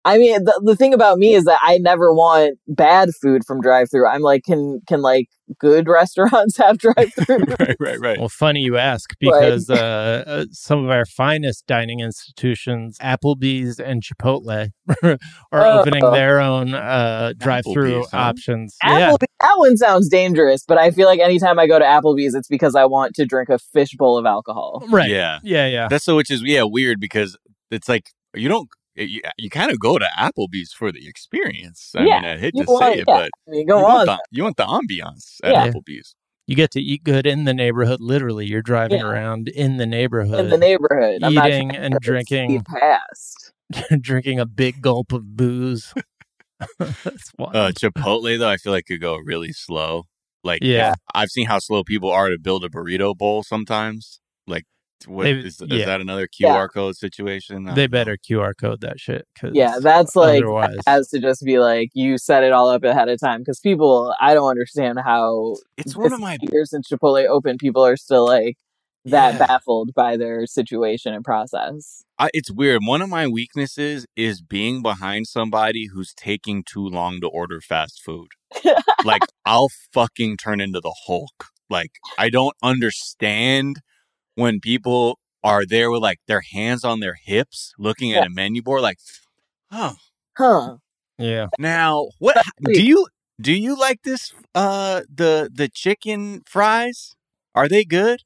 I 0.06 0.20
mean, 0.20 0.43
the, 0.43 0.62
the 0.64 0.76
thing 0.76 0.93
about 0.93 1.18
me 1.18 1.34
is 1.34 1.45
that 1.45 1.60
I 1.64 1.80
never 1.80 2.14
want 2.14 2.60
bad 2.68 3.10
food 3.22 3.41
from 3.45 3.60
drive 3.60 3.89
through. 3.89 4.08
I'm 4.08 4.22
like, 4.22 4.43
can 4.43 4.80
can 4.88 5.01
like 5.01 5.28
good 5.60 5.88
restaurants 5.89 6.58
have 6.58 6.78
drive 6.78 7.12
through? 7.14 7.38
right, 7.60 7.76
right, 7.80 7.99
right. 7.99 8.20
Well, 8.20 8.30
funny 8.30 8.60
you 8.62 8.78
ask 8.78 9.10
because 9.20 9.68
uh, 9.70 10.24
uh, 10.28 10.45
some 10.51 10.84
of 10.86 10.91
our 10.91 11.06
finest 11.06 11.66
dining 11.66 12.01
institutions, 12.01 12.97
Applebee's 13.01 13.80
and 13.80 14.03
Chipotle, 14.03 14.70
are 15.03 15.18
Oh. 15.51 15.80
opening 15.80 16.03
their 16.12 16.39
own 16.39 16.74
uh, 16.76 17.34
drive-through 17.38 18.01
Applebee's, 18.01 18.12
huh? 18.12 18.18
options. 18.18 18.78
Yeah, 18.84 19.10
Applebee's, 19.10 19.28
that 19.41 19.53
one 19.58 19.78
sounds 19.78 20.08
dangerous, 20.10 20.64
but 20.68 20.78
I 20.78 20.91
feel 20.91 21.08
like 21.08 21.20
anytime 21.20 21.58
I 21.58 21.66
go 21.68 21.80
to 21.80 21.86
Applebee's, 21.86 22.36
it's 22.36 22.47
because 22.47 22.76
I 22.76 22.86
want 22.86 23.16
to 23.16 23.26
drink 23.26 23.49
a 23.49 23.58
fishbowl 23.58 24.18
of 24.20 24.26
alcohol. 24.28 24.84
right. 24.89 25.10
Yeah. 25.10 25.39
yeah, 25.43 25.66
yeah. 25.68 25.88
That's 25.89 26.06
so, 26.06 26.16
which 26.16 26.30
is 26.30 26.43
yeah 26.43 26.64
weird 26.64 26.99
because 26.99 27.36
it's 27.72 27.89
like 27.89 28.12
you 28.36 28.47
don't 28.49 28.70
you, 28.96 29.22
you 29.38 29.50
kind 29.50 29.72
of 29.72 29.80
go 29.80 29.98
to 29.98 30.08
Applebee's 30.18 30.72
for 30.74 30.91
the 30.91 31.08
experience. 31.08 31.91
I 31.96 32.04
Yeah, 32.06 32.22
mean, 32.22 32.30
I 32.32 32.38
hate 32.38 32.54
you 32.56 32.64
to 32.66 32.72
want- 32.72 32.84
say 32.84 32.93
it, 33.00 33.06
yeah. 33.08 33.16
but 33.18 33.30
I 33.48 33.52
mean, 33.52 33.66
go 33.68 33.80
you 33.80 33.86
on. 33.86 33.93
want 33.93 34.06
the, 34.08 34.20
you 34.32 34.43
want 34.43 34.58
the 34.58 34.66
ambiance 34.66 35.38
at 35.43 35.52
Yeah. 35.52 35.68
Applebee's. 35.70 36.16
You 36.48 36.56
get 36.56 36.70
to 36.72 36.80
eat 36.82 37.04
good 37.04 37.26
in 37.26 37.46
the 37.46 37.54
neighborhood. 37.56 38.00
Literally, 38.02 38.46
you're 38.46 38.62
driving 38.62 39.00
Yeah. 39.00 39.08
around 39.08 39.48
in 39.50 39.78
the 39.78 39.86
neighborhood, 39.88 40.39
in 40.39 40.50
the 40.50 40.58
neighborhood. 40.58 41.24
I'm 41.24 41.34
not 41.34 41.48
eating 41.50 41.76
and 41.76 41.96
drinking, 42.00 42.50
see 42.60 42.64
past. 42.80 43.52
drinking 44.00 44.39
a 44.39 44.46
big 44.46 44.82
gulp 44.82 45.12
of 45.12 45.36
booze. 45.36 45.91
That's 46.80 47.32
wild. 47.38 47.56
Uh, 47.56 47.72
Chipotle 47.72 48.38
though, 48.39 48.48
I 48.50 48.58
feel 48.58 48.72
like 48.74 48.86
could 48.86 49.02
go 49.02 49.18
really 49.18 49.52
slow. 49.52 50.04
Like, 50.43 50.60
Yeah. 50.62 50.93
I've 51.16 51.30
seen 51.30 51.48
how 51.48 51.58
slow 51.60 51.84
people 51.84 52.12
are 52.12 52.30
to 52.30 52.38
build 52.38 52.64
a 52.64 52.70
burrito 52.70 53.18
bowl 53.18 53.41
sometimes. 53.43 54.20
Like, 54.48 54.66
what 55.08 55.24
They- 55.24 55.32
is, 55.34 55.62
is 55.62 55.86
that 55.86 56.02
another 56.02 56.28
QR 56.28 56.64
Yeah. 56.64 56.68
code 56.68 56.96
situation? 56.96 57.64
They 57.66 57.70
don't 57.72 57.78
know. 57.78 57.88
better 57.89 58.18
QR 58.18 58.54
code 58.60 58.82
that 58.82 59.00
shit. 59.00 59.28
'cause 59.39 59.52
Yeah, 59.54 59.78
that's 59.82 60.16
like 60.16 60.41
otherwise, 60.43 60.78
has 60.88 61.10
to 61.10 61.20
just 61.20 61.43
be 61.43 61.60
like 61.60 61.89
you 61.93 62.18
set 62.18 62.43
it 62.43 62.52
all 62.54 62.70
up 62.70 62.84
ahead 62.84 63.10
of 63.10 63.20
time 63.20 63.41
because 63.41 63.60
people. 63.60 64.14
I 64.20 64.34
don't 64.34 64.50
understand 64.50 65.00
how 65.04 65.56
It's 65.78 65.96
one 65.96 66.14
of 66.14 66.20
my 66.20 66.38
years 66.52 66.70
since 66.72 66.88
Chipotle 66.89 67.26
open, 67.28 67.58
people 67.58 67.86
are 67.86 67.98
still 67.98 68.26
like 68.26 68.58
that 69.06 69.34
Yeah. 69.34 69.46
baffled 69.46 69.93
by 69.93 70.18
their 70.18 70.48
situation 70.48 71.14
and 71.14 71.24
process. 71.24 72.04
I, 72.18 72.30
it's 72.34 72.52
weird. 72.52 72.82
One 72.86 73.04
of 73.04 73.10
my 73.10 73.28
weaknesses 73.28 74.08
is 74.16 74.41
being 74.41 74.82
behind 74.82 75.28
somebody 75.28 75.88
who's 75.93 76.14
taking 76.16 76.64
too 76.64 76.88
long 76.88 77.22
to 77.22 77.28
order 77.28 77.62
fast 77.62 78.02
food. 78.04 78.30
like 79.06 79.22
I'll 79.46 79.68
fucking 79.93 80.38
turn 80.38 80.60
into 80.62 80.80
the 80.82 80.96
Hulk. 81.06 81.48
Like 81.70 81.91
I 82.18 82.30
don't 82.30 82.56
understand 82.64 83.82
when 84.36 84.60
people 84.60 85.20
are 85.44 85.66
there 85.66 85.92
with 85.92 86.02
like 86.02 86.20
their 86.28 86.42
hands 86.54 86.84
on 86.84 87.00
their 87.00 87.16
hips 87.26 87.74
looking 87.78 88.14
at 88.14 88.26
a 88.26 88.30
menu 88.30 88.62
board 88.62 88.82
like, 88.82 88.98
"Oh, 89.72 89.96
Huh? 90.38 90.78
yeah. 91.18 91.48
now 91.58 92.10
what 92.20 92.36
do 92.62 92.84
you 92.84 93.08
do 93.40 93.54
you 93.54 93.78
like 93.80 94.02
this 94.04 94.34
uh 94.54 95.02
the 95.14 95.50
the 95.54 95.70
chicken 95.70 96.42
fries? 96.48 97.16
Are 97.54 97.68
they 97.70 97.86
good? 97.86 98.22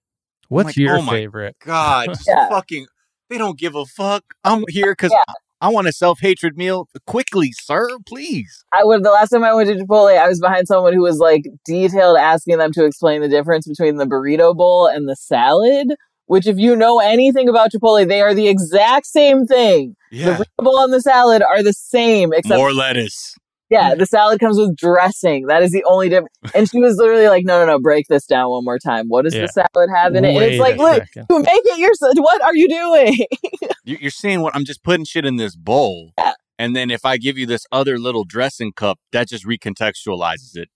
What's 0.48 0.68
like, 0.68 0.78
your 0.78 0.98
oh 0.98 1.02
my 1.04 1.14
favorite? 1.14 1.56
God, 1.64 2.08
just 2.14 2.28
Yeah. 2.28 2.50
fucking. 2.50 2.88
They 3.30 3.38
don't 3.38 3.60
give 3.60 3.76
a 3.76 3.86
fuck. 3.86 4.24
I'm 4.44 4.64
here 4.70 4.94
because 4.94 5.12
Yeah. 5.12 5.34
I 5.62 5.70
want 5.70 5.88
a 5.88 5.92
self 5.92 6.20
hatred 6.22 6.58
meal 6.58 6.88
quickly, 7.06 7.52
sir. 7.52 7.90
Please. 8.08 8.64
I 8.74 8.84
would. 8.84 9.04
The 9.04 9.12
last 9.12 9.30
time 9.30 9.44
I 9.44 9.54
went 9.54 9.70
to 9.70 9.76
Chipotle, 9.76 10.18
I 10.18 10.28
was 10.28 10.40
behind 10.40 10.68
someone 10.68 10.94
who 10.94 11.02
was 11.02 11.20
like 11.20 11.44
detailed 11.66 12.18
asking 12.18 12.58
them 12.58 12.72
to 12.74 12.86
explain 12.86 13.22
the 13.22 13.28
difference 13.28 13.68
between 13.68 13.98
the 13.98 14.06
burrito 14.06 14.56
bowl 14.56 14.88
and 14.88 15.08
the 15.08 15.16
salad. 15.16 15.96
Which, 16.28 16.46
if 16.46 16.60
you 16.60 16.76
know 16.76 17.00
anything 17.00 17.50
about 17.50 17.72
Chipotle, 17.72 18.08
they 18.08 18.22
are 18.22 18.36
the 18.36 18.48
exact 18.48 19.08
same 19.08 19.46
thing. 19.46 19.96
Yeah. 20.12 20.26
The 20.38 20.44
burrito 20.44 20.64
bowl 20.64 20.84
and 20.84 20.94
the 20.94 21.02
salad 21.02 21.42
are 21.42 21.64
the 21.64 21.74
same, 21.74 22.32
except 22.34 22.58
More 22.58 22.74
lettuce. 22.74 23.36
Yeah, 23.70 23.94
the 23.96 24.06
salad 24.06 24.40
comes 24.40 24.58
with 24.58 24.76
dressing. 24.76 25.46
That 25.48 25.62
is 25.62 25.72
the 25.72 25.84
only 25.88 26.10
difference. 26.10 26.34
And 26.56 26.68
she 26.70 26.80
was 26.80 26.98
literally 26.98 27.28
like, 27.28 27.46
"No, 27.46 27.60
no, 27.60 27.74
no, 27.74 27.80
break 27.80 28.08
this 28.08 28.26
down 28.26 28.50
one 28.50 28.64
more 28.66 28.80
time. 28.80 29.06
What 29.08 29.26
does 29.26 29.36
Yeah. 29.36 29.42
the 29.42 29.48
salad 29.50 29.90
have 29.96 30.16
in 30.16 30.26
it?" 30.26 30.34
And 30.36 30.44
it's 30.44 30.60
like, 30.60 30.78
"Look, 30.78 31.04
you 31.16 31.40
make 31.40 31.62
it 31.66 31.78
yourself. 31.80 32.14
What 32.18 32.42
are 32.44 32.56
you 32.56 32.68
doing?" 32.68 33.16
You- 33.86 33.98
You're 34.02 34.12
seeing 34.12 34.42
what 34.42 34.56
I'm 34.56 34.66
just 34.66 34.84
putting 34.84 35.06
shit 35.06 35.26
in 35.26 35.36
this 35.38 35.56
bowl. 35.56 36.12
Yeah. 36.18 36.34
And 36.58 36.76
then 36.76 36.92
if 36.92 37.06
I 37.06 37.18
give 37.18 37.38
you 37.38 37.46
this 37.46 37.66
other 37.72 37.98
little 37.98 38.24
dressing 38.26 38.72
cup, 38.74 39.00
that 39.14 39.30
just 39.30 39.46
recontextualizes 39.46 40.56
it. 40.58 40.70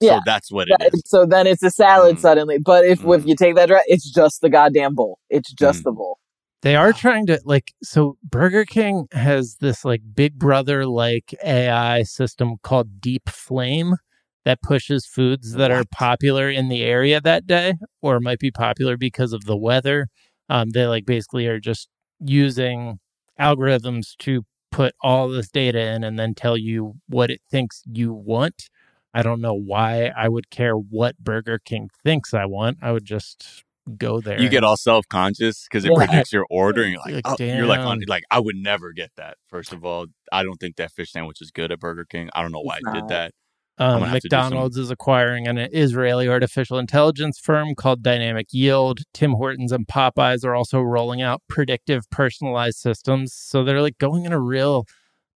Yeah. 0.00 0.16
So 0.16 0.20
that's 0.26 0.50
what 0.52 0.68
it 0.68 0.76
That- 0.78 0.90
is. 0.94 1.02
so 1.06 1.24
then 1.26 1.46
it's 1.46 1.62
a 1.62 1.70
salad 1.70 2.16
Mm. 2.16 2.20
suddenly. 2.20 2.58
But 2.64 2.84
if 2.84 3.00
if 3.00 3.04
Mm. 3.04 3.28
you 3.28 3.36
take 3.36 3.54
that 3.54 3.66
dress, 3.68 3.84
it's 3.86 4.10
just 4.10 4.40
the 4.42 4.50
goddamn 4.50 4.94
bowl. 4.94 5.18
It's 5.30 5.52
just 5.52 5.80
Mm. 5.80 5.84
the 5.84 5.92
bowl. 5.92 6.18
They 6.62 6.76
are 6.76 6.92
trying 6.92 7.26
to 7.26 7.40
like 7.44 7.72
so 7.82 8.16
Burger 8.22 8.64
King 8.64 9.08
has 9.12 9.56
this 9.56 9.84
like 9.84 10.02
Big 10.14 10.38
Brother 10.38 10.86
like 10.86 11.34
AI 11.44 12.04
system 12.04 12.56
called 12.62 13.00
Deep 13.00 13.28
Flame 13.28 13.96
that 14.44 14.62
pushes 14.62 15.04
foods 15.04 15.54
that 15.54 15.70
are 15.72 15.84
popular 15.90 16.48
in 16.50 16.68
the 16.68 16.82
area 16.82 17.20
that 17.20 17.46
day 17.46 17.74
or 18.00 18.20
might 18.20 18.38
be 18.38 18.50
popular 18.52 18.96
because 18.96 19.32
of 19.32 19.44
the 19.44 19.56
weather. 19.56 20.06
Um, 20.48 20.70
they 20.70 20.86
like 20.86 21.04
basically 21.04 21.46
are 21.48 21.60
just 21.60 21.88
using 22.20 22.98
algorithms 23.40 24.16
to 24.20 24.42
put 24.70 24.94
all 25.02 25.28
this 25.28 25.48
data 25.50 25.80
in 25.80 26.04
and 26.04 26.18
then 26.18 26.34
tell 26.34 26.56
you 26.56 26.94
what 27.08 27.30
it 27.30 27.40
thinks 27.50 27.82
you 27.90 28.12
want. 28.12 28.70
I 29.14 29.22
don't 29.22 29.40
know 29.40 29.54
why 29.54 30.12
I 30.16 30.28
would 30.28 30.50
care 30.50 30.74
what 30.74 31.18
Burger 31.18 31.58
King 31.58 31.90
thinks 32.04 32.32
I 32.32 32.46
want. 32.46 32.78
I 32.82 32.92
would 32.92 33.04
just 33.04 33.64
go 33.98 34.20
there. 34.20 34.40
You 34.40 34.48
get 34.48 34.64
all 34.64 34.76
self 34.76 35.06
conscious 35.08 35.64
because 35.64 35.84
it 35.84 35.90
Yeah. 35.92 35.96
predicts 36.06 36.32
your 36.32 36.46
order, 36.50 36.82
and 36.82 36.92
you're 36.92 37.00
like, 37.00 37.24
Like, 37.26 37.40
oh, 37.40 37.44
you're 37.44 37.66
like, 37.66 37.80
on, 37.80 38.00
like 38.06 38.24
I 38.30 38.38
would 38.40 38.56
never 38.56 38.92
get 38.92 39.10
that. 39.16 39.36
First 39.48 39.72
of 39.72 39.84
all, 39.84 40.06
I 40.32 40.42
don't 40.42 40.56
think 40.58 40.76
that 40.76 40.92
fish 40.92 41.12
sandwich 41.12 41.40
is 41.40 41.50
good 41.50 41.72
at 41.72 41.80
Burger 41.80 42.04
King. 42.04 42.30
I 42.34 42.42
don't 42.42 42.52
know 42.52 42.60
why 42.60 42.76
It's 42.78 42.86
I 42.88 42.92
did 42.94 43.08
that. 43.08 43.32
Um, 43.78 44.00
gonna 44.00 44.06
have 44.10 44.20
to 44.20 44.28
do 44.28 44.36
some- 44.36 44.44
McDonald's 44.44 44.76
is 44.76 44.90
acquiring 44.90 45.48
an 45.48 45.56
Israeli 45.58 46.28
artificial 46.28 46.78
intelligence 46.78 47.38
firm 47.38 47.74
called 47.74 48.02
Dynamic 48.02 48.48
Yield. 48.52 49.00
Tim 49.14 49.32
Hortons 49.32 49.72
and 49.72 49.86
Popeyes 49.88 50.44
are 50.44 50.54
also 50.54 50.80
rolling 50.80 51.22
out 51.22 51.42
predictive 51.48 52.08
personalized 52.10 52.78
systems. 52.78 53.32
So 53.34 53.64
they're 53.64 53.80
like 53.82 53.98
going 53.98 54.24
in 54.26 54.32
a 54.32 54.38
real 54.40 54.84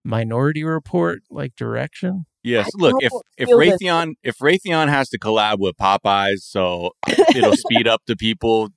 minority 0.04 0.62
report 0.64 1.22
like 1.30 1.56
direction. 1.56 2.26
Yes. 2.46 2.66
I 2.66 2.70
Look, 2.82 2.94
if 3.00 3.12
if 3.36 3.48
feel 3.48 3.58
this- 3.58 3.72
Raytheon 3.82 4.14
if 4.22 4.38
Raytheon 4.38 4.88
has 4.88 5.08
to 5.10 5.18
collab 5.18 5.58
with 5.58 5.76
Popeyes, 5.76 6.38
so 6.40 6.92
it'll 7.34 7.56
speed 7.66 7.88
up 7.88 8.02
the 8.06 8.16
people 8.16 8.68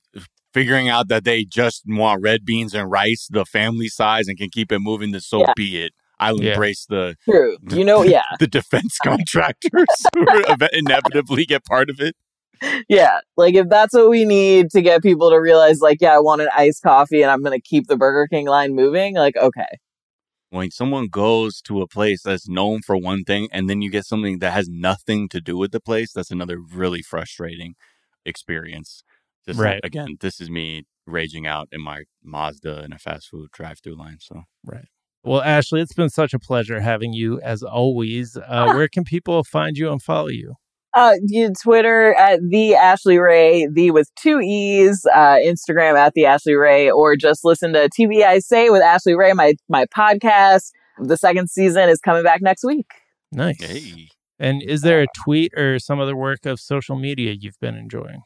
figuring 0.52 0.88
out 0.88 1.06
that 1.08 1.22
they 1.24 1.44
just 1.44 1.84
want 1.86 2.20
red 2.22 2.44
beans 2.44 2.74
and 2.74 2.90
rice, 2.90 3.28
the 3.30 3.44
family 3.44 3.86
size, 3.88 4.26
and 4.26 4.36
can 4.36 4.50
keep 4.50 4.72
it 4.72 4.80
moving. 4.80 5.12
Then 5.12 5.20
so 5.20 5.40
Yeah. 5.40 5.52
be 5.56 5.82
it. 5.84 5.92
I'll 6.18 6.42
Yeah. 6.42 6.52
embrace 6.52 6.84
the 6.88 7.16
True. 7.24 7.56
You 7.70 7.84
know, 7.84 8.02
yeah, 8.02 8.24
the 8.40 8.46
defense 8.48 8.98
contractors 9.02 9.86
who 10.16 10.26
inevitably 10.72 11.46
get 11.46 11.64
part 11.64 11.88
of 11.90 12.00
it. 12.00 12.16
yeah. 12.88 13.20
Like 13.36 13.54
if 13.54 13.68
that's 13.68 13.94
what 13.94 14.10
we 14.10 14.24
need 14.24 14.70
to 14.70 14.82
get 14.82 15.02
people 15.02 15.30
to 15.30 15.36
realize, 15.40 15.80
like, 15.80 15.98
yeah, 16.00 16.14
I 16.14 16.18
want 16.20 16.42
an 16.42 16.48
iced 16.56 16.82
coffee, 16.82 17.22
and 17.22 17.30
I'm 17.30 17.42
gonna 17.42 17.60
keep 17.60 17.86
the 17.86 17.96
Burger 17.96 18.26
King 18.26 18.46
line 18.48 18.74
moving. 18.74 19.14
Like, 19.14 19.36
okay, 19.36 19.78
When 20.50 20.70
someone 20.72 21.06
goes 21.06 21.60
to 21.62 21.80
a 21.80 21.86
place 21.86 22.22
that's 22.24 22.48
known 22.48 22.82
for 22.82 22.96
one 22.96 23.22
thing, 23.24 23.48
and 23.52 23.70
then 23.70 23.82
you 23.82 23.90
get 23.90 24.04
something 24.04 24.40
that 24.40 24.52
has 24.52 24.68
nothing 24.68 25.28
to 25.30 25.40
do 25.40 25.56
with 25.56 25.70
the 25.70 25.80
place, 25.80 26.12
that's 26.12 26.30
another 26.32 26.58
really 26.58 27.02
frustrating 27.02 27.74
experience. 28.24 29.02
Just 29.46 29.58
like, 29.58 29.66
Right. 29.66 29.80
again, 29.84 30.16
this 30.20 30.40
is 30.40 30.50
me 30.50 30.84
raging 31.06 31.46
out 31.46 31.68
in 31.72 31.80
my 31.80 32.02
Mazda 32.22 32.84
in 32.84 32.92
a 32.92 32.98
fast 32.98 33.28
food 33.28 33.50
drive-through 33.52 33.96
line. 33.96 34.18
So 34.20 34.42
right. 34.64 34.86
Well, 35.22 35.42
Ashley, 35.42 35.80
it's 35.82 35.94
been 35.94 36.08
such 36.10 36.34
a 36.34 36.38
pleasure 36.38 36.80
having 36.80 37.12
you 37.12 37.40
as 37.42 37.62
always. 37.62 38.36
Uh, 38.36 38.72
where 38.72 38.88
can 38.88 39.04
people 39.04 39.44
find 39.44 39.76
you 39.76 39.90
and 39.92 40.02
follow 40.02 40.28
you? 40.28 40.54
Uh, 40.94 41.14
you 41.26 41.52
Twitter 41.62 42.14
at 42.14 42.40
the 42.48 42.74
Ashley 42.74 43.18
Ray, 43.18 43.66
the 43.72 43.92
with 43.92 44.10
two 44.16 44.40
E's, 44.40 45.06
uh, 45.14 45.36
Instagram 45.36 45.96
at 45.96 46.14
the 46.14 46.26
Ashley 46.26 46.54
Ray, 46.54 46.90
or 46.90 47.14
just 47.14 47.44
listen 47.44 47.72
to 47.74 47.88
TV 47.88 48.24
I 48.24 48.40
Say 48.40 48.70
with 48.70 48.82
Ashley 48.82 49.14
Ray, 49.14 49.32
my, 49.32 49.54
my 49.68 49.86
podcast. 49.86 50.72
The 50.98 51.16
second 51.16 51.48
season 51.48 51.88
is 51.88 52.00
coming 52.00 52.24
back 52.24 52.42
next 52.42 52.64
week. 52.64 52.86
Nice. 53.32 53.62
hey, 53.62 54.08
And 54.38 54.62
is 54.62 54.82
there 54.82 55.02
a 55.02 55.06
tweet 55.24 55.52
or 55.56 55.78
some 55.78 56.00
other 56.00 56.16
work 56.16 56.44
of 56.44 56.58
social 56.58 56.96
media 56.96 57.36
you've 57.38 57.60
been 57.60 57.76
enjoying? 57.76 58.22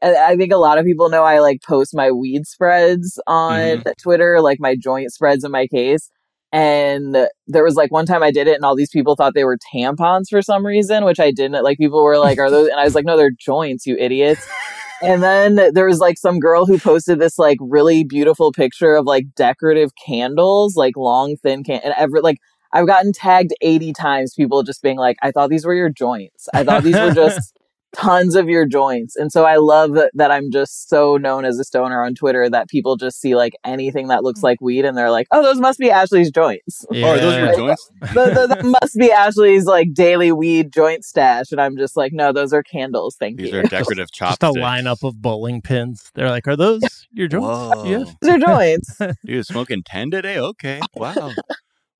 I 0.00 0.14
I 0.16 0.36
think 0.36 0.52
a 0.52 0.56
lot 0.56 0.78
of 0.78 0.84
people 0.84 1.08
know 1.08 1.24
I 1.24 1.40
like 1.40 1.62
post 1.62 1.94
my 1.94 2.10
weed 2.12 2.46
spreads 2.46 3.20
on 3.26 3.82
Twitter, 4.00 4.40
like 4.40 4.58
my 4.60 4.76
joint 4.76 5.12
spreads 5.12 5.44
in 5.44 5.50
my 5.50 5.66
case. 5.66 6.10
And 6.54 7.16
there 7.48 7.64
was 7.64 7.74
like 7.74 7.90
one 7.90 8.06
time 8.06 8.22
I 8.22 8.30
did 8.30 8.46
it 8.46 8.54
and 8.54 8.64
all 8.64 8.76
these 8.76 8.90
people 8.92 9.16
thought 9.16 9.34
they 9.34 9.42
were 9.42 9.58
tampons 9.74 10.26
for 10.30 10.40
some 10.40 10.64
reason, 10.64 11.04
which 11.04 11.18
I 11.18 11.32
didn't. 11.32 11.64
Like 11.64 11.78
people 11.78 12.00
were 12.04 12.16
like, 12.16 12.38
are 12.38 12.48
those? 12.48 12.68
And 12.68 12.78
I 12.78 12.84
was 12.84 12.94
like, 12.94 13.04
no, 13.04 13.16
they're 13.16 13.32
joints, 13.32 13.86
you 13.86 13.96
idiots. 13.98 14.46
and 15.02 15.20
then 15.20 15.72
there 15.72 15.86
was 15.86 15.98
like 15.98 16.16
some 16.16 16.38
girl 16.38 16.64
who 16.64 16.78
posted 16.78 17.18
this 17.18 17.40
like 17.40 17.58
really 17.60 18.04
beautiful 18.04 18.52
picture 18.52 18.94
of 18.94 19.04
like 19.04 19.34
decorative 19.34 19.90
candles, 20.06 20.76
like 20.76 20.96
long, 20.96 21.34
thin 21.34 21.64
can, 21.64 21.80
and 21.82 21.92
ever 21.98 22.22
like 22.22 22.38
I've 22.72 22.86
gotten 22.86 23.12
tagged 23.12 23.52
80 23.60 23.92
times, 23.92 24.34
people 24.34 24.62
just 24.62 24.80
being 24.80 24.96
like, 24.96 25.16
I 25.22 25.32
thought 25.32 25.50
these 25.50 25.66
were 25.66 25.74
your 25.74 25.90
joints. 25.90 26.48
I 26.54 26.62
thought 26.62 26.84
these 26.84 26.94
were 26.94 27.10
just 27.14 27.58
tons 27.94 28.34
of 28.34 28.48
your 28.48 28.66
joints. 28.66 29.16
And 29.16 29.30
so 29.32 29.44
I 29.44 29.56
love 29.56 29.92
that, 29.94 30.10
that 30.14 30.30
I'm 30.30 30.50
just 30.50 30.88
so 30.88 31.16
known 31.16 31.44
as 31.44 31.58
a 31.58 31.64
stoner 31.64 32.02
on 32.04 32.14
Twitter 32.14 32.48
that 32.50 32.68
people 32.68 32.96
just 32.96 33.20
see 33.20 33.34
like 33.36 33.54
anything 33.64 34.08
that 34.08 34.22
looks 34.22 34.42
like 34.42 34.60
weed 34.60 34.84
and 34.84 34.96
they're 34.96 35.10
like, 35.10 35.26
oh, 35.30 35.42
those 35.42 35.58
must 35.60 35.78
be 35.78 35.90
Ashley's 35.90 36.30
joints. 36.30 36.84
Oh, 36.90 36.94
those 36.94 37.36
your 37.36 37.46
Yeah. 37.46 37.54
joints? 37.56 37.90
Th- 38.12 38.34
th- 38.34 38.48
that 38.48 38.64
must 38.64 38.96
be 38.96 39.10
Ashley's 39.10 39.64
like 39.66 39.94
daily 39.94 40.32
weed 40.32 40.72
joint 40.72 41.04
stash. 41.04 41.52
And 41.52 41.60
I'm 41.60 41.76
just 41.76 41.96
like, 41.96 42.12
no, 42.12 42.32
those 42.32 42.52
are 42.52 42.62
candles. 42.62 43.16
Thank 43.18 43.38
These 43.38 43.46
you. 43.46 43.52
These 43.52 43.60
are 43.60 43.68
decorative 43.68 44.08
Just 44.12 44.40
chopsticks. 44.40 44.56
a 44.56 44.58
lineup 44.60 45.06
of 45.06 45.20
bowling 45.22 45.62
pins. 45.62 46.10
They're 46.14 46.30
like, 46.30 46.46
are 46.48 46.56
those 46.56 46.82
your 47.12 47.28
joints? 47.28 47.46
Whoa. 47.46 47.84
Yeah. 47.84 48.04
Those 48.20 48.30
are 48.30 48.38
joints. 48.38 48.98
Dude, 49.24 49.46
smoking 49.46 49.82
10 49.84 50.10
today? 50.10 50.38
Okay. 50.38 50.80
Wow. 50.94 51.32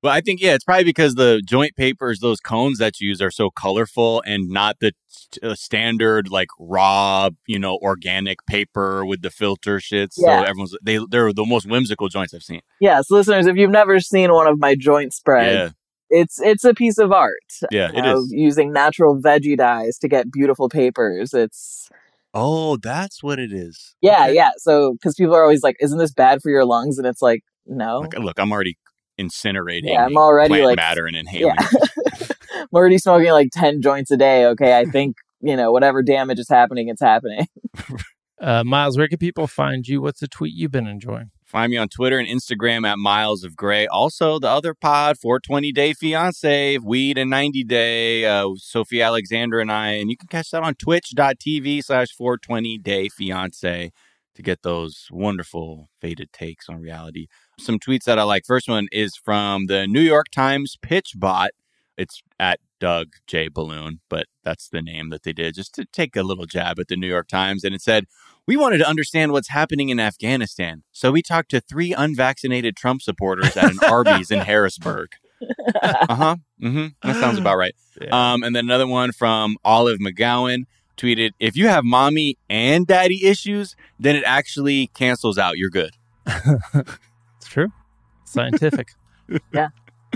Well, 0.05 0.13
I 0.13 0.21
think, 0.21 0.39
yeah, 0.39 0.53
it's 0.53 0.63
probably 0.63 0.83
because 0.83 1.15
the 1.15 1.41
joint 1.43 1.75
papers, 1.75 2.19
those 2.19 2.39
cones 2.39 2.77
that 2.77 2.99
you 3.01 3.07
use 3.09 3.23
are 3.23 3.31
so 3.31 3.49
colorful 3.49 4.21
and 4.23 4.49
not 4.49 4.75
the 4.79 4.91
uh, 5.41 5.55
standard, 5.55 6.29
like 6.29 6.49
raw, 6.59 7.31
you 7.47 7.57
know, 7.57 7.79
organic 7.81 8.45
paper 8.45 9.03
with 9.03 9.23
the 9.23 9.31
filter 9.31 9.77
shits. 9.79 10.13
Yeah. 10.17 10.41
So 10.41 10.45
everyone's, 10.45 10.75
they, 10.83 10.99
they're 11.09 11.33
the 11.33 11.43
most 11.43 11.65
whimsical 11.67 12.07
joints 12.07 12.35
I've 12.35 12.43
seen. 12.43 12.61
yes, 12.79 13.09
listeners, 13.09 13.47
if 13.47 13.55
you've 13.55 13.71
never 13.71 13.99
seen 13.99 14.31
one 14.31 14.45
of 14.45 14.59
my 14.59 14.75
joint 14.75 15.11
spreads, 15.11 15.73
Yeah. 16.11 16.19
it's 16.21 16.39
it's 16.39 16.63
a 16.63 16.75
piece 16.75 16.99
of 16.99 17.11
art. 17.11 17.33
Yeah, 17.71 17.89
it 17.91 18.05
of 18.05 18.19
is. 18.19 18.31
using 18.31 18.71
natural 18.71 19.19
veggie 19.19 19.57
dyes 19.57 19.97
to 20.01 20.07
get 20.07 20.31
beautiful 20.31 20.69
papers. 20.69 21.33
It's 21.33 21.89
Oh, 22.31 22.77
that's 22.77 23.23
what 23.23 23.39
it 23.39 23.51
is. 23.51 23.95
yeah, 24.01 24.25
Okay. 24.25 24.35
yeah. 24.35 24.51
So 24.57 24.93
because 24.93 25.15
people 25.15 25.33
are 25.35 25.41
always 25.41 25.63
like, 25.63 25.77
"Isn't 25.79 25.97
this 25.97 26.13
bad 26.13 26.41
for 26.43 26.51
your 26.51 26.63
lungs?" 26.65 26.99
And 26.99 27.07
it's 27.07 27.23
like, 27.23 27.41
no, 27.65 28.01
Like, 28.01 28.19
look, 28.19 28.37
I'm 28.37 28.51
already 28.51 28.77
incinerating 29.19 29.81
Yeah, 29.83 30.05
I'm 30.05 30.17
already, 30.17 30.49
plant 30.49 30.65
like- 30.65 30.75
matter 30.77 31.05
and 31.05 31.15
inhaling. 31.15 31.55
yeah. 31.57 31.67
I'm 32.55 32.67
already 32.73 32.97
smoking 32.97 33.31
like 33.31 33.49
ten 33.51 33.81
joints 33.81 34.11
a 34.11 34.17
day. 34.17 34.45
Okay, 34.45 34.77
I 34.77 34.85
think 34.85 35.17
you 35.41 35.55
know 35.55 35.71
whatever 35.71 36.01
damage 36.01 36.39
is 36.39 36.49
happening, 36.49 36.87
it's 36.89 37.01
happening. 37.01 37.47
Uh, 38.37 38.65
Miles, 38.65 38.97
where 38.97 39.07
can 39.07 39.17
people 39.17 39.47
find 39.47 39.87
you? 39.87 40.01
What's 40.01 40.21
a 40.21 40.27
tweet 40.27 40.53
you've 40.53 40.69
been 40.69 40.87
enjoying? 40.87 41.31
Find 41.45 41.71
me 41.71 41.77
on 41.77 41.87
Twitter 41.87 42.19
and 42.19 42.27
Instagram 42.27 42.85
at 42.85 42.99
Miles 42.99 43.45
of 43.45 43.55
Gray. 43.55 43.87
Also, 43.87 44.39
the 44.39 44.49
other 44.49 44.73
pod, 44.73 45.17
420 45.17 45.71
Day 45.71 45.93
Fiance, 45.93 46.77
Weed 46.79 47.17
and 47.17 47.29
90 47.29 47.63
Day, 47.63 48.25
uh, 48.25 48.49
Sophie 48.57 49.01
Alexander 49.01 49.61
and 49.61 49.71
I. 49.71 49.91
And 49.91 50.09
you 50.09 50.17
can 50.17 50.27
catch 50.27 50.49
that 50.51 50.63
on 50.63 50.75
twitch.tv 50.75 51.81
slash 51.85 52.09
420 52.09 52.77
Day 52.79 53.07
Fiance 53.07 53.91
to 54.35 54.41
get 54.41 54.61
those 54.63 55.07
wonderful 55.11 55.89
faded 55.99 56.31
takes 56.31 56.69
on 56.69 56.79
reality. 56.79 57.27
Some 57.59 57.79
tweets 57.79 58.03
that 58.03 58.19
I 58.19 58.23
like. 58.23 58.43
First 58.45 58.67
one 58.67 58.87
is 58.91 59.15
from 59.15 59.67
the 59.67 59.87
New 59.87 60.01
York 60.01 60.27
Times 60.31 60.77
Pitch 60.81 61.13
Bot. 61.15 61.51
It's 61.97 62.21
at 62.39 62.59
Doug 62.79 63.13
J. 63.25 63.47
Balloon, 63.47 64.01
but 64.09 64.25
that's 64.43 64.67
the 64.67 64.81
name 64.81 65.09
that 65.09 65.23
they 65.23 65.33
did 65.33 65.55
just 65.55 65.73
to 65.75 65.85
take 65.85 66.15
a 66.15 66.23
little 66.23 66.45
jab 66.45 66.79
at 66.79 66.89
the 66.89 66.97
New 66.97 67.07
York 67.07 67.27
Times. 67.27 67.63
And 67.63 67.73
it 67.73 67.81
said, 67.81 68.05
we 68.47 68.57
wanted 68.57 68.77
to 68.79 68.87
understand 68.87 69.31
what's 69.31 69.49
happening 69.49 69.89
in 69.89 69.99
Afghanistan. 69.99 70.83
So 70.91 71.11
we 71.11 71.21
talked 71.21 71.49
to 71.51 71.61
three 71.61 71.93
unvaccinated 71.93 72.75
Trump 72.75 73.01
supporters 73.01 73.55
at 73.57 73.71
an 73.71 73.79
Arby's 73.89 74.31
in 74.31 74.39
Harrisburg. 74.39 75.09
Uh 75.81 76.15
huh. 76.15 76.35
Mm-hmm. 76.63 76.87
That 77.03 77.17
sounds 77.17 77.37
about 77.37 77.57
right. 77.57 77.75
Um, 78.09 78.41
and 78.41 78.55
then 78.55 78.65
another 78.65 78.87
one 78.87 79.11
from 79.11 79.57
Olive 79.65 79.99
McGowan 79.99 80.63
tweeted, 80.95 81.31
if 81.39 81.55
you 81.55 81.67
have 81.67 81.83
mommy 81.83 82.37
and 82.49 82.87
daddy 82.87 83.25
issues, 83.25 83.75
then 83.99 84.15
it 84.15 84.23
actually 84.25 84.87
cancels 84.87 85.37
out. 85.37 85.57
You're 85.57 85.69
good. 85.69 85.91
It's 87.37 87.47
true. 87.47 87.71
Scientific. 88.25 88.89
Yeah. 89.51 89.69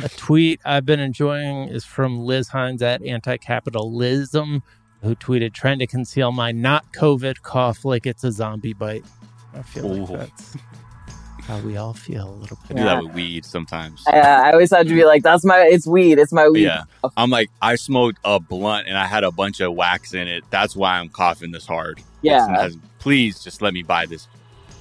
A 0.03 0.09
tweet 0.09 0.61
I've 0.63 0.85
been 0.85 0.99
enjoying 0.99 1.67
is 1.67 1.83
from 1.83 2.19
Liz 2.19 2.49
Hines 2.49 2.83
at 2.83 3.03
Anti 3.03 3.37
Capitalism, 3.37 4.61
who 5.01 5.15
tweeted, 5.15 5.53
trying 5.53 5.79
to 5.79 5.87
conceal 5.87 6.31
my 6.31 6.51
not 6.51 6.93
COVID 6.93 7.41
cough 7.41 7.83
like 7.85 8.05
it's 8.05 8.23
a 8.23 8.31
zombie 8.31 8.73
bite. 8.73 9.03
I 9.55 9.63
feel 9.63 9.87
like 9.87 10.09
Ooh. 10.09 10.17
that's 10.17 10.55
how 11.49 11.59
we 11.59 11.77
all 11.77 11.93
feel 11.93 12.29
a 12.29 12.35
little 12.35 12.57
bit. 12.67 12.77
I 12.77 12.79
do 12.79 12.85
that 12.85 13.03
with 13.03 13.13
weed 13.13 13.43
sometimes. 13.43 14.03
Uh, 14.07 14.15
I 14.15 14.51
always 14.51 14.69
have 14.71 14.87
to 14.87 14.93
be 14.93 15.03
like, 15.03 15.23
"That's 15.23 15.43
my, 15.43 15.61
it's 15.69 15.87
weed, 15.87 16.19
it's 16.19 16.31
my 16.31 16.47
weed." 16.47 16.63
Yeah. 16.63 16.83
I'm 17.17 17.29
like, 17.31 17.49
I 17.61 17.75
smoked 17.75 18.19
a 18.23 18.39
blunt 18.39 18.87
and 18.87 18.97
I 18.97 19.05
had 19.07 19.23
a 19.23 19.31
bunch 19.31 19.59
of 19.59 19.73
wax 19.73 20.13
in 20.13 20.27
it. 20.27 20.43
That's 20.51 20.75
why 20.75 20.99
I'm 20.99 21.09
coughing 21.09 21.51
this 21.51 21.65
hard. 21.65 22.01
Yeah. 22.21 22.43
It's- 22.45 22.61
has- 22.61 22.77
please 22.99 23.39
just 23.43 23.61
let 23.61 23.73
me 23.73 23.81
buy 23.81 24.05
this 24.05 24.27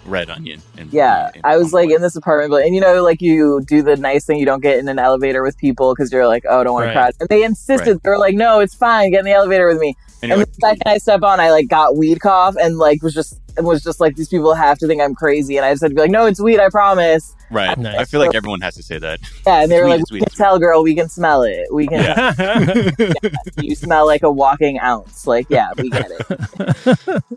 red 0.04 0.28
onion. 0.30 0.60
And, 0.76 0.92
Yeah, 0.92 1.30
and- 1.34 1.44
I 1.44 1.56
was 1.56 1.72
like 1.72 1.90
in 1.90 2.00
this 2.02 2.16
apartment, 2.16 2.50
but 2.50 2.64
and 2.64 2.74
you 2.74 2.80
know, 2.80 3.02
like 3.02 3.20
you 3.22 3.62
do 3.66 3.82
the 3.82 3.96
nice 3.96 4.24
thing, 4.26 4.38
you 4.38 4.46
don't 4.46 4.62
get 4.62 4.78
in 4.78 4.88
an 4.88 4.98
elevator 4.98 5.42
with 5.42 5.56
people 5.58 5.94
because 5.94 6.12
you're 6.12 6.26
like, 6.26 6.44
oh, 6.48 6.60
I 6.60 6.64
don't 6.64 6.72
want 6.72 6.86
Right. 6.86 6.92
to 6.94 6.98
crash. 6.98 7.12
And 7.20 7.28
they 7.28 7.42
insisted, 7.44 7.92
Right. 7.92 8.02
they 8.02 8.10
were 8.10 8.18
like, 8.18 8.34
no, 8.34 8.60
it's 8.60 8.74
fine, 8.74 9.10
get 9.10 9.20
in 9.20 9.24
the 9.26 9.32
elevator 9.32 9.66
with 9.68 9.78
me. 9.78 9.94
and 10.22 10.32
And 10.32 10.42
the 10.42 10.48
second 10.60 10.82
I 10.86 10.98
step 10.98 11.22
on, 11.22 11.38
I 11.40 11.50
like 11.50 11.68
got 11.68 11.96
weed 11.96 12.20
cough 12.20 12.56
and 12.60 12.76
like 12.78 13.02
was 13.02 13.14
just 13.14 13.38
and 13.57 13.66
was 13.66 13.82
just 13.82 14.01
like 14.01 14.16
these 14.16 14.28
people 14.28 14.55
have 14.55 14.78
to 14.78 14.86
think 14.86 15.01
I'm 15.03 15.14
crazy, 15.14 15.57
and 15.57 15.64
I 15.66 15.72
just 15.72 15.82
had 15.82 15.88
to 15.90 15.94
be 15.94 16.01
like, 16.03 16.11
no, 16.11 16.26
it's 16.26 16.40
weed, 16.40 16.61
I 16.61 16.68
promise. 16.70 17.34
right. 17.51 17.76
Nice. 17.78 17.96
I 17.99 18.05
feel 18.05 18.20
like 18.20 18.34
everyone 18.34 18.61
has 18.61 18.74
to 18.76 18.82
say 18.82 18.99
that. 18.99 19.20
Yeah, 19.46 19.62
and 19.62 19.70
they 19.72 19.78
were 19.78 19.84
weed, 19.86 19.90
like, 19.90 20.01
it's 20.01 20.11
we 20.11 20.16
weed, 20.16 20.20
can 20.20 20.26
it's 20.28 20.36
tell, 20.36 20.59
girl, 20.59 20.82
we 20.82 20.94
can 20.94 21.09
smell 21.09 21.42
it. 21.42 21.66
We 21.72 21.86
can. 21.86 22.01
Yeah. 22.03 22.90
You 23.62 23.74
smell 23.74 24.07
like 24.07 24.22
a 24.22 24.30
walking 24.30 24.78
ounce. 24.78 25.26
Like, 25.26 25.46
yeah, 25.51 25.70
we 25.76 25.90
get 25.90 26.11
it. 26.11 27.22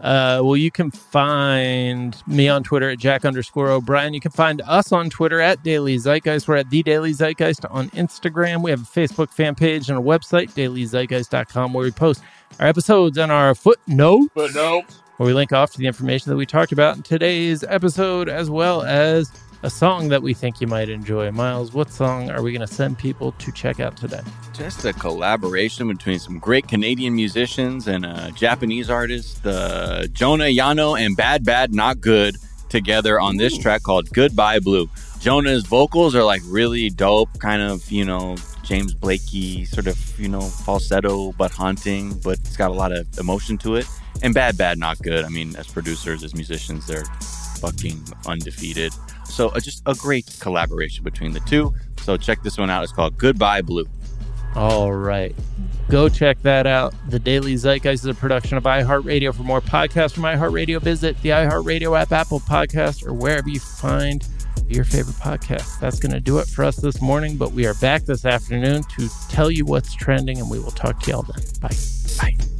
Uh, 0.00 0.40
well, 0.42 0.56
you 0.56 0.70
can 0.70 0.90
find 0.90 2.16
me 2.26 2.48
on 2.48 2.62
Twitter 2.64 2.90
at 2.90 2.98
Jack 2.98 3.24
underscore 3.24 3.68
O'Brien. 3.68 4.14
You 4.14 4.20
can 4.20 4.30
find 4.32 4.62
us 4.66 4.90
on 4.90 5.10
Twitter 5.10 5.40
at 5.40 5.62
Daily 5.62 5.96
Zeitgeist. 5.96 6.48
We're 6.48 6.56
at 6.56 6.70
The 6.70 6.82
Daily 6.82 7.12
Zeitgeist 7.12 7.64
on 7.70 7.90
Instagram. 7.90 8.62
We 8.62 8.70
have 8.70 8.80
a 8.80 8.84
Facebook 8.84 9.30
fan 9.30 9.54
page 9.54 9.90
and 9.90 9.98
a 9.98 10.02
website, 10.02 10.52
dailyzeitgeist.com, 10.54 11.72
where 11.72 11.84
we 11.84 11.90
post 11.90 12.22
our 12.58 12.66
episodes 12.66 13.18
and 13.18 13.30
our 13.30 13.54
footnote, 13.54 14.30
but 14.34 14.54
no. 14.54 14.82
Where 15.18 15.26
we 15.26 15.34
link 15.34 15.52
off 15.52 15.72
to 15.72 15.78
the 15.78 15.86
information 15.86 16.30
that 16.30 16.36
we 16.36 16.46
talked 16.46 16.70
about 16.70 16.96
in 16.96 17.02
today's 17.02 17.64
episode, 17.64 18.28
as 18.28 18.48
well 18.48 18.82
as 18.82 19.30
a 19.64 19.68
song 19.68 20.08
that 20.08 20.22
we 20.22 20.32
think 20.32 20.60
you 20.60 20.68
might 20.68 20.88
enjoy. 20.88 21.28
Miles, 21.32 21.72
what 21.72 21.90
song 21.90 22.30
are 22.30 22.40
we 22.40 22.52
going 22.52 22.66
to 22.66 22.72
send 22.72 22.96
people 22.96 23.32
to 23.32 23.50
check 23.50 23.80
out 23.80 23.96
today? 23.96 24.20
Just 24.54 24.84
a 24.84 24.92
collaboration 24.92 25.88
between 25.88 26.20
some 26.20 26.38
great 26.38 26.68
Canadian 26.68 27.16
musicians 27.16 27.88
and 27.88 28.06
a 28.06 28.30
Japanese 28.36 28.88
artist, 28.90 29.44
uh, 29.44 30.06
Jonah 30.06 30.44
Yano 30.44 30.98
and 30.98 31.16
Bad 31.16 31.44
Bad 31.44 31.74
Not 31.74 32.00
Good, 32.00 32.36
together 32.68 33.20
on 33.20 33.38
this 33.38 33.58
track 33.58 33.82
called 33.82 34.08
Goodbye 34.10 34.60
Blue. 34.60 34.88
Jonah's 35.18 35.66
vocals 35.66 36.14
are 36.14 36.22
like 36.22 36.42
really 36.46 36.90
dope, 36.90 37.40
kind 37.40 37.60
of, 37.60 37.90
you 37.90 38.04
know, 38.04 38.36
James 38.62 38.94
Blakey, 38.94 39.64
sort 39.64 39.88
of, 39.88 40.20
you 40.20 40.28
know, 40.28 40.42
falsetto 40.42 41.32
but 41.32 41.50
haunting, 41.50 42.14
but 42.20 42.38
it's 42.38 42.56
got 42.56 42.70
a 42.70 42.74
lot 42.74 42.92
of 42.92 43.06
emotion 43.18 43.58
to 43.58 43.76
it. 43.76 43.86
And 44.22 44.34
Bad 44.34 44.56
Bad 44.56 44.78
Not 44.78 44.98
Good. 44.98 45.24
I 45.24 45.28
mean, 45.28 45.54
as 45.56 45.66
producers, 45.66 46.24
as 46.24 46.34
musicians, 46.34 46.86
they're 46.86 47.04
fucking 47.60 48.02
undefeated. 48.26 48.92
So 49.24 49.48
uh, 49.48 49.60
just 49.60 49.82
a 49.86 49.94
great 49.94 50.36
collaboration 50.40 51.04
between 51.04 51.32
the 51.32 51.40
two. 51.40 51.74
So 52.00 52.16
check 52.16 52.42
this 52.42 52.58
one 52.58 52.70
out. 52.70 52.82
It's 52.82 52.92
called 52.92 53.16
Goodbye 53.18 53.62
Blue. 53.62 53.86
All 54.54 54.92
right. 54.92 55.34
Go 55.88 56.08
check 56.08 56.40
that 56.42 56.66
out. 56.66 56.94
The 57.08 57.18
Daily 57.18 57.54
Zeitgeist 57.54 58.02
is 58.02 58.06
a 58.06 58.14
production 58.14 58.58
of 58.58 58.64
iHeartRadio. 58.64 59.34
For 59.34 59.42
more 59.42 59.60
podcasts 59.60 60.14
from 60.14 60.24
iHeartRadio, 60.24 60.80
visit 60.80 61.20
the 61.22 61.30
iHeartRadio 61.30 61.98
app, 61.98 62.12
Apple 62.12 62.40
Podcast, 62.40 63.06
or 63.06 63.14
wherever 63.14 63.48
you 63.48 63.60
find 63.60 64.26
your 64.66 64.84
favorite 64.84 65.16
podcast. 65.16 65.80
That's 65.80 65.98
going 65.98 66.12
to 66.12 66.20
do 66.20 66.38
it 66.38 66.46
for 66.46 66.64
us 66.64 66.76
this 66.76 67.00
morning, 67.00 67.36
but 67.36 67.52
we 67.52 67.66
are 67.66 67.74
back 67.74 68.02
this 68.02 68.24
afternoon 68.24 68.82
to 68.98 69.08
tell 69.28 69.50
you 69.50 69.64
what's 69.64 69.94
trending, 69.94 70.38
and 70.38 70.50
we 70.50 70.58
will 70.58 70.70
talk 70.70 71.00
to 71.00 71.10
y'all 71.10 71.22
then. 71.22 71.42
Bye. 71.60 71.76
Bye. 72.18 72.57